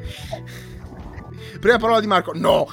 prima 1.60 1.78
parola 1.78 2.00
di 2.00 2.06
Marco, 2.06 2.32
no. 2.34 2.66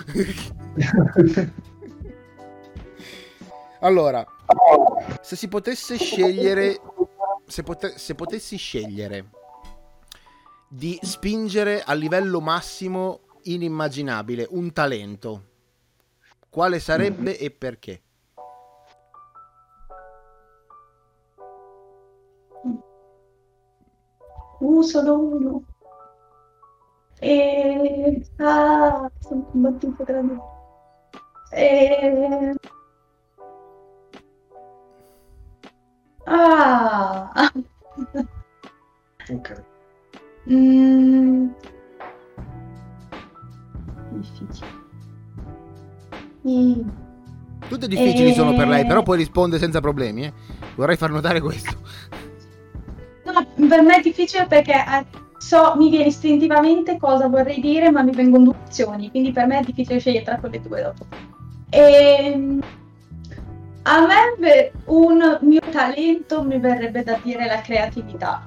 Allora, 3.81 4.25
se 5.21 5.35
si 5.35 5.47
potesse 5.47 5.97
scegliere, 5.97 6.79
se, 7.45 7.63
pote- 7.63 7.97
se 7.97 8.15
potessi 8.15 8.57
scegliere 8.57 9.29
di 10.67 10.99
spingere 11.01 11.81
a 11.81 11.93
livello 11.93 12.41
massimo 12.41 13.21
inimmaginabile 13.43 14.45
un 14.49 14.71
talento, 14.71 15.43
quale 16.49 16.79
sarebbe 16.79 17.37
e 17.37 17.51
perché? 17.51 18.01
Uh, 24.59 24.81
solo 24.81 25.17
uno. 25.17 25.63
E... 27.19 28.25
Ah, 28.37 29.09
sono 29.19 29.43
combattuto 29.45 30.03
grande. 30.03 30.37
E... 31.51 32.55
Ah! 36.31 37.51
ok. 39.29 39.63
Mm. 40.51 41.47
Difficile. 44.11 44.67
Mm. 46.47 46.81
Tutte 47.67 47.87
difficili 47.87 48.33
sono 48.33 48.53
per 48.53 48.67
lei, 48.67 48.81
Eh. 48.81 48.85
però 48.85 49.03
poi 49.03 49.17
risponde 49.17 49.57
senza 49.59 49.81
problemi. 49.81 50.25
eh. 50.25 50.33
Vorrei 50.75 50.95
far 50.97 51.11
notare 51.11 51.41
questo. 51.41 51.75
per 53.23 53.81
me 53.81 53.97
è 53.97 54.01
difficile 54.01 54.45
perché 54.47 54.73
eh, 54.73 55.05
so, 55.37 55.73
mi 55.77 55.89
viene 55.89 56.05
istintivamente 56.07 56.97
cosa 56.97 57.27
vorrei 57.27 57.59
dire, 57.59 57.91
ma 57.91 58.01
mi 58.01 58.11
vengono 58.11 58.45
due 58.45 58.53
opzioni, 58.53 59.09
quindi 59.09 59.31
per 59.31 59.45
me 59.45 59.59
è 59.59 59.63
difficile 59.63 59.99
scegliere 59.99 60.25
tra 60.25 60.37
quelle 60.39 60.61
due 60.61 60.81
dopo. 60.81 61.05
E, 61.69 62.31
ehm, 62.33 62.61
a 63.83 64.05
me 64.37 64.71
un 64.85 65.37
mio 65.41 65.61
talento 65.71 66.43
mi 66.43 66.59
verrebbe 66.59 67.03
da 67.03 67.19
dire 67.23 67.45
la 67.45 67.61
creatività, 67.61 68.45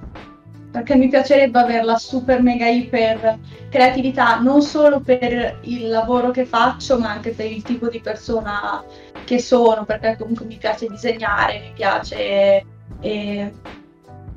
perché 0.71 0.95
mi 0.97 1.09
piacerebbe 1.09 1.59
avere 1.59 1.85
la 1.85 1.99
super 1.99 2.43
mega 2.43 2.67
iper 2.67 3.39
creatività 3.69 4.39
non 4.39 4.63
solo 4.63 5.01
per 5.01 5.59
il 5.63 5.89
lavoro 5.89 6.31
che 6.31 6.45
faccio, 6.45 6.99
ma 6.99 7.11
anche 7.11 7.31
per 7.31 7.51
il 7.51 7.63
tipo 7.63 7.89
di 7.89 8.01
persona 8.01 8.85
che 9.25 9.39
sono, 9.39 9.85
perché 9.85 10.17
comunque 10.19 10.47
mi 10.47 10.57
piace 10.57 10.89
disegnare, 10.89 11.61
mi 11.61 11.73
piace 11.75 12.65
eh, 13.01 13.53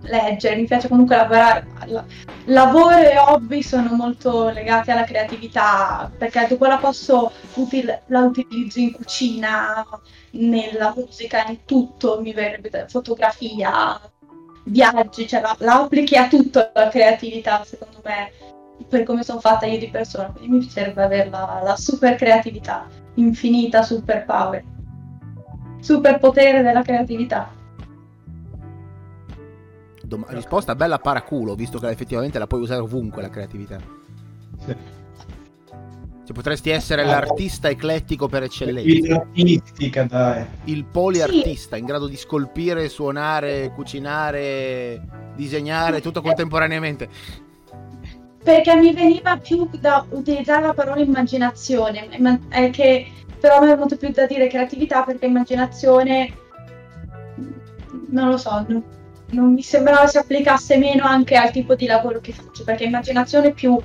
leggere, 0.05 0.55
mi 0.55 0.65
piace 0.65 0.87
comunque 0.87 1.15
lavorare. 1.15 1.67
Lavoro 2.45 2.97
e 2.97 3.17
hobby 3.17 3.61
sono 3.61 3.93
molto 3.93 4.49
legati 4.49 4.91
alla 4.91 5.03
creatività 5.03 6.11
perché 6.17 6.45
dopo 6.47 6.65
la 6.65 6.77
posso 6.77 7.31
util- 7.55 8.01
la 8.07 8.19
utilizzo 8.19 8.79
in 8.79 8.91
cucina, 8.91 9.85
nella 10.31 10.93
musica, 10.95 11.45
in 11.47 11.65
tutto, 11.65 12.21
mi 12.21 12.33
verrebbe 12.33 12.85
fotografia, 12.87 13.99
viaggi, 14.65 15.27
cioè 15.27 15.41
la, 15.41 15.55
la 15.59 15.81
applichi 15.81 16.15
a 16.15 16.27
tutto 16.27 16.69
la 16.73 16.87
creatività, 16.89 17.63
secondo 17.63 18.01
me, 18.03 18.31
per 18.87 19.03
come 19.03 19.23
sono 19.23 19.39
fatta 19.39 19.65
io 19.65 19.79
di 19.79 19.89
persona. 19.89 20.31
Quindi 20.31 20.57
mi 20.57 20.59
piacerebbe 20.59 21.03
avere 21.03 21.29
la, 21.29 21.61
la 21.63 21.75
super 21.77 22.15
creatività, 22.15 22.87
infinita 23.15 23.81
super 23.81 24.25
power, 24.25 24.63
super 25.79 26.19
potere 26.19 26.61
della 26.61 26.81
creatività. 26.81 27.63
Dom- 30.05 30.25
risposta 30.29 30.75
bella 30.75 30.99
paraculo, 30.99 31.55
visto 31.55 31.79
che 31.79 31.89
effettivamente 31.89 32.39
la 32.39 32.47
puoi 32.47 32.61
usare 32.61 32.81
ovunque 32.81 33.21
la 33.21 33.29
creatività. 33.29 33.77
Sì. 34.65 34.75
Cioè, 36.25 36.33
potresti 36.33 36.71
essere 36.71 37.03
ah, 37.03 37.05
l'artista 37.05 37.69
eclettico 37.69 38.27
per 38.27 38.43
eccellenza. 38.43 39.13
L'artistica, 39.13 40.03
dai. 40.05 40.45
Il 40.65 40.85
poliartista, 40.85 41.75
sì. 41.75 41.81
in 41.81 41.87
grado 41.87 42.07
di 42.07 42.15
scolpire, 42.15 42.89
suonare, 42.89 43.71
cucinare, 43.75 45.31
disegnare, 45.35 46.01
tutto 46.01 46.21
contemporaneamente. 46.21 47.09
Perché 48.43 48.75
mi 48.75 48.93
veniva 48.93 49.37
più 49.37 49.69
da 49.79 50.05
utilizzare 50.09 50.65
la 50.65 50.73
parola 50.73 51.01
immaginazione, 51.01 52.09
è 52.49 52.69
che 52.71 53.07
però 53.39 53.61
mi 53.61 53.71
è 53.71 53.75
venuto 53.75 53.95
più 53.95 54.09
da 54.09 54.25
dire 54.25 54.47
creatività 54.47 55.03
perché 55.03 55.27
immaginazione 55.27 56.33
non 58.09 58.29
lo 58.29 58.37
so, 58.37 58.65
non, 59.27 59.43
non 59.43 59.53
mi 59.53 59.61
sembrava 59.61 60.07
si 60.07 60.17
applicasse 60.17 60.77
meno 60.77 61.05
anche 61.05 61.35
al 61.35 61.51
tipo 61.51 61.75
di 61.75 61.85
lavoro 61.85 62.19
che 62.19 62.33
faccio, 62.33 62.63
perché 62.63 62.85
immaginazione 62.85 63.51
più 63.53 63.79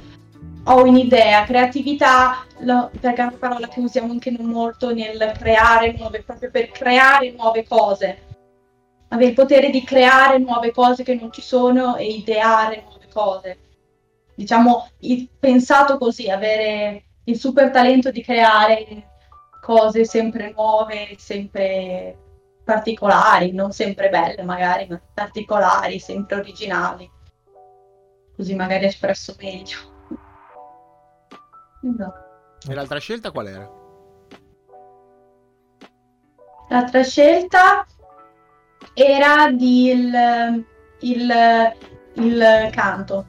ho 0.65 0.83
un'idea, 0.83 1.45
creatività, 1.45 2.45
lo, 2.61 2.91
perché 3.01 3.23
è 3.23 3.27
una 3.27 3.37
parola 3.39 3.69
che 3.69 3.81
usiamo 3.81 4.13
anche 4.13 4.31
molto 4.39 4.93
nel 4.93 5.33
creare 5.39 5.95
nuove, 5.97 6.23
proprio 6.23 6.51
per 6.51 6.71
creare 6.71 7.33
nuove 7.33 7.67
cose. 7.67 8.29
Avere 9.09 9.31
il 9.31 9.35
potere 9.35 9.71
di 9.71 9.83
creare 9.83 10.39
nuove 10.39 10.71
cose 10.73 11.03
che 11.03 11.15
non 11.15 11.33
ci 11.33 11.43
sono 11.43 11.97
e 11.97 12.07
ideare 12.07 12.85
nuove 12.87 13.09
cose. 13.13 13.59
Diciamo, 14.35 14.89
il, 15.01 15.29
pensato 15.39 15.99
così, 15.99 16.31
avere 16.31 17.05
il 17.25 17.39
super 17.39 17.71
talento 17.71 18.11
di 18.11 18.23
creare 18.23 19.09
cose 19.61 20.05
sempre 20.05 20.53
nuove, 20.55 21.15
sempre 21.19 22.17
particolari, 22.65 23.53
non 23.53 23.73
sempre 23.73 24.09
belle 24.09 24.43
magari, 24.43 24.87
ma 24.89 25.01
particolari, 25.13 25.99
sempre 25.99 26.37
originali. 26.37 27.11
Così 28.37 28.55
magari 28.55 28.87
espresso 28.87 29.35
meglio. 29.39 29.79
No. 31.83 32.13
E 32.69 32.75
l'altra 32.75 32.99
scelta 32.99 33.31
qual 33.31 33.47
era? 33.47 33.67
L'altra 36.69 37.03
scelta 37.03 37.87
era 38.93 39.51
di 39.51 39.89
il, 39.89 40.65
il, 41.01 41.75
il 42.13 42.71
canto, 42.71 43.25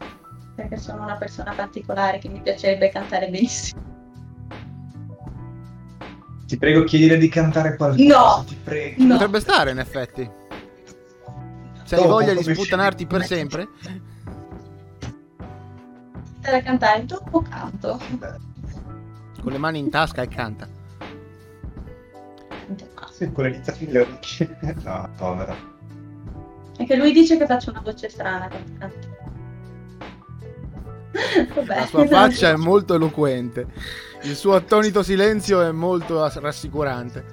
perché 0.54 0.76
sono 0.76 1.04
una 1.04 1.16
persona 1.16 1.54
particolare 1.54 2.18
che 2.18 2.28
mi 2.28 2.42
piacerebbe 2.42 2.90
cantare 2.90 3.30
benissimo. 3.30 3.91
Ti 6.52 6.58
prego, 6.58 6.84
chiedile 6.84 7.16
di 7.18 7.30
cantare 7.30 7.78
qualcosa. 7.78 8.04
No, 8.04 8.44
ti 8.46 8.58
prego. 8.62 9.02
No. 9.02 9.14
Potrebbe 9.14 9.40
stare, 9.40 9.72
in 9.72 9.80
effetti. 9.80 10.30
Se 11.86 11.96
hai 11.96 12.06
voglia 12.06 12.34
di 12.34 12.44
sputtanarti 12.44 13.06
per 13.06 13.24
sempre. 13.24 13.70
Da 16.42 16.62
cantare 16.62 17.06
dopo 17.06 17.42
canto. 17.42 17.98
Con 19.42 19.50
le 19.54 19.58
mani 19.58 19.80
in 19.80 19.90
tasca 19.90 20.24
e 20.24 20.28
canta. 20.28 20.68
Sì, 23.14 23.32
con 23.32 23.46
le 23.46 23.52
dita 23.52 23.72
sulle 23.72 24.00
orecchie. 24.02 24.58
No, 24.84 25.10
povera. 25.16 25.56
È 26.76 26.86
che 26.86 26.96
lui 26.98 27.14
dice 27.14 27.38
che 27.38 27.46
faccio 27.46 27.70
una 27.70 27.80
voce 27.80 28.10
strana 28.10 28.50
quando 28.50 28.72
canto. 28.78 29.08
Vabbè, 31.56 31.76
La 31.76 31.86
sua 31.86 32.06
faccia 32.08 32.50
è 32.50 32.56
molto 32.58 32.96
eloquente. 32.96 34.10
Il 34.24 34.36
suo 34.36 34.54
attonito 34.54 35.02
silenzio 35.02 35.62
è 35.62 35.72
molto 35.72 36.30
rassicurante. 36.40 37.26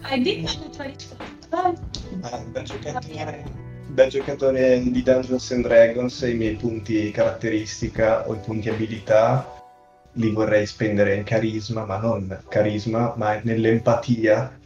Hai 0.00 0.22
detto 0.22 0.50
la 0.62 0.70
tua 0.70 0.84
risposta? 0.84 1.74
Ah, 2.22 2.44
da 2.50 2.62
giocatore, 2.62 3.44
da 3.88 4.06
giocatore 4.06 4.82
di 4.82 5.02
Dungeons 5.02 5.50
and 5.50 5.66
Dragons 5.66 6.20
i 6.22 6.34
miei 6.34 6.56
punti 6.56 7.10
caratteristica 7.10 8.26
o 8.26 8.34
i 8.34 8.38
punti 8.38 8.70
abilità 8.70 9.52
li 10.12 10.30
vorrei 10.30 10.64
spendere 10.64 11.14
in 11.14 11.24
carisma, 11.24 11.84
ma 11.84 11.98
non 11.98 12.42
carisma, 12.48 13.12
ma 13.16 13.38
nell'empatia, 13.42 14.58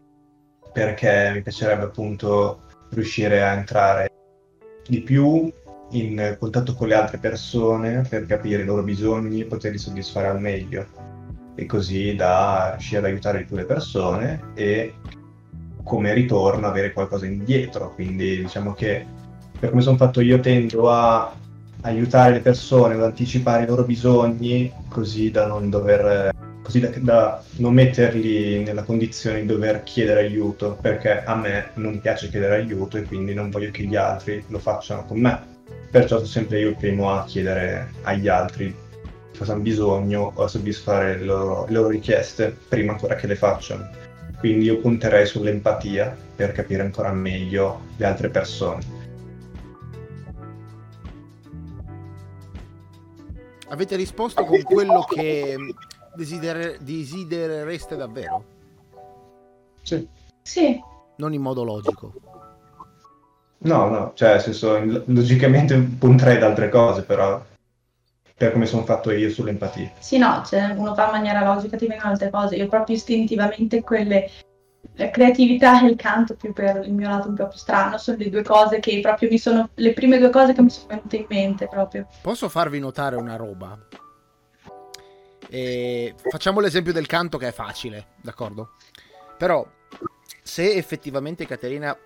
perché 0.73 1.33
mi 1.35 1.43
piacerebbe 1.43 1.85
appunto 1.85 2.63
riuscire 2.91 3.43
a 3.43 3.53
entrare 3.53 4.13
di 4.87 5.01
più 5.01 5.53
in 5.91 6.37
contatto 6.39 6.75
con 6.75 6.87
le 6.87 6.95
altre 6.95 7.19
persone 7.19 8.07
per 8.09 8.27
capire 8.27 8.63
i 8.63 8.65
loro 8.65 8.85
bisogni 8.85 9.41
e 9.41 9.47
poterli 9.47 9.79
soddisfare 9.79 10.29
al 10.29 10.41
meglio 10.41 11.14
e 11.55 11.67
così 11.67 12.15
da 12.15 12.71
riuscire 12.73 12.99
ad 12.99 13.05
aiutare 13.05 13.39
di 13.39 13.45
più 13.45 13.57
le 13.57 13.65
persone 13.65 14.53
e 14.55 14.95
come 15.83 16.15
ritorno 16.15 16.67
avere 16.67 16.93
qualcosa 16.93 17.27
indietro. 17.27 17.93
Quindi 17.95 18.39
diciamo 18.39 18.73
che 18.73 19.07
per 19.59 19.71
come 19.71 19.83
sono 19.83 19.97
fatto 19.97 20.21
io 20.21 20.41
tendo 20.41 20.91
a 20.91 21.33
aiutare 21.83 22.33
le 22.33 22.41
persone, 22.41 22.95
ad 22.95 23.03
anticipare 23.03 23.65
i 23.65 23.67
loro 23.67 23.85
bisogni 23.85 24.73
così 24.89 25.31
da 25.31 25.47
non 25.47 25.71
dover 25.71 26.33
così 26.65 26.81
da, 26.81 26.91
da, 26.97 27.43
non 27.57 27.75
metterli 27.75 28.63
nella 28.65 28.85
condizione 28.85 29.43
di 29.43 29.47
dover 29.47 29.83
chiedere 29.83 30.21
aiuto, 30.21 30.79
perché 30.81 31.23
a 31.23 31.37
me 31.37 31.71
non 31.75 32.01
piace 32.01 32.31
chiedere 32.31 32.57
aiuto 32.57 32.97
e 32.97 33.03
quindi 33.03 33.35
non 33.35 33.51
voglio 33.51 33.71
che 33.71 33.85
gli 33.85 33.97
altri 33.97 34.43
lo 34.49 34.59
facciano 34.59 35.05
con 35.05 35.21
me. 35.21 35.53
Perciò 35.91 36.17
sono 36.17 36.27
sempre 36.27 36.61
io 36.61 36.71
il 36.71 36.77
primo 36.77 37.13
a 37.13 37.25
chiedere 37.25 37.91
agli 38.03 38.29
altri 38.29 38.75
cosa 39.37 39.53
hanno 39.53 39.63
bisogno 39.63 40.33
o 40.35 40.45
a 40.45 40.49
soddisfare 40.49 41.19
le 41.19 41.25
loro, 41.25 41.65
le 41.67 41.73
loro 41.73 41.89
richieste 41.89 42.57
prima 42.69 42.93
ancora 42.93 43.15
che 43.15 43.27
le 43.27 43.37
facciano. 43.37 43.89
Quindi 44.39 44.67
io 44.67 44.79
punterei 44.79 45.27
sull'empatia 45.27 46.17
per 46.37 46.53
capire 46.53 46.83
ancora 46.83 47.13
meglio 47.13 47.81
le 47.97 48.07
altre 48.07 48.29
persone. 48.29 49.03
Avete 53.69 53.97
risposto 53.97 54.45
con 54.45 54.63
quello 54.63 55.03
che 55.09 55.57
desider- 56.15 56.79
desiderereste 56.81 57.97
davvero? 57.97 58.45
Sì. 59.83 60.07
Sì. 60.43 60.81
Non 61.17 61.33
in 61.33 61.41
modo 61.41 61.65
logico. 61.65 62.13
No, 63.59 63.89
no, 63.89 64.13
cioè, 64.15 64.33
nel 64.33 64.41
senso, 64.41 64.79
logicamente 65.07 65.77
punterei 65.77 66.37
ad 66.37 66.43
altre 66.43 66.69
cose, 66.69 67.03
però 67.03 67.43
per 68.37 68.53
come 68.53 68.67
sono 68.67 68.85
fatto 68.85 69.11
io 69.13 69.31
sull'empatia. 69.31 69.93
Sì, 69.99 70.19
no, 70.19 70.43
cioè, 70.45 70.75
uno 70.77 70.95
fa 70.95 71.07
in 71.07 71.13
maniera 71.13 71.45
logica, 71.45 71.77
ti 71.77 71.87
vengono 71.87 72.11
altre 72.11 72.31
cose. 72.31 72.57
Io 72.57 72.69
proprio 72.69 72.97
istintivamente 72.97 73.83
quelle 73.83 74.29
la 74.97 75.11
creatività 75.11 75.83
e 75.83 75.89
il 75.89 75.97
canto 75.97 76.35
più 76.35 76.53
per 76.53 76.83
il 76.85 76.93
mio 76.93 77.09
lato 77.09 77.29
un 77.29 77.35
po' 77.35 77.49
più 77.49 77.59
strano 77.59 77.99
sono 77.99 78.17
le 78.19 78.31
due 78.31 78.43
cose 78.43 78.81
che 78.81 79.01
proprio 79.01 79.29
mi 79.29 79.39
sono 79.39 79.71
le 79.75 79.93
prime 79.93 80.19
due 80.19 80.31
cose 80.31 80.53
che 80.53 80.63
mi 80.63 80.71
sono 80.71 80.87
venute 80.89 81.17
in 81.17 81.27
mente 81.29 81.67
proprio 81.67 82.07
posso 82.21 82.49
farvi 82.49 82.79
notare 82.79 83.17
una 83.17 83.35
roba 83.35 83.77
e 85.49 86.15
facciamo 86.29 86.61
l'esempio 86.61 86.93
del 86.93 87.07
canto 87.07 87.39
che 87.39 87.49
è 87.49 87.53
facile 87.53 88.09
d'accordo 88.21 88.73
però 89.37 89.67
se 90.43 90.75
effettivamente 90.75 91.47
Caterina 91.47 91.97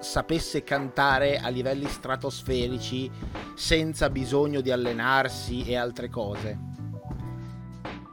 sapesse 0.00 0.64
cantare 0.64 1.38
a 1.38 1.48
livelli 1.48 1.86
stratosferici 1.86 3.10
senza 3.54 4.10
bisogno 4.10 4.60
di 4.60 4.70
allenarsi 4.70 5.64
e 5.64 5.76
altre 5.76 6.08
cose. 6.08 6.58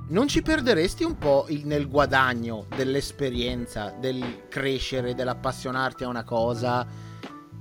Non 0.07 0.27
ci 0.27 0.41
perderesti 0.41 1.03
un 1.03 1.17
po' 1.17 1.47
nel 1.63 1.89
guadagno 1.89 2.67
dell'esperienza, 2.75 3.93
del 3.99 4.43
crescere, 4.49 5.15
dell'appassionarti 5.15 6.03
a 6.03 6.07
una 6.07 6.23
cosa 6.23 6.85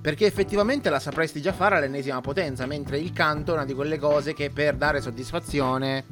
perché 0.05 0.27
effettivamente 0.27 0.91
la 0.91 1.01
sapresti 1.01 1.41
già 1.41 1.55
fare 1.55 1.79
all'ennesima 1.79 2.21
potenza, 2.21 2.67
mentre 2.67 2.99
il 2.99 3.15
canto 3.15 3.53
è 3.53 3.55
una 3.55 3.65
di 3.65 3.73
quelle 3.73 3.99
cose 3.99 4.35
che 4.35 4.51
per 4.51 4.77
dare 4.77 5.01
soddisfazione 5.01 6.05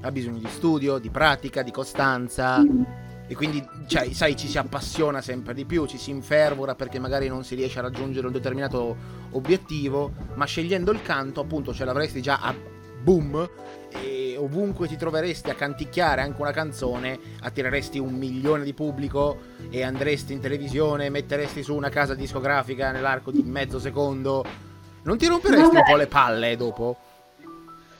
ha 0.00 0.10
bisogno 0.10 0.38
di 0.38 0.48
studio, 0.48 0.98
di 0.98 1.08
pratica, 1.08 1.62
di 1.62 1.70
costanza. 1.70 2.60
E 3.28 3.34
quindi, 3.34 3.64
cioè, 3.86 4.10
sai, 4.12 4.36
ci 4.36 4.48
si 4.48 4.56
appassiona 4.56 5.20
sempre 5.20 5.52
di 5.52 5.66
più, 5.66 5.86
ci 5.86 5.98
si 5.98 6.10
infervora 6.10 6.74
perché 6.74 6.98
magari 6.98 7.28
non 7.28 7.44
si 7.44 7.54
riesce 7.54 7.78
a 7.78 7.82
raggiungere 7.82 8.26
un 8.26 8.32
determinato 8.32 8.96
obiettivo, 9.32 10.12
ma 10.34 10.46
scegliendo 10.46 10.90
il 10.90 11.02
canto, 11.02 11.40
appunto, 11.40 11.74
ce 11.74 11.84
l'avresti 11.84 12.22
già 12.22 12.40
a 12.40 12.54
boom 13.00 13.48
e 13.90 14.36
ovunque 14.38 14.88
ti 14.88 14.96
troveresti 14.96 15.50
a 15.50 15.54
canticchiare 15.54 16.20
anche 16.20 16.40
una 16.40 16.52
canzone 16.52 17.18
attireresti 17.40 17.98
un 17.98 18.14
milione 18.14 18.64
di 18.64 18.74
pubblico 18.74 19.38
e 19.70 19.82
andresti 19.82 20.32
in 20.32 20.40
televisione 20.40 21.08
metteresti 21.08 21.62
su 21.62 21.74
una 21.74 21.88
casa 21.88 22.14
discografica 22.14 22.90
nell'arco 22.90 23.30
di 23.30 23.42
mezzo 23.42 23.78
secondo 23.78 24.44
non 25.02 25.16
ti 25.16 25.26
romperesti 25.26 25.64
Vabbè. 25.64 25.78
un 25.78 25.84
po' 25.84 25.96
le 25.96 26.06
palle 26.06 26.56
dopo? 26.56 26.96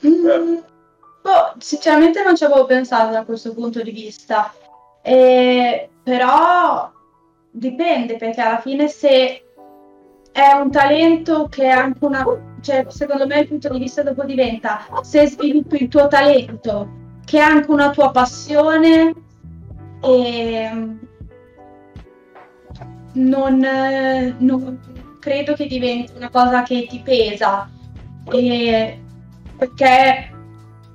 Mm, 0.06 0.58
boh, 1.22 1.54
sinceramente 1.58 2.22
non 2.22 2.36
ci 2.36 2.44
avevo 2.44 2.66
pensato 2.66 3.12
da 3.12 3.24
questo 3.24 3.54
punto 3.54 3.82
di 3.82 3.90
vista 3.90 4.52
eh, 5.08 5.88
però 6.02 6.92
dipende 7.50 8.16
perché 8.16 8.40
alla 8.40 8.60
fine 8.60 8.88
se 8.88 9.44
è 10.30 10.52
un 10.52 10.70
talento 10.70 11.48
che 11.48 11.64
è 11.64 11.70
anche 11.70 12.04
una 12.04 12.24
cioè 12.60 12.86
secondo 12.88 13.26
me 13.26 13.40
il 13.40 13.48
punto 13.48 13.68
di 13.70 13.78
vista 13.78 14.02
dopo 14.02 14.24
diventa 14.24 14.86
se 15.02 15.26
sviluppi 15.26 15.82
il 15.82 15.88
tuo 15.88 16.06
talento 16.08 16.88
che 17.24 17.38
è 17.38 17.42
anche 17.42 17.70
una 17.70 17.90
tua 17.90 18.10
passione 18.10 19.14
e 20.00 20.70
non, 23.12 23.58
non 24.38 24.80
credo 25.18 25.54
che 25.54 25.66
diventi 25.66 26.12
una 26.16 26.30
cosa 26.30 26.62
che 26.62 26.86
ti 26.88 27.00
pesa. 27.00 27.68
E 28.30 29.02
perché 29.56 30.30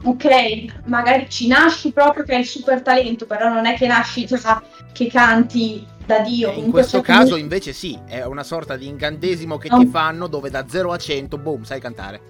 ok 0.03 0.85
magari 0.85 1.29
ci 1.29 1.47
nasci 1.47 1.91
proprio 1.91 2.23
che 2.23 2.33
hai 2.33 2.41
il 2.41 2.45
super 2.45 2.81
talento 2.81 3.25
però 3.25 3.49
non 3.49 3.65
è 3.65 3.75
che 3.75 3.87
nasci 3.87 4.25
già 4.25 4.61
che 4.91 5.07
canti 5.07 5.85
da 6.05 6.19
Dio. 6.19 6.51
In 6.51 6.71
questo 6.71 7.01
caso 7.01 7.21
comunque... 7.21 7.39
invece 7.39 7.73
sì, 7.73 7.97
è 8.05 8.23
una 8.23 8.43
sorta 8.43 8.75
di 8.75 8.87
incantesimo 8.87 9.57
che 9.57 9.69
no. 9.69 9.79
ti 9.79 9.87
fanno 9.87 10.27
dove 10.27 10.49
da 10.49 10.65
0 10.67 10.91
a 10.91 10.97
100, 10.97 11.37
boom, 11.37 11.63
sai 11.63 11.79
cantare. 11.79 12.21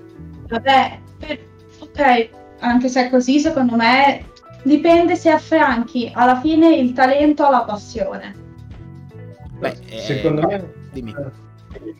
Vabbè, 0.47 0.99
per... 1.17 1.39
ok, 1.79 2.29
anche 2.59 2.89
se 2.89 3.07
è 3.07 3.09
così, 3.09 3.39
secondo 3.39 3.75
me 3.75 4.31
dipende 4.63 5.15
se 5.15 5.29
affranchi 5.29 6.11
alla 6.13 6.39
fine 6.39 6.75
il 6.75 6.93
talento 6.93 7.45
alla 7.45 7.63
passione. 7.63 8.35
Beh, 9.59 9.77
eh... 9.89 9.99
secondo 9.99 10.47
me... 10.47 10.81
Dimmi. 10.91 11.13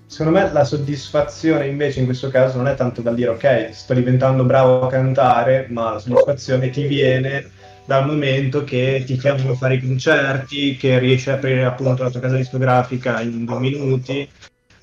Secondo 0.06 0.40
me 0.40 0.52
la 0.52 0.64
soddisfazione 0.64 1.68
invece 1.68 2.00
in 2.00 2.06
questo 2.06 2.30
caso 2.30 2.58
non 2.58 2.68
è 2.68 2.76
tanto 2.76 3.02
dal 3.02 3.16
dire 3.16 3.30
ok, 3.32 3.70
sto 3.74 3.94
diventando 3.94 4.44
bravo 4.44 4.82
a 4.82 4.90
cantare, 4.90 5.68
ma 5.70 5.94
la 5.94 6.00
soddisfazione 6.00 6.70
ti 6.70 6.86
viene 6.86 7.50
dal 7.86 8.06
momento 8.06 8.64
che 8.64 9.04
ti 9.06 9.18
chiamano 9.18 9.52
a 9.52 9.56
fare 9.56 9.76
i 9.76 9.82
concerti, 9.82 10.78
che 10.78 11.00
riesci 11.00 11.30
a 11.30 11.34
aprire 11.34 11.66
appunto 11.66 12.04
la 12.04 12.10
tua 12.10 12.20
casa 12.20 12.38
discografica 12.38 13.22
in 13.22 13.44
due 13.46 13.60
minuti, 13.60 14.30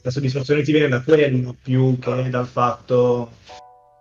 la 0.02 0.10
soddisfazione 0.10 0.62
ti 0.62 0.72
viene 0.72 0.88
da 0.88 1.00
quello 1.00 1.54
più 1.62 1.98
che 1.98 2.28
dal 2.28 2.46
fatto 2.46 3.30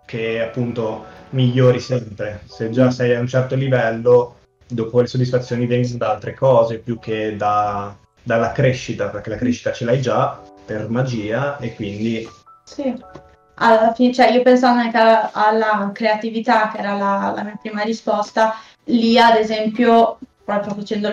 che 0.06 0.42
appunto 0.42 1.04
migliori 1.30 1.78
sempre. 1.78 2.42
Se 2.46 2.70
già 2.70 2.90
sei 2.90 3.14
a 3.14 3.20
un 3.20 3.28
certo 3.28 3.54
livello, 3.54 4.36
dopo 4.66 5.00
le 5.00 5.06
soddisfazioni 5.06 5.66
vengono 5.66 5.96
da 5.96 6.10
altre 6.10 6.34
cose 6.34 6.78
più 6.78 6.98
che 6.98 7.36
da, 7.36 7.94
dalla 8.22 8.52
crescita, 8.52 9.08
perché 9.08 9.30
la 9.30 9.36
crescita 9.36 9.72
ce 9.72 9.84
l'hai 9.84 10.00
già 10.00 10.42
per 10.64 10.88
magia 10.88 11.58
e 11.58 11.74
quindi... 11.74 12.28
Sì. 12.64 12.94
Alla 13.62 13.92
fine, 13.92 14.12
cioè 14.12 14.30
io 14.30 14.42
pensavo 14.42 14.78
anche 14.78 14.96
alla, 14.96 15.30
alla 15.32 15.90
creatività, 15.92 16.70
che 16.72 16.78
era 16.78 16.96
la, 16.96 17.32
la 17.36 17.42
mia 17.42 17.58
prima 17.60 17.82
risposta, 17.82 18.54
lì 18.84 19.18
ad 19.18 19.36
esempio, 19.36 20.18
proprio 20.44 20.74
facendo 20.74 21.12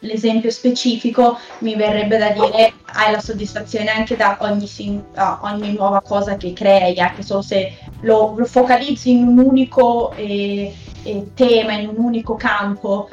l'esempio 0.00 0.50
specifico, 0.50 1.38
mi 1.58 1.74
verrebbe 1.74 2.18
da 2.18 2.30
dire 2.30 2.72
hai 2.92 3.12
la 3.12 3.20
soddisfazione 3.20 3.90
anche 3.90 4.16
da 4.16 4.36
ogni, 4.40 4.66
sing- 4.66 5.02
ogni 5.40 5.72
nuova 5.72 6.00
cosa 6.00 6.36
che 6.36 6.52
crei, 6.52 6.98
anche 7.00 7.22
solo 7.22 7.42
se 7.42 7.76
lo, 8.02 8.34
lo 8.36 8.44
focalizzi 8.44 9.10
in 9.10 9.26
un 9.26 9.38
unico 9.38 10.12
eh, 10.12 10.72
eh, 11.02 11.30
tema, 11.34 11.72
in 11.72 11.88
un 11.88 11.96
unico 11.98 12.36
campo, 12.36 13.08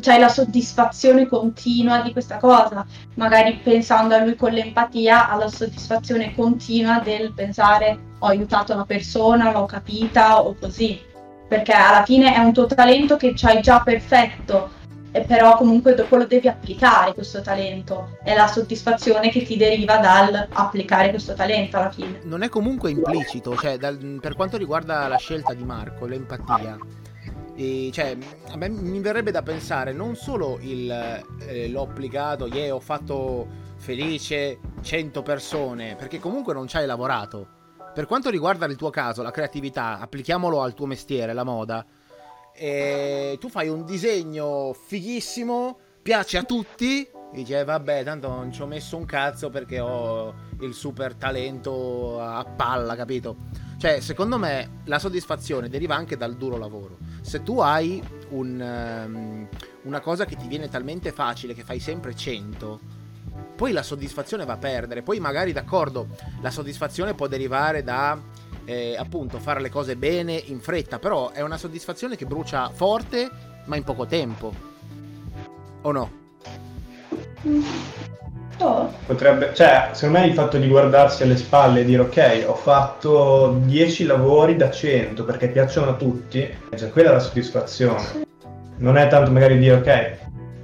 c'hai 0.00 0.18
la 0.18 0.28
soddisfazione 0.28 1.26
continua 1.26 2.00
di 2.02 2.12
questa 2.12 2.36
cosa, 2.36 2.86
magari 3.14 3.60
pensando 3.62 4.14
a 4.14 4.18
lui 4.18 4.36
con 4.36 4.52
l'empatia, 4.52 5.28
alla 5.28 5.48
soddisfazione 5.48 6.34
continua 6.34 7.00
del 7.00 7.32
pensare 7.32 7.98
ho 8.18 8.26
aiutato 8.26 8.72
una 8.72 8.84
persona, 8.84 9.52
l'ho 9.52 9.66
capita 9.66 10.42
o 10.42 10.54
così 10.58 11.06
perché 11.48 11.72
alla 11.72 12.04
fine 12.04 12.34
è 12.34 12.38
un 12.38 12.52
tuo 12.52 12.66
talento 12.66 13.16
che 13.16 13.34
hai 13.42 13.62
già 13.62 13.80
perfetto, 13.80 14.70
però 15.26 15.56
comunque 15.56 15.94
dopo 15.94 16.16
lo 16.16 16.26
devi 16.26 16.46
applicare 16.46 17.14
questo 17.14 17.40
talento, 17.40 18.18
è 18.22 18.34
la 18.34 18.46
soddisfazione 18.46 19.30
che 19.30 19.42
ti 19.42 19.56
deriva 19.56 19.96
dal 19.96 20.48
applicare 20.52 21.08
questo 21.08 21.32
talento 21.32 21.78
alla 21.78 21.90
fine. 21.90 22.20
Non 22.24 22.42
è 22.42 22.50
comunque 22.50 22.90
implicito, 22.90 23.56
cioè 23.56 23.78
dal, 23.78 24.18
per 24.20 24.34
quanto 24.34 24.58
riguarda 24.58 25.08
la 25.08 25.16
scelta 25.16 25.54
di 25.54 25.64
Marco, 25.64 26.04
l'empatia. 26.04 26.76
E, 27.58 27.90
cioè, 27.92 28.16
a 28.50 28.56
me 28.56 28.68
mi 28.68 29.00
verrebbe 29.00 29.32
da 29.32 29.42
pensare 29.42 29.92
non 29.92 30.14
solo 30.14 30.58
il 30.60 30.88
eh, 31.40 31.68
l'ho 31.68 31.82
applicato, 31.82 32.46
yeah, 32.46 32.72
ho 32.72 32.78
fatto 32.78 33.48
felice 33.78 34.60
100 34.80 35.22
persone, 35.22 35.96
perché 35.96 36.20
comunque 36.20 36.54
non 36.54 36.68
ci 36.68 36.76
hai 36.76 36.86
lavorato 36.86 37.56
per 37.98 38.06
quanto 38.06 38.30
riguarda 38.30 38.64
il 38.66 38.76
tuo 38.76 38.90
caso, 38.90 39.22
la 39.22 39.32
creatività, 39.32 39.98
applichiamolo 39.98 40.62
al 40.62 40.72
tuo 40.72 40.86
mestiere, 40.86 41.32
la 41.32 41.42
moda. 41.42 41.84
E 42.54 43.36
tu 43.40 43.48
fai 43.48 43.66
un 43.66 43.84
disegno 43.84 44.72
fighissimo, 44.72 45.76
piace 46.00 46.38
a 46.38 46.44
tutti, 46.44 47.10
dici 47.32 47.54
eh, 47.54 47.64
vabbè 47.64 48.04
tanto 48.04 48.28
non 48.28 48.52
ci 48.52 48.62
ho 48.62 48.66
messo 48.66 48.96
un 48.96 49.04
cazzo 49.04 49.50
perché 49.50 49.80
ho 49.80 50.32
il 50.60 50.74
super 50.74 51.16
talento 51.16 52.20
a 52.20 52.44
palla 52.44 52.94
capito 52.94 53.66
cioè 53.78 54.00
secondo 54.00 54.38
me 54.38 54.80
la 54.84 54.98
soddisfazione 54.98 55.68
deriva 55.68 55.94
anche 55.94 56.16
dal 56.16 56.36
duro 56.36 56.56
lavoro 56.56 56.98
se 57.20 57.42
tu 57.42 57.60
hai 57.60 58.02
un, 58.30 58.60
um, 58.60 59.48
una 59.82 60.00
cosa 60.00 60.24
che 60.24 60.36
ti 60.36 60.48
viene 60.48 60.68
talmente 60.68 61.12
facile 61.12 61.54
che 61.54 61.62
fai 61.62 61.80
sempre 61.80 62.14
100 62.14 62.96
poi 63.58 63.72
la 63.72 63.82
soddisfazione 63.82 64.44
va 64.44 64.52
a 64.52 64.56
perdere. 64.56 65.02
Poi 65.02 65.18
magari, 65.18 65.52
d'accordo, 65.52 66.08
la 66.40 66.50
soddisfazione 66.50 67.14
può 67.14 67.26
derivare 67.26 67.82
da 67.82 68.16
eh, 68.64 68.96
appunto 68.96 69.40
fare 69.40 69.60
le 69.60 69.68
cose 69.68 69.96
bene 69.96 70.34
in 70.34 70.60
fretta, 70.60 71.00
però 71.00 71.30
è 71.30 71.40
una 71.40 71.56
soddisfazione 71.56 72.14
che 72.14 72.24
brucia 72.24 72.70
forte, 72.70 73.28
ma 73.64 73.74
in 73.74 73.82
poco 73.82 74.06
tempo. 74.06 74.54
O 75.82 75.90
no? 75.90 76.10
Oh. 78.60 78.92
Potrebbe, 79.06 79.52
cioè, 79.54 79.90
secondo 79.92 80.18
me 80.18 80.26
il 80.26 80.34
fatto 80.34 80.58
di 80.58 80.68
guardarsi 80.68 81.22
alle 81.22 81.36
spalle 81.36 81.80
e 81.80 81.84
dire 81.84 82.02
ok, 82.02 82.44
ho 82.46 82.54
fatto 82.54 83.60
10 83.64 84.06
lavori 84.06 84.56
da 84.56 84.70
100 84.70 85.24
perché 85.24 85.48
piacciono 85.48 85.90
a 85.90 85.94
tutti, 85.94 86.48
cioè 86.76 86.90
quella 86.90 87.10
è 87.10 87.12
la 87.12 87.20
soddisfazione. 87.20 88.26
Non 88.78 88.96
è 88.96 89.06
tanto 89.08 89.30
magari 89.30 89.58
dire 89.58 89.76
ok, 89.76 90.16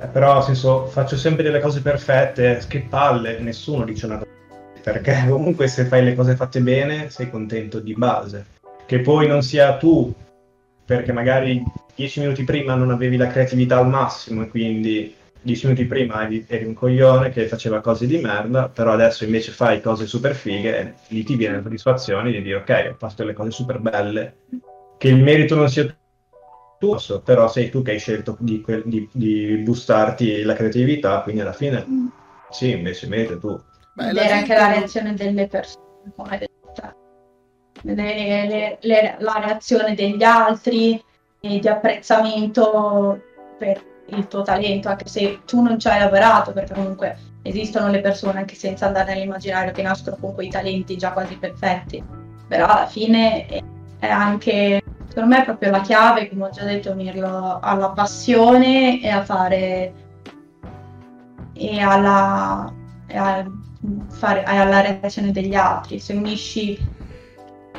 eh, 0.05 0.07
però, 0.09 0.35
nel 0.35 0.43
senso, 0.43 0.87
faccio 0.87 1.16
sempre 1.16 1.43
delle 1.43 1.61
cose 1.61 1.81
perfette, 1.81 2.62
che 2.69 2.81
palle, 2.89 3.39
nessuno 3.39 3.85
dice 3.85 4.07
una 4.07 4.19
cosa. 4.19 4.31
Perché 4.83 5.25
comunque 5.29 5.66
se 5.66 5.85
fai 5.87 6.05
le 6.05 6.15
cose 6.15 6.37
fatte 6.37 6.61
bene 6.61 7.11
sei 7.11 7.31
contento 7.31 7.81
di 7.81 7.95
base. 7.95 8.47
Che 8.87 9.01
poi 9.01 9.27
non 9.27 9.43
sia 9.43 9.77
tu, 9.77 10.12
perché 10.85 11.12
magari 11.12 11.62
dieci 11.95 12.21
minuti 12.21 12.45
prima 12.45 12.75
non 12.75 12.91
avevi 12.91 13.16
la 13.16 13.29
creatività 13.29 13.79
al 13.79 13.89
massimo 13.89 14.43
e 14.43 14.49
quindi 14.49 15.15
dieci 15.45 15.66
minuti 15.66 15.85
prima 15.85 16.27
eri 16.27 16.65
un 16.65 16.73
coglione 16.73 17.29
che 17.29 17.47
faceva 17.47 17.81
cose 17.81 18.07
di 18.07 18.19
merda, 18.19 18.69
però 18.69 18.93
adesso 18.93 19.25
invece 19.25 19.53
fai 19.53 19.83
cose 19.83 20.07
super 20.07 20.35
fighe 20.35 20.79
e 20.79 20.95
lì 21.09 21.23
ti 21.23 21.37
viene 21.37 21.57
la 21.57 21.62
soddisfazione 21.62 22.33
di 22.33 22.43
dire 22.43 22.57
ok, 22.57 22.91
ho 22.93 22.97
fatto 22.97 23.16
delle 23.19 23.35
cose 23.35 23.51
super 23.51 23.79
belle, 23.79 24.37
che 24.97 25.09
il 25.09 25.23
merito 25.23 25.55
non 25.55 25.69
sia 25.69 25.95
tu, 26.79 26.97
però 27.23 27.49
sei 27.49 27.69
tu 27.69 27.83
che 27.83 27.93
hai 27.93 27.99
scelto 27.99 28.37
di, 28.41 28.65
di, 28.85 29.09
di 29.12 29.57
boostarti 29.59 30.43
la 30.43 30.55
creatività, 30.55 31.21
quindi 31.21 31.43
alla 31.43 31.53
fine 31.53 31.85
mm. 31.87 32.07
sì, 32.51 32.71
invece 32.71 33.07
merita 33.07 33.37
tu. 33.37 33.61
Beh, 33.95 34.07
Vedere 34.07 34.33
anche 34.33 34.55
la 34.55 34.73
reazione 34.73 35.15
delle 35.15 35.47
persone, 35.47 36.12
come 36.16 36.39
detto. 36.39 36.53
Le, 37.83 37.95
le, 37.95 38.79
le, 38.81 39.16
la 39.19 39.43
reazione 39.45 39.95
degli 39.95 40.23
altri 40.23 41.03
e 41.41 41.59
di 41.59 41.69
apprezzamento 41.69 43.21
per 43.59 43.93
il 44.06 44.28
tuo 44.28 44.43
talento, 44.43 44.89
anche 44.89 45.09
se 45.09 45.40
tu 45.44 45.62
non 45.62 45.78
ci 45.78 45.89
hai 45.89 45.98
lavorato, 45.98 46.52
perché 46.52 46.74
comunque 46.74 47.16
esistono 47.43 47.89
le 47.90 48.01
persone 48.01 48.39
anche 48.39 48.55
senza 48.55 48.86
andare 48.86 49.14
nell'immaginario 49.14 49.72
che 49.72 49.82
nascono 49.82 50.16
con 50.20 50.35
quei 50.35 50.48
talenti 50.48 50.97
già 50.97 51.12
quasi 51.12 51.36
perfetti, 51.36 52.02
però 52.47 52.66
alla 52.66 52.86
fine 52.86 53.47
è 53.98 54.09
anche 54.09 54.82
per 55.12 55.24
me 55.24 55.44
proprio 55.44 55.70
la 55.70 55.81
chiave, 55.81 56.28
come 56.28 56.47
ho 56.47 56.51
già 56.51 56.64
detto, 56.64 56.90
unirlo 56.90 57.60
alla 57.60 57.90
passione 57.90 59.01
e 59.01 59.09
a 59.09 59.22
fare 59.22 59.93
e 61.52 61.81
alla 61.81 62.72
a 63.12 63.44
fare, 64.09 64.43
alla 64.43 64.81
reazione 64.81 65.31
degli 65.31 65.55
altri, 65.55 65.98
se 65.98 66.14
unisci 66.14 66.78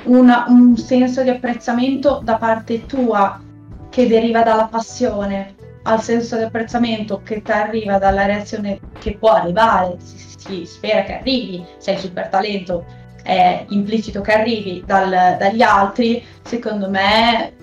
una, 0.04 0.46
un 0.48 0.78
senso 0.78 1.24
di 1.24 1.30
apprezzamento 1.30 2.22
da 2.24 2.36
parte 2.36 2.86
tua 2.86 3.42
che 3.90 4.08
deriva 4.08 4.44
dalla 4.44 4.68
passione 4.68 5.56
al 5.88 6.02
senso 6.02 6.38
di 6.38 6.44
apprezzamento 6.44 7.22
che 7.24 7.42
ti 7.42 7.52
arriva 7.52 7.98
dalla 7.98 8.26
reazione 8.26 8.80
che 9.00 9.18
può 9.18 9.32
arrivare, 9.32 9.98
si, 10.00 10.18
si 10.38 10.66
spera 10.66 11.04
che 11.04 11.20
arrivi, 11.20 11.66
sei 11.78 11.98
super 11.98 12.28
talento, 12.28 12.86
è 13.24 13.66
implicito 13.70 14.22
che 14.22 14.32
arrivi 14.32 14.84
dal, 14.86 15.10
dagli 15.38 15.62
altri, 15.62 16.24
secondo 16.44 16.90
me 16.90 17.56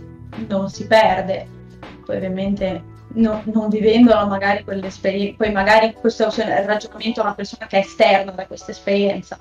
non 0.49 0.69
si 0.69 0.87
perde. 0.87 1.47
Poi 2.05 2.17
ovviamente 2.17 2.83
no, 3.15 3.43
non 3.47 3.69
vivendolo 3.69 4.27
magari 4.27 4.63
quell'esperienza, 4.63 5.37
poi 5.39 5.53
magari 5.53 5.93
questo 5.95 6.29
è 6.29 6.61
il 6.61 6.67
ragionamento 6.67 7.21
a 7.21 7.25
una 7.25 7.35
persona 7.35 7.67
che 7.67 7.79
è 7.79 7.81
esterna 7.81 8.31
da 8.31 8.47
questa 8.47 8.71
esperienza. 8.71 9.39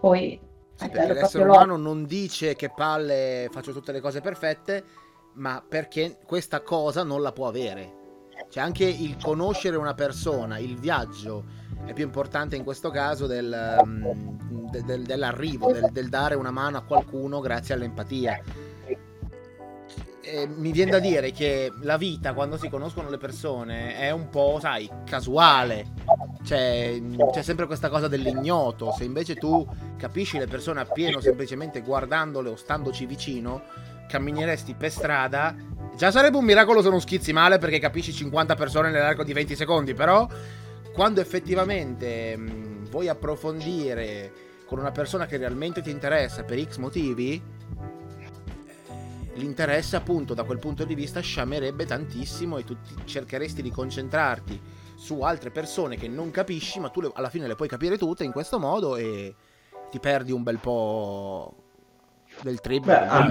Poi 0.00 0.40
sì, 0.74 0.90
l'essere 0.92 1.44
umano 1.44 1.76
non 1.76 2.04
dice 2.04 2.56
che 2.56 2.68
palle 2.68 3.48
faccio 3.50 3.72
tutte 3.72 3.92
le 3.92 4.00
cose 4.00 4.20
perfette, 4.20 4.84
ma 5.36 5.64
perché 5.66 6.18
questa 6.24 6.60
cosa 6.60 7.02
non 7.02 7.22
la 7.22 7.32
può 7.32 7.46
avere. 7.46 7.94
Cioè 8.48 8.62
anche 8.62 8.84
il 8.84 9.16
conoscere 9.20 9.76
una 9.76 9.94
persona, 9.94 10.58
il 10.58 10.78
viaggio 10.78 11.44
è 11.84 11.92
più 11.92 12.04
importante 12.04 12.56
in 12.56 12.64
questo 12.64 12.90
caso 12.90 13.26
del, 13.26 13.76
um, 13.82 14.70
de, 14.70 14.84
de, 14.84 15.02
dell'arrivo, 15.02 15.72
del, 15.72 15.88
del, 15.90 16.08
dare 16.08 16.34
una 16.34 16.50
mano 16.50 16.76
a 16.76 16.82
qualcuno 16.82 17.40
grazie 17.40 17.74
all'empatia. 17.74 18.40
E 20.20 20.46
mi 20.48 20.72
viene 20.72 20.90
da 20.90 20.98
dire 20.98 21.30
che 21.30 21.72
la 21.82 21.96
vita 21.96 22.34
quando 22.34 22.56
si 22.56 22.68
conoscono 22.68 23.08
le 23.08 23.18
persone 23.18 23.96
è 23.96 24.10
un 24.10 24.28
po', 24.28 24.58
sai, 24.60 24.90
casuale. 25.04 25.92
Cioè, 26.42 27.00
c'è 27.32 27.42
sempre 27.42 27.66
questa 27.66 27.88
cosa 27.88 28.08
dell'ignoto. 28.08 28.92
Se 28.92 29.04
invece 29.04 29.34
tu 29.34 29.66
capisci 29.96 30.38
le 30.38 30.46
persone 30.46 30.80
appieno 30.80 31.20
semplicemente 31.20 31.80
guardandole 31.80 32.48
o 32.48 32.56
standoci 32.56 33.06
vicino, 33.06 33.62
cammineresti 34.06 34.74
per 34.74 34.90
strada. 34.90 35.54
Già 35.96 36.10
sarebbe 36.10 36.36
un 36.36 36.44
miracolo 36.44 36.82
se 36.82 36.90
non 36.90 37.00
schizzi 37.00 37.32
male 37.32 37.58
perché 37.58 37.78
capisci 37.78 38.12
50 38.12 38.54
persone 38.54 38.90
nell'arco 38.90 39.24
di 39.24 39.32
20 39.32 39.56
secondi, 39.56 39.94
però 39.94 40.28
quando 40.92 41.20
effettivamente 41.20 42.36
mh, 42.36 42.88
vuoi 42.90 43.08
approfondire 43.08 44.32
con 44.66 44.78
una 44.78 44.90
persona 44.90 45.26
che 45.26 45.36
realmente 45.36 45.80
ti 45.80 45.90
interessa 45.90 46.42
per 46.42 46.62
X 46.62 46.76
motivi, 46.76 47.34
eh, 48.18 49.32
l'interesse 49.34 49.96
appunto 49.96 50.34
da 50.34 50.42
quel 50.42 50.58
punto 50.58 50.84
di 50.84 50.94
vista 50.94 51.20
sciamerebbe 51.20 51.86
tantissimo 51.86 52.58
e 52.58 52.64
tu 52.64 52.76
cercheresti 53.04 53.62
di 53.62 53.70
concentrarti 53.70 54.60
su 54.96 55.20
altre 55.20 55.50
persone 55.50 55.96
che 55.96 56.08
non 56.08 56.30
capisci, 56.30 56.80
ma 56.80 56.88
tu 56.88 57.00
le, 57.02 57.10
alla 57.14 57.30
fine 57.30 57.46
le 57.46 57.54
puoi 57.54 57.68
capire 57.68 57.96
tutte 57.98 58.24
in 58.24 58.32
questo 58.32 58.58
modo 58.58 58.96
e 58.96 59.34
ti 59.90 60.00
perdi 60.00 60.32
un 60.32 60.42
bel 60.42 60.58
po' 60.58 61.54
del 62.42 62.60
trip. 62.60 62.84
Beh, 62.84 63.06
a 63.06 63.26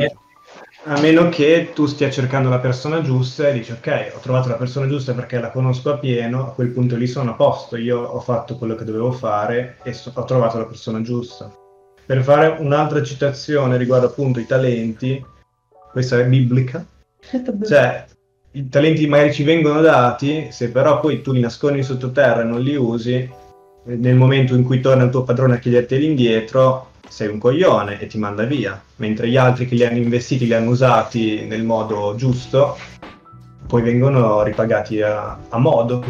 meno 1.00 1.30
che 1.30 1.72
tu 1.74 1.88
stia 1.88 2.12
cercando 2.12 2.50
la 2.50 2.60
persona 2.60 3.02
giusta 3.02 3.48
e 3.48 3.54
dici 3.54 3.72
ok, 3.72 4.14
ho 4.16 4.20
trovato 4.20 4.50
la 4.50 4.56
persona 4.56 4.88
giusta 4.88 5.14
perché 5.14 5.40
la 5.40 5.50
conosco 5.50 5.92
a 5.92 5.98
pieno, 5.98 6.48
a 6.48 6.52
quel 6.52 6.70
punto 6.70 6.96
lì 6.96 7.08
sono 7.08 7.32
a 7.32 7.34
posto, 7.34 7.76
io 7.76 8.00
ho 8.00 8.20
fatto 8.20 8.56
quello 8.56 8.76
che 8.76 8.84
dovevo 8.84 9.12
fare 9.12 9.78
e 9.84 9.94
so- 9.94 10.12
ho 10.14 10.24
trovato 10.26 10.60
la 10.60 10.66
persona 10.66 11.02
giusta. 11.02 11.52
Per 12.06 12.22
fare 12.22 12.58
un'altra 12.60 13.02
citazione 13.02 13.78
riguardo 13.78 14.08
appunto 14.08 14.40
i 14.40 14.46
talenti, 14.46 15.24
questa 15.92 16.20
è 16.20 16.26
biblica, 16.26 16.86
cioè 17.66 18.06
i 18.52 18.70
talenti 18.70 19.08
magari 19.08 19.34
ci 19.34 19.44
vengono 19.44 19.82
dati, 19.82 20.50
se 20.52 20.70
però 20.70 21.00
poi 21.00 21.22
tu 21.22 21.32
li 21.32 21.40
nascondi 21.40 21.82
sottoterra 21.82 22.42
e 22.42 22.46
non 22.46 22.62
li 22.62 22.76
usi, 22.76 23.28
nel 23.86 24.16
momento 24.16 24.56
in 24.56 24.64
cui 24.64 24.80
torna 24.82 25.04
il 25.04 25.10
tuo 25.10 25.24
padrone 25.24 25.56
a 25.56 25.58
chiederteli 25.58 26.06
indietro, 26.06 26.92
sei 27.08 27.28
un 27.28 27.40
coglione 27.40 28.00
e 28.00 28.08
ti 28.08 28.18
manda 28.18 28.44
via, 28.44 28.82
mentre 28.98 29.28
gli 29.28 29.38
altri 29.38 29.68
che 29.68 29.76
li 29.76 29.86
hanno 29.86 29.98
investiti, 29.98 30.46
li 30.46 30.54
hanno 30.54 30.72
usati 30.72 31.46
nel 31.46 31.64
modo 31.64 32.16
giusto, 32.16 32.78
poi 33.68 33.82
vengono 33.82 34.44
ripagati 34.44 35.02
a, 35.02 35.38
a 35.50 35.58
modo. 35.58 36.04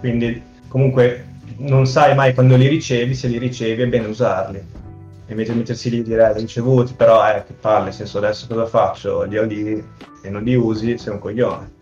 Quindi 0.00 0.42
comunque 0.68 1.26
non 1.58 1.86
sai 1.86 2.14
mai 2.14 2.34
quando 2.34 2.56
li 2.56 2.68
ricevi, 2.68 3.14
se 3.14 3.28
li 3.28 3.38
ricevi 3.38 3.82
è 3.82 3.86
bene 3.86 4.08
usarli. 4.08 4.80
Invece 5.26 5.52
di 5.52 5.58
mettersi 5.58 5.90
lì 5.90 6.00
e 6.00 6.02
dire 6.02 6.28
eh, 6.28 6.38
ricevuti, 6.38 6.94
però 6.94 7.26
eh, 7.28 7.44
che 7.46 7.54
palle, 7.54 7.84
nel 7.84 7.94
senso 7.94 8.18
adesso 8.18 8.46
cosa 8.46 8.66
faccio? 8.66 9.22
Li 9.22 9.38
ho 9.38 9.44
lì 9.44 9.82
e 10.22 10.30
non 10.30 10.42
li 10.42 10.54
usi, 10.54 10.98
sei 10.98 11.12
un 11.12 11.18
coglione. 11.18 11.72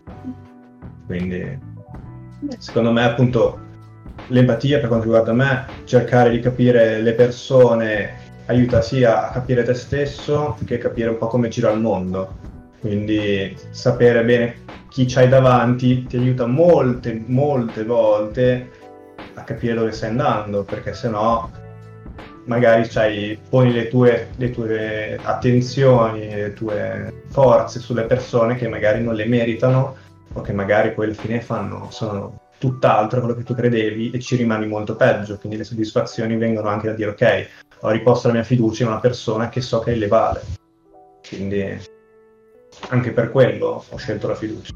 Quindi 1.05 1.59
secondo 2.57 2.91
me 2.91 3.03
appunto 3.03 3.59
l'empatia 4.27 4.79
per 4.79 4.87
quanto 4.87 5.05
riguarda 5.05 5.33
me, 5.33 5.65
cercare 5.83 6.29
di 6.29 6.39
capire 6.39 7.01
le 7.01 7.13
persone 7.13 8.30
aiuta 8.51 8.81
sia 8.81 9.29
a 9.29 9.31
capire 9.31 9.63
te 9.63 9.73
stesso 9.73 10.57
che 10.65 10.77
capire 10.77 11.09
un 11.09 11.17
po' 11.17 11.27
come 11.27 11.47
gira 11.47 11.71
il 11.71 11.79
mondo. 11.79 12.37
Quindi 12.79 13.55
sapere 13.69 14.23
bene 14.23 14.63
chi 14.89 15.05
c'hai 15.05 15.29
davanti 15.29 16.05
ti 16.05 16.17
aiuta 16.17 16.45
molte, 16.45 17.23
molte 17.27 17.83
volte 17.83 18.69
a 19.35 19.43
capire 19.43 19.75
dove 19.75 19.91
stai 19.91 20.09
andando, 20.09 20.63
perché 20.63 20.93
se 20.93 21.09
no 21.09 21.49
magari 22.45 22.87
poni 23.49 23.71
le 23.71 23.87
tue, 23.87 24.29
le 24.35 24.49
tue 24.49 25.19
attenzioni, 25.21 26.27
le 26.33 26.53
tue 26.53 27.13
forze 27.27 27.79
sulle 27.79 28.05
persone 28.05 28.55
che 28.55 28.67
magari 28.67 29.03
non 29.03 29.13
le 29.13 29.25
meritano 29.25 29.95
o 30.33 30.41
che 30.41 30.53
magari 30.53 30.91
poi 30.93 31.05
alla 31.05 31.13
fine 31.13 31.39
fanno, 31.39 31.87
sono 31.91 32.39
tutt'altro 32.57 33.19
quello 33.19 33.35
che 33.35 33.43
tu 33.43 33.53
credevi 33.53 34.11
e 34.11 34.19
ci 34.19 34.35
rimani 34.35 34.67
molto 34.67 34.95
peggio, 34.95 35.37
quindi 35.37 35.57
le 35.57 35.63
soddisfazioni 35.63 36.35
vengono 36.37 36.69
anche 36.69 36.87
da 36.87 36.93
dire 36.93 37.09
ok, 37.09 37.47
ho 37.83 37.89
riposto 37.89 38.27
la 38.27 38.33
mia 38.33 38.43
fiducia 38.43 38.83
in 38.83 38.89
una 38.89 38.99
persona 38.99 39.49
che 39.49 39.61
so 39.61 39.79
che 39.79 39.93
è 39.93 39.95
le 39.95 40.07
vale. 40.07 40.41
Quindi 41.27 41.79
anche 42.89 43.11
per 43.11 43.31
quello 43.31 43.83
ho 43.87 43.97
scelto 43.97 44.27
la 44.27 44.35
fiducia. 44.35 44.73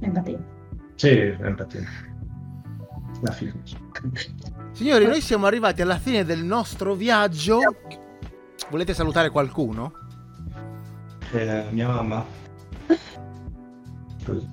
Empatia. 0.00 0.38
Sì, 0.94 1.18
empatia. 1.18 1.84
La 3.22 3.30
fiducia. 3.30 3.78
Signori, 4.72 5.06
noi 5.06 5.20
siamo 5.20 5.46
arrivati 5.46 5.80
alla 5.80 5.98
fine 5.98 6.24
del 6.24 6.44
nostro 6.44 6.94
viaggio. 6.94 7.60
Volete 8.68 8.92
salutare 8.92 9.30
qualcuno? 9.30 9.92
Eh, 11.32 11.64
mia 11.70 11.88
mamma. 11.88 12.24
Così. 14.24 14.48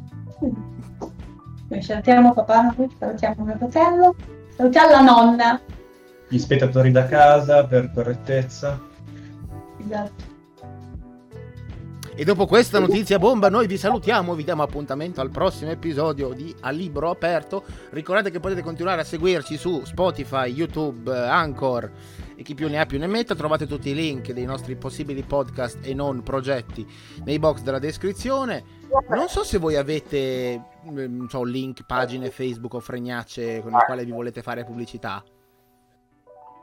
Noi 1.68 1.82
salutiamo 1.82 2.34
papà, 2.34 2.74
salutiamo 3.00 3.46
mio 3.46 3.58
fratello, 3.58 4.16
salutiamo 4.56 4.90
la 4.92 5.02
nonna 5.02 5.62
gli 6.32 6.40
spettatori 6.40 6.92
da 6.92 7.08
casa 7.08 7.66
per 7.66 7.92
correttezza. 7.92 8.80
Esatto. 9.78 10.30
E 12.16 12.24
dopo 12.24 12.46
questa 12.46 12.80
notizia 12.80 13.20
bomba 13.20 13.50
noi 13.50 13.68
vi 13.68 13.78
salutiamo, 13.78 14.34
vi 14.34 14.46
diamo 14.46 14.64
appuntamento 14.64 15.20
al 15.20 15.30
prossimo 15.30 15.72
episodio 15.72 16.32
di 16.32 16.56
A 16.62 16.70
Libro 16.70 17.10
Aperto. 17.10 17.66
Ricordate 17.90 18.32
che 18.32 18.40
potete 18.40 18.62
continuare 18.62 19.02
a 19.02 19.04
seguirci 19.04 19.58
su 19.58 19.84
Spotify, 19.84 20.54
YouTube, 20.54 21.14
Anchor 21.14 21.92
e 22.36 22.44
chi 22.44 22.54
più 22.54 22.70
ne 22.70 22.80
ha 22.80 22.86
più 22.86 22.98
ne 22.98 23.08
metta. 23.08 23.36
Trovate 23.36 23.68
tutti 23.68 23.90
i 23.90 23.96
link 23.96 24.32
dei 24.32 24.46
nostri 24.46 24.78
possibili 24.78 25.24
podcast 25.24 25.80
e 25.82 25.94
non 25.94 26.24
progetti 26.24 26.88
nei 27.26 27.40
box 27.40 27.60
della 27.62 27.80
descrizione. 27.80 28.64
Non 29.10 29.28
so 29.28 29.44
se 29.44 29.58
voi 29.58 29.76
avete 29.76 30.64
non 30.84 31.28
so, 31.28 31.44
link, 31.44 31.86
pagine 31.86 32.30
Facebook 32.30 32.74
o 32.76 32.80
fregnacce 32.80 33.60
con 33.62 33.72
le 33.72 33.84
quali 33.86 34.06
vi 34.06 34.12
volete 34.12 34.42
fare 34.42 34.64
pubblicità. 34.64 35.22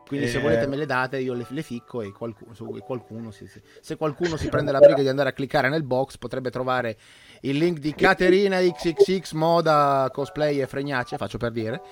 Quindi 0.09 0.26
se 0.28 0.40
volete 0.40 0.66
me 0.66 0.76
le 0.76 0.86
date 0.86 1.18
io 1.18 1.35
le, 1.35 1.47
le 1.51 1.62
ficco 1.62 2.01
e 2.01 2.12
qualcuno, 2.12 2.55
qualcuno 2.80 3.30
si, 3.30 3.47
se 3.80 3.97
qualcuno 3.97 4.39
si 4.39 4.48
prende 4.48 4.72
la 4.72 4.78
briga 4.78 5.02
di 5.02 5.09
andare 5.09 5.28
a 5.28 5.32
cliccare 5.32 5.68
nel 5.68 5.82
box 5.82 6.16
potrebbe 6.16 6.51
trovare 6.51 6.97
il 7.43 7.59
link 7.59 7.78
di 7.78 7.94
Caterina 7.94 8.59
XXX 8.59 9.32
Moda 9.32 10.09
Cosplay 10.10 10.60
e 10.60 10.66
Fregnacce, 10.66 11.18
faccio 11.18 11.36
per 11.36 11.52
dire. 11.52 11.82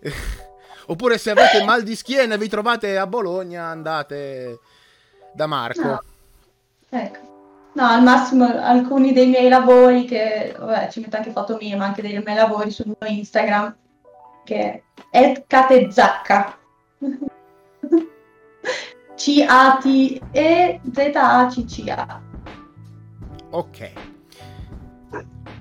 Oppure 0.86 1.18
se 1.18 1.30
avete 1.30 1.62
mal 1.62 1.84
di 1.84 1.94
schiena 1.94 2.34
e 2.34 2.38
vi 2.38 2.48
trovate 2.48 2.98
a 2.98 3.06
Bologna 3.06 3.66
andate 3.66 4.58
da 5.32 5.46
Marco. 5.46 5.86
No. 5.86 6.02
Ecco. 6.90 7.30
No, 7.74 7.86
al 7.86 8.02
massimo 8.02 8.44
alcuni 8.44 9.12
dei 9.12 9.28
miei 9.28 9.48
lavori 9.48 10.04
che, 10.04 10.54
vabbè, 10.58 10.90
ci 10.90 11.00
metto 11.00 11.16
anche 11.16 11.30
foto 11.30 11.56
mie, 11.58 11.76
ma 11.76 11.86
anche 11.86 12.02
dei 12.02 12.20
miei 12.22 12.36
lavori 12.36 12.70
sul 12.70 12.86
mio 12.86 13.10
Instagram, 13.10 13.74
che 14.44 14.82
è 15.10 15.44
Catezacca. 15.46 16.58
C-A-T-E-Z-A-C-C-A. 19.14 20.30
Ok. 23.50 23.90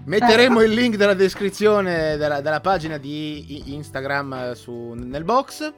Metteremo 0.06 0.62
il 0.62 0.72
link 0.72 0.96
della 0.96 1.14
descrizione 1.14 2.18
della, 2.18 2.42
della 2.42 2.60
pagina 2.60 2.98
di 2.98 3.74
Instagram 3.74 4.54
su, 4.54 4.94
nel 4.96 5.24
box. 5.24 5.72